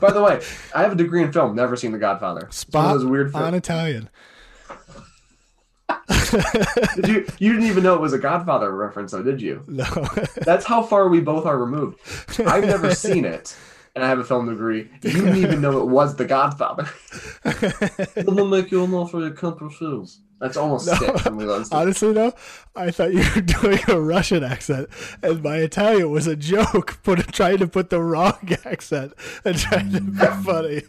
By 0.00 0.12
the 0.12 0.22
way, 0.22 0.42
I 0.74 0.82
have 0.82 0.92
a 0.92 0.94
degree 0.94 1.22
in 1.22 1.32
film. 1.32 1.56
Never 1.56 1.76
seen 1.76 1.92
The 1.92 1.98
Godfather. 1.98 2.46
It's 2.46 2.66
one 2.68 2.84
of 2.84 2.90
Spot 2.90 2.94
those 2.98 3.06
weird 3.06 3.34
on. 3.34 3.54
Italian. 3.54 4.10
Did 6.96 7.08
you? 7.08 7.26
You 7.38 7.52
didn't 7.52 7.66
even 7.68 7.82
know 7.82 7.94
it 7.94 8.00
was 8.00 8.12
a 8.12 8.18
Godfather 8.18 8.74
reference, 8.74 9.12
though, 9.12 9.22
did 9.22 9.40
you? 9.40 9.64
No. 9.68 9.84
That's 10.44 10.64
how 10.64 10.82
far 10.82 11.08
we 11.08 11.20
both 11.20 11.46
are 11.46 11.58
removed. 11.58 11.98
I've 12.40 12.64
never 12.64 12.94
seen 12.94 13.24
it, 13.24 13.56
and 13.94 14.04
I 14.04 14.08
have 14.08 14.18
a 14.18 14.24
film 14.24 14.48
degree. 14.48 14.90
You 15.02 15.12
didn't 15.12 15.36
even 15.36 15.60
know 15.60 15.80
it 15.80 15.88
was 15.88 16.14
The 16.16 16.24
Godfather. 16.24 16.88
Doesn't 17.44 18.50
make 18.50 18.70
you 18.70 18.84
an 18.84 18.94
offer 18.94 19.18
you 19.20 19.32
can't 19.32 19.60
refuse. 19.60 20.20
That's 20.42 20.56
almost 20.56 20.86
sick 20.86 21.08
and 21.24 21.66
Stitch. 21.66 21.72
Honestly, 21.72 22.12
though, 22.14 22.34
I 22.74 22.90
thought 22.90 23.14
you 23.14 23.22
were 23.32 23.40
doing 23.62 23.78
a 23.86 24.00
Russian 24.00 24.42
accent, 24.42 24.88
and 25.22 25.40
my 25.40 25.58
Italian 25.58 26.10
was 26.10 26.26
a 26.26 26.34
joke, 26.34 26.98
put 27.04 27.32
trying 27.32 27.58
to 27.58 27.68
put 27.68 27.90
the 27.90 28.02
wrong 28.02 28.36
accent 28.64 29.12
and 29.44 29.56
trying 29.56 29.92
to 29.92 30.00
be 30.00 30.10
mm. 30.10 30.42
funny. 30.42 30.82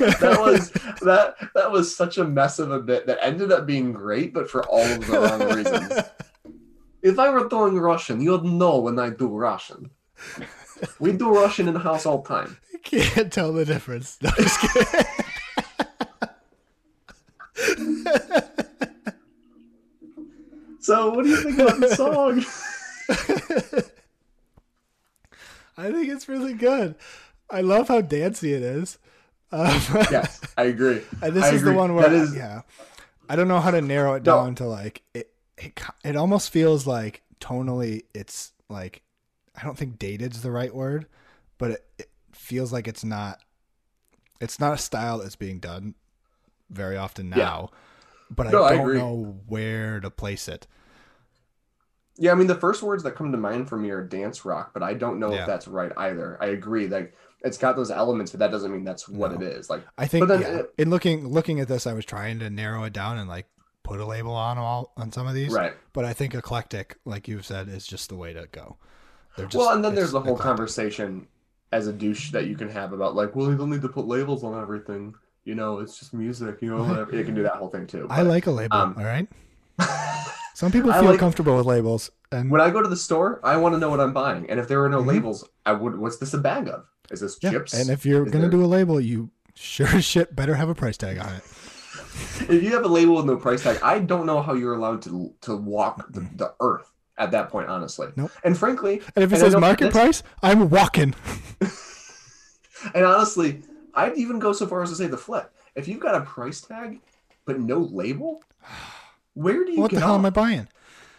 that 0.00 0.36
was 0.40 0.70
that 1.02 1.36
that 1.54 1.70
was 1.70 1.96
such 1.96 2.18
a 2.18 2.24
mess 2.24 2.58
of 2.58 2.72
a 2.72 2.80
bit 2.80 3.06
that 3.06 3.24
ended 3.24 3.52
up 3.52 3.64
being 3.64 3.92
great, 3.92 4.34
but 4.34 4.50
for 4.50 4.64
all 4.64 4.82
of 4.82 5.06
the 5.06 5.20
wrong 5.20 5.54
reasons. 5.54 5.92
If 7.02 7.20
I 7.20 7.30
were 7.30 7.48
doing 7.48 7.78
Russian, 7.78 8.20
you'd 8.20 8.42
know 8.42 8.80
when 8.80 8.98
I 8.98 9.10
do 9.10 9.28
Russian. 9.28 9.90
We 10.98 11.12
do 11.12 11.32
Russian 11.32 11.68
in 11.68 11.74
the 11.74 11.80
house 11.80 12.04
all 12.04 12.18
the 12.22 12.28
time. 12.28 12.56
You 12.72 12.80
Can't 12.80 13.32
tell 13.32 13.52
the 13.52 13.64
difference. 13.64 14.18
No, 14.20 14.30
just 14.30 14.60
kidding. 14.60 15.06
So, 20.80 21.10
what 21.10 21.24
do 21.24 21.30
you 21.30 21.36
think 21.42 21.58
about 21.58 21.80
the 21.80 21.96
song? 21.96 22.44
I 25.76 25.90
think 25.90 26.08
it's 26.08 26.28
really 26.28 26.54
good. 26.54 26.94
I 27.50 27.60
love 27.60 27.88
how 27.88 28.00
dancey 28.00 28.52
it 28.52 28.62
is. 28.62 28.98
Um, 29.52 29.66
yes, 30.10 30.40
I 30.56 30.64
agree. 30.64 31.02
and 31.22 31.34
this 31.34 31.44
I 31.44 31.50
is 31.54 31.62
the 31.62 31.72
one 31.72 31.94
where, 31.94 32.12
is 32.12 32.34
yeah, 32.36 32.62
I 33.28 33.36
don't 33.36 33.48
know 33.48 33.60
how 33.60 33.70
to 33.72 33.80
narrow 33.80 34.14
it 34.14 34.24
No. 34.24 34.36
down 34.44 34.54
to 34.56 34.66
like 34.66 35.02
it. 35.14 35.32
It 35.58 35.80
it 36.04 36.16
almost 36.16 36.50
feels 36.50 36.86
like 36.86 37.22
tonally, 37.40 38.02
it's 38.14 38.52
like 38.68 39.02
I 39.60 39.64
don't 39.64 39.76
think 39.76 39.98
dated's 39.98 40.42
the 40.42 40.50
right 40.50 40.74
word, 40.74 41.06
but 41.58 41.70
it, 41.72 41.84
it 41.98 42.10
feels 42.32 42.72
like 42.72 42.86
it's 42.86 43.04
not. 43.04 43.40
It's 44.40 44.60
not 44.60 44.74
a 44.74 44.78
style 44.78 45.18
that's 45.18 45.36
being 45.36 45.58
done 45.60 45.94
very 46.70 46.96
often 46.96 47.28
Yeah. 47.28 47.36
now, 47.36 47.70
but 48.30 48.50
No, 48.50 48.62
I 48.64 48.68
I 48.68 48.72
don't 48.76 48.80
agree. 48.82 48.98
know 48.98 49.40
where 49.46 50.00
to 50.00 50.10
place 50.10 50.48
it. 50.48 50.66
Yeah, 52.18 52.32
I 52.32 52.34
mean 52.34 52.46
the 52.46 52.54
first 52.54 52.82
words 52.82 53.02
that 53.02 53.14
come 53.14 53.30
to 53.32 53.38
mind 53.38 53.68
for 53.68 53.76
me 53.76 53.90
are 53.90 54.02
dance 54.02 54.44
rock, 54.44 54.70
but 54.72 54.82
I 54.82 54.94
don't 54.94 55.18
know 55.18 55.32
Yeah. 55.32 55.42
if 55.42 55.46
that's 55.46 55.68
right 55.68 55.92
either. 55.96 56.38
I 56.40 56.46
agree, 56.46 56.88
like 56.88 57.14
it's 57.42 57.58
got 57.58 57.76
those 57.76 57.90
elements, 57.90 58.32
but 58.32 58.40
that 58.40 58.50
doesn't 58.50 58.72
mean 58.72 58.84
that's 58.84 59.06
what 59.08 59.30
No. 59.32 59.36
it 59.36 59.42
is. 59.42 59.68
Like, 59.68 59.84
I 59.98 60.06
think 60.06 60.26
then 60.28 60.40
yeah, 60.40 60.48
it- 60.60 60.74
in 60.78 60.90
looking 60.90 61.28
looking 61.28 61.60
at 61.60 61.68
this, 61.68 61.86
I 61.86 61.92
was 61.92 62.04
trying 62.06 62.38
to 62.38 62.48
narrow 62.48 62.84
it 62.84 62.92
down 62.94 63.18
and 63.18 63.28
like 63.28 63.46
put 63.82 64.00
a 64.00 64.06
label 64.06 64.32
on 64.32 64.56
all 64.58 64.92
on 64.96 65.12
some 65.12 65.26
of 65.26 65.34
these. 65.34 65.52
right? 65.52 65.74
But 65.92 66.04
I 66.06 66.12
think 66.14 66.34
eclectic, 66.34 66.98
like 67.04 67.28
you've 67.28 67.44
said, 67.46 67.68
is 67.68 67.86
just 67.86 68.08
the 68.08 68.16
way 68.16 68.32
to 68.32 68.48
go. 68.50 68.78
Just, 69.36 69.54
well, 69.54 69.74
and 69.74 69.84
then 69.84 69.94
there's 69.94 70.12
the 70.12 70.20
whole 70.20 70.32
eclectic. 70.32 70.46
conversation 70.46 71.28
as 71.70 71.86
a 71.86 71.92
douche 71.92 72.32
that 72.32 72.46
you 72.46 72.56
can 72.56 72.70
have 72.70 72.94
about 72.94 73.14
like, 73.14 73.36
well, 73.36 73.50
you 73.50 73.56
don't 73.56 73.68
need 73.68 73.82
to 73.82 73.88
put 73.90 74.06
labels 74.06 74.42
on 74.42 74.58
everything. 74.60 75.14
You 75.46 75.54
know, 75.54 75.78
it's 75.78 75.98
just 75.98 76.12
music. 76.12 76.58
You 76.60 76.76
know, 76.76 76.82
whatever. 76.82 77.16
you 77.16 77.24
can 77.24 77.34
do 77.34 77.42
that 77.44 77.54
whole 77.54 77.68
thing 77.70 77.86
too. 77.86 78.06
I 78.10 78.20
like 78.22 78.46
a 78.46 78.50
label. 78.50 78.76
um, 78.76 78.94
all 78.98 79.04
right. 79.04 79.26
Some 80.54 80.70
people 80.72 80.92
feel 80.92 81.04
like- 81.04 81.18
comfortable 81.20 81.56
with 81.56 81.66
labels, 81.66 82.10
and 82.32 82.50
when 82.50 82.60
I 82.60 82.68
go 82.70 82.82
to 82.82 82.88
the 82.88 82.96
store, 82.96 83.40
I 83.44 83.56
want 83.56 83.74
to 83.74 83.78
know 83.78 83.88
what 83.88 84.00
I'm 84.00 84.12
buying, 84.12 84.50
and 84.50 84.58
if 84.60 84.68
there 84.68 84.82
are 84.84 84.88
no 84.88 85.02
Mhm. 85.02 85.06
labels, 85.06 85.48
I 85.64 85.72
would. 85.72 85.96
What's 85.98 86.16
this 86.18 86.34
a 86.34 86.38
bag 86.38 86.68
of? 86.68 86.84
Is 87.10 87.20
this 87.20 87.38
yeah. 87.42 87.50
chips? 87.52 87.72
And 87.74 87.88
if 87.90 88.04
you're 88.04 88.26
Is 88.26 88.32
gonna 88.32 88.42
there- 88.48 88.50
do 88.58 88.64
a 88.64 88.66
label, 88.66 89.00
you 89.00 89.30
sure 89.54 89.86
as 89.88 90.04
shit 90.04 90.34
better 90.36 90.54
have 90.56 90.68
a 90.68 90.74
price 90.74 90.96
tag 90.96 91.18
on 91.18 91.28
it. 91.34 91.42
if 92.50 92.62
you 92.62 92.70
have 92.72 92.84
a 92.84 92.88
label 92.88 93.14
with 93.16 93.26
no 93.26 93.36
price 93.36 93.62
tag, 93.62 93.78
I 93.82 93.98
don't 94.00 94.26
know 94.26 94.42
how 94.42 94.54
you're 94.54 94.74
allowed 94.74 95.02
to 95.02 95.32
to 95.42 95.56
walk 95.56 96.10
the, 96.12 96.26
the 96.34 96.54
earth 96.60 96.90
at 97.18 97.30
that 97.30 97.48
point, 97.50 97.68
honestly. 97.68 98.08
Nope. 98.16 98.32
And 98.42 98.56
frankly, 98.58 99.02
And 99.14 99.22
if 99.22 99.30
it 99.32 99.36
And 99.36 99.52
says 99.52 99.56
market 99.60 99.92
price, 99.92 100.22
I'm 100.42 100.68
walking. 100.70 101.14
and 102.94 103.04
honestly, 103.04 103.62
I'd 103.96 104.16
even 104.16 104.38
go 104.38 104.52
so 104.52 104.66
far 104.66 104.82
as 104.82 104.90
to 104.90 104.96
say 104.96 105.06
the 105.08 105.16
flip. 105.16 105.52
If 105.74 105.88
you've 105.88 106.00
got 106.00 106.14
a 106.14 106.20
price 106.20 106.60
tag 106.60 107.00
but 107.46 107.58
no 107.58 107.78
label, 107.78 108.42
where 109.34 109.64
do 109.64 109.72
you 109.72 109.80
What 109.80 109.90
get 109.90 109.96
the 109.96 110.02
hell 110.02 110.12
off? 110.12 110.18
am 110.20 110.26
I 110.26 110.30
buying? 110.30 110.68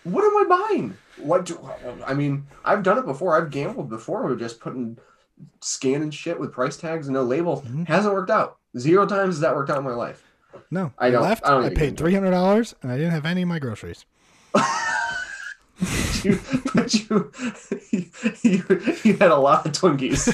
What 0.04 0.24
am 0.24 0.38
I 0.38 0.68
buying? 0.70 0.98
What 1.18 1.46
do 1.46 1.60
I 2.06 2.14
mean? 2.14 2.46
I've 2.64 2.84
done 2.84 2.98
it 2.98 3.06
before. 3.06 3.36
I've 3.36 3.50
gambled 3.52 3.90
before. 3.90 4.24
We're 4.24 4.36
just 4.38 4.60
putting 4.62 4.98
scanning 5.62 6.12
shit 6.12 6.40
with 6.40 6.54
price 6.54 6.78
tags 6.78 7.08
and 7.08 7.14
no 7.16 7.24
label. 7.24 7.62
Mhm. 7.68 7.88
Hasn't 7.88 8.14
worked 8.14 8.30
out. 8.32 8.58
Zero 8.78 9.06
times 9.06 9.36
has 9.36 9.40
that 9.42 9.56
worked 9.56 9.70
out 9.70 9.80
in 9.80 9.84
my 9.84 9.94
life. 9.94 10.24
No, 10.72 10.92
I 10.98 11.10
don't- 11.10 11.24
left. 11.24 11.46
I 11.46 11.66
I 11.66 11.70
paid 11.74 11.98
three 11.98 12.14
hundred 12.14 12.32
dollars, 12.32 12.74
and 12.82 12.92
I 12.92 12.98
didn't 12.98 13.12
have 13.12 13.26
any 13.26 13.42
of 13.42 13.48
my 13.50 13.60
groceries. 13.60 14.06
you, 16.24 16.40
but 16.74 16.94
you, 16.94 17.32
you, 18.42 18.64
you 19.04 19.14
had 19.18 19.32
a 19.32 19.36
lot 19.38 19.66
of 19.66 19.72
Twinkies. 19.74 20.28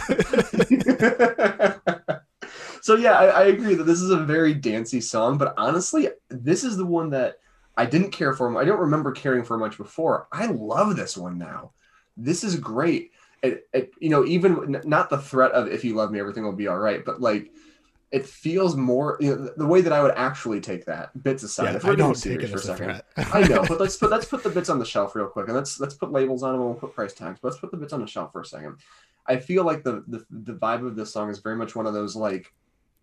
so 2.84 2.98
yeah, 2.98 3.14
I, 3.14 3.26
I 3.28 3.44
agree 3.46 3.76
that 3.76 3.86
this 3.86 4.02
is 4.02 4.10
a 4.10 4.18
very 4.18 4.54
dancey 4.54 5.00
song. 5.00 5.38
But 5.38 5.54
honestly, 5.56 6.10
this 6.28 6.66
is 6.66 6.76
the 6.76 6.86
one 6.86 7.12
that 7.12 7.38
I 7.78 7.86
didn't 7.86 8.12
care 8.12 8.34
for. 8.34 8.60
I 8.60 8.66
don't 8.66 8.82
remember 8.82 9.14
caring 9.14 9.46
for 9.46 9.58
much 9.58 9.78
before. 9.78 10.28
I 10.34 10.48
love 10.48 10.98
this 10.98 11.16
one 11.16 11.38
now. 11.38 11.72
This 12.18 12.44
is 12.44 12.58
great. 12.58 13.12
It, 13.42 13.70
it 13.74 13.92
you 14.00 14.10
know, 14.10 14.26
even 14.26 14.82
not 14.84 15.10
the 15.10 15.18
threat 15.18 15.54
of 15.54 15.70
if 15.70 15.86
you 15.86 15.96
love 15.96 16.12
me, 16.12 16.20
everything 16.20 16.44
will 16.44 16.52
be 16.52 16.68
all 16.68 16.78
right, 16.78 17.04
but 17.04 17.22
like. 17.22 17.52
It 18.12 18.28
feels 18.28 18.76
more 18.76 19.18
you 19.20 19.36
know, 19.36 19.50
the 19.58 19.66
way 19.66 19.82
that 19.82 19.92
I 19.92 20.04
would 20.04 20.14
actually 20.16 20.62
take 20.62 20.86
that. 20.86 21.24
Bits 21.24 21.42
aside, 21.42 21.64
Yeah, 21.64 21.78
if 21.78 21.84
we're 21.84 21.94
I 21.94 21.96
don't 21.96 22.14
take 22.14 22.44
it 22.44 22.50
for 22.50 22.58
a 22.58 22.60
second. 22.60 23.02
I 23.18 23.42
know, 23.48 23.66
but 23.68 23.80
let's 23.80 23.98
put 23.98 24.12
let's 24.12 24.26
put 24.26 24.44
the 24.44 24.52
bits 24.52 24.70
on 24.70 24.78
the 24.78 24.86
shelf 24.86 25.16
real 25.16 25.26
quick, 25.26 25.48
and 25.48 25.56
let's 25.56 25.80
let's 25.80 25.96
put 25.96 26.12
labels 26.12 26.44
on 26.44 26.52
them. 26.52 26.62
and 26.62 26.70
We'll 26.70 26.80
put 26.80 26.94
price 26.94 27.14
tags, 27.14 27.40
but 27.42 27.48
let's 27.48 27.60
put 27.60 27.72
the 27.72 27.78
bits 27.78 27.92
on 27.92 28.02
the 28.02 28.06
shelf 28.06 28.32
for 28.32 28.42
a 28.42 28.46
second. 28.46 28.76
I 29.26 29.38
feel 29.38 29.64
like 29.64 29.84
the 29.84 30.04
the, 30.08 30.24
the 30.30 30.54
vibe 30.54 30.86
of 30.86 30.96
this 30.96 31.12
song 31.12 31.32
is 31.32 31.40
very 31.40 31.56
much 31.56 31.76
one 31.76 31.88
of 31.88 31.96
those 31.96 32.16
like 32.16 32.54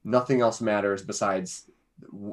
nothing 0.05 0.41
else 0.41 0.61
matters 0.61 1.03
besides 1.03 1.71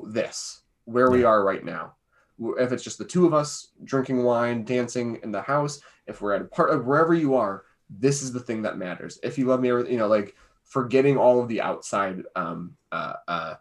this 0.05 0.61
where 0.85 1.11
we 1.11 1.23
are 1.23 1.43
right 1.43 1.63
now. 1.65 1.93
If 2.39 2.71
it's 2.71 2.83
just 2.83 2.97
the 2.97 3.05
two 3.05 3.25
of 3.25 3.33
us 3.33 3.69
drinking 3.83 4.23
wine, 4.23 4.63
dancing 4.63 5.19
in 5.23 5.31
the 5.31 5.41
house, 5.41 5.81
if 6.05 6.21
we're 6.21 6.33
at 6.33 6.41
a 6.41 6.45
part 6.45 6.69
of 6.69 6.85
wherever 6.85 7.13
you 7.13 7.35
are, 7.35 7.63
this 7.89 8.21
is 8.21 8.31
the 8.31 8.39
thing 8.39 8.61
that 8.61 8.77
matters. 8.77 9.19
If 9.23 9.37
you 9.37 9.45
love 9.45 9.59
me, 9.59 9.69
you 9.69 9.97
know, 9.97 10.07
like 10.07 10.35
forgetting 10.63 11.17
all 11.17 11.41
of 11.41 11.47
the 11.47 11.61
outside 11.61 12.21
um, 12.35 12.75
uh, 12.91 13.13
uh, 13.27 13.53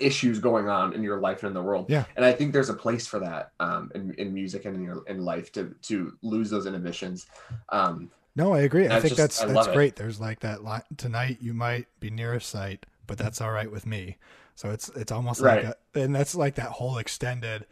issues 0.00 0.38
going 0.38 0.68
on 0.68 0.92
in 0.92 1.02
your 1.02 1.18
life 1.20 1.42
and 1.42 1.48
in 1.48 1.54
the 1.54 1.62
world. 1.62 1.86
Yeah. 1.88 2.04
And 2.16 2.24
I 2.24 2.32
think 2.32 2.52
there's 2.52 2.68
a 2.68 2.74
place 2.74 3.06
for 3.06 3.18
that 3.20 3.52
um, 3.58 3.90
in, 3.94 4.14
in 4.14 4.32
music 4.32 4.64
and 4.64 4.76
in 4.76 4.82
your 4.82 5.02
in 5.06 5.24
life 5.24 5.50
to 5.52 5.74
to 5.82 6.12
lose 6.22 6.50
those 6.50 6.66
inhibitions. 6.66 7.26
Um, 7.70 8.10
No, 8.36 8.52
I 8.54 8.60
agree. 8.60 8.86
I 8.86 9.00
think 9.00 9.16
just- 9.16 9.16
that's 9.16 9.42
I 9.42 9.46
that's 9.46 9.56
love 9.56 9.68
it. 9.68 9.74
great. 9.74 9.96
There's 9.96 10.20
like 10.20 10.40
that 10.40 10.62
line 10.62 10.82
tonight. 10.96 11.38
You 11.40 11.54
might 11.54 11.86
be 12.00 12.10
nearest 12.10 12.48
sight, 12.50 12.86
but 13.08 13.18
that's 13.18 13.40
all 13.42 13.52
right 13.52 13.72
with 13.72 13.86
me. 13.86 14.18
So 14.56 14.70
it's 14.70 14.90
it's 14.90 15.12
almost 15.12 15.42
Right. 15.42 15.64
like 15.64 15.64
a, 15.64 15.76
and 15.94 16.14
that's 16.14 16.36
like 16.36 16.56
that 16.56 16.70
whole 16.70 16.98
extended, 16.98 17.66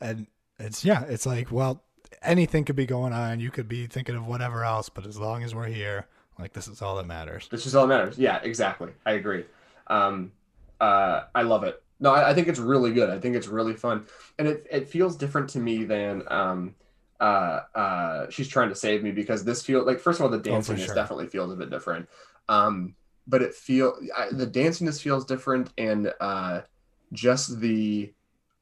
and 0.00 0.26
it's 0.58 0.84
yeah, 0.84 1.04
it's 1.04 1.26
like 1.26 1.52
well, 1.52 1.84
anything 2.22 2.64
could 2.64 2.76
be 2.76 2.86
going 2.86 3.12
on. 3.14 3.40
You 3.40 3.50
could 3.50 3.68
be 3.68 3.86
thinking 3.88 4.16
of 4.16 4.26
whatever 4.26 4.64
else, 4.64 4.90
but 4.90 5.06
as 5.06 5.18
long 5.18 5.44
as 5.44 5.54
we're 5.54 5.66
here, 5.68 6.06
like 6.38 6.52
this 6.54 6.68
is 6.68 6.82
all 6.82 6.96
that 6.96 7.06
matters. 7.06 7.50
This 7.50 7.66
is 7.66 7.74
all 7.74 7.86
that 7.86 7.96
matters. 7.98 8.18
Yeah, 8.18 8.40
exactly. 8.42 8.92
I 9.04 9.12
agree. 9.12 9.44
Um, 9.88 10.32
uh, 10.80 11.24
I 11.34 11.42
love 11.42 11.64
it. 11.64 11.82
No, 11.98 12.12
I, 12.14 12.30
I 12.30 12.34
think 12.34 12.48
it's 12.48 12.58
really 12.58 12.92
good. 12.92 13.10
I 13.10 13.18
think 13.18 13.36
it's 13.36 13.48
really 13.48 13.74
fun, 13.74 14.06
and 14.38 14.48
it 14.48 14.66
it 14.70 14.88
feels 14.88 15.16
different 15.16 15.50
to 15.50 15.58
me 15.58 15.84
than 15.84 16.22
um, 16.30 16.74
uh, 17.20 17.60
uh, 17.74 18.30
she's 18.30 18.48
trying 18.48 18.70
to 18.70 18.74
save 18.74 19.02
me 19.02 19.10
because 19.10 19.44
this 19.44 19.62
feel 19.62 19.84
like 19.84 20.00
first 20.00 20.20
of 20.20 20.24
all 20.24 20.30
the 20.30 20.38
Oh, 20.48 20.60
for 20.60 20.76
danciness 20.76 20.86
sure. 20.86 20.94
definitely 20.94 21.26
feels 21.26 21.52
a 21.52 21.56
bit 21.56 21.70
different. 21.70 22.08
Um, 22.48 22.94
but 23.26 23.42
it 23.42 23.54
feel 23.54 23.94
I, 24.16 24.28
the 24.30 24.46
danciness 24.46 25.00
feels 25.00 25.24
different, 25.24 25.72
and 25.78 26.12
uh, 26.20 26.62
just 27.12 27.60
the 27.60 28.12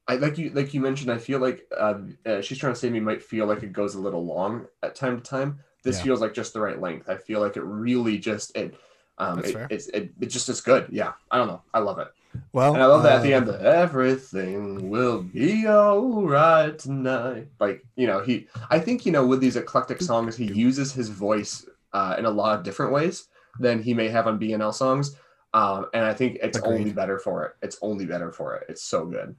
I 0.09 0.17
like 0.17 0.39
you 0.39 0.51
like 0.51 0.73
you 0.73 0.81
mentioned. 0.81 1.11
I 1.11 1.19
feel 1.19 1.39
like 1.39 1.67
uh, 1.77 1.95
uh, 2.27 2.41
she's 2.41 2.59
trying 2.59 2.73
to 2.73 2.79
save 2.79 2.93
me 2.93 3.01
might 3.01 3.23
feel 3.23 3.47
like 3.47 3.63
it 3.63 3.73
goes 3.73 3.95
a 3.95 4.01
little 4.01 4.25
long 4.25 4.67
at 4.83 4.95
time 4.95 5.19
to 5.19 5.23
time. 5.23 5.61
This 5.85 5.99
Yeah. 5.99 6.05
feels 6.05 6.21
like 6.21 6.35
just 6.35 6.53
the 6.55 6.61
right 6.61 6.81
length. 6.81 7.09
I 7.09 7.17
feel 7.17 7.41
like 7.41 7.57
it 7.57 7.63
really 7.63 8.19
just 8.19 8.57
it 8.57 8.75
um 9.19 9.41
it, 9.45 9.57
it's 9.71 9.89
it, 9.89 10.13
it 10.21 10.27
just 10.27 10.49
is 10.49 10.61
good. 10.61 10.87
Yeah, 10.91 11.13
I 11.31 11.37
don't 11.37 11.49
know. 11.49 11.63
I 11.75 11.81
love 11.81 11.99
it, 11.99 12.09
Well, 12.53 12.75
and 12.75 12.83
I 12.83 12.87
love 12.87 13.03
that 13.03 13.17
at 13.17 13.23
the 13.23 13.35
uh, 13.35 13.37
end. 13.37 13.47
The, 13.49 13.61
Everything 13.61 14.89
will 14.91 15.23
be 15.23 15.67
all 15.67 16.27
right 16.27 16.79
tonight. 16.79 17.49
Like 17.61 17.85
you 17.97 18.07
know, 18.07 18.21
he. 18.21 18.49
I 18.71 18.79
think 18.79 19.05
you 19.05 19.13
know 19.13 19.27
with 19.27 19.41
these 19.41 19.57
eclectic 19.57 20.01
songs, 20.01 20.37
he 20.37 20.47
uses 20.47 20.93
his 20.93 21.11
voice 21.11 21.67
uh, 21.93 22.17
in 22.19 22.25
a 22.25 22.31
lot 22.31 22.59
of 22.59 22.65
different 22.65 22.93
ways 22.93 23.29
than 23.61 23.83
he 23.83 23.95
may 23.95 24.09
have 24.09 24.27
on 24.27 24.39
BNL 24.39 24.73
songs. 24.75 25.17
Um, 25.55 25.87
and 25.95 26.05
I 26.05 26.13
think 26.15 26.39
it's 26.43 26.59
Agreed. 26.59 26.75
only 26.79 26.93
better 26.93 27.19
for 27.19 27.45
it. 27.47 27.53
It's 27.63 27.79
only 27.83 28.05
better 28.07 28.31
for 28.31 28.55
it. 28.57 28.67
It's 28.69 28.83
so 28.83 29.07
good. 29.07 29.35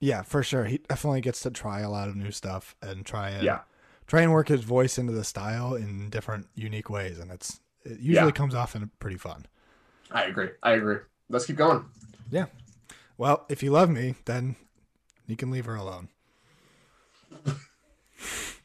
Yeah, 0.00 0.22
for 0.22 0.42
sure. 0.42 0.64
He 0.66 0.78
definitely 0.78 1.22
gets 1.22 1.40
to 1.40 1.50
try 1.50 1.80
a 1.80 1.88
lot 1.90 2.08
of 2.08 2.16
new 2.16 2.30
stuff 2.30 2.76
and 2.82 3.06
try 3.06 3.30
and 3.30 3.42
Yeah. 3.42 3.60
try 4.06 4.20
and 4.20 4.32
work 4.32 4.48
his 4.48 4.62
voice 4.62 4.98
into 4.98 5.12
the 5.12 5.24
style 5.24 5.74
in 5.74 6.10
different 6.10 6.48
unique 6.54 6.90
ways, 6.90 7.18
and 7.18 7.30
it's 7.32 7.60
it 7.84 8.00
usually 8.00 8.26
Yeah. 8.26 8.30
comes 8.32 8.54
off 8.54 8.74
in 8.76 8.90
pretty 8.98 9.16
fun. 9.16 9.46
I 10.10 10.24
agree. 10.24 10.50
I 10.62 10.72
agree. 10.72 10.98
Let's 11.30 11.46
keep 11.46 11.56
going. 11.56 11.84
Yeah. 12.30 12.46
Well, 13.16 13.46
if 13.48 13.62
you 13.62 13.70
love 13.70 13.88
me, 13.88 14.16
then 14.26 14.56
you 15.26 15.36
can 15.36 15.50
leave 15.50 15.64
her 15.64 15.76
alone. 15.76 16.08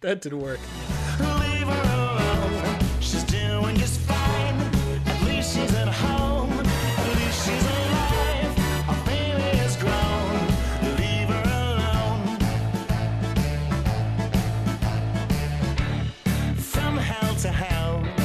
that 0.02 0.22
didn't 0.22 0.40
work. 0.42 0.60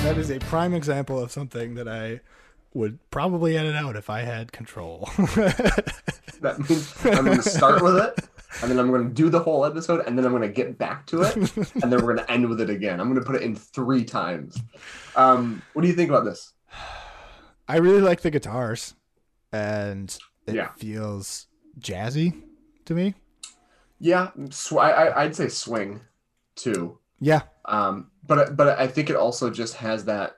That 0.06 0.18
is 0.18 0.30
a 0.30 0.38
prime 0.38 0.72
example 0.72 1.20
of 1.20 1.32
something 1.32 1.74
that 1.74 1.88
I 1.88 2.20
would 2.74 2.98
probably 3.10 3.56
edit 3.58 3.74
out 3.74 3.96
if 3.96 4.08
I 4.08 4.20
had 4.22 4.52
control. 4.52 5.08
That 6.42 6.58
means 6.68 6.94
I'm 7.06 7.24
going 7.24 7.38
to 7.38 7.48
start 7.48 7.82
with 7.82 7.96
it, 7.96 8.28
and 8.60 8.70
then 8.70 8.78
I'm 8.78 8.88
going 8.90 9.08
to 9.08 9.12
do 9.14 9.30
the 9.30 9.40
whole 9.40 9.64
episode, 9.64 10.04
and 10.06 10.18
then 10.18 10.26
I'm 10.26 10.32
going 10.32 10.42
to 10.42 10.48
get 10.50 10.76
back 10.76 11.06
to 11.06 11.22
it, 11.22 11.34
and 11.34 11.90
then 11.90 11.92
we're 11.92 12.14
going 12.14 12.18
to 12.18 12.30
end 12.30 12.46
with 12.46 12.60
it 12.60 12.68
again. 12.68 13.00
I'm 13.00 13.08
going 13.08 13.18
to 13.18 13.24
put 13.26 13.36
it 13.36 13.42
in 13.42 13.56
three 13.56 14.04
times. 14.04 14.60
Um, 15.16 15.62
what 15.72 15.80
do 15.80 15.88
you 15.88 15.94
think 15.94 16.10
about 16.10 16.26
this? 16.26 16.52
I 17.68 17.78
really 17.78 18.02
like 18.02 18.20
the 18.20 18.30
guitars, 18.30 18.94
and 19.50 20.16
it 20.46 20.54
Yeah. 20.56 20.68
feels 20.76 21.46
jazzy 21.80 22.42
to 22.84 22.94
me. 22.94 23.14
Yeah, 23.98 24.28
sw- 24.50 24.74
I, 24.74 24.92
I- 24.92 25.22
I'd 25.24 25.34
say 25.34 25.48
swing 25.48 26.02
too. 26.54 26.98
Yeah, 27.18 27.40
Um, 27.66 28.10
but 28.26 28.56
but 28.56 28.78
I 28.78 28.86
think 28.86 29.10
it 29.10 29.16
also 29.16 29.50
just 29.50 29.74
has 29.74 30.04
that. 30.06 30.36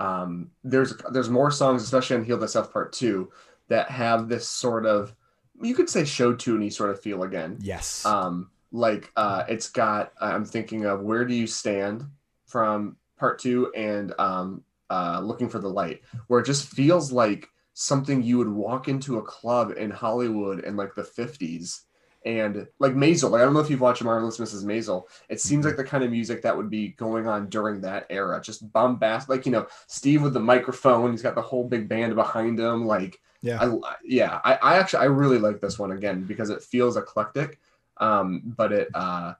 Um, 0.00 0.52
there's 0.62 0.94
there's 1.10 1.30
more 1.30 1.50
songs, 1.50 1.82
especially 1.82 2.16
on 2.16 2.24
Heal 2.24 2.38
Thyself 2.38 2.72
Part 2.72 2.92
Two, 2.92 3.30
that 3.68 3.90
have 3.90 4.28
this 4.28 4.46
sort 4.46 4.86
of 4.86 5.14
you 5.60 5.74
could 5.74 5.88
say 5.90 6.04
show 6.04 6.34
tuney 6.34 6.72
sort 6.72 6.90
of 6.90 7.00
feel 7.00 7.24
again. 7.24 7.58
yes, 7.60 8.04
Um, 8.06 8.50
like 8.70 9.10
uh, 9.16 9.44
it's 9.48 9.70
got 9.70 10.12
I'm 10.20 10.44
thinking 10.44 10.84
of 10.84 11.02
Where 11.02 11.24
Do 11.24 11.34
You 11.34 11.46
Stand 11.46 12.04
from 12.46 12.96
Part 13.18 13.38
Two 13.38 13.72
and 13.74 14.12
um, 14.18 14.62
uh, 14.90 15.20
Looking 15.22 15.48
for 15.48 15.58
the 15.58 15.68
Light, 15.68 16.02
where 16.28 16.40
it 16.40 16.46
just 16.46 16.68
feels 16.68 17.10
like 17.12 17.48
something 17.74 18.22
you 18.22 18.38
would 18.38 18.48
walk 18.48 18.88
into 18.88 19.18
a 19.18 19.22
club 19.22 19.72
in 19.76 19.90
Hollywood 19.90 20.60
in 20.64 20.76
like 20.76 20.94
the 20.94 21.02
50s. 21.02 21.82
And 22.28 22.68
like 22.78 22.92
Maisel, 22.92 23.30
like 23.30 23.40
I 23.40 23.44
don't 23.46 23.54
know 23.54 23.60
if 23.60 23.70
you've 23.70 23.80
watched 23.80 24.04
Marvelous 24.04 24.36
Mrs. 24.36 24.62
Maisel. 24.62 25.04
It 25.30 25.40
seems 25.40 25.64
like 25.64 25.76
the 25.76 25.84
kind 25.84 26.04
of 26.04 26.10
music 26.10 26.42
that 26.42 26.54
would 26.54 26.68
be 26.68 26.88
going 26.88 27.26
on 27.26 27.48
during 27.48 27.80
that 27.80 28.04
era. 28.10 28.38
Just 28.42 28.70
bombast, 28.70 29.30
like 29.30 29.46
you 29.46 29.52
know, 29.52 29.66
Steve 29.86 30.20
with 30.20 30.34
the 30.34 30.40
microphone. 30.40 31.10
He's 31.10 31.22
got 31.22 31.34
the 31.34 31.40
whole 31.40 31.66
big 31.66 31.88
band 31.88 32.14
behind 32.14 32.60
him. 32.60 32.84
Like 32.84 33.18
yeah, 33.40 33.58
I 33.62 33.94
yeah, 34.04 34.40
I, 34.44 34.56
I 34.56 34.78
actually 34.78 34.98
I 34.98 35.04
really 35.04 35.38
like 35.38 35.62
this 35.62 35.78
one 35.78 35.92
again 35.92 36.24
because 36.24 36.50
it 36.50 36.62
feels 36.62 36.98
eclectic, 36.98 37.60
um, 37.96 38.42
but 38.44 38.72
it 38.72 38.88
uh, 38.92 39.32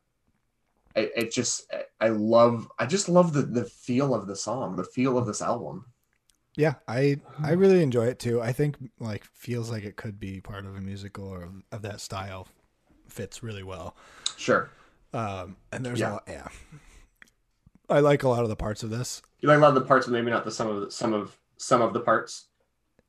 it, 0.97 1.13
it 1.15 1.31
just 1.31 1.71
I 2.01 2.09
love 2.09 2.71
I 2.79 2.87
just 2.87 3.11
love 3.11 3.35
the 3.35 3.43
the 3.43 3.67
feel 3.67 4.15
of 4.15 4.27
the 4.27 4.37
song, 4.37 4.77
the 4.77 4.85
feel 4.85 5.19
of 5.19 5.27
this 5.27 5.43
album. 5.43 5.85
yeah. 6.57 6.75
I 6.89 7.21
I 7.43 7.53
really 7.53 7.83
enjoy 7.83 8.07
it 8.07 8.19
too. 8.19 8.41
I 8.41 8.53
think 8.55 8.77
like 8.99 9.25
feels 9.25 9.71
like 9.71 9.85
it 9.85 9.97
could 9.97 10.19
be 10.19 10.41
part 10.41 10.65
of 10.65 10.75
a 10.75 10.81
musical 10.81 11.29
or 11.29 11.43
of, 11.43 11.53
of 11.71 11.83
that 11.83 12.01
style 12.01 12.49
fits 13.19 13.43
really 13.43 13.65
well. 13.65 13.97
Sure, 14.37 14.71
Um, 15.13 15.57
and 15.73 15.85
there's 15.85 15.99
Yeah. 15.99 16.11
a 16.11 16.13
lot, 16.13 16.25
yeah. 16.29 16.49
I 17.91 17.99
like 18.01 18.23
a 18.23 18.29
lot 18.29 18.43
of 18.45 18.49
the 18.49 18.57
parts 18.57 18.83
of 18.85 18.91
this. 18.91 19.23
you 19.41 19.49
like 19.49 19.59
a 19.59 19.61
lot 19.61 19.69
of 19.69 19.75
the 19.75 19.81
parts, 19.83 20.07
but 20.07 20.13
maybe 20.13 20.31
not 20.31 20.45
the 20.45 20.51
some 20.53 20.69
of 20.69 20.81
the, 20.81 20.91
some 20.91 21.13
of 21.13 21.37
some 21.57 21.83
of 21.83 21.93
the 21.93 22.01
parts. 22.01 22.47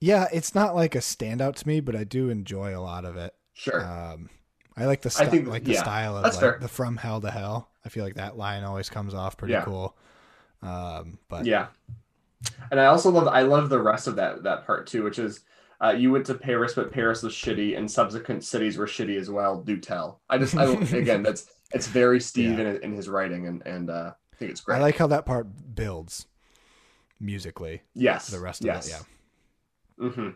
Yeah, 0.01 0.27
it's 0.33 0.55
not 0.55 0.73
like 0.75 0.95
a 0.95 0.99
standout 0.99 1.55
to 1.55 1.67
me, 1.67 1.79
but 1.81 1.95
I 1.95 2.03
do 2.05 2.29
enjoy 2.29 2.75
a 2.77 2.81
lot 2.81 3.05
of 3.05 3.15
it. 3.17 3.35
Sure, 3.53 3.85
Um, 3.85 4.29
I 4.77 4.85
like 4.85 5.01
the 5.01 5.15
I 5.19 5.25
think- 5.27 5.47
like 5.47 5.65
the 5.65 5.73
yeah, 5.73 5.81
style 5.81 6.17
of 6.17 6.23
like 6.23 6.33
fair. 6.33 6.57
the 6.59 6.67
from 6.69 6.97
hell 6.97 7.21
to 7.21 7.29
hell. 7.29 7.69
I 7.85 7.89
feel 7.89 8.03
like 8.03 8.15
that 8.15 8.37
line 8.37 8.63
always 8.63 8.89
comes 8.89 9.13
off 9.13 9.37
pretty 9.37 9.53
Yeah. 9.53 9.63
cool. 9.65 9.95
Um, 10.63 11.19
but 11.29 11.45
yeah, 11.45 11.67
and 12.71 12.79
I 12.79 12.85
also 12.87 13.09
love 13.11 13.27
I 13.27 13.41
love 13.43 13.69
the 13.69 13.79
rest 13.81 14.07
of 14.07 14.15
that 14.15 14.43
that 14.43 14.65
part 14.65 14.87
too, 14.87 15.03
which 15.03 15.19
is. 15.19 15.41
Uh, 15.81 15.91
you 15.91 16.11
went 16.11 16.25
to 16.25 16.33
Paris, 16.35 16.73
but 16.73 16.91
Paris 16.91 17.23
was 17.23 17.33
shitty, 17.33 17.77
and 17.77 17.89
subsequent 17.89 18.43
cities 18.43 18.77
were 18.77 18.85
shitty 18.85 19.17
as 19.17 19.29
well. 19.29 19.61
Do 19.61 19.77
tell. 19.77 20.21
I 20.29 20.37
just, 20.37 20.55
I, 20.57 20.65
again, 20.97 21.23
that's 21.23 21.47
it's 21.71 21.87
very 21.87 22.19
Steve 22.19 22.59
Yeah. 22.59 22.69
in, 22.71 22.83
in 22.83 22.93
his 22.93 23.07
writing, 23.07 23.47
and 23.47 23.65
and 23.65 23.89
uh, 23.89 24.11
I 24.33 24.35
think 24.35 24.51
it's 24.51 24.61
great. 24.61 24.77
I 24.77 24.81
like 24.81 24.97
how 24.97 25.07
that 25.07 25.25
part 25.25 25.47
builds 25.75 26.27
musically. 27.19 27.81
yes, 27.93 28.27
The 28.27 28.39
rest 28.39 28.61
of 28.61 28.67
yes. 28.67 28.87
it, 28.87 28.91
yeah. 29.99 30.05
Mm-hmm. 30.07 30.29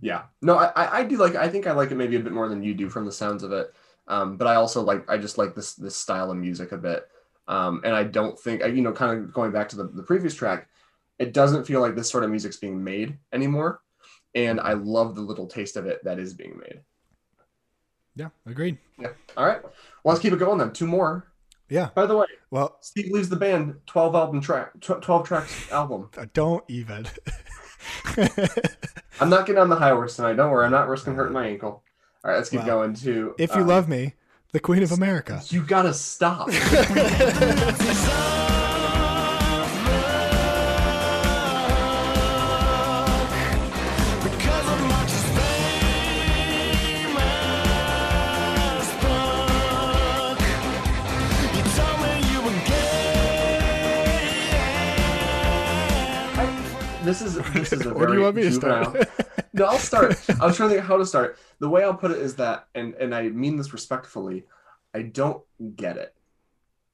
Yeah. 0.00 0.22
No, 0.40 0.56
I, 0.58 0.66
I 0.74 0.98
I 0.98 1.04
do 1.04 1.16
like. 1.16 1.36
I 1.36 1.48
think 1.48 1.66
I 1.66 1.72
like 1.72 1.90
it 1.90 1.96
maybe 1.96 2.16
a 2.16 2.20
bit 2.20 2.32
more 2.32 2.48
than 2.48 2.62
you 2.62 2.74
do 2.74 2.88
from 2.88 3.04
the 3.06 3.12
sounds 3.12 3.42
of 3.42 3.52
it. 3.52 3.72
Um, 4.08 4.36
but 4.36 4.46
I 4.48 4.56
also 4.56 4.82
like. 4.82 5.08
I 5.08 5.18
just 5.18 5.38
like 5.38 5.54
this 5.54 5.74
this 5.74 5.94
style 5.96 6.30
of 6.30 6.36
music 6.36 6.72
a 6.72 6.78
bit. 6.78 7.08
Um, 7.48 7.80
and 7.84 7.94
I 7.94 8.04
don't 8.04 8.38
think 8.38 8.62
you 8.62 8.82
know, 8.82 8.92
kind 8.92 9.18
of 9.18 9.32
going 9.32 9.50
back 9.52 9.68
to 9.70 9.76
the, 9.76 9.84
the 9.84 10.02
previous 10.02 10.34
track, 10.34 10.68
it 11.18 11.32
doesn't 11.32 11.64
feel 11.64 11.80
like 11.80 11.94
this 11.96 12.08
sort 12.10 12.24
of 12.24 12.30
music's 12.30 12.56
being 12.56 12.82
made 12.82 13.18
anymore. 13.32 13.80
And 14.34 14.60
I 14.60 14.72
love 14.72 15.14
the 15.14 15.20
little 15.20 15.46
taste 15.46 15.76
of 15.76 15.86
it 15.86 16.02
that 16.04 16.18
is 16.18 16.32
being 16.34 16.58
made. 16.58 16.80
Yeah, 18.16 18.28
agreed. 18.46 18.78
Yeah. 18.98 19.08
All 19.36 19.46
right. 19.46 19.62
Well, 19.62 19.72
let's 20.14 20.20
keep 20.20 20.32
it 20.32 20.38
going 20.38 20.58
then. 20.58 20.72
Two 20.72 20.86
more. 20.86 21.28
Yeah. 21.68 21.88
By 21.94 22.04
the 22.06 22.16
way, 22.16 22.26
Well, 22.50 22.76
Steve 22.82 23.10
leaves 23.10 23.28
the 23.30 23.36
band. 23.36 23.74
Twelve 23.86 24.14
album 24.14 24.40
track. 24.42 24.72
Twelve 24.80 25.26
tracks 25.26 25.70
album. 25.72 26.10
don't 26.34 26.64
even. 26.68 27.06
I'm 29.20 29.30
not 29.30 29.46
getting 29.46 29.60
on 29.60 29.68
the 29.70 29.76
high 29.76 29.90
horse 29.90 30.16
tonight. 30.16 30.34
Don't 30.34 30.50
worry. 30.50 30.66
I'm 30.66 30.70
not 30.72 30.88
risking 30.88 31.14
hurting 31.14 31.32
my 31.32 31.46
ankle. 31.46 31.82
All 32.24 32.30
right. 32.30 32.36
Let's 32.36 32.50
keep 32.50 32.60
Wow. 32.60 32.66
going 32.66 32.94
to. 32.96 33.34
if 33.38 33.54
you 33.54 33.62
um, 33.62 33.68
love 33.68 33.88
me, 33.88 34.14
the 34.52 34.60
Queen 34.60 34.82
of 34.82 34.92
America. 34.92 35.40
You 35.48 35.62
gotta 35.62 35.94
stop. 35.94 36.48
this 57.12 57.36
is 57.36 57.52
this 57.52 57.72
is 57.72 57.86
a 57.86 57.94
very 57.94 58.12
do 58.12 58.14
you 58.14 58.22
want 58.22 58.36
me 58.36 58.42
to 58.42 58.52
start? 58.52 58.84
juvenile- 58.84 59.06
no, 59.52 59.64
I'll 59.66 59.78
start. 59.78 60.18
I 60.40 60.46
was 60.46 60.56
trying 60.56 60.70
to 60.70 60.76
think 60.76 60.86
how 60.86 60.96
to 60.96 61.06
start. 61.06 61.38
The 61.58 61.68
way 61.68 61.84
I'll 61.84 61.94
put 61.94 62.10
it 62.10 62.18
is 62.18 62.36
that, 62.36 62.66
and 62.74 62.94
and 62.94 63.14
I 63.14 63.28
mean 63.28 63.56
this 63.56 63.72
respectfully, 63.72 64.44
I 64.94 65.02
don't 65.02 65.42
get 65.76 65.96
it, 65.96 66.14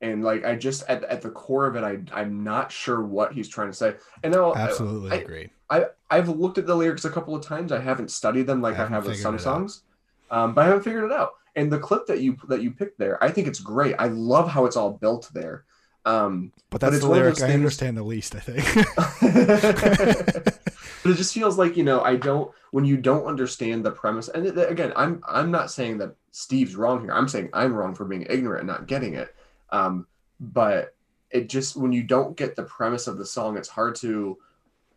and 0.01 0.25
like 0.25 0.45
I 0.45 0.57
just 0.57 0.85
at 0.89 1.05
at 1.05 1.23
the 1.23 1.31
core 1.31 1.67
of 1.67 1.77
it, 1.77 1.85
I 1.85 1.99
I'm 2.13 2.43
not 2.45 2.73
sure 2.73 3.03
what 3.03 3.33
he's 3.33 3.49
trying 3.49 3.69
to 3.69 3.75
say. 3.75 3.95
And 4.23 4.35
now 4.35 4.55
Absolutely 4.55 5.13
I, 5.13 5.15
agree. 5.17 5.51
I 5.71 5.87
I've 6.11 6.29
looked 6.29 6.59
at 6.59 6.67
the 6.67 6.75
lyrics 6.75 7.05
a 7.05 7.11
couple 7.11 7.35
of 7.35 7.45
times. 7.45 7.73
I 7.73 7.81
haven't 7.81 8.11
studied 8.11 8.47
them 8.47 8.61
like 8.61 8.75
I, 8.75 8.79
haven't 8.79 8.95
have 8.95 9.07
with 9.07 9.19
some 9.19 9.39
songs, 9.39 9.83
um, 10.31 10.55
but 10.55 10.63
I 10.63 10.69
haven't 10.69 10.83
figured 10.83 11.05
it 11.05 11.13
out. 11.13 11.35
And 11.57 11.73
the 11.73 11.79
clip 11.79 12.07
that 12.07 12.21
you 12.21 12.37
that 12.49 12.63
you 12.63 12.71
picked 12.71 12.99
there, 12.99 13.23
I 13.23 13.31
think 13.31 13.47
it's 13.47 13.61
great. 13.61 13.95
I 13.99 14.09
love 14.09 14.49
how 14.49 14.65
it's 14.65 14.77
all 14.77 14.93
built 14.93 15.31
there. 15.33 15.65
Um, 16.05 16.53
But 16.71 16.81
that's 16.81 16.97
it's 16.97 17.05
the 17.05 17.11
lyric 17.11 17.35
I 17.37 17.41
things- 17.41 17.55
understand 17.55 17.97
the 17.97 18.03
least, 18.03 18.35
I 18.35 18.41
think. 18.41 18.65
but 21.03 21.11
it 21.13 21.17
just 21.17 21.35
feels 21.35 21.57
like 21.59 21.77
you 21.77 21.85
know 21.85 22.01
i 22.03 22.17
don't 22.17 22.51
when 22.73 22.85
you 22.85 22.97
don't 22.97 23.25
understand 23.27 23.85
the 23.85 23.91
premise 23.91 24.29
and 24.29 24.47
again 24.59 24.93
i'm 24.97 25.23
i'm 25.29 25.51
not 25.51 25.71
saying 25.71 25.99
that 25.99 26.15
steve's 26.33 26.75
wrong 26.77 27.01
here. 27.01 27.13
I'm 27.13 27.29
saying 27.29 27.51
i'm 27.53 27.73
wrong 27.75 27.95
for 27.95 28.05
being 28.05 28.27
ignorant 28.29 28.61
and 28.61 28.69
not 28.69 28.87
getting 28.87 29.15
it. 29.15 29.35
Um 29.71 30.07
but 30.41 30.95
it 31.31 31.49
just 31.49 31.77
when 31.77 31.93
you 31.93 32.03
don't 32.03 32.37
get 32.37 32.57
the 32.57 32.63
premise 32.65 33.07
of 33.07 33.19
the 33.19 33.27
song 33.27 33.57
it's 33.57 33.69
hard 33.69 33.95
to 33.97 34.39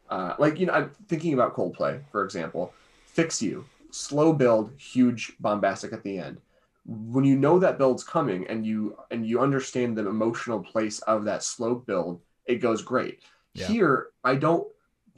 uh 0.09 0.33
like 0.39 0.59
you 0.59 0.65
know 0.65 0.73
i'm 0.73 0.91
thinking 1.07 1.33
about 1.33 1.55
coldplay 1.55 2.01
for 2.11 2.23
example. 2.23 2.73
Fix 3.05 3.41
you 3.41 3.65
slow 3.91 4.31
build 4.33 4.71
huge 4.77 5.33
bombastic 5.39 5.91
at 5.93 6.01
the 6.03 6.17
end 6.17 6.37
when 6.85 7.23
you 7.23 7.35
know 7.37 7.59
that 7.59 7.77
build's 7.77 8.03
coming 8.03 8.47
and 8.47 8.65
you 8.65 8.97
and 9.11 9.25
you 9.25 9.39
understand 9.39 9.97
the 9.97 10.07
emotional 10.07 10.59
place 10.59 10.99
of 11.01 11.25
that 11.25 11.43
slow 11.43 11.75
build 11.75 12.21
it 12.45 12.55
goes 12.55 12.81
great 12.81 13.19
Yeah. 13.53 13.67
here 13.67 14.07
i 14.23 14.35
don't 14.35 14.67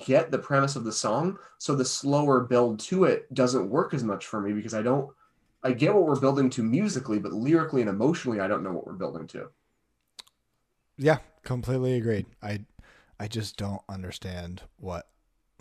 get 0.06 0.32
the 0.32 0.38
premise 0.38 0.76
of 0.76 0.84
the 0.84 0.92
song 0.92 1.38
so 1.60 1.76
the 1.76 1.86
slower 1.86 2.42
build 2.42 2.80
to 2.80 3.06
it 3.06 3.32
doesn't 3.34 3.70
work 3.70 3.94
as 3.94 4.04
much 4.04 4.26
for 4.26 4.42
me 4.42 4.52
because 4.52 4.74
i 4.74 4.82
don't 4.82 5.10
i 5.64 5.72
get 5.72 5.94
what 5.94 6.06
we're 6.06 6.20
building 6.20 6.50
to 6.50 6.64
musically 6.64 7.20
but 7.20 7.32
lyrically 7.34 7.82
and 7.82 7.90
emotionally 7.90 8.40
i 8.40 8.48
don't 8.48 8.64
know 8.64 8.74
what 8.74 8.86
we're 8.86 8.94
building 8.94 9.28
to 9.28 9.48
yeah, 10.98 11.18
completely 11.44 11.94
agreed. 11.96 12.26
I 12.42 12.66
I 13.20 13.28
just 13.28 13.58
don't 13.58 13.82
understand 13.90 14.64
what 14.78 15.08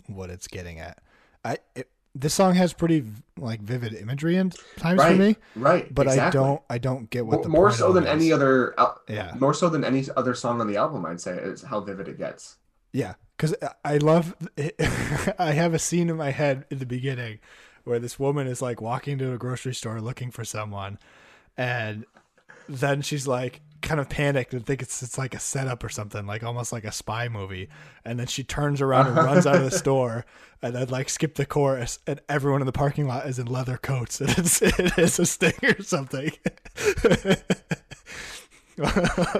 what 0.07 0.29
it's 0.29 0.47
getting 0.47 0.79
at. 0.79 1.01
I 1.43 1.57
it, 1.75 1.89
this 2.15 2.33
song 2.33 2.53
has 2.55 2.73
pretty 2.73 3.03
like 3.37 3.59
vivid 3.61 3.93
imagery 3.93 4.35
in 4.35 4.51
times 4.77 5.01
for 5.03 5.15
me, 5.15 5.35
right 5.55 5.93
but 5.93 6.07
I 6.07 6.29
don't 6.29 6.61
I 6.69 6.77
don't 6.77 7.09
get 7.09 7.25
what 7.25 7.37
Mo- 7.37 7.43
the 7.43 7.49
more 7.49 7.71
so 7.71 7.91
than 7.91 8.05
it 8.05 8.09
any 8.09 8.31
other 8.31 8.79
uh, 8.79 8.93
Yeah. 9.09 9.33
more 9.39 9.53
so 9.53 9.69
than 9.69 9.83
any 9.83 10.05
other 10.15 10.33
song 10.35 10.61
on 10.61 10.67
the 10.67 10.77
album 10.77 11.05
i'd 11.07 11.19
say 11.19 11.33
is 11.35 11.63
how 11.63 11.79
vivid 11.81 12.07
it 12.07 12.17
gets 12.19 12.57
Yeah, 12.91 13.15
because 13.35 13.55
I 13.83 13.97
love. 13.97 14.35
I 15.39 15.51
have 15.53 15.73
a 15.73 15.79
scene 15.79 16.09
in 16.09 16.15
my 16.17 16.29
head 16.29 16.65
in 16.69 16.77
the 16.77 16.85
beginning 16.85 17.39
where 17.83 17.97
this 17.99 18.19
woman 18.19 18.45
is 18.47 18.61
like 18.61 18.79
walking 18.81 19.17
to 19.17 19.33
a 19.33 19.37
grocery 19.37 19.73
store 19.73 19.99
looking 19.99 20.29
for 20.31 20.45
someone, 20.45 20.99
and 21.57 22.05
then 22.69 23.01
she's 23.01 23.27
like 23.27 23.61
kind 23.83 23.99
of 23.99 24.09
panicked 24.09 24.53
and 24.53 24.65
think 24.65 24.81
it's, 24.81 25.03
it's 25.03 25.17
like 25.17 25.35
a 25.35 25.39
setup 25.39 25.83
or 25.83 25.89
something, 25.89 26.25
like 26.25 26.41
almost 26.43 26.71
like 26.71 26.83
a 26.85 26.91
spy 26.91 27.27
movie. 27.29 27.69
And 28.05 28.19
then 28.19 28.25
she 28.27 28.43
turns 28.43 28.81
around 28.81 29.07
and 29.07 29.15
runs 29.17 29.45
out 29.45 29.57
of 29.57 29.63
the 29.63 29.71
store, 29.77 30.25
and 30.61 30.73
then 30.75 30.87
like 30.89 31.09
skip 31.09 31.35
the 31.35 31.45
chorus, 31.45 31.99
and 32.07 32.19
everyone 32.27 32.61
in 32.61 32.65
the 32.65 32.71
parking 32.71 33.07
lot 33.07 33.27
is 33.27 33.37
in 33.37 33.45
leather 33.47 33.77
coats, 33.77 34.19
and 34.21 34.29
it's 34.31 34.61
it 34.63 34.97
is 34.97 35.19
a 35.19 35.25
sting 35.25 35.53
or 35.63 35.81
something. 35.83 36.31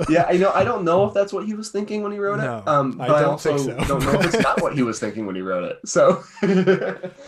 yeah 0.09 0.25
i 0.29 0.37
know 0.37 0.51
i 0.53 0.63
don't 0.63 0.83
know 0.83 1.05
if 1.07 1.13
that's 1.15 1.33
what 1.33 1.43
he 1.43 1.55
was 1.55 1.71
thinking 1.71 2.03
when 2.03 2.11
he 2.11 2.19
wrote 2.19 2.39
it 2.39 2.67
um 2.67 3.01
I 3.01 3.07
but 3.07 3.15
i, 3.15 3.21
don't 3.21 3.29
also 3.31 3.57
think 3.57 3.79
so. 3.81 3.87
don't 3.87 4.05
know 4.05 4.19
if 4.19 4.25
it's 4.31 4.43
not 4.43 4.61
what 4.61 4.75
he 4.75 4.83
was 4.83 4.99
thinking 4.99 5.25
when 5.25 5.35
he 5.35 5.41
wrote 5.41 5.63
it 5.63 5.79
so 5.87 6.21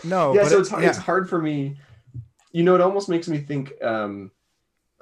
no, 0.04 0.32
yeah 0.32 0.46
so 0.46 0.58
it- 0.58 0.60
it's 0.60 0.68
hard, 0.68 0.82
yeah. 0.84 0.88
it's 0.90 0.98
hard 0.98 1.28
for 1.28 1.42
me 1.42 1.76
you 2.52 2.62
know 2.62 2.76
it 2.76 2.80
almost 2.80 3.08
makes 3.08 3.26
me 3.26 3.38
think 3.38 3.72
um 3.82 4.30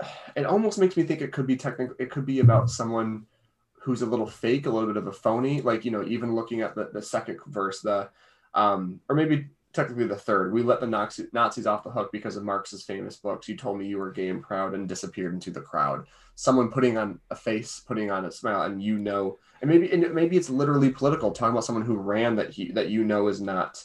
it 0.37 0.47
almost 0.47 0.79
makes 0.79 0.97
me 0.97 1.03
think 1.03 1.21
it 1.21 1.33
could 1.33 1.47
be 1.47 1.57
technical 1.57 1.97
it 1.99 2.11
could 2.11 2.27
be 2.27 2.41
about 2.41 2.71
someone 2.71 3.27
who's 3.75 4.03
a 4.03 4.07
little 4.07 4.27
fake 4.27 4.67
a 4.67 4.71
little 4.71 4.89
bit 4.89 4.97
of 4.97 5.07
a 5.07 5.13
phony 5.13 5.61
like 5.61 5.85
you 5.85 5.91
know 5.91 6.05
even 6.05 6.35
looking 6.35 6.63
at 6.63 6.75
the, 6.75 6.91
the 6.93 7.03
second 7.03 7.39
verse 7.47 7.81
the 7.81 8.09
um 8.55 9.01
or 9.09 9.17
maybe 9.17 9.47
technically 9.75 10.07
the 10.07 10.17
third. 10.17 10.53
We 10.53 10.63
let 10.63 10.81
the 10.81 10.87
Nazi, 10.87 11.27
Nazis 11.33 11.67
off 11.67 11.83
the 11.83 11.91
hook 11.91 12.11
because 12.13 12.37
of 12.37 12.45
Marx's 12.45 12.85
famous 12.85 13.17
books. 13.17 13.49
You 13.49 13.57
told 13.57 13.79
me 13.79 13.87
you 13.87 13.99
were 13.99 14.13
gay 14.13 14.29
and 14.29 14.43
proud 14.43 14.73
and 14.73 14.89
disappeared 14.89 15.35
into 15.35 15.51
the 15.51 15.61
crowd. 15.61 16.07
Someone 16.37 16.71
putting 16.71 16.97
on 16.97 17.21
a 17.31 17.37
face, 17.37 17.81
putting 17.81 18.11
on 18.11 18.25
a 18.25 18.31
smile, 18.31 18.63
and 18.63 18.83
you 18.83 18.99
know, 18.99 19.39
and 19.61 19.71
maybe 19.71 19.93
and 19.93 20.15
maybe 20.15 20.37
it's 20.37 20.49
literally 20.49 20.91
political, 20.91 21.33
talking 21.33 21.53
about 21.53 21.65
someone 21.65 21.85
who 21.85 21.97
ran 21.97 22.37
that 22.37 22.51
he 22.51 22.71
that 22.73 22.89
you 22.89 23.05
know 23.05 23.29
is 23.29 23.41
not, 23.41 23.85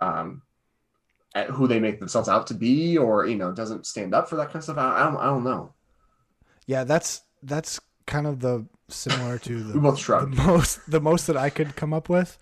um, 0.00 0.42
who 1.34 1.66
they 1.68 1.80
make 1.80 1.98
themselves 1.98 2.28
out 2.28 2.46
to 2.48 2.54
be, 2.54 2.96
or 2.98 3.26
you 3.26 3.36
know, 3.36 3.52
doesn't 3.52 3.86
stand 3.86 4.14
up 4.14 4.28
for 4.28 4.36
that 4.36 4.46
kind 4.46 4.56
of 4.56 4.64
stuff. 4.64 4.78
I, 4.78 5.00
I 5.00 5.04
don't, 5.04 5.16
I 5.16 5.24
don't 5.26 5.44
know. 5.44 5.74
Yeah, 6.66 6.84
that's 6.84 7.22
that's 7.42 7.80
kind 8.06 8.26
of 8.26 8.40
the 8.40 8.66
similar 8.88 9.38
to 9.38 9.62
the, 9.62 9.72
the 10.18 10.26
most 10.28 10.80
the 10.90 11.00
most 11.00 11.26
that 11.26 11.36
I 11.36 11.50
could 11.50 11.76
come 11.76 11.92
up 11.92 12.08
with 12.08 12.38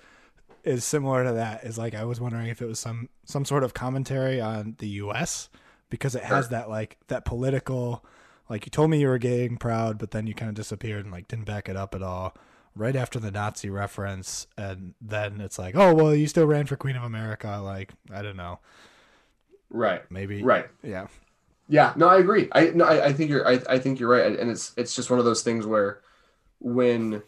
is 0.64 0.84
similar 0.84 1.24
to 1.24 1.32
that. 1.32 1.64
Is 1.64 1.78
like 1.78 1.94
I 1.94 2.04
was 2.04 2.20
wondering 2.20 2.48
if 2.48 2.62
it 2.62 2.66
was 2.66 2.78
some 2.80 3.08
some 3.24 3.44
sort 3.44 3.64
of 3.64 3.74
commentary 3.74 4.40
on 4.40 4.76
the 4.78 4.88
U.S. 4.88 5.48
because 5.90 6.14
it 6.14 6.24
has 6.24 6.46
Sure. 6.46 6.50
that 6.50 6.68
like 6.70 6.98
that 7.08 7.24
political 7.24 8.04
like 8.48 8.66
you 8.66 8.70
told 8.70 8.90
me 8.90 9.00
you 9.00 9.08
were 9.08 9.18
gay 9.18 9.46
and 9.46 9.60
proud, 9.60 9.98
but 9.98 10.10
then 10.12 10.26
you 10.26 10.34
kind 10.34 10.48
of 10.48 10.54
disappeared 10.54 11.04
and 11.04 11.12
like 11.12 11.28
didn't 11.28 11.46
back 11.46 11.68
it 11.68 11.76
up 11.76 11.94
at 11.94 12.02
all. 12.02 12.34
Right 12.76 12.94
after 12.96 13.18
the 13.18 13.32
Nazi 13.32 13.68
reference, 13.68 14.46
and 14.56 14.94
then 15.00 15.40
it's 15.40 15.58
like, 15.58 15.74
oh 15.74 15.92
well, 15.92 16.14
you 16.14 16.28
still 16.28 16.46
ran 16.46 16.66
for 16.66 16.76
Queen 16.76 16.96
of 16.96 17.02
America. 17.02 17.60
Like 17.62 17.92
I 18.12 18.22
don't 18.22 18.36
know, 18.36 18.60
Right, 19.70 20.02
maybe 20.10 20.44
right. 20.44 20.68
yeah, 20.82 21.06
Yeah, 21.68 21.92
no, 21.96 22.08
I 22.08 22.18
agree. 22.18 22.48
I 22.52 22.70
no, 22.70 22.84
I, 22.84 23.06
I 23.06 23.12
think 23.12 23.30
you're 23.30 23.46
I, 23.46 23.60
I 23.68 23.78
think 23.78 24.00
you're 24.00 24.08
right, 24.10 24.38
and 24.38 24.50
it's 24.50 24.72
it's 24.76 24.94
just 24.94 25.10
one 25.10 25.18
of 25.18 25.24
those 25.24 25.42
things 25.42 25.66
where 25.66 26.00
when 26.60 27.22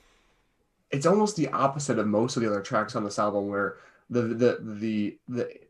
it's 0.91 1.07
almost 1.07 1.37
the 1.37 1.49
opposite 1.51 1.99
of 1.99 2.07
most 2.07 2.37
of 2.37 2.43
the 2.43 2.49
other 2.51 2.63
tracks 2.63 2.97
on 2.97 3.05
this 3.05 3.19
album, 3.19 3.49
where 3.49 3.79
the 4.11 4.23
the 4.23 4.59
the 4.63 5.19
the 5.29 5.61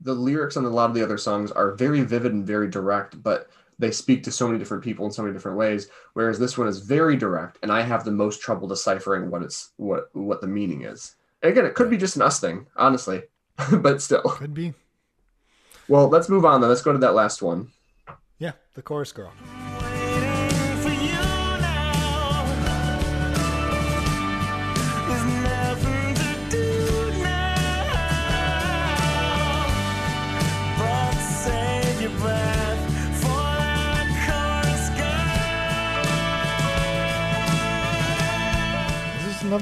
the 0.00 0.14
lyrics 0.14 0.56
on 0.56 0.64
a 0.64 0.70
lot 0.70 0.90
of 0.90 0.96
the 0.96 1.04
other 1.04 1.18
songs 1.18 1.50
are 1.52 1.72
very 1.72 2.02
vivid 2.02 2.32
and 2.32 2.46
very 2.46 2.68
direct, 2.70 3.22
but 3.22 3.50
they 3.80 3.90
speak 3.90 4.22
to 4.24 4.30
so 4.30 4.46
many 4.46 4.58
different 4.58 4.84
people 4.84 5.06
in 5.06 5.12
so 5.12 5.22
many 5.22 5.32
different 5.32 5.56
ways. 5.56 5.88
Whereas 6.12 6.38
this 6.38 6.56
one 6.56 6.68
is 6.68 6.80
very 6.80 7.16
direct, 7.16 7.58
and 7.62 7.72
I 7.72 7.82
have 7.82 8.04
the 8.04 8.10
most 8.10 8.40
trouble 8.40 8.68
deciphering 8.68 9.30
what 9.30 9.42
it's 9.42 9.70
what 9.76 10.14
what 10.14 10.40
the 10.40 10.46
meaning 10.46 10.82
is. 10.82 11.16
And 11.42 11.50
again, 11.50 11.64
it 11.64 11.74
could 11.74 11.90
be 11.90 11.96
just 11.96 12.16
an 12.16 12.22
us 12.22 12.38
thing, 12.38 12.66
honestly, 12.76 13.22
but 13.72 14.02
still. 14.02 14.22
could 14.22 14.54
be. 14.54 14.74
Well, 15.88 16.08
let's 16.08 16.28
move 16.28 16.44
on. 16.44 16.60
Then 16.60 16.70
let's 16.70 16.82
go 16.82 16.92
to 16.92 16.98
that 16.98 17.14
last 17.14 17.42
one. 17.42 17.68
Yeah, 18.38 18.52
the 18.74 18.82
chorus 18.82 19.12
girl. 19.12 19.32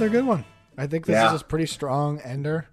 Another 0.00 0.10
good 0.10 0.26
one. 0.26 0.44
I 0.76 0.86
think 0.86 1.06
this 1.06 1.22
Yeah. 1.22 1.22
is 1.22 1.40
a 1.40 1.44
pretty 1.44 1.66
strong 1.66 2.20
ender. 2.20 2.68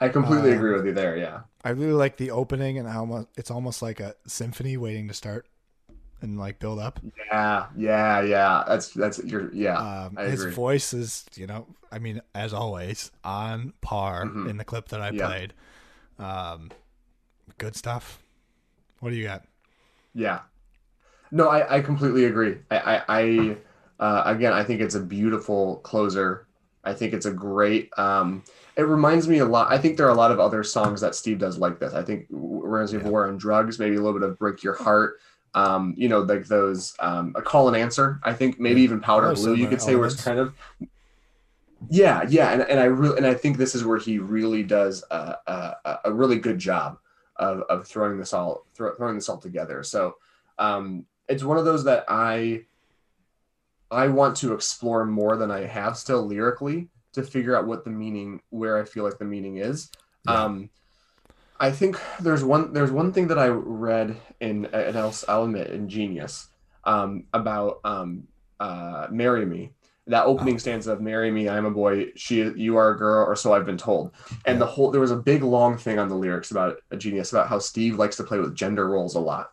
I 0.00 0.08
completely 0.08 0.50
Um, 0.50 0.52
agree 0.52 0.72
with 0.74 0.84
you 0.86 0.92
there. 0.92 1.16
Yeah. 1.16 1.42
I 1.64 1.70
really 1.70 1.92
like 1.92 2.16
the 2.16 2.30
opening 2.30 2.78
and 2.78 2.88
how 2.88 3.04
much 3.04 3.28
it's 3.36 3.50
almost 3.50 3.82
like 3.82 4.00
a 4.00 4.14
symphony 4.26 4.76
waiting 4.76 5.08
to 5.08 5.14
start 5.14 5.46
and 6.22 6.38
like 6.38 6.58
build 6.60 6.78
up. 6.80 7.00
Yeah, 7.02 7.68
yeah, 7.76 8.20
yeah. 8.22 8.64
That's 8.68 8.92
that's 8.92 9.18
your 9.24 9.52
yeah. 9.54 9.88
Um, 10.06 10.18
his 10.24 10.44
agree. 10.44 10.54
voice 10.54 10.92
is, 10.92 11.24
you 11.36 11.46
know, 11.46 11.66
I 11.92 11.98
mean, 11.98 12.20
as 12.34 12.52
always, 12.52 13.10
on 13.24 13.72
par 13.80 14.32
Mhm. 14.32 14.44
in 14.44 14.56
the 14.56 14.64
clip 14.64 14.88
that 14.88 15.00
I 15.00 15.10
Yeah. 15.10 15.12
played. 15.12 15.54
Um, 16.18 16.70
good 17.58 17.76
stuff. 17.76 18.22
What 19.00 19.10
do 19.10 19.16
you 19.16 19.24
got? 19.24 19.44
Yeah. 20.14 20.40
No, 21.32 21.48
I, 21.50 21.78
I 21.78 21.82
completely 21.82 22.26
agree. 22.26 22.58
I, 22.70 22.78
I, 22.78 23.04
I 23.08 23.58
uh, 24.00 24.22
again, 24.26 24.54
I 24.54 24.64
think 24.64 24.82
it's 24.82 24.96
a 24.96 25.00
beautiful 25.00 25.78
closer. 25.78 26.48
I 26.84 26.94
think 26.94 27.12
it's 27.12 27.26
a 27.26 27.32
great. 27.32 27.90
Um, 27.98 28.42
it 28.76 28.82
reminds 28.82 29.28
me 29.28 29.38
a 29.38 29.44
lot. 29.44 29.70
I 29.70 29.78
think 29.78 29.96
there 29.96 30.06
are 30.06 30.10
a 30.10 30.14
lot 30.14 30.30
of 30.30 30.40
other 30.40 30.64
songs 30.64 31.00
that 31.02 31.14
Steve 31.14 31.38
does 31.38 31.58
like 31.58 31.78
this. 31.78 31.92
I 31.92 32.02
think 32.02 32.26
reminds 32.30 32.92
me 32.92 33.00
of 33.00 33.06
War 33.06 33.28
on 33.28 33.36
Drugs, 33.36 33.78
maybe 33.78 33.96
a 33.96 34.00
little 34.00 34.18
bit 34.18 34.28
of 34.28 34.38
Break 34.38 34.62
Your 34.62 34.74
Heart. 34.74 35.20
Um, 35.54 35.94
you 35.96 36.08
know, 36.08 36.20
like 36.20 36.46
those 36.46 36.94
um, 37.00 37.34
a 37.36 37.42
call 37.42 37.68
and 37.68 37.76
answer. 37.76 38.20
I 38.22 38.32
think 38.32 38.58
maybe 38.60 38.80
Yeah. 38.80 38.84
even 38.84 39.00
Powder 39.00 39.34
Blue. 39.34 39.54
You 39.54 39.68
could 39.68 39.82
say 39.82 39.96
where 39.96 40.06
it's 40.06 40.22
kind 40.22 40.38
of. 40.38 40.54
Yeah, 41.88 42.24
yeah, 42.28 42.52
and, 42.52 42.62
and 42.62 42.78
I 42.78 42.84
really 42.84 43.16
and 43.16 43.26
I 43.26 43.34
think 43.34 43.56
this 43.56 43.74
is 43.74 43.84
where 43.84 43.98
he 43.98 44.18
really 44.18 44.62
does 44.62 45.02
a, 45.10 45.36
a, 45.46 45.98
a 46.04 46.12
really 46.12 46.38
good 46.38 46.58
job 46.58 46.98
of, 47.36 47.62
of 47.70 47.86
throwing 47.86 48.18
this 48.18 48.34
all 48.34 48.66
throw, 48.74 48.94
throwing 48.94 49.14
this 49.14 49.28
all 49.28 49.38
together. 49.38 49.82
So 49.82 50.16
um, 50.58 51.06
it's 51.28 51.42
one 51.42 51.56
of 51.56 51.64
those 51.64 51.82
that 51.84 52.04
I 52.06 52.64
I 53.90 54.08
want 54.08 54.36
to 54.38 54.54
explore 54.54 55.04
more 55.04 55.36
than 55.36 55.50
I 55.50 55.60
have 55.66 55.96
still 55.96 56.26
lyrically 56.26 56.88
to 57.14 57.22
figure 57.22 57.56
out 57.56 57.66
what 57.66 57.84
the 57.84 57.90
meaning 57.90 58.40
where 58.50 58.78
I 58.78 58.84
feel 58.84 59.04
like 59.04 59.18
the 59.18 59.24
meaning 59.24 59.56
is. 59.58 59.90
Yeah. 60.24 60.34
Um, 60.34 60.70
I 61.58 61.70
think 61.72 61.98
there's 62.20 62.42
one 62.44 62.72
there's 62.72 62.90
one 62.92 63.12
thing 63.12 63.28
that 63.28 63.38
I 63.38 63.48
read 63.48 64.16
in 64.40 64.66
and 64.66 64.96
I'll, 64.96 65.14
I'll 65.28 65.44
admit 65.44 65.68
in 65.70 65.88
Genius 65.88 66.48
um, 66.84 67.24
about 67.32 67.80
um, 67.84 68.28
uh, 68.58 69.08
"Marry 69.10 69.44
Me." 69.46 69.72
That 70.06 70.24
opening 70.24 70.56
Oh. 70.56 70.58
stanza 70.58 70.92
of 70.92 71.00
"Marry 71.02 71.30
me, 71.30 71.48
I 71.48 71.56
am 71.58 71.66
a 71.66 71.70
boy, 71.70 72.06
she 72.16 72.42
you 72.56 72.76
are 72.76 72.90
a 72.90 72.98
girl, 72.98 73.26
or 73.26 73.36
so 73.36 73.52
I've 73.52 73.66
been 73.66 73.76
told." 73.78 74.12
And 74.46 74.58
Yeah. 74.58 74.60
the 74.60 74.66
whole 74.66 74.90
there 74.90 75.00
was 75.00 75.10
a 75.10 75.16
big 75.16 75.42
long 75.42 75.76
thing 75.76 75.98
on 75.98 76.08
the 76.08 76.14
lyrics 76.16 76.50
about 76.50 76.78
a 76.90 76.96
Genius 76.96 77.32
about 77.32 77.48
how 77.48 77.58
Steve 77.58 77.98
likes 77.98 78.16
to 78.16 78.24
play 78.24 78.38
with 78.38 78.56
gender 78.56 78.88
roles 78.88 79.14
a 79.14 79.20
lot 79.20 79.50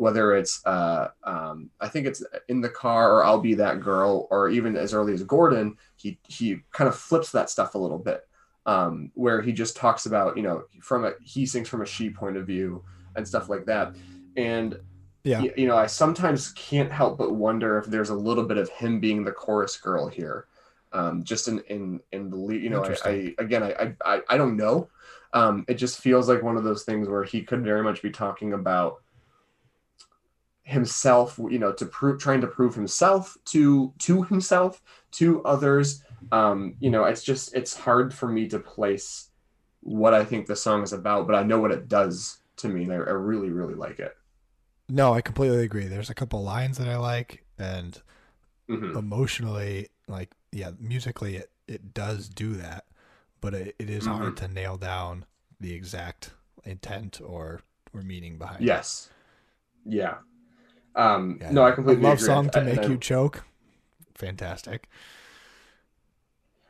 whether 0.00 0.36
it's 0.36 0.64
uh, 0.66 1.08
um, 1.24 1.70
I 1.80 1.88
think 1.88 2.06
it's 2.06 2.22
in 2.48 2.60
the 2.60 2.68
car 2.68 3.12
or 3.12 3.24
I'll 3.24 3.40
be 3.40 3.54
that 3.54 3.80
girl 3.80 4.28
or 4.30 4.48
even 4.48 4.76
as 4.76 4.94
early 4.94 5.12
as 5.14 5.22
Gordon, 5.24 5.76
he 5.96 6.18
he 6.28 6.58
kind 6.72 6.88
of 6.88 6.96
flips 6.96 7.32
that 7.32 7.50
stuff 7.50 7.74
a 7.74 7.78
little 7.78 7.98
bit, 7.98 8.22
um, 8.66 9.10
where 9.14 9.40
he 9.42 9.52
just 9.52 9.76
talks 9.76 10.06
about 10.06 10.36
you 10.36 10.42
know 10.42 10.64
from 10.80 11.04
a 11.04 11.12
he 11.22 11.46
sings 11.46 11.68
from 11.68 11.82
a 11.82 11.86
she 11.86 12.10
point 12.10 12.36
of 12.36 12.46
view 12.46 12.84
and 13.16 13.26
stuff 13.26 13.48
like 13.48 13.66
that, 13.66 13.94
and 14.36 14.78
Yeah. 15.24 15.40
y- 15.42 15.52
you 15.56 15.66
know 15.66 15.76
I 15.76 15.86
sometimes 15.86 16.52
can't 16.52 16.92
help 16.92 17.18
but 17.18 17.34
wonder 17.34 17.78
if 17.78 17.86
there's 17.86 18.10
a 18.10 18.14
little 18.14 18.44
bit 18.44 18.58
of 18.58 18.68
him 18.70 19.00
being 19.00 19.24
the 19.24 19.32
chorus 19.32 19.76
girl 19.76 20.08
here, 20.08 20.46
um, 20.92 21.24
just 21.24 21.48
in 21.48 21.60
in 21.68 22.00
in 22.12 22.30
the 22.30 22.36
lead. 22.36 22.62
You 22.62 22.70
know 22.70 22.84
I, 22.84 22.96
I 23.04 23.34
again 23.38 23.62
I, 23.62 23.94
I 24.04 24.22
I 24.28 24.36
don't 24.36 24.56
know. 24.56 24.90
Um, 25.34 25.64
it 25.68 25.74
just 25.74 26.00
feels 26.00 26.28
like 26.28 26.42
one 26.42 26.56
of 26.56 26.64
those 26.64 26.84
things 26.84 27.08
where 27.08 27.24
he 27.24 27.42
could 27.42 27.62
very 27.62 27.82
much 27.82 28.02
be 28.02 28.10
talking 28.10 28.54
about 28.54 29.02
himself 30.68 31.38
you 31.50 31.58
know 31.58 31.72
to 31.72 31.86
prove 31.86 32.20
trying 32.20 32.40
to 32.42 32.46
prove 32.46 32.74
himself 32.74 33.36
to 33.46 33.92
to 33.98 34.22
himself 34.24 34.82
to 35.12 35.42
others 35.44 36.02
um 36.32 36.76
you 36.80 36.90
know 36.90 37.04
it's 37.04 37.22
just 37.24 37.54
it's 37.54 37.74
hard 37.76 38.12
for 38.12 38.28
me 38.28 38.46
to 38.48 38.58
place 38.58 39.30
what 39.80 40.14
i 40.14 40.24
think 40.24 40.46
the 40.46 40.56
song 40.56 40.82
is 40.82 40.92
about 40.92 41.26
but 41.26 41.36
i 41.36 41.42
know 41.42 41.58
what 41.60 41.72
it 41.72 41.88
does 41.88 42.40
to 42.56 42.68
me 42.68 42.84
and 42.84 42.92
i, 42.92 42.96
I 42.96 42.98
really 42.98 43.50
really 43.50 43.74
like 43.74 43.98
it 43.98 44.12
No, 44.88 45.12
I 45.14 45.20
completely 45.20 45.62
agree. 45.64 45.86
There's 45.86 46.10
a 46.10 46.14
couple 46.14 46.42
lines 46.42 46.78
that 46.78 46.88
I 46.88 46.96
like, 46.96 47.44
and 47.58 48.00
Mhm. 48.68 48.96
emotionally, 48.96 49.88
like, 50.08 50.32
yeah, 50.52 50.72
musically, 50.78 51.36
it, 51.36 51.52
it 51.68 51.94
does 51.94 52.28
do 52.28 52.54
that, 52.54 52.86
but 53.40 53.54
it, 53.54 53.76
it 53.78 53.90
is 53.90 54.06
hard 54.06 54.36
Mm-hmm. 54.36 54.38
to 54.38 54.48
nail 54.48 54.76
down 54.78 55.26
the 55.60 55.74
exact 55.74 56.34
intent 56.64 57.20
or 57.22 57.62
or 57.94 58.02
meaning 58.02 58.38
behind 58.38 58.70
it. 58.70 58.86
yes 58.88 59.10
yeah 59.84 60.16
um 60.98 61.38
Yeah, 61.40 61.50
no 61.52 61.64
i 61.64 61.70
completely 61.70 62.02
love 62.02 62.14
agree. 62.18 62.26
song 62.26 62.50
to 62.50 62.60
I- 62.60 62.64
make 62.64 62.80
I- 62.80 62.86
you 62.86 62.98
choke. 62.98 63.44
Fantastic. 64.14 64.88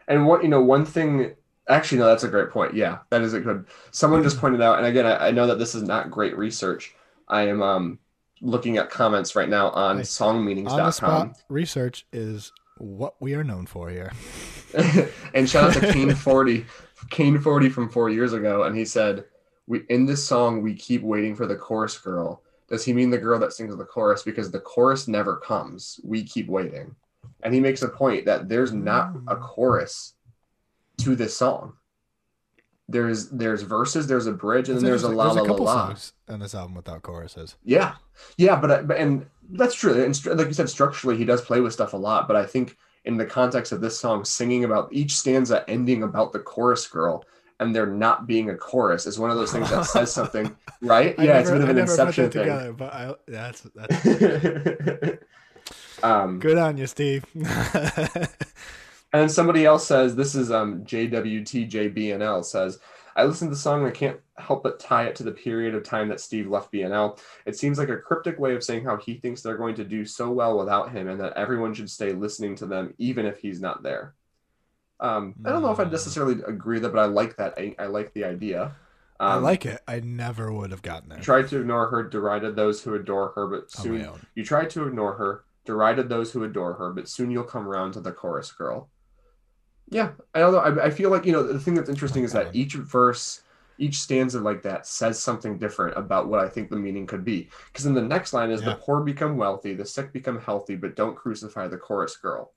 And 0.07 0.27
what 0.27 0.43
you 0.43 0.49
know, 0.49 0.63
one 0.63 0.85
thing 0.85 1.35
actually 1.69 1.99
no, 1.99 2.07
that's 2.07 2.25
a 2.25 2.29
great 2.29 2.51
point. 2.51 2.75
Yeah, 2.75 2.99
that 3.11 3.23
is 3.23 3.35
a 3.35 3.41
good. 3.41 3.67
Someone 3.91 4.23
just 4.23 4.39
pointed 4.39 4.63
out, 4.63 4.79
and 4.79 4.87
again, 4.87 5.05
I, 5.07 5.29
I 5.29 5.31
know 5.31 5.47
that 5.47 5.59
this 5.59 5.75
is 5.75 5.83
not 5.83 6.11
great 6.11 6.37
research. 6.37 6.95
I 7.29 7.43
am 7.49 7.63
um 7.63 7.99
looking 8.41 8.77
at 8.79 8.89
comments 8.91 9.35
right 9.37 9.49
now 9.49 9.71
on 9.71 9.97
Nice. 9.99 10.17
Songmeanings.com. 10.17 11.35
research 11.49 12.07
is 12.13 12.53
what 12.79 13.15
we 13.21 13.35
are 13.35 13.45
known 13.45 13.67
for 13.67 13.91
here. 13.91 14.13
and 15.35 15.49
shout 15.49 15.77
out 15.77 15.83
to 15.83 15.93
Kane 15.93 16.15
Forty, 16.15 16.65
Kane 17.11 17.39
Forty 17.39 17.69
from 17.69 17.89
four 17.91 18.09
years 18.09 18.33
ago, 18.33 18.63
and 18.65 18.75
he 18.77 18.85
said, 18.87 19.25
"We 19.67 19.85
in 19.91 20.07
this 20.07 20.27
song 20.27 20.63
we 20.63 20.75
keep 20.75 21.03
waiting 21.03 21.35
for 21.35 21.47
the 21.47 21.57
chorus 21.57 21.99
girl. 21.99 22.43
Does 22.69 22.85
he 22.85 22.93
mean 22.93 23.11
the 23.11 23.19
girl 23.19 23.39
that 23.39 23.53
sings 23.53 23.77
the 23.77 23.85
chorus? 23.85 24.23
Because 24.23 24.51
the 24.51 24.61
chorus 24.61 25.09
never 25.09 25.37
comes. 25.37 26.01
We 26.05 26.25
keep 26.25 26.49
waiting." 26.49 26.95
And 27.43 27.55
he 27.55 27.61
makes 27.61 27.83
a 27.83 27.89
point 27.89 28.25
that 28.27 28.49
there's 28.49 28.73
not 28.73 29.15
a 29.27 29.37
mm. 29.37 29.41
chorus 29.41 30.15
to 30.99 31.15
this 31.15 31.37
song. 31.37 31.75
There's 32.89 33.29
there's 33.29 33.63
verses, 33.63 34.07
there's 34.07 34.27
a 34.27 34.33
bridge, 34.33 34.69
and 34.69 34.79
then 34.79 34.85
there's 34.85 35.03
a 35.03 35.09
la 35.09 35.29
la 35.29 35.43
la 35.43 35.47
couple 35.47 35.67
la. 35.67 35.87
songs 35.87 36.13
on 36.29 36.41
this 36.41 36.55
album 36.55 36.75
without 36.75 37.03
choruses. 37.03 37.57
Yeah, 37.63 37.95
yeah, 38.39 38.57
but, 38.57 38.71
uh, 38.71 38.83
but 38.83 38.97
and 38.97 39.27
that's 39.51 39.75
true. 39.75 40.03
And 40.03 40.27
like 40.39 40.47
you 40.47 40.55
said, 40.55 40.71
structurally, 40.71 41.17
he 41.17 41.25
does 41.25 41.43
play 41.43 41.61
with 41.61 41.75
stuff 41.75 41.93
a 41.93 41.99
lot. 41.99 42.27
But 42.27 42.37
I 42.37 42.47
think 42.47 42.77
in 43.05 43.17
the 43.17 43.27
context 43.27 43.73
of 43.73 43.81
this 43.81 43.99
song, 43.99 44.25
singing 44.25 44.65
about 44.65 44.89
each 44.91 45.17
stanza 45.17 45.69
ending 45.69 46.03
about 46.03 46.33
the 46.33 46.39
chorus 46.39 46.87
girl, 46.87 47.25
and 47.61 47.75
there 47.75 47.87
not 47.87 48.27
being 48.27 48.51
a 48.51 48.57
chorus 48.57 49.07
is 49.07 49.19
one 49.19 49.31
of 49.31 49.37
those 49.37 49.53
things 49.53 49.71
that 49.71 49.85
says 49.85 50.13
something, 50.13 50.57
right? 50.83 51.19
Yeah, 51.19 51.41
it's 51.41 51.51
a 51.51 51.53
bit 51.53 51.63
of 51.63 51.69
an 51.69 51.77
never 51.77 51.91
inception 51.91 52.31
thing. 52.31 52.43
together, 52.43 52.73
but 52.73 52.93
I, 52.93 53.15
that's 53.27 53.63
that's 53.75 55.19
um, 56.03 56.39
good 56.39 56.59
on 56.59 56.77
you, 56.77 56.87
Steve. 56.87 57.25
And 59.13 59.23
then 59.23 59.29
somebody 59.29 59.65
else 59.65 59.87
says, 59.87 60.15
this 60.15 60.35
is 60.35 60.51
um, 60.51 60.85
JWTJBNL 60.85 62.45
says, 62.45 62.79
I 63.17 63.25
listened 63.25 63.51
to 63.51 63.55
the 63.55 63.61
song 63.61 63.81
and 63.81 63.89
I 63.89 63.93
can't 63.93 64.21
help 64.37 64.63
but 64.63 64.79
tie 64.79 65.07
it 65.07 65.17
to 65.17 65.25
the 65.25 65.33
period 65.33 65.75
of 65.75 65.83
time 65.83 66.09
that 66.09 66.21
Steve 66.21 66.49
left 66.49 66.73
BNL. 66.73 67.19
It 67.47 67.57
seems 67.57 67.79
like 67.79 67.89
a 67.89 67.97
cryptic 67.97 68.39
way 68.39 68.55
of 68.55 68.63
saying 68.63 68.85
how 68.85 68.97
he 68.99 69.15
thinks 69.15 69.41
they're 69.41 69.57
going 69.57 69.75
to 69.77 69.85
do 69.85 70.05
so 70.05 70.31
well 70.31 70.59
without 70.59 70.93
him 70.93 71.09
and 71.09 71.21
that 71.21 71.33
everyone 71.37 71.75
should 71.75 71.91
stay 71.91 72.13
listening 72.13 72.55
to 72.57 72.67
them 72.67 72.95
even 72.99 73.25
if 73.25 73.39
he's 73.39 73.61
not 73.61 73.83
there. 73.83 74.15
Um, 75.01 75.35
I 75.45 75.51
don't 75.51 75.63
know 75.63 75.71
if 75.71 75.79
I 75.79 75.85
necessarily 75.85 76.43
agree 76.47 76.77
with 76.77 76.83
that, 76.85 76.93
but 76.93 77.01
I 77.01 77.07
like 77.07 77.37
that. 77.37 77.55
I, 77.57 77.75
I 77.79 77.87
like 77.87 78.13
the 78.15 78.25
idea. 78.25 78.75
Um, 79.21 79.31
I 79.31 79.35
like 79.37 79.67
it. 79.67 79.81
I 79.87 80.01
never 80.01 80.53
would 80.53 80.71
have 80.71 80.83
gotten 80.83 81.09
there. 81.09 81.19
tried 81.21 81.49
to 81.49 81.61
ignore 81.61 81.89
her, 81.89 82.03
derided 82.05 82.57
those 82.57 82.83
who 82.83 82.95
adore 82.95 83.29
her, 83.35 83.47
but 83.47 83.71
soon 83.71 84.07
you 84.35 84.45
tried 84.45 84.71
to 84.71 84.87
ignore 84.87 85.15
her, 85.15 85.45
derided 85.65 86.09
those 86.09 86.33
who 86.33 86.45
adore 86.45 86.75
her, 86.75 86.93
but 86.93 87.09
soon 87.09 87.31
you'll 87.31 87.45
come 87.45 87.69
around 87.69 87.93
to 87.93 88.01
the 88.01 88.13
chorus 88.13 88.51
girl. 88.53 88.89
Yeah, 89.91 90.11
I 90.35 90.41
don't 90.41 90.53
know. 90.53 90.59
I, 90.59 90.87
I 90.87 90.91
feel 90.91 91.11
like, 91.11 91.25
you 91.25 91.33
know, 91.33 91.43
the 91.43 91.59
thing 91.59 91.75
that's 91.75 91.89
interesting 91.89 92.23
is 92.23 92.33
that 92.33 92.55
each 92.55 92.75
verse, 92.75 93.43
each 93.79 94.01
stanza 94.01 94.39
like 94.41 94.63
that 94.63 94.87
says 94.87 95.21
something 95.23 95.59
different 95.59 95.97
about 95.97 96.29
what 96.29 96.41
I 96.41 96.49
think 96.49 96.69
the 96.69 96.77
meaning 96.77 97.07
could 97.07 97.25
be. 97.25 97.49
Because 97.73 97.87
in 97.87 97.95
the 97.95 98.03
next 98.03 98.33
line 98.33 98.51
is 98.51 98.61
Yeah. 98.61 98.71
the 98.71 98.75
poor 98.77 99.01
become 99.01 99.37
wealthy, 99.37 99.75
the 99.75 99.87
sick 99.87 100.13
become 100.13 100.41
healthy, 100.41 100.77
but 100.77 100.95
don't 100.95 101.17
crucify 101.17 101.69
the 101.69 101.79
chorus 101.79 102.17
girl. 102.17 102.53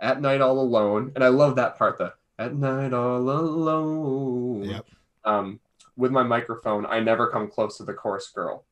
At 0.00 0.20
night 0.20 0.40
all 0.40 0.60
alone, 0.60 1.12
and 1.14 1.24
I 1.24 1.28
love 1.28 1.56
that 1.56 1.76
part, 1.76 1.98
the 1.98 2.14
at 2.38 2.54
night 2.54 2.92
all 2.92 3.18
alone. 3.18 4.64
Yep. 4.64 4.86
Um, 5.24 5.60
with 5.96 6.12
my 6.12 6.22
microphone, 6.22 6.86
I 6.86 7.00
never 7.00 7.28
come 7.28 7.48
close 7.50 7.76
to 7.78 7.84
the 7.84 7.94
chorus 7.94 8.28
girl. 8.28 8.64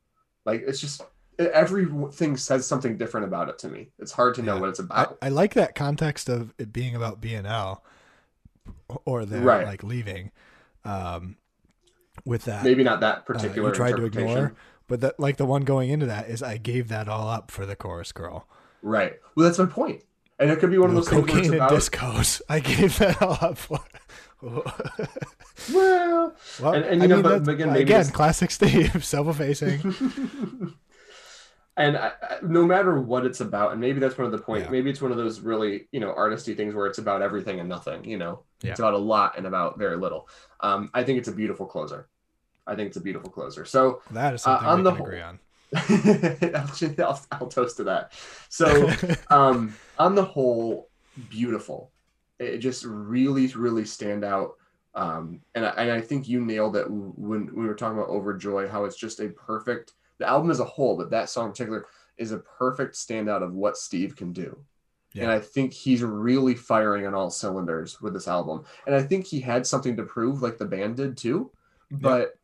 Like 0.45 0.63
it's 0.65 0.79
just 0.79 1.01
everything 1.37 2.37
says 2.37 2.65
something 2.65 2.97
different 2.97 3.25
about 3.27 3.49
it 3.49 3.59
to 3.59 3.67
me. 3.67 3.89
It's 3.99 4.11
hard 4.13 4.35
to 4.35 4.41
know 4.41 4.55
Yeah. 4.55 4.61
what 4.61 4.69
it's 4.69 4.79
about. 4.79 5.17
I 5.21 5.29
like 5.29 5.53
that 5.55 5.75
context 5.75 6.29
of 6.29 6.53
it 6.57 6.71
being 6.71 6.95
about 6.95 7.19
BNL 7.21 7.81
or 9.05 9.25
they're 9.25 9.41
Right. 9.41 9.65
like 9.67 9.83
leaving. 9.83 10.31
Um, 10.85 11.35
with 12.25 12.45
that, 12.45 12.63
Maybe 12.63 12.83
not 12.83 13.01
that 13.01 13.19
uh, 13.19 13.21
particular 13.21 13.69
you 13.69 13.75
tried 13.75 13.97
to 13.97 14.05
ignore, 14.05 14.53
but 14.87 15.01
that 15.01 15.19
like 15.19 15.37
the 15.37 15.45
one 15.45 15.63
going 15.63 15.89
into 15.89 16.05
that 16.07 16.29
is 16.29 16.41
I 16.41 16.57
gave 16.57 16.87
that 16.87 17.07
all 17.09 17.27
up 17.27 17.51
for 17.51 17.65
the 17.65 17.75
chorus 17.75 18.11
girl. 18.11 18.47
Right. 18.81 19.19
Well, 19.35 19.45
that's 19.45 19.59
my 19.59 19.65
point. 19.65 20.03
And 20.39 20.51
it 20.51 20.59
could 20.59 20.69
be 20.71 20.77
one 20.77 20.89
of 20.89 20.95
No 20.95 21.01
those 21.01 21.09
things 21.09 21.21
where 21.23 21.39
it's 21.39 21.47
cocaine 21.49 21.53
and 21.53 21.61
about. 21.61 21.71
discos. 21.71 22.41
I 22.49 22.59
gave 22.59 22.97
that 22.99 23.21
all 23.21 23.37
up 23.41 23.57
for. 23.57 23.79
Well, 25.73 26.35
well, 26.61 26.73
And- 26.73 26.85
and, 26.85 27.01
you 27.01 27.05
I 27.05 27.07
know, 27.07 27.15
mean, 27.15 27.23
but 27.23 27.29
that's- 27.29 27.47
again, 27.47 27.69
maybe 27.69 27.81
again, 27.81 27.99
it's- 28.01 28.11
classic 28.15 28.51
Steve, 28.51 29.03
self-effacing. 29.13 29.81
and 31.75 31.97
I, 31.97 32.11
I- 32.21 32.37
no 32.43 32.63
matter 32.63 33.01
what 33.01 33.25
it's 33.25 33.41
about, 33.41 33.71
and 33.71 33.81
maybe 33.81 33.99
that's 33.99 34.17
one 34.17 34.25
of 34.27 34.31
the 34.31 34.37
point. 34.37 34.65
Yeah. 34.65 34.69
Maybe 34.69 34.91
it's 34.91 35.01
one 35.01 35.09
of 35.11 35.17
those 35.17 35.39
really, 35.39 35.87
you 35.91 35.99
know, 35.99 36.13
artisty 36.13 36.55
things 36.55 36.75
where 36.75 36.85
it's 36.85 36.99
about 36.99 37.23
everything 37.23 37.59
and 37.59 37.67
nothing. 37.67 38.05
You 38.05 38.17
know, 38.17 38.43
Yeah. 38.61 38.71
it's 38.71 38.79
about 38.79 38.93
a 38.93 38.97
lot 38.99 39.35
and 39.37 39.47
about 39.47 39.79
very 39.79 39.97
little. 39.97 40.29
Um, 40.61 40.91
I 40.93 41.03
think 41.03 41.17
it's 41.17 41.27
a 41.27 41.31
beautiful 41.33 41.65
closer. 41.65 42.07
I 42.67 42.75
think 42.75 42.87
it's 42.89 42.97
a 42.97 43.01
beautiful 43.01 43.31
closer. 43.31 43.65
So 43.65 44.01
That 44.11 44.35
is 44.35 44.41
Uh, 44.41 44.51
something 44.59 44.67
on 44.69 44.77
we 44.77 44.83
the 44.83 44.89
can 44.91 44.97
whole- 44.99 45.07
agree 45.07 45.21
on. 45.21 45.39
I'll, 46.55 47.05
I'll, 47.05 47.21
I'll 47.31 47.47
toast 47.47 47.77
to 47.77 47.83
that. 47.85 48.13
So 48.49 48.89
um, 49.29 49.73
on 49.97 50.15
the 50.15 50.23
whole, 50.23 50.89
beautiful. 51.29 51.91
It 52.39 52.59
just 52.59 52.85
really, 52.85 53.47
really 53.47 53.85
stand 53.85 54.23
out. 54.23 54.55
Um, 54.93 55.41
and, 55.55 55.65
I, 55.65 55.69
and 55.69 55.91
I 55.91 56.01
think 56.01 56.27
you 56.27 56.43
nailed 56.43 56.75
it 56.75 56.85
when 56.89 57.53
we 57.53 57.65
were 57.65 57.75
talking 57.75 57.97
about 57.97 58.09
Overjoy, 58.09 58.69
how 58.69 58.85
it's 58.85 58.97
just 58.97 59.19
a 59.19 59.29
perfect, 59.29 59.93
the 60.17 60.27
album 60.27 60.49
as 60.49 60.59
a 60.59 60.65
whole, 60.65 60.97
but 60.97 61.11
that 61.11 61.29
song 61.29 61.47
in 61.47 61.51
particular 61.51 61.85
is 62.17 62.31
a 62.31 62.39
perfect 62.39 62.95
standout 62.95 63.43
of 63.43 63.53
what 63.53 63.77
Steve 63.77 64.15
can 64.15 64.33
do. 64.33 64.57
And 65.23 65.31
I 65.31 65.39
think 65.39 65.73
he's 65.73 66.03
really 66.03 66.53
firing 66.53 67.07
on 67.07 67.15
all 67.15 67.31
cylinders 67.31 68.01
with 68.01 68.13
this 68.13 68.27
album. 68.27 68.65
And 68.85 68.95
I 68.95 69.01
think 69.01 69.25
he 69.25 69.39
had 69.39 69.65
something 69.65 69.97
to 69.97 70.03
prove, 70.03 70.41
like 70.41 70.57
the 70.57 70.65
band 70.65 70.97
did 70.97 71.17
too. 71.17 71.51
But 71.89 72.37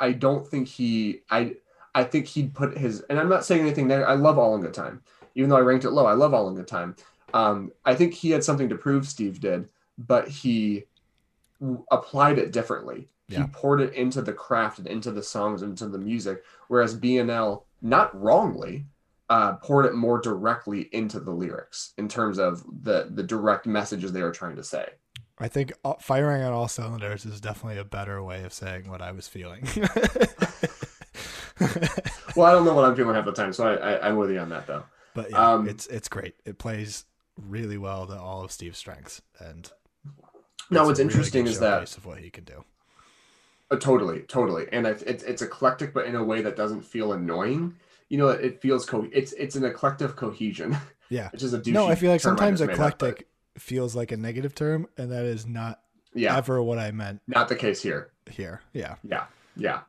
I 0.00 0.12
don't 0.12 0.46
think 0.46 0.66
he, 0.66 1.20
I, 1.30 1.54
I 1.98 2.04
think 2.04 2.26
he'd 2.26 2.54
put 2.54 2.78
his, 2.78 3.00
and 3.10 3.18
I'm 3.18 3.28
not 3.28 3.44
saying 3.44 3.60
anything 3.60 3.88
there. 3.88 4.08
I 4.08 4.14
love 4.14 4.38
All 4.38 4.54
in 4.54 4.60
Good 4.60 4.72
Time, 4.72 5.02
even 5.34 5.50
though 5.50 5.56
I 5.56 5.62
ranked 5.62 5.84
it 5.84 5.90
low. 5.90 6.06
I 6.06 6.12
love 6.12 6.32
All 6.32 6.46
in 6.48 6.54
Good 6.54 6.68
Time. 6.68 6.94
Um, 7.34 7.72
I 7.84 7.96
think 7.96 8.14
he 8.14 8.30
had 8.30 8.44
something 8.44 8.68
to 8.68 8.76
prove. 8.76 9.04
Steve 9.04 9.40
did, 9.40 9.68
but 9.98 10.28
he 10.28 10.84
w- 11.60 11.84
applied 11.90 12.38
it 12.38 12.52
differently. 12.52 13.08
Yeah. 13.26 13.42
He 13.42 13.48
poured 13.48 13.80
it 13.80 13.94
into 13.94 14.22
the 14.22 14.32
craft 14.32 14.78
and 14.78 14.86
into 14.86 15.10
the 15.10 15.24
songs, 15.24 15.62
and 15.62 15.70
into 15.70 15.88
the 15.88 15.98
music. 15.98 16.44
Whereas 16.68 16.96
BNL, 16.96 17.64
not 17.82 18.18
wrongly, 18.18 18.86
uh, 19.28 19.54
poured 19.54 19.86
it 19.86 19.94
more 19.94 20.20
directly 20.20 20.88
into 20.92 21.18
the 21.18 21.32
lyrics 21.32 21.94
in 21.98 22.08
terms 22.08 22.38
of 22.38 22.64
the 22.84 23.08
the 23.10 23.24
direct 23.24 23.66
messages 23.66 24.12
they 24.12 24.22
were 24.22 24.30
trying 24.30 24.54
to 24.54 24.62
say. 24.62 24.86
I 25.40 25.48
think 25.48 25.72
uh, 25.84 25.94
firing 26.00 26.44
on 26.44 26.52
all 26.52 26.68
cylinders 26.68 27.26
is 27.26 27.40
definitely 27.40 27.80
a 27.80 27.84
better 27.84 28.22
way 28.22 28.44
of 28.44 28.52
saying 28.52 28.88
what 28.88 29.02
I 29.02 29.10
was 29.10 29.26
feeling. 29.26 29.66
Well, 32.36 32.46
I 32.46 32.52
don't 32.52 32.64
know 32.64 32.74
what 32.74 32.84
I'm 32.84 32.94
feeling 32.94 33.14
half 33.14 33.24
the 33.24 33.32
time, 33.32 33.52
so 33.52 33.66
I, 33.66 33.74
I, 33.94 34.08
I'm 34.08 34.16
with 34.16 34.30
you 34.30 34.38
on 34.38 34.48
that 34.50 34.66
though. 34.66 34.84
but 35.14 35.30
yeah, 35.30 35.52
Um, 35.54 35.68
it's 35.68 35.86
it's 35.88 36.08
great. 36.08 36.34
It 36.44 36.58
plays 36.58 37.04
really 37.36 37.78
well 37.78 38.06
to 38.06 38.16
all 38.18 38.44
of 38.44 38.52
Steve's 38.52 38.78
strengths, 38.78 39.22
and 39.40 39.70
No, 40.70 40.84
what's 40.86 40.98
really 40.98 41.10
interesting 41.10 41.44
good 41.44 41.50
is 41.50 41.60
that 41.60 41.96
of 41.96 42.06
what 42.06 42.18
he 42.18 42.30
can 42.30 42.44
do. 42.44 42.64
Uh, 43.70 43.76
totally, 43.76 44.20
totally, 44.20 44.66
and 44.72 44.86
it's, 44.86 45.02
it's 45.02 45.22
it's 45.24 45.42
eclectic, 45.42 45.92
but 45.92 46.06
in 46.06 46.14
a 46.14 46.22
way 46.24 46.40
that 46.42 46.56
doesn't 46.56 46.82
feel 46.82 47.12
annoying. 47.12 47.74
You 48.08 48.18
know, 48.18 48.28
it 48.28 48.60
feels 48.62 48.86
co. 48.86 49.06
It's 49.12 49.32
it's 49.32 49.56
an 49.56 49.64
eclectic 49.64 50.16
cohesion. 50.16 50.76
Yeah. 51.10 51.30
which 51.30 51.42
is 51.42 51.54
a 51.54 51.62
No, 51.70 51.86
I 51.86 51.94
feel 51.94 52.10
like 52.10 52.20
sometimes 52.20 52.60
made 52.60 52.68
up, 52.68 52.76
but 52.76 52.84
eclectic 53.08 53.28
feels 53.56 53.96
like 53.96 54.12
a 54.12 54.16
negative 54.18 54.54
term, 54.54 54.86
and 54.98 55.10
that 55.10 55.24
is 55.24 55.46
not 55.46 55.80
yeah, 56.12 56.36
ever 56.36 56.62
what 56.62 56.78
I 56.78 56.90
meant 56.90 57.22
not 57.26 57.48
the 57.48 57.56
case 57.56 57.80
here. 57.80 58.10
here. 58.30 58.60
Yeah. 58.74 58.96
Yeah, 59.02 59.24
yeah. 59.56 59.80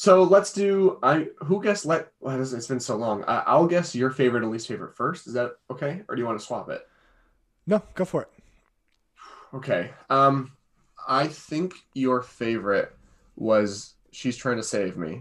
So 0.00 0.22
let's 0.22 0.50
do. 0.50 0.98
I 1.02 1.26
who 1.40 1.62
guessed? 1.62 1.84
Let 1.84 2.10
well, 2.20 2.40
it's 2.40 2.54
it's 2.54 2.66
been 2.66 2.80
so 2.80 2.96
long. 2.96 3.22
I, 3.24 3.40
I'll 3.40 3.66
guess 3.66 3.94
your 3.94 4.10
favorite 4.10 4.42
and 4.42 4.50
least 4.50 4.66
favorite 4.66 4.96
first. 4.96 5.26
Is 5.26 5.34
that 5.34 5.56
okay, 5.70 6.00
or 6.08 6.16
do 6.16 6.22
you 6.22 6.26
want 6.26 6.40
to 6.40 6.46
swap 6.46 6.70
it? 6.70 6.88
No, 7.66 7.82
go 7.92 8.06
for 8.06 8.22
it. 8.22 8.28
Okay. 9.52 9.90
Um, 10.08 10.52
I 11.06 11.26
think 11.26 11.74
your 11.92 12.22
favorite 12.22 12.96
was 13.36 13.92
"She's 14.10 14.38
Trying 14.38 14.56
to 14.56 14.62
Save 14.62 14.96
Me," 14.96 15.20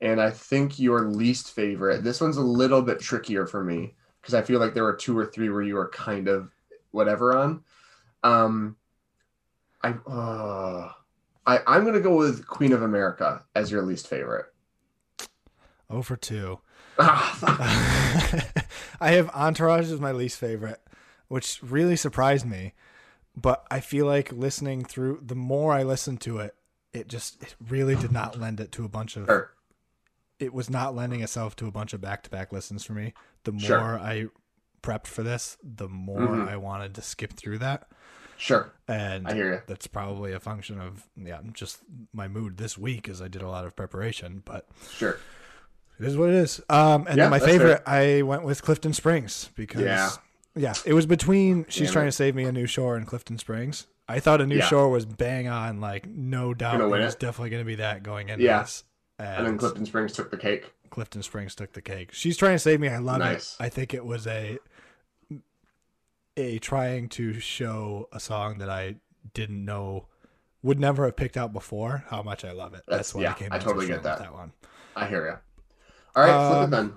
and 0.00 0.20
I 0.20 0.30
think 0.30 0.80
your 0.80 1.02
least 1.02 1.52
favorite. 1.52 2.02
This 2.02 2.20
one's 2.20 2.38
a 2.38 2.42
little 2.42 2.82
bit 2.82 2.98
trickier 2.98 3.46
for 3.46 3.62
me 3.62 3.94
because 4.20 4.34
I 4.34 4.42
feel 4.42 4.58
like 4.58 4.74
there 4.74 4.82
were 4.82 4.96
two 4.96 5.16
or 5.16 5.26
three 5.26 5.48
where 5.48 5.62
you 5.62 5.76
were 5.76 5.90
kind 5.90 6.26
of 6.26 6.50
whatever 6.90 7.38
on. 7.38 7.62
Um, 8.24 8.76
I 9.80 9.90
uh, 10.08 10.90
I 11.46 11.60
I'm 11.66 11.84
gonna 11.84 12.00
go 12.00 12.16
with 12.16 12.46
Queen 12.46 12.72
of 12.72 12.82
America 12.82 13.44
as 13.54 13.70
your 13.70 13.82
least 13.82 14.06
favorite. 14.06 14.46
Oh 15.90 16.02
for 16.02 16.16
two. 16.16 16.60
Ah. 16.98 17.38
I 19.00 19.12
have 19.12 19.28
Entourage 19.30 19.90
as 19.90 20.00
my 20.00 20.12
least 20.12 20.38
favorite, 20.38 20.80
which 21.28 21.58
really 21.62 21.96
surprised 21.96 22.46
me. 22.46 22.74
But 23.36 23.66
I 23.70 23.80
feel 23.80 24.06
like 24.06 24.30
listening 24.32 24.84
through, 24.84 25.20
the 25.24 25.34
more 25.34 25.72
I 25.72 25.82
listened 25.82 26.20
to 26.22 26.38
it, 26.38 26.54
it 26.92 27.08
just 27.08 27.42
it 27.42 27.54
really 27.68 27.96
did 27.96 28.12
not 28.12 28.38
lend 28.38 28.60
it 28.60 28.72
to 28.72 28.84
a 28.84 28.88
bunch 28.88 29.16
of. 29.16 29.26
Sure. 29.26 29.52
It 30.38 30.52
was 30.52 30.68
not 30.68 30.94
lending 30.94 31.22
itself 31.22 31.56
to 31.56 31.66
a 31.66 31.70
bunch 31.70 31.92
of 31.92 32.00
back 32.00 32.22
to 32.24 32.30
back 32.30 32.52
listens 32.52 32.84
for 32.84 32.92
me. 32.92 33.14
The 33.44 33.52
more 33.52 33.60
Sure. 33.60 33.98
I 33.98 34.26
prepped 34.82 35.06
for 35.06 35.22
this, 35.22 35.56
the 35.62 35.88
more 35.88 36.18
Mhm. 36.20 36.48
I 36.48 36.56
wanted 36.56 36.94
to 36.96 37.02
skip 37.02 37.32
through 37.34 37.58
that. 37.58 37.88
Sure. 38.42 38.72
And 38.88 39.28
I 39.28 39.34
hear 39.34 39.52
you. 39.52 39.60
that's 39.68 39.86
probably 39.86 40.32
a 40.32 40.40
function 40.40 40.80
of 40.80 41.08
yeah, 41.16 41.38
just 41.52 41.78
my 42.12 42.26
mood 42.26 42.56
this 42.56 42.76
week 42.76 43.08
as 43.08 43.22
I 43.22 43.28
did 43.28 43.40
a 43.40 43.48
lot 43.48 43.64
of 43.64 43.76
preparation. 43.76 44.42
But 44.44 44.66
Sure. 44.90 45.16
it 46.00 46.06
is 46.06 46.16
what 46.16 46.30
it 46.30 46.34
is. 46.34 46.60
Um, 46.68 47.06
and 47.06 47.16
Yeah, 47.16 47.24
then 47.24 47.30
my 47.30 47.38
favorite, 47.38 47.82
I 47.86 48.22
went 48.22 48.42
with 48.42 48.60
Clifton 48.62 48.94
Springs 48.94 49.50
because 49.54 49.82
Yeah. 49.82 50.10
yeah, 50.56 50.74
it 50.84 50.92
was 50.92 51.06
between 51.06 51.66
She's 51.68 51.86
Damn 51.86 51.92
Trying 51.92 52.06
it. 52.06 52.10
to 52.10 52.16
Save 52.16 52.34
Me 52.34 52.42
a 52.42 52.50
New 52.50 52.66
Shore 52.66 52.96
and 52.96 53.06
Clifton 53.06 53.38
Springs. 53.38 53.86
I 54.08 54.18
thought 54.18 54.40
a 54.40 54.46
new 54.46 54.56
Yeah. 54.56 54.66
shore 54.66 54.88
was 54.90 55.06
bang 55.06 55.46
on, 55.46 55.80
like 55.80 56.08
no 56.08 56.52
doubt 56.52 56.80
it 56.80 56.84
was 56.86 57.14
it. 57.14 57.20
definitely 57.20 57.50
going 57.50 57.62
to 57.62 57.66
be 57.66 57.76
that 57.76 58.02
going 58.02 58.28
into 58.28 58.44
Yeah. 58.44 58.62
this. 58.62 58.82
And 59.20 59.28
And, 59.38 59.46
then 59.46 59.58
Clifton 59.58 59.86
Springs 59.86 60.12
took 60.14 60.32
the 60.32 60.36
cake. 60.36 60.72
Clifton 60.90 61.22
Springs 61.22 61.54
took 61.54 61.74
the 61.74 61.80
cake. 61.80 62.12
She's 62.12 62.36
trying 62.36 62.56
to 62.56 62.58
save 62.58 62.80
me. 62.80 62.88
I 62.88 62.98
love 62.98 63.20
Nice. 63.20 63.56
it. 63.60 63.62
I 63.62 63.68
think 63.68 63.94
it 63.94 64.04
was 64.04 64.26
a 64.26 64.58
a 66.36 66.58
trying 66.58 67.08
to 67.10 67.38
show 67.40 68.08
a 68.12 68.20
song 68.20 68.58
that 68.58 68.68
I 68.70 68.96
didn't 69.34 69.64
know 69.64 70.06
would 70.62 70.78
never 70.80 71.04
have 71.06 71.16
picked 71.16 71.36
out 71.36 71.52
before 71.52 72.04
how 72.08 72.22
much 72.22 72.44
I 72.44 72.52
love 72.52 72.74
it. 72.74 72.82
That's- 72.86 73.08
That's, 73.08 73.14
why 73.14 73.22
yeah, 73.22 73.30
I 73.32 73.34
came 73.34 73.48
I 73.52 73.58
totally 73.58 73.86
film 73.86 73.98
get 73.98 74.02
that. 74.04 74.18
that 74.20 74.32
one. 74.32 74.52
I 74.96 75.06
hear 75.08 75.26
you. 75.26 75.36
All 76.14 76.22
right, 76.24 76.48
flip 76.48 76.58
it 76.58 76.64
Um, 76.64 76.70
then. 76.70 76.92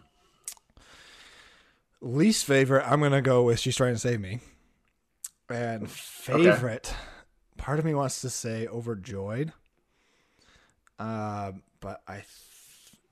Least 2.02 2.46
favorite, 2.46 2.84
I'm 2.86 3.02
gonna 3.02 3.22
go 3.22 3.44
with 3.44 3.60
She's 3.60 3.76
Trying 3.76 3.94
to 3.96 4.00
Save 4.00 4.20
Me. 4.20 4.40
And 5.50 5.90
favorite, 5.90 6.94
part 7.58 7.80
of 7.80 7.86
me 7.86 7.94
wants 7.96 8.22
to 8.22 8.30
say 8.30 8.68
overjoyed. 8.68 9.54
Um, 11.00 11.64
but 11.80 12.02
I, 12.08 12.16
th- 12.16 12.26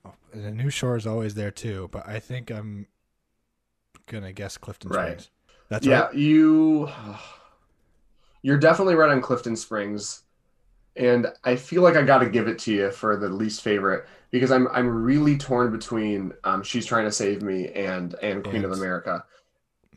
oh, 0.05 0.13
the 0.33 0.51
new 0.51 0.69
shore 0.69 0.95
is 0.95 1.07
always 1.07 1.35
there 1.35 1.51
too. 1.51 1.89
But 1.91 2.07
I 2.07 2.19
think 2.19 2.49
I'm 2.51 2.87
gonna 4.07 4.33
guess 4.33 4.57
Clifton 4.57 4.89
Right. 4.91 5.27
That's 5.73 5.87
yeah, 5.87 6.01
right. 6.01 6.13
you 6.13 6.87
you're 8.43 8.59
definitely 8.59 8.93
right 8.93 9.09
on 9.09 9.21
Clifton 9.21 9.55
Springs. 9.55 10.21
And 10.95 11.25
I 11.43 11.55
feel 11.55 11.81
like 11.81 11.95
I 11.95 12.03
got 12.03 12.19
to 12.19 12.29
give 12.29 12.47
it 12.47 12.59
to 12.59 12.71
you 12.71 12.91
for 12.91 13.17
the 13.17 13.27
least 13.27 13.63
favorite 13.63 14.05
because 14.29 14.51
I'm 14.51 14.67
I'm 14.67 14.87
really 14.87 15.35
torn 15.35 15.71
between 15.71 16.31
um, 16.43 16.61
she's 16.61 16.85
trying 16.85 17.05
to 17.05 17.11
save 17.11 17.41
me 17.41 17.69
and 17.69 18.13
and 18.21 18.43
Queen 18.43 18.63
of 18.63 18.71
And- 18.71 18.79
America. 18.79 19.25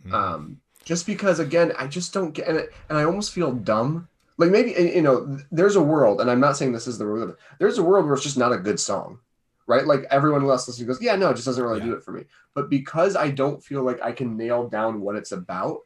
Mhm. 0.06 0.12
Um, 0.14 0.60
just 0.84 1.04
because 1.04 1.40
again, 1.40 1.72
I 1.78 1.86
just 1.88 2.14
don't 2.14 2.32
get 2.32 2.48
and, 2.48 2.56
it, 2.56 2.72
and 2.88 2.96
I 2.96 3.04
almost 3.04 3.32
feel 3.34 3.52
dumb. 3.52 4.08
Like 4.38 4.50
maybe 4.50 4.70
you 4.72 5.02
know, 5.02 5.38
there's 5.52 5.76
a 5.76 5.82
world, 5.82 6.22
and 6.22 6.30
I'm 6.30 6.40
not 6.40 6.56
saying 6.56 6.72
this 6.72 6.86
is 6.86 6.96
the 6.96 7.04
world. 7.04 7.36
There's 7.58 7.76
a 7.76 7.82
world 7.82 8.06
where 8.06 8.14
it's 8.14 8.22
just 8.22 8.38
not 8.38 8.52
a 8.52 8.58
good 8.58 8.80
song, 8.80 9.18
right? 9.66 9.86
Like 9.86 10.04
everyone 10.10 10.44
else 10.48 10.66
listening 10.68 10.86
goes, 10.88 11.00
yeah, 11.02 11.16
no, 11.16 11.30
it 11.30 11.34
just 11.34 11.46
doesn't 11.46 11.62
really 11.64 11.80
do 11.80 11.92
it 11.94 12.04
for 12.04 12.12
me. 12.12 12.24
But 12.54 12.70
because 12.70 13.16
I 13.16 13.30
don't 13.30 13.62
feel 13.62 13.82
like 13.82 14.00
I 14.02 14.12
can 14.12 14.36
nail 14.36 14.68
down 14.68 15.00
what 15.00 15.16
it's 15.16 15.32
about, 15.32 15.80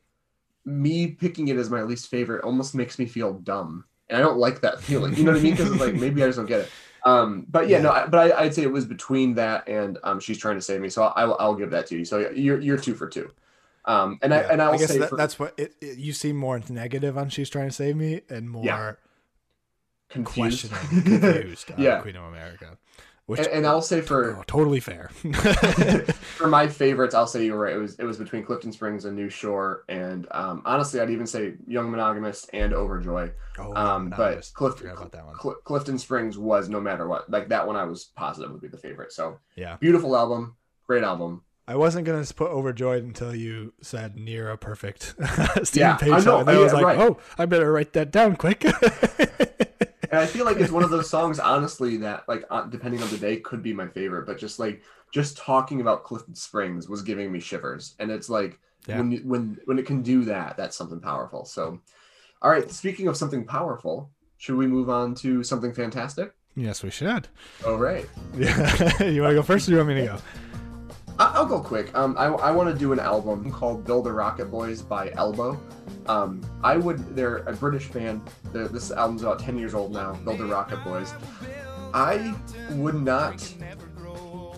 me 0.65 1.09
picking 1.09 1.49
it 1.49 1.57
as 1.57 1.71
my 1.71 1.83
least 1.83 2.09
favorite 2.09 2.45
almost 2.45 2.75
makes 2.75 2.99
me 2.99 3.07
feel 3.07 3.33
dumb, 3.35 3.85
and 4.09 4.19
I 4.19 4.21
don't 4.21 4.39
like 4.39 4.61
that 4.61 4.81
feeling. 4.83 5.15
You 5.17 5.25
know 5.25 5.33
what 5.33 5.41
I 5.41 5.43
mean? 5.43 5.55
Because 5.55 5.73
it's 5.73 5.81
like 5.81 5.95
maybe 6.01 6.23
I 6.23 6.27
just 6.27 6.37
don't 6.39 6.47
get 6.47 6.61
it. 6.61 6.71
Um, 7.07 7.47
but 7.49 7.69
yeah, 7.69 7.79
Yeah. 7.79 7.83
no, 7.85 7.91
I, 7.93 8.07
but 8.07 8.33
I, 8.33 8.41
I'd 8.43 8.55
say 8.55 8.63
it 8.63 8.71
was 8.73 8.85
between 8.85 9.35
that 9.37 9.67
and 9.67 9.97
um, 10.05 10.21
she's 10.21 10.37
trying 10.37 10.57
to 10.57 10.61
save 10.61 10.83
me. 10.83 10.91
So 10.91 11.05
I'll, 11.05 11.35
I'll 11.41 11.55
give 11.55 11.71
that 11.71 11.87
to 11.87 11.97
you. 11.99 12.05
So 12.05 12.29
you're 12.31 12.61
you're 12.61 12.77
two 12.77 12.95
for 12.95 13.09
two. 13.09 13.31
Um, 13.87 14.19
and 14.21 14.35
I 14.35 14.41
and 14.41 14.61
I'll 14.61 14.77
guess 14.79 14.89
say 14.93 14.99
that, 14.99 15.09
for, 15.09 15.17
that's 15.17 15.39
what 15.39 15.55
it, 15.59 15.75
it. 15.81 15.97
You 15.97 16.13
seem 16.13 16.37
more 16.37 16.61
negative 16.69 17.17
on 17.17 17.31
she's 17.31 17.49
trying 17.49 17.69
to 17.69 17.75
save 17.75 17.97
me, 17.97 18.21
and 18.29 18.51
more 18.51 18.65
Yeah. 18.67 18.93
confused. 20.11 20.71
questioning, 20.71 21.21
confused. 21.21 21.71
on 21.73 21.81
Yeah. 21.83 22.01
Queen 22.03 22.17
of 22.17 22.25
America. 22.25 22.77
Which 23.31 23.39
and, 23.41 23.49
and 23.49 23.67
I'll 23.67 23.81
say 23.83 24.01
for 24.01 24.37
oh, 24.39 24.43
totally 24.47 24.81
fair. 24.81 25.09
for 26.37 26.49
my 26.49 26.67
favorites, 26.67 27.15
I'll 27.15 27.27
say 27.27 27.45
you 27.45 27.53
were 27.53 27.61
right. 27.61 27.75
It 27.75 27.79
was 27.79 27.95
it 27.99 28.05
was 28.05 28.19
between 28.19 28.45
Clifton 28.45 28.73
Springs 28.73 29.05
and 29.05 29.17
New 29.17 29.29
Shore, 29.29 29.85
and 29.89 30.27
um, 30.33 30.63
honestly, 30.65 31.01
I'd 31.01 31.11
even 31.11 31.27
say 31.27 31.55
Young 31.67 31.91
Monogamist 31.91 32.51
and 32.53 32.73
Overjoy. 32.73 33.33
oh, 33.59 33.75
Um, 33.75 34.11
but 34.17 34.37
just 34.37 34.55
Clifton 34.55 34.91
about 34.91 35.13
that 35.13 35.25
one. 35.25 35.37
Cl- 35.41 35.57
Clifton 35.65 35.99
Springs 35.99 36.37
was 36.37 36.69
no 36.69 36.81
matter 36.81 37.07
what. 37.07 37.31
Like 37.31 37.49
that 37.51 37.67
one, 37.67 37.77
I 37.77 37.85
was 37.85 38.05
positive 38.17 38.51
would 38.51 38.61
be 38.61 38.69
the 38.69 38.77
favorite. 38.79 39.13
So 39.13 39.39
Yeah, 39.57 39.77
beautiful 39.77 40.17
album, 40.17 40.57
great 40.87 41.05
album. 41.05 41.43
I 41.69 41.77
wasn't 41.77 42.05
gonna 42.05 42.25
put 42.35 42.51
overjoyed 42.51 43.05
until 43.05 43.33
you 43.33 43.75
said 43.81 44.17
near 44.17 44.51
a 44.51 44.59
perfect 44.59 45.15
Steven 45.63 45.91
Yeah, 45.91 45.97
Page 45.97 46.11
I 46.13 46.21
know. 46.25 46.39
and 46.41 46.51
I 46.51 46.59
was 46.59 46.73
Yeah, 46.73 46.79
like, 46.81 46.85
right. 46.85 46.99
oh, 46.99 47.19
I 47.39 47.47
better 47.47 47.71
write 47.73 47.93
that 47.93 48.11
down 48.11 48.35
quick. 48.35 48.65
And 50.11 50.19
I 50.21 50.27
feel 50.27 50.45
like 50.45 50.59
it's 50.59 50.73
one 50.73 50.83
of 50.83 50.91
those 50.91 51.09
songs, 51.09 51.39
honestly, 51.39 51.97
that 51.99 52.29
like 52.29 52.45
uh, 52.51 52.63
depending 52.65 53.03
on 53.03 53.09
the 53.11 53.17
day 53.19 53.37
could 53.39 53.63
be 53.63 53.73
my 53.73 53.87
favorite. 53.87 54.27
But 54.27 54.39
just 54.39 54.59
like 54.59 54.83
just 55.13 55.37
talking 55.37 55.81
about 55.81 56.05
Clifton 56.05 56.35
Springs 56.35 56.89
was 56.89 57.03
giving 57.03 57.31
me 57.31 57.41
shivers, 57.41 57.95
and 57.99 58.11
it's 58.11 58.29
like 58.29 58.59
Yeah. 58.87 58.99
when 58.99 59.13
when 59.29 59.59
when 59.67 59.79
it 59.79 59.87
can 59.87 60.03
do 60.03 60.25
that, 60.25 60.57
that's 60.57 60.77
something 60.77 61.01
powerful. 61.01 61.45
So, 61.45 61.81
all 62.43 62.51
right. 62.51 62.69
Speaking 62.71 63.07
of 63.09 63.17
something 63.17 63.45
powerful, 63.45 64.11
should 64.39 64.57
we 64.57 64.67
move 64.67 64.91
on 64.91 65.15
to 65.17 65.45
something 65.45 65.73
fantastic? 65.73 66.35
yes, 66.57 66.83
we 66.83 66.91
should. 66.91 67.29
All 67.65 67.79
right. 67.79 68.07
Yeah, 68.37 69.03
you 69.05 69.23
want 69.23 69.31
to 69.31 69.37
go 69.37 69.43
first, 69.43 69.69
or 69.69 69.71
do 69.71 69.73
you 69.73 69.85
want 69.85 69.89
me 69.91 69.95
to 70.01 70.07
go? 70.07 70.19
I'll 71.21 71.47
go 71.47 71.61
quick. 71.61 71.95
Um, 71.95 72.17
I, 72.19 72.27
I 72.27 72.51
want 72.51 72.73
to 72.73 72.79
do 72.79 72.93
an 72.93 72.99
album 72.99 73.51
called 73.51 73.85
"Build 73.85 74.07
a 74.07 74.13
Rocket 74.13 74.47
Boys" 74.47 74.81
by 74.81 75.11
Elbow. 75.13 75.61
Um, 76.07 76.41
I 76.65 76.77
would. 76.79 77.15
They're 77.15 77.39
a 77.39 77.53
British 77.53 77.89
band. 77.91 78.23
They're, 78.53 78.69
this 78.69 78.91
album's 78.91 79.23
about 79.23 79.39
ten 79.39 79.59
years 79.59 79.75
old 79.75 79.93
now. 79.93 80.15
"Build 80.25 80.41
a 80.41 80.47
Rocket 80.47 80.83
Boys." 80.83 81.13
I 81.93 82.35
would 82.71 82.95
not 82.95 83.47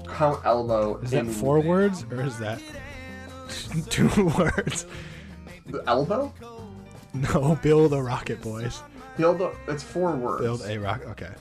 count 0.09 0.45
Elbow 0.45 0.99
Is 0.99 1.11
that 1.13 1.21
in 1.21 1.31
four 1.33 1.61
words 1.61 2.05
or 2.11 2.21
is 2.21 2.39
that 2.39 2.61
two 3.89 4.09
words? 4.39 4.87
the 5.67 5.83
Elbow. 5.87 6.33
No, 7.15 7.59
build 7.63 7.93
a 7.93 8.03
rocket, 8.03 8.41
boys. 8.41 8.83
Build 9.17 9.41
a. 9.41 9.53
It's 9.69 9.83
four 9.83 10.15
words. 10.15 10.43
Build 10.43 10.63
a 10.67 10.79
rocket. 10.79 11.09
Okay. 11.09 11.33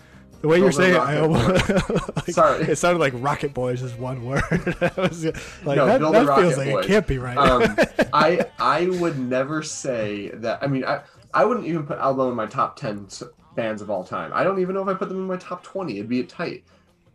The 0.42 0.48
way 0.48 0.58
you're 0.58 0.72
saying 0.72 0.96
it, 0.96 1.00
I 1.00 1.20
almost 1.20 1.70
like, 2.16 2.26
Sorry. 2.30 2.64
It 2.66 2.78
sounded 2.78 3.00
like 3.00 3.14
rocket 3.16 3.54
boys 3.54 3.82
is 3.82 3.94
one 3.94 4.26
word. 4.26 4.42
Was 4.98 5.24
like 5.64 5.78
No, 5.78 5.86
that, 5.86 6.00
that 6.00 6.36
feels 6.40 6.58
like 6.58 6.72
boys. 6.72 6.86
it 6.86 6.88
can't 6.88 7.08
be 7.08 7.18
right. 7.20 7.38
um, 7.38 7.76
I 8.14 8.46
I 8.60 8.88
would 9.00 9.20
never 9.20 9.62
say 9.64 10.30
that. 10.30 10.60
I 10.64 10.68
mean, 10.68 10.84
I 10.84 11.02
I 11.34 11.46
wouldn't 11.46 11.68
even 11.68 11.86
put 11.86 12.00
Elbow 12.00 12.30
in 12.30 12.36
my 12.36 12.48
top 12.48 12.76
ten 12.76 13.08
bands 13.56 13.82
of 13.82 13.90
all 13.90 14.04
time. 14.04 14.32
I 14.34 14.44
don't 14.44 14.60
even 14.60 14.76
know 14.76 14.82
if 14.82 14.88
I 14.88 14.94
put 14.96 15.10
them 15.10 15.18
in 15.20 15.28
my 15.28 15.38
top 15.38 15.64
twenty. 15.64 15.98
It'd 15.98 16.10
be 16.10 16.24
tight. 16.24 16.64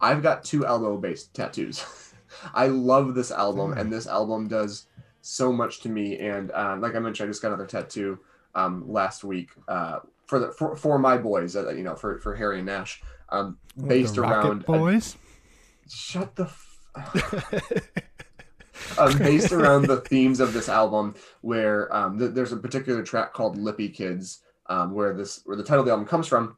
I've 0.00 0.22
got 0.22 0.44
two 0.44 0.66
Elbow-based 0.66 1.34
tattoos. 1.34 2.12
I 2.54 2.66
love 2.66 3.14
this 3.14 3.30
album, 3.30 3.72
and 3.72 3.90
this 3.90 4.06
album 4.06 4.46
does 4.46 4.86
so 5.22 5.52
much 5.52 5.80
to 5.80 5.88
me. 5.88 6.18
And 6.18 6.50
uh, 6.52 6.76
like 6.78 6.94
I 6.94 6.98
mentioned, 6.98 7.28
I 7.28 7.30
just 7.30 7.40
got 7.42 7.48
another 7.48 7.66
tattoo 7.66 8.18
um, 8.54 8.84
last 8.92 9.24
week 9.24 9.48
uh, 9.68 10.00
for 10.26 10.38
the 10.38 10.52
for, 10.52 10.76
for 10.76 10.98
my 10.98 11.16
boys. 11.16 11.56
Uh, 11.56 11.70
you 11.70 11.82
know, 11.82 11.96
for 11.96 12.18
for 12.20 12.34
Harry 12.36 12.58
and 12.58 12.66
Nash, 12.66 13.02
um, 13.30 13.58
based 13.86 14.18
around. 14.18 14.62
a- 14.62 14.66
shut 15.88 16.36
the. 16.36 16.44
F- 16.44 16.78
um, 18.98 19.18
based 19.18 19.52
around 19.52 19.86
the 19.86 20.00
themes 20.00 20.40
of 20.40 20.52
this 20.52 20.68
album, 20.68 21.14
where 21.42 21.94
um, 21.94 22.18
th- 22.18 22.32
there's 22.32 22.52
a 22.52 22.56
particular 22.56 23.02
track 23.02 23.32
called 23.34 23.58
"Lippy 23.58 23.88
Kids," 23.88 24.40
um, 24.66 24.94
where 24.94 25.14
this 25.14 25.42
where 25.44 25.56
the 25.56 25.62
title 25.62 25.80
of 25.80 25.86
the 25.86 25.92
album 25.92 26.06
comes 26.06 26.26
from, 26.26 26.56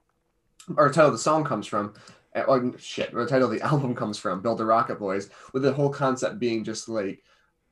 or 0.77 0.89
the 0.89 0.95
title 0.95 1.09
of 1.09 1.15
the 1.15 1.19
song 1.19 1.45
comes 1.45 1.66
from. 1.66 1.95
uh, 2.35 2.45
Oh 2.47 2.73
shit! 2.78 3.12
Where 3.12 3.24
the 3.24 3.31
title 3.31 3.51
of 3.51 3.59
the 3.59 3.62
album 3.66 3.95
comes 3.95 4.19
from, 4.19 4.43
"Build 4.43 4.59
the 4.59 4.66
Rocket 4.66 4.99
Boys," 4.99 5.31
with 5.53 5.62
the 5.62 5.73
whole 5.73 5.90
concept 5.90 6.39
being 6.39 6.65
just 6.65 6.89
like 6.89 7.23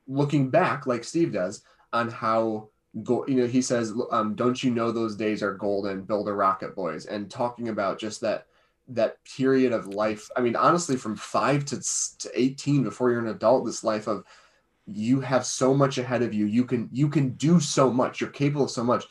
looking 0.07 0.49
back, 0.49 0.85
like 0.87 1.03
Steve 1.03 1.31
does, 1.33 1.61
on 1.93 2.09
how 2.09 2.69
go. 3.03 3.25
You 3.27 3.35
know, 3.35 3.47
he 3.47 3.61
says, 3.61 3.93
um, 4.11 4.35
"Don't 4.35 4.61
you 4.61 4.71
know 4.71 4.91
those 4.91 5.15
days 5.15 5.41
are 5.41 5.53
golden? 5.53 6.01
Build 6.01 6.27
a 6.27 6.33
rocket, 6.33 6.75
boys," 6.75 7.05
and 7.05 7.31
talking 7.31 7.69
about 7.69 7.99
just 7.99 8.19
that 8.21 8.46
that 8.89 9.17
period 9.25 9.73
of 9.73 9.87
life. 9.87 10.29
I 10.35 10.41
mean, 10.41 10.55
honestly, 10.55 10.95
from 10.95 11.15
five 11.15 11.65
to, 11.65 11.81
to 12.19 12.31
18 12.33 12.83
before 12.83 13.11
you're 13.11 13.19
an 13.19 13.27
adult, 13.27 13.65
this 13.65 13.83
life 13.83 14.07
of 14.07 14.23
you 14.85 15.19
have 15.19 15.45
so 15.45 15.73
much 15.73 15.97
ahead 15.97 16.21
of 16.21 16.33
you. 16.33 16.45
You 16.45 16.63
can, 16.63 16.89
you 16.91 17.09
can 17.09 17.31
do 17.31 17.59
so 17.59 17.91
much. 17.91 18.21
You're 18.21 18.29
capable 18.29 18.65
of 18.65 18.71
so 18.71 18.83
much. 18.83 19.05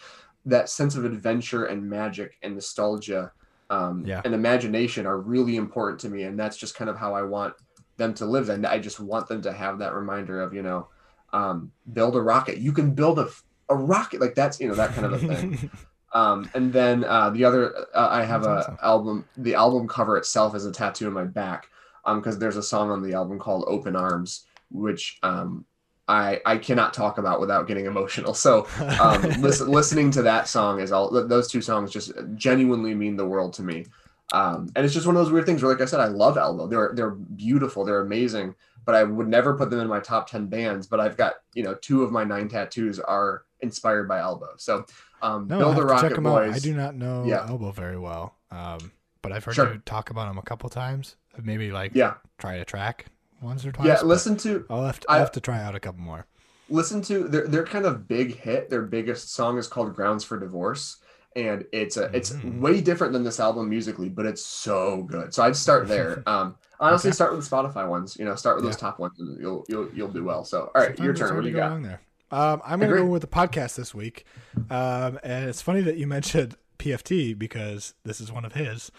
That 0.47 0.71
sense 0.71 0.95
of 0.95 1.05
adventure 1.05 1.67
and 1.67 1.83
magic 1.89 2.39
and 2.43 2.55
nostalgia 2.55 3.33
um, 3.69 4.05
Yeah. 4.07 4.23
and 4.25 4.33
imagination 4.33 5.05
are 5.07 5.19
really 5.19 5.57
important 5.57 6.01
to 6.01 6.09
me. 6.09 6.23
And 6.23 6.39
that's 6.39 6.57
just 6.57 6.75
kind 6.77 6.89
of 6.89 6.97
how 6.97 7.15
I 7.15 7.23
want 7.23 7.55
them 7.99 8.15
to 8.15 8.25
live. 8.25 8.49
And 8.49 8.67
I 8.67 8.79
just 8.79 9.01
want 9.01 9.29
them 9.29 9.43
to 9.43 9.53
have 9.53 9.79
that 9.81 9.93
reminder 9.93 10.41
of, 10.41 10.55
you 10.55 10.63
know, 10.63 10.89
um, 11.33 11.73
build 11.93 12.17
a 12.17 12.23
rocket. 12.23 12.59
You 12.59 12.73
can 12.73 12.95
build 12.95 13.19
a, 13.19 13.29
a 13.69 13.75
rocket. 13.75 14.21
Like 14.21 14.35
that's, 14.35 14.61
you 14.61 14.69
know, 14.69 14.75
that 14.75 14.95
kind 14.95 15.07
of 15.07 15.13
a 15.15 15.19
thing. 15.19 15.71
Um, 16.13 16.49
and 16.55 16.73
then 16.73 17.05
uh, 17.05 17.31
the 17.31 17.45
other, 17.45 17.75
uh, 17.95 18.09
I 18.11 18.25
have 18.25 18.43
That's 18.43 18.67
a 18.67 18.73
awesome. 18.73 18.79
album. 18.83 19.25
The 19.37 19.55
album 19.55 19.89
cover 19.89 20.17
itself 20.17 20.55
is 20.55 20.65
a 20.65 20.73
tattoo 20.73 21.07
on 21.07 21.13
my 21.13 21.25
back, 21.25 21.69
um, 22.05 22.21
because 22.21 22.39
there's 22.39 22.57
a 22.57 22.63
song 22.63 22.91
on 22.91 23.03
the 23.03 23.15
album 23.15 23.39
called 23.39 23.65
"Open 23.67 23.97
Arms," 23.97 24.47
which 24.71 25.19
um, 25.23 25.65
I 26.09 26.41
I 26.47 26.57
cannot 26.59 26.95
talk 26.95 27.19
about 27.19 27.41
without 27.41 27.67
getting 27.67 27.87
emotional. 27.87 28.35
So 28.35 28.67
um, 29.01 29.23
listen, 29.41 29.69
listening 29.69 30.11
to 30.13 30.23
that 30.23 30.49
song 30.49 30.81
is 30.81 30.93
all. 30.93 31.11
Those 31.11 31.49
two 31.49 31.61
songs 31.61 31.91
just 31.91 32.13
genuinely 32.35 32.95
mean 32.95 33.17
the 33.17 33.27
world 33.27 33.53
to 33.55 33.63
me. 33.63 33.85
Um, 34.33 34.71
and 34.75 34.85
it's 34.85 34.95
just 34.95 35.07
one 35.07 35.17
of 35.17 35.25
those 35.25 35.33
weird 35.33 35.47
things 35.47 35.63
where, 35.63 35.73
like 35.73 35.83
I 35.83 35.85
said, 35.85 36.01
I 36.01 36.07
love 36.07 36.37
Elbow. 36.37 36.67
They're 36.67 36.93
they're 36.95 37.11
beautiful. 37.11 37.85
They're 37.85 38.01
amazing. 38.01 38.55
But 38.87 38.95
I 38.95 39.03
would 39.03 39.29
never 39.29 39.55
put 39.55 39.69
them 39.69 39.81
in 39.81 39.89
my 39.89 40.01
top 40.01 40.31
ten 40.31 40.47
bands. 40.47 40.87
But 40.87 41.01
I've 41.01 41.17
got 41.19 41.35
you 41.53 41.63
know 41.63 41.75
two 41.75 42.03
of 42.03 42.11
my 42.13 42.25
nine 42.25 42.49
tattoos 42.49 42.99
are 43.01 43.43
inspired 43.61 44.09
by 44.09 44.21
Elbow. 44.21 44.55
So 44.57 44.87
um, 45.23 45.47
No, 45.49 45.59
Build 45.59 45.77
check 45.77 45.85
Rocket 46.03 46.23
Boys. 46.23 46.51
out. 46.51 46.55
I 46.57 46.59
do 46.61 46.75
not 46.75 46.95
know 46.95 47.25
Yeah. 47.27 47.47
Elbow 47.49 47.73
very 47.73 47.99
well, 47.99 48.37
um, 48.51 48.93
but 49.23 49.33
I've 49.33 49.45
heard 49.45 49.55
Sure. 49.55 49.73
you 49.75 49.79
talk 49.85 50.11
about 50.11 50.29
them 50.29 50.39
a 50.39 50.43
couple 50.43 50.69
times. 50.71 51.17
Maybe 51.43 51.71
like 51.73 51.93
Yeah, 51.95 52.15
try 52.39 52.55
a 52.55 52.65
track 52.65 53.07
once 53.43 53.67
or 53.67 53.73
twice. 53.73 53.87
yeah. 53.89 54.01
Listen 54.03 54.37
to 54.39 54.65
I'll 54.71 54.85
have 54.85 55.01
to, 55.01 55.11
I- 55.11 55.15
I'll 55.15 55.21
have 55.21 55.33
to 55.33 55.41
try 55.41 55.61
out 55.61 55.75
a 55.75 55.81
couple 55.81 56.01
more. 56.03 56.27
listen 56.69 57.01
to 57.03 57.29
their 57.29 57.47
their 57.47 57.65
kind 57.65 57.87
of 57.87 58.07
big 58.09 58.37
hit. 58.37 58.71
Their 58.71 58.83
biggest 58.83 59.33
song 59.33 59.59
is 59.59 59.67
called 59.67 59.95
"Grounds 59.97 60.23
for 60.25 60.39
Divorce," 60.39 60.99
and 61.35 61.65
it's 61.73 61.97
a 61.97 62.05
it's 62.17 62.31
Mhm. 62.33 62.61
way 62.61 62.81
different 62.81 63.13
than 63.13 63.25
this 63.25 63.41
album 63.41 63.69
musically, 63.69 64.09
but 64.11 64.27
it's 64.27 64.45
so 64.45 65.03
good. 65.05 65.33
So 65.35 65.43
I'd 65.43 65.57
start 65.57 65.89
there. 65.89 66.23
Um, 66.27 66.57
honestly, 66.81 67.09
Okay. 67.09 67.15
start 67.15 67.37
with 67.37 67.49
the 67.49 67.57
Spotify 67.57 67.89
ones. 67.89 68.17
You 68.19 68.25
know, 68.25 68.35
start 68.35 68.57
with 68.57 68.65
those 68.65 68.77
top 68.77 68.99
ones, 68.99 69.19
and 69.19 69.41
you'll 69.41 69.65
you'll 69.69 69.89
you'll 69.95 70.09
do 70.09 70.25
well. 70.25 70.45
So 70.45 70.71
all 70.75 70.83
right, 70.83 70.99
your 70.99 71.15
Sometimes 71.17 71.21
it's 71.21 71.21
turn. 71.21 71.37
What 71.37 71.43
do 71.43 71.49
you 71.49 71.55
go 71.55 71.61
got? 71.69 71.83
there. 71.83 72.01
Um, 72.33 72.61
I'm 72.67 72.81
going 72.81 72.91
to 72.91 72.97
go 72.99 73.07
with 73.07 73.23
the 73.23 73.29
podcast 73.29 73.77
this 73.77 73.95
week. 73.95 74.25
Um, 74.69 75.19
and 75.23 75.49
it's 75.49 75.63
funny 75.63 75.81
that 75.83 75.97
you 75.97 76.07
mentioned 76.19 76.57
PFT 76.79 77.39
because 77.39 77.95
this 78.05 78.21
is 78.21 78.33
one 78.33 78.45
of 78.45 78.53
his. 78.55 78.91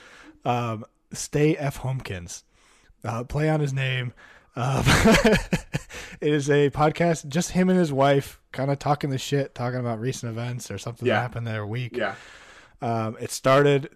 Um, 0.45 0.86
Stay 1.12 1.56
F. 1.58 1.80
Homekins. 1.80 2.44
Uh, 3.04 3.24
play 3.26 3.49
on 3.49 3.60
his 3.60 3.74
name. 3.74 4.14
Um, 4.56 4.84
it 4.88 6.34
is 6.34 6.49
a 6.49 6.70
podcast, 6.72 7.28
just 7.28 7.52
him 7.52 7.70
and 7.70 7.78
his 7.78 7.91
wife 7.94 8.40
kind 8.52 8.72
of 8.72 8.80
talking 8.80 9.10
the 9.10 9.18
shit, 9.18 9.54
talking 9.54 9.80
about 9.80 9.99
recent 9.99 10.32
events 10.32 10.72
or 10.72 10.78
something 10.78 11.08
Yeah. 11.08 11.16
that 11.16 11.22
happened 11.22 11.48
their 11.48 11.66
week. 11.66 11.95
Yeah, 11.95 12.16
Um, 12.82 13.18
it 13.20 13.30
started 13.32 13.90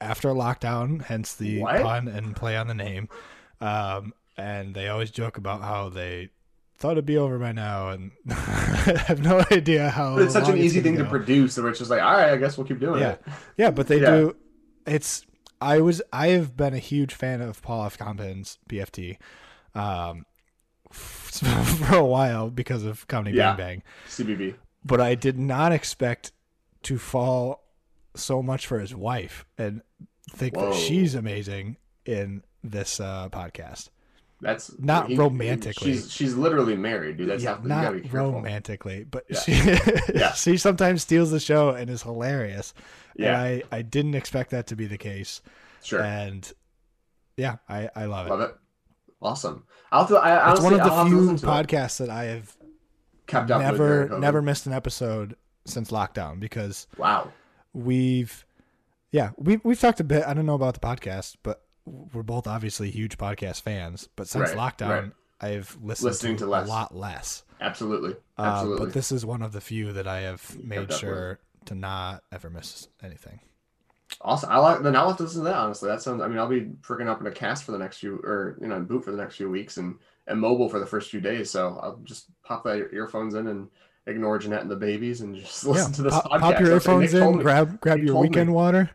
after 0.00 0.28
lockdown, 0.30 1.02
hence 1.02 1.34
the 1.34 1.60
What? 1.60 1.80
pun 1.82 2.08
and 2.08 2.34
play 2.36 2.56
on 2.56 2.66
the 2.68 2.74
name. 2.74 3.08
Um, 3.60 4.12
and 4.36 4.74
they 4.74 4.88
always 4.88 5.10
joke 5.10 5.36
about 5.36 5.62
how 5.62 5.88
they 5.88 6.30
thought 6.78 6.92
it'd 6.92 7.06
be 7.06 7.16
over 7.18 7.38
by 7.38 7.52
now, 7.52 7.90
and 7.90 8.10
I 8.30 8.34
have 9.06 9.22
no 9.22 9.44
idea 9.52 9.88
how. 9.90 10.16
But 10.16 10.24
it's 10.24 10.32
such 10.32 10.48
an 10.48 10.58
easy 10.58 10.80
thing 10.80 10.96
to 10.96 11.04
go. 11.04 11.08
produce, 11.10 11.54
so 11.54 11.66
it's 11.68 11.78
just 11.78 11.90
like, 11.90 12.02
all 12.02 12.12
right, 12.14 12.32
I 12.32 12.36
guess 12.36 12.56
we'll 12.58 12.66
keep 12.66 12.80
doing 12.80 13.00
Yeah, 13.00 13.10
it. 13.12 13.22
yeah, 13.56 13.70
but 13.70 13.86
they 13.88 14.00
Yeah. 14.00 14.10
do. 14.10 14.36
It's 14.86 15.24
I 15.60 15.80
was 15.80 16.02
I 16.12 16.28
have 16.28 16.56
been 16.56 16.74
a 16.74 16.78
huge 16.78 17.14
fan 17.14 17.40
of 17.40 17.62
Paul 17.62 17.84
F. 17.86 17.96
Tompkins' 17.98 18.58
PFT, 18.68 19.16
um, 19.76 20.24
for 20.90 21.94
a 21.96 22.04
while 22.04 22.50
because 22.50 22.82
of 22.84 23.06
Comedy 23.06 23.36
Yeah. 23.36 23.54
Bang 23.54 23.56
Bang. 23.56 23.82
CBB. 24.08 24.54
But 24.84 25.00
I 25.00 25.14
did 25.14 25.38
not 25.38 25.70
expect 25.72 26.32
to 26.82 26.98
fall 26.98 27.61
so 28.14 28.42
much 28.42 28.66
for 28.66 28.78
his 28.80 28.94
wife 28.94 29.44
and 29.58 29.82
think 30.30 30.56
Whoa. 30.56 30.70
that 30.70 30.74
she's 30.78 31.14
amazing 31.14 31.76
in 32.04 32.42
this 32.62 33.00
uh, 33.00 33.28
podcast. 33.30 33.90
That's 34.40 34.76
Not 34.78 35.08
romantically. 35.16 35.92
She's 35.92 36.10
she's 36.12 36.34
literally 36.34 36.76
married, 36.76 37.16
dude. 37.16 37.28
That's 37.28 37.44
yeah, 37.44 37.58
not, 37.62 37.64
not 37.84 38.02
be 38.02 38.08
romantically, 38.08 39.04
but 39.04 39.24
Yeah. 39.30 39.38
she 39.40 39.52
Yeah. 40.14 40.32
she 40.32 40.56
sometimes 40.56 41.02
steals 41.02 41.30
the 41.30 41.38
show 41.38 41.70
and 41.70 41.88
is 41.88 42.02
hilarious. 42.02 42.74
Yeah. 43.16 43.40
And 43.40 43.62
I 43.70 43.76
I 43.76 43.82
didn't 43.82 44.14
expect 44.16 44.50
that 44.50 44.66
to 44.68 44.76
be 44.76 44.86
the 44.86 44.98
case. 44.98 45.42
Sure, 45.84 46.02
And 46.02 46.52
yeah, 47.36 47.56
I 47.68 47.88
I 47.94 48.06
love 48.06 48.26
it. 48.26 48.30
love 48.30 48.40
it. 48.40 48.56
Awesome. 49.20 49.64
I'll 49.92 50.06
to, 50.08 50.16
I, 50.16 50.34
It's 50.50 50.60
honestly, 50.60 50.64
one 50.64 50.74
of 50.74 50.86
the 50.86 50.92
I'll 50.92 51.06
few 51.06 51.26
to 51.28 51.34
it. 51.34 51.40
podcasts 51.40 51.98
that 51.98 52.10
I 52.10 52.24
have 52.24 52.56
kept 53.28 53.50
up 53.52 53.60
never 53.62 54.18
never 54.18 54.42
missed 54.42 54.66
an 54.66 54.72
episode 54.72 55.36
since 55.66 55.92
lockdown 55.92 56.40
because 56.40 56.88
Wow. 56.98 57.32
We've 57.72 58.44
yeah 59.10 59.30
we 59.36 59.58
we've 59.64 59.80
talked 59.80 60.00
a 60.00 60.04
bit. 60.04 60.24
I 60.26 60.34
don't 60.34 60.46
know 60.46 60.54
about 60.54 60.74
the 60.74 60.80
podcast, 60.80 61.36
but 61.42 61.62
we're 61.84 62.22
both 62.22 62.46
obviously 62.46 62.90
huge 62.90 63.18
podcast 63.18 63.62
fans. 63.62 64.08
But 64.16 64.28
since 64.28 64.50
Right, 64.54 64.58
lockdown, 64.58 64.88
right. 64.88 65.12
I've 65.40 65.76
listened 65.82 66.06
Listening 66.06 66.36
to, 66.36 66.44
to 66.44 66.50
less. 66.50 66.66
a 66.66 66.70
lot 66.70 66.96
less. 66.96 67.42
Absolutely. 67.60 68.12
Uh, 68.38 68.42
Absolutely. 68.42 68.86
but 68.86 68.94
this 68.94 69.10
is 69.12 69.26
one 69.26 69.42
of 69.42 69.52
the 69.52 69.60
few 69.60 69.92
that 69.92 70.06
I 70.06 70.20
have 70.20 70.56
made 70.62 70.88
with. 70.88 70.96
sure 70.96 71.38
to 71.66 71.74
not 71.74 72.22
ever 72.32 72.50
miss 72.50 72.88
anything. 73.02 73.40
Awesome. 74.20 74.50
I 74.50 74.58
like 74.58 74.82
then 74.82 74.94
I'll 74.94 75.08
have 75.08 75.16
to 75.16 75.22
listen 75.24 75.40
to 75.40 75.44
that. 75.44 75.56
Honestly, 75.56 75.88
that 75.88 76.02
sounds. 76.02 76.20
I 76.20 76.28
mean, 76.28 76.38
I'll 76.38 76.46
be 76.48 76.66
freaking 76.82 77.08
up 77.08 77.20
in 77.20 77.26
a 77.26 77.30
cast 77.32 77.64
for 77.64 77.72
the 77.72 77.78
next 77.78 77.98
few, 77.98 78.16
or 78.16 78.58
you 78.60 78.66
know, 78.68 78.76
in 78.76 78.84
boot 78.84 79.04
for 79.04 79.10
the 79.10 79.16
next 79.16 79.36
few 79.36 79.48
weeks, 79.50 79.78
and 79.78 79.96
and 80.28 80.38
mobile 80.40 80.68
for 80.68 80.78
the 80.78 80.86
first 80.86 81.10
few 81.10 81.20
days. 81.20 81.50
So 81.50 81.78
I'll 81.82 81.96
just 82.04 82.26
pop 82.42 82.62
that 82.64 82.90
earphones 82.92 83.34
in 83.34 83.46
and 83.48 83.68
ignore 84.06 84.38
Jeanette 84.38 84.62
and 84.62 84.70
the 84.70 84.76
babies, 84.76 85.20
and 85.20 85.36
just 85.36 85.64
listen 85.66 85.92
to 85.94 86.02
this 86.02 86.12
pop, 86.14 86.30
podcast. 86.30 86.40
pop 86.40 86.60
your 86.60 86.70
earphones 86.72 87.14
in, 87.14 87.36
me. 87.36 87.42
grab 87.42 87.80
grab 87.80 87.98
your 87.98 88.08
told 88.14 88.22
me. 88.24 88.28
weekend 88.28 88.54
water. 88.54 88.90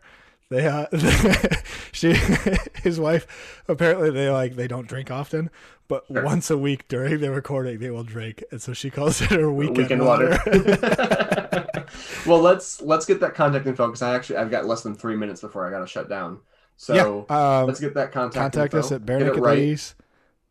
They 0.50 0.66
uh, 0.66 0.86
she 1.92 2.14
his 2.84 3.00
wife 3.00 3.62
apparently 3.68 4.12
they 4.12 4.30
like 4.30 4.56
they 4.56 4.68
don't 4.68 4.88
drink 4.88 5.12
often, 5.12 5.50
but 5.90 6.06
Sure. 6.08 6.24
once 6.24 6.50
a 6.50 6.58
week 6.58 6.88
during 6.88 7.20
the 7.20 7.32
recording 7.32 7.80
they 7.80 7.90
will 7.90 8.06
drink, 8.06 8.44
and 8.52 8.62
so 8.62 8.72
she 8.74 8.90
calls 8.90 9.22
it 9.22 9.32
her 9.32 9.52
weekend, 9.52 9.78
weekend 9.78 10.06
water. 10.06 10.40
water. 10.46 11.86
well, 12.26 12.40
let's 12.40 12.82
let's 12.82 13.06
get 13.06 13.20
that 13.20 13.36
contact 13.36 13.68
info 13.68 13.88
because 13.88 14.02
I 14.02 14.16
actually 14.16 14.38
I've 14.38 14.50
got 14.52 14.66
less 14.66 14.84
than 14.84 14.96
three 14.96 15.18
minutes 15.18 15.42
before 15.42 15.68
I 15.68 15.70
got 15.72 15.80
to 15.80 15.88
shut 15.88 16.08
down. 16.08 16.40
So 16.78 17.26
yeah, 17.30 17.60
um, 17.60 17.68
let's 17.68 17.80
get 17.82 17.96
that 17.96 18.12
contact. 18.14 18.54
contact 18.54 18.74
info, 18.74 18.86
us 18.86 18.92
at 18.94 19.06
bare 19.06 19.34
right 19.34 19.94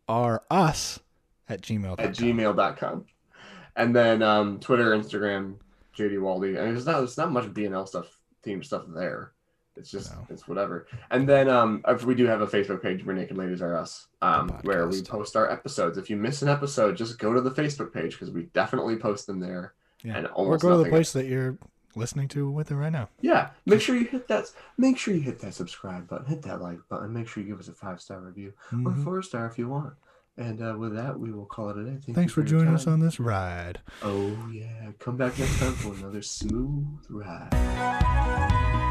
or 0.09 0.43
us 0.51 0.99
at 1.49 1.63
gmail. 1.63 1.95
at 1.99 2.13
gmail.com. 2.13 3.07
And 3.77 3.95
then 3.95 4.23
um, 4.23 4.59
Twitter, 4.59 4.91
Instagram, 4.97 5.57
JD 5.97 6.15
Waldy. 6.19 6.59
I 6.59 6.65
mean, 6.65 6.75
there's 6.75 6.87
not 6.87 6.99
there's 6.99 7.17
not 7.19 7.31
much 7.33 7.45
BNL 7.53 7.87
stuff, 7.87 8.07
team 8.43 8.63
stuff 8.63 8.85
there. 8.89 9.33
It's 9.77 9.91
just 9.91 10.13
No. 10.15 10.27
it's 10.31 10.49
whatever. 10.49 10.87
And 11.11 11.29
then 11.29 11.51
um, 11.51 11.83
if 11.87 12.05
we 12.05 12.15
do 12.15 12.25
have 12.27 12.41
a 12.41 12.47
Facebook 12.47 12.83
page, 12.83 13.05
Where 13.05 13.15
Naked 13.15 13.37
Ladies 13.37 13.61
Are 13.61 13.77
Us, 13.77 14.07
um, 14.23 14.49
where 14.63 14.89
we 14.89 15.03
post 15.03 15.37
our 15.37 15.51
episodes. 15.51 15.99
If 15.99 16.09
you 16.09 16.17
miss 16.17 16.41
an 16.41 16.49
episode, 16.49 16.97
just 16.97 17.19
go 17.19 17.35
to 17.35 17.43
the 17.43 17.51
Facebook 17.51 17.93
page 17.93 18.13
because 18.13 18.31
we 18.31 18.45
definitely 18.55 18.97
post 18.97 19.27
them 19.27 19.39
there. 19.41 19.75
Yeah. 20.03 20.17
and 20.19 20.29
or 20.35 20.57
go 20.59 20.77
to 20.79 20.85
the 20.85 20.91
place 20.91 21.13
that 21.13 21.27
you're 21.27 21.59
listening 21.95 22.29
to 22.29 22.51
with 22.51 22.71
it 22.71 22.77
right 22.77 22.93
now. 22.93 23.09
Yeah, 23.23 23.51
make 23.65 23.81
sure 23.81 23.97
you 23.97 24.05
hit 24.05 24.29
that. 24.29 24.51
Make 24.79 24.97
sure 24.99 25.15
you 25.15 25.21
hit 25.21 25.41
that 25.41 25.55
subscribe 25.55 26.07
button, 26.09 26.27
hit 26.27 26.43
that 26.43 26.61
like 26.63 26.79
button. 26.89 27.13
Make 27.13 27.27
sure 27.29 27.43
you 27.43 27.49
give 27.51 27.59
us 27.59 27.69
a 27.69 27.73
five 27.73 28.01
star 28.01 28.21
review 28.21 28.53
or 28.73 28.77
Mhm. 28.93 29.05
four 29.05 29.23
star 29.23 29.47
if 29.47 29.59
you 29.59 29.69
want. 29.69 29.95
And 30.39 30.63
uh, 30.63 30.77
with 30.79 30.95
that, 30.95 31.19
we 31.19 31.33
will 31.33 31.47
call 31.47 31.71
it 31.71 31.79
a 31.79 31.85
day. 31.85 31.99
Thank 32.05 32.15
Thanks 32.17 32.33
for 32.33 32.41
your 32.41 32.49
joining 32.49 32.75
us 32.75 32.87
on 32.87 33.01
this 33.01 33.19
ride. 33.19 33.81
Oh 34.03 34.49
yeah, 34.53 34.91
come 34.99 35.17
back 35.17 35.39
next 35.39 35.59
time 35.59 35.73
for 35.73 35.95
another 35.95 36.21
smooth 36.23 37.05
ride. 37.09 38.83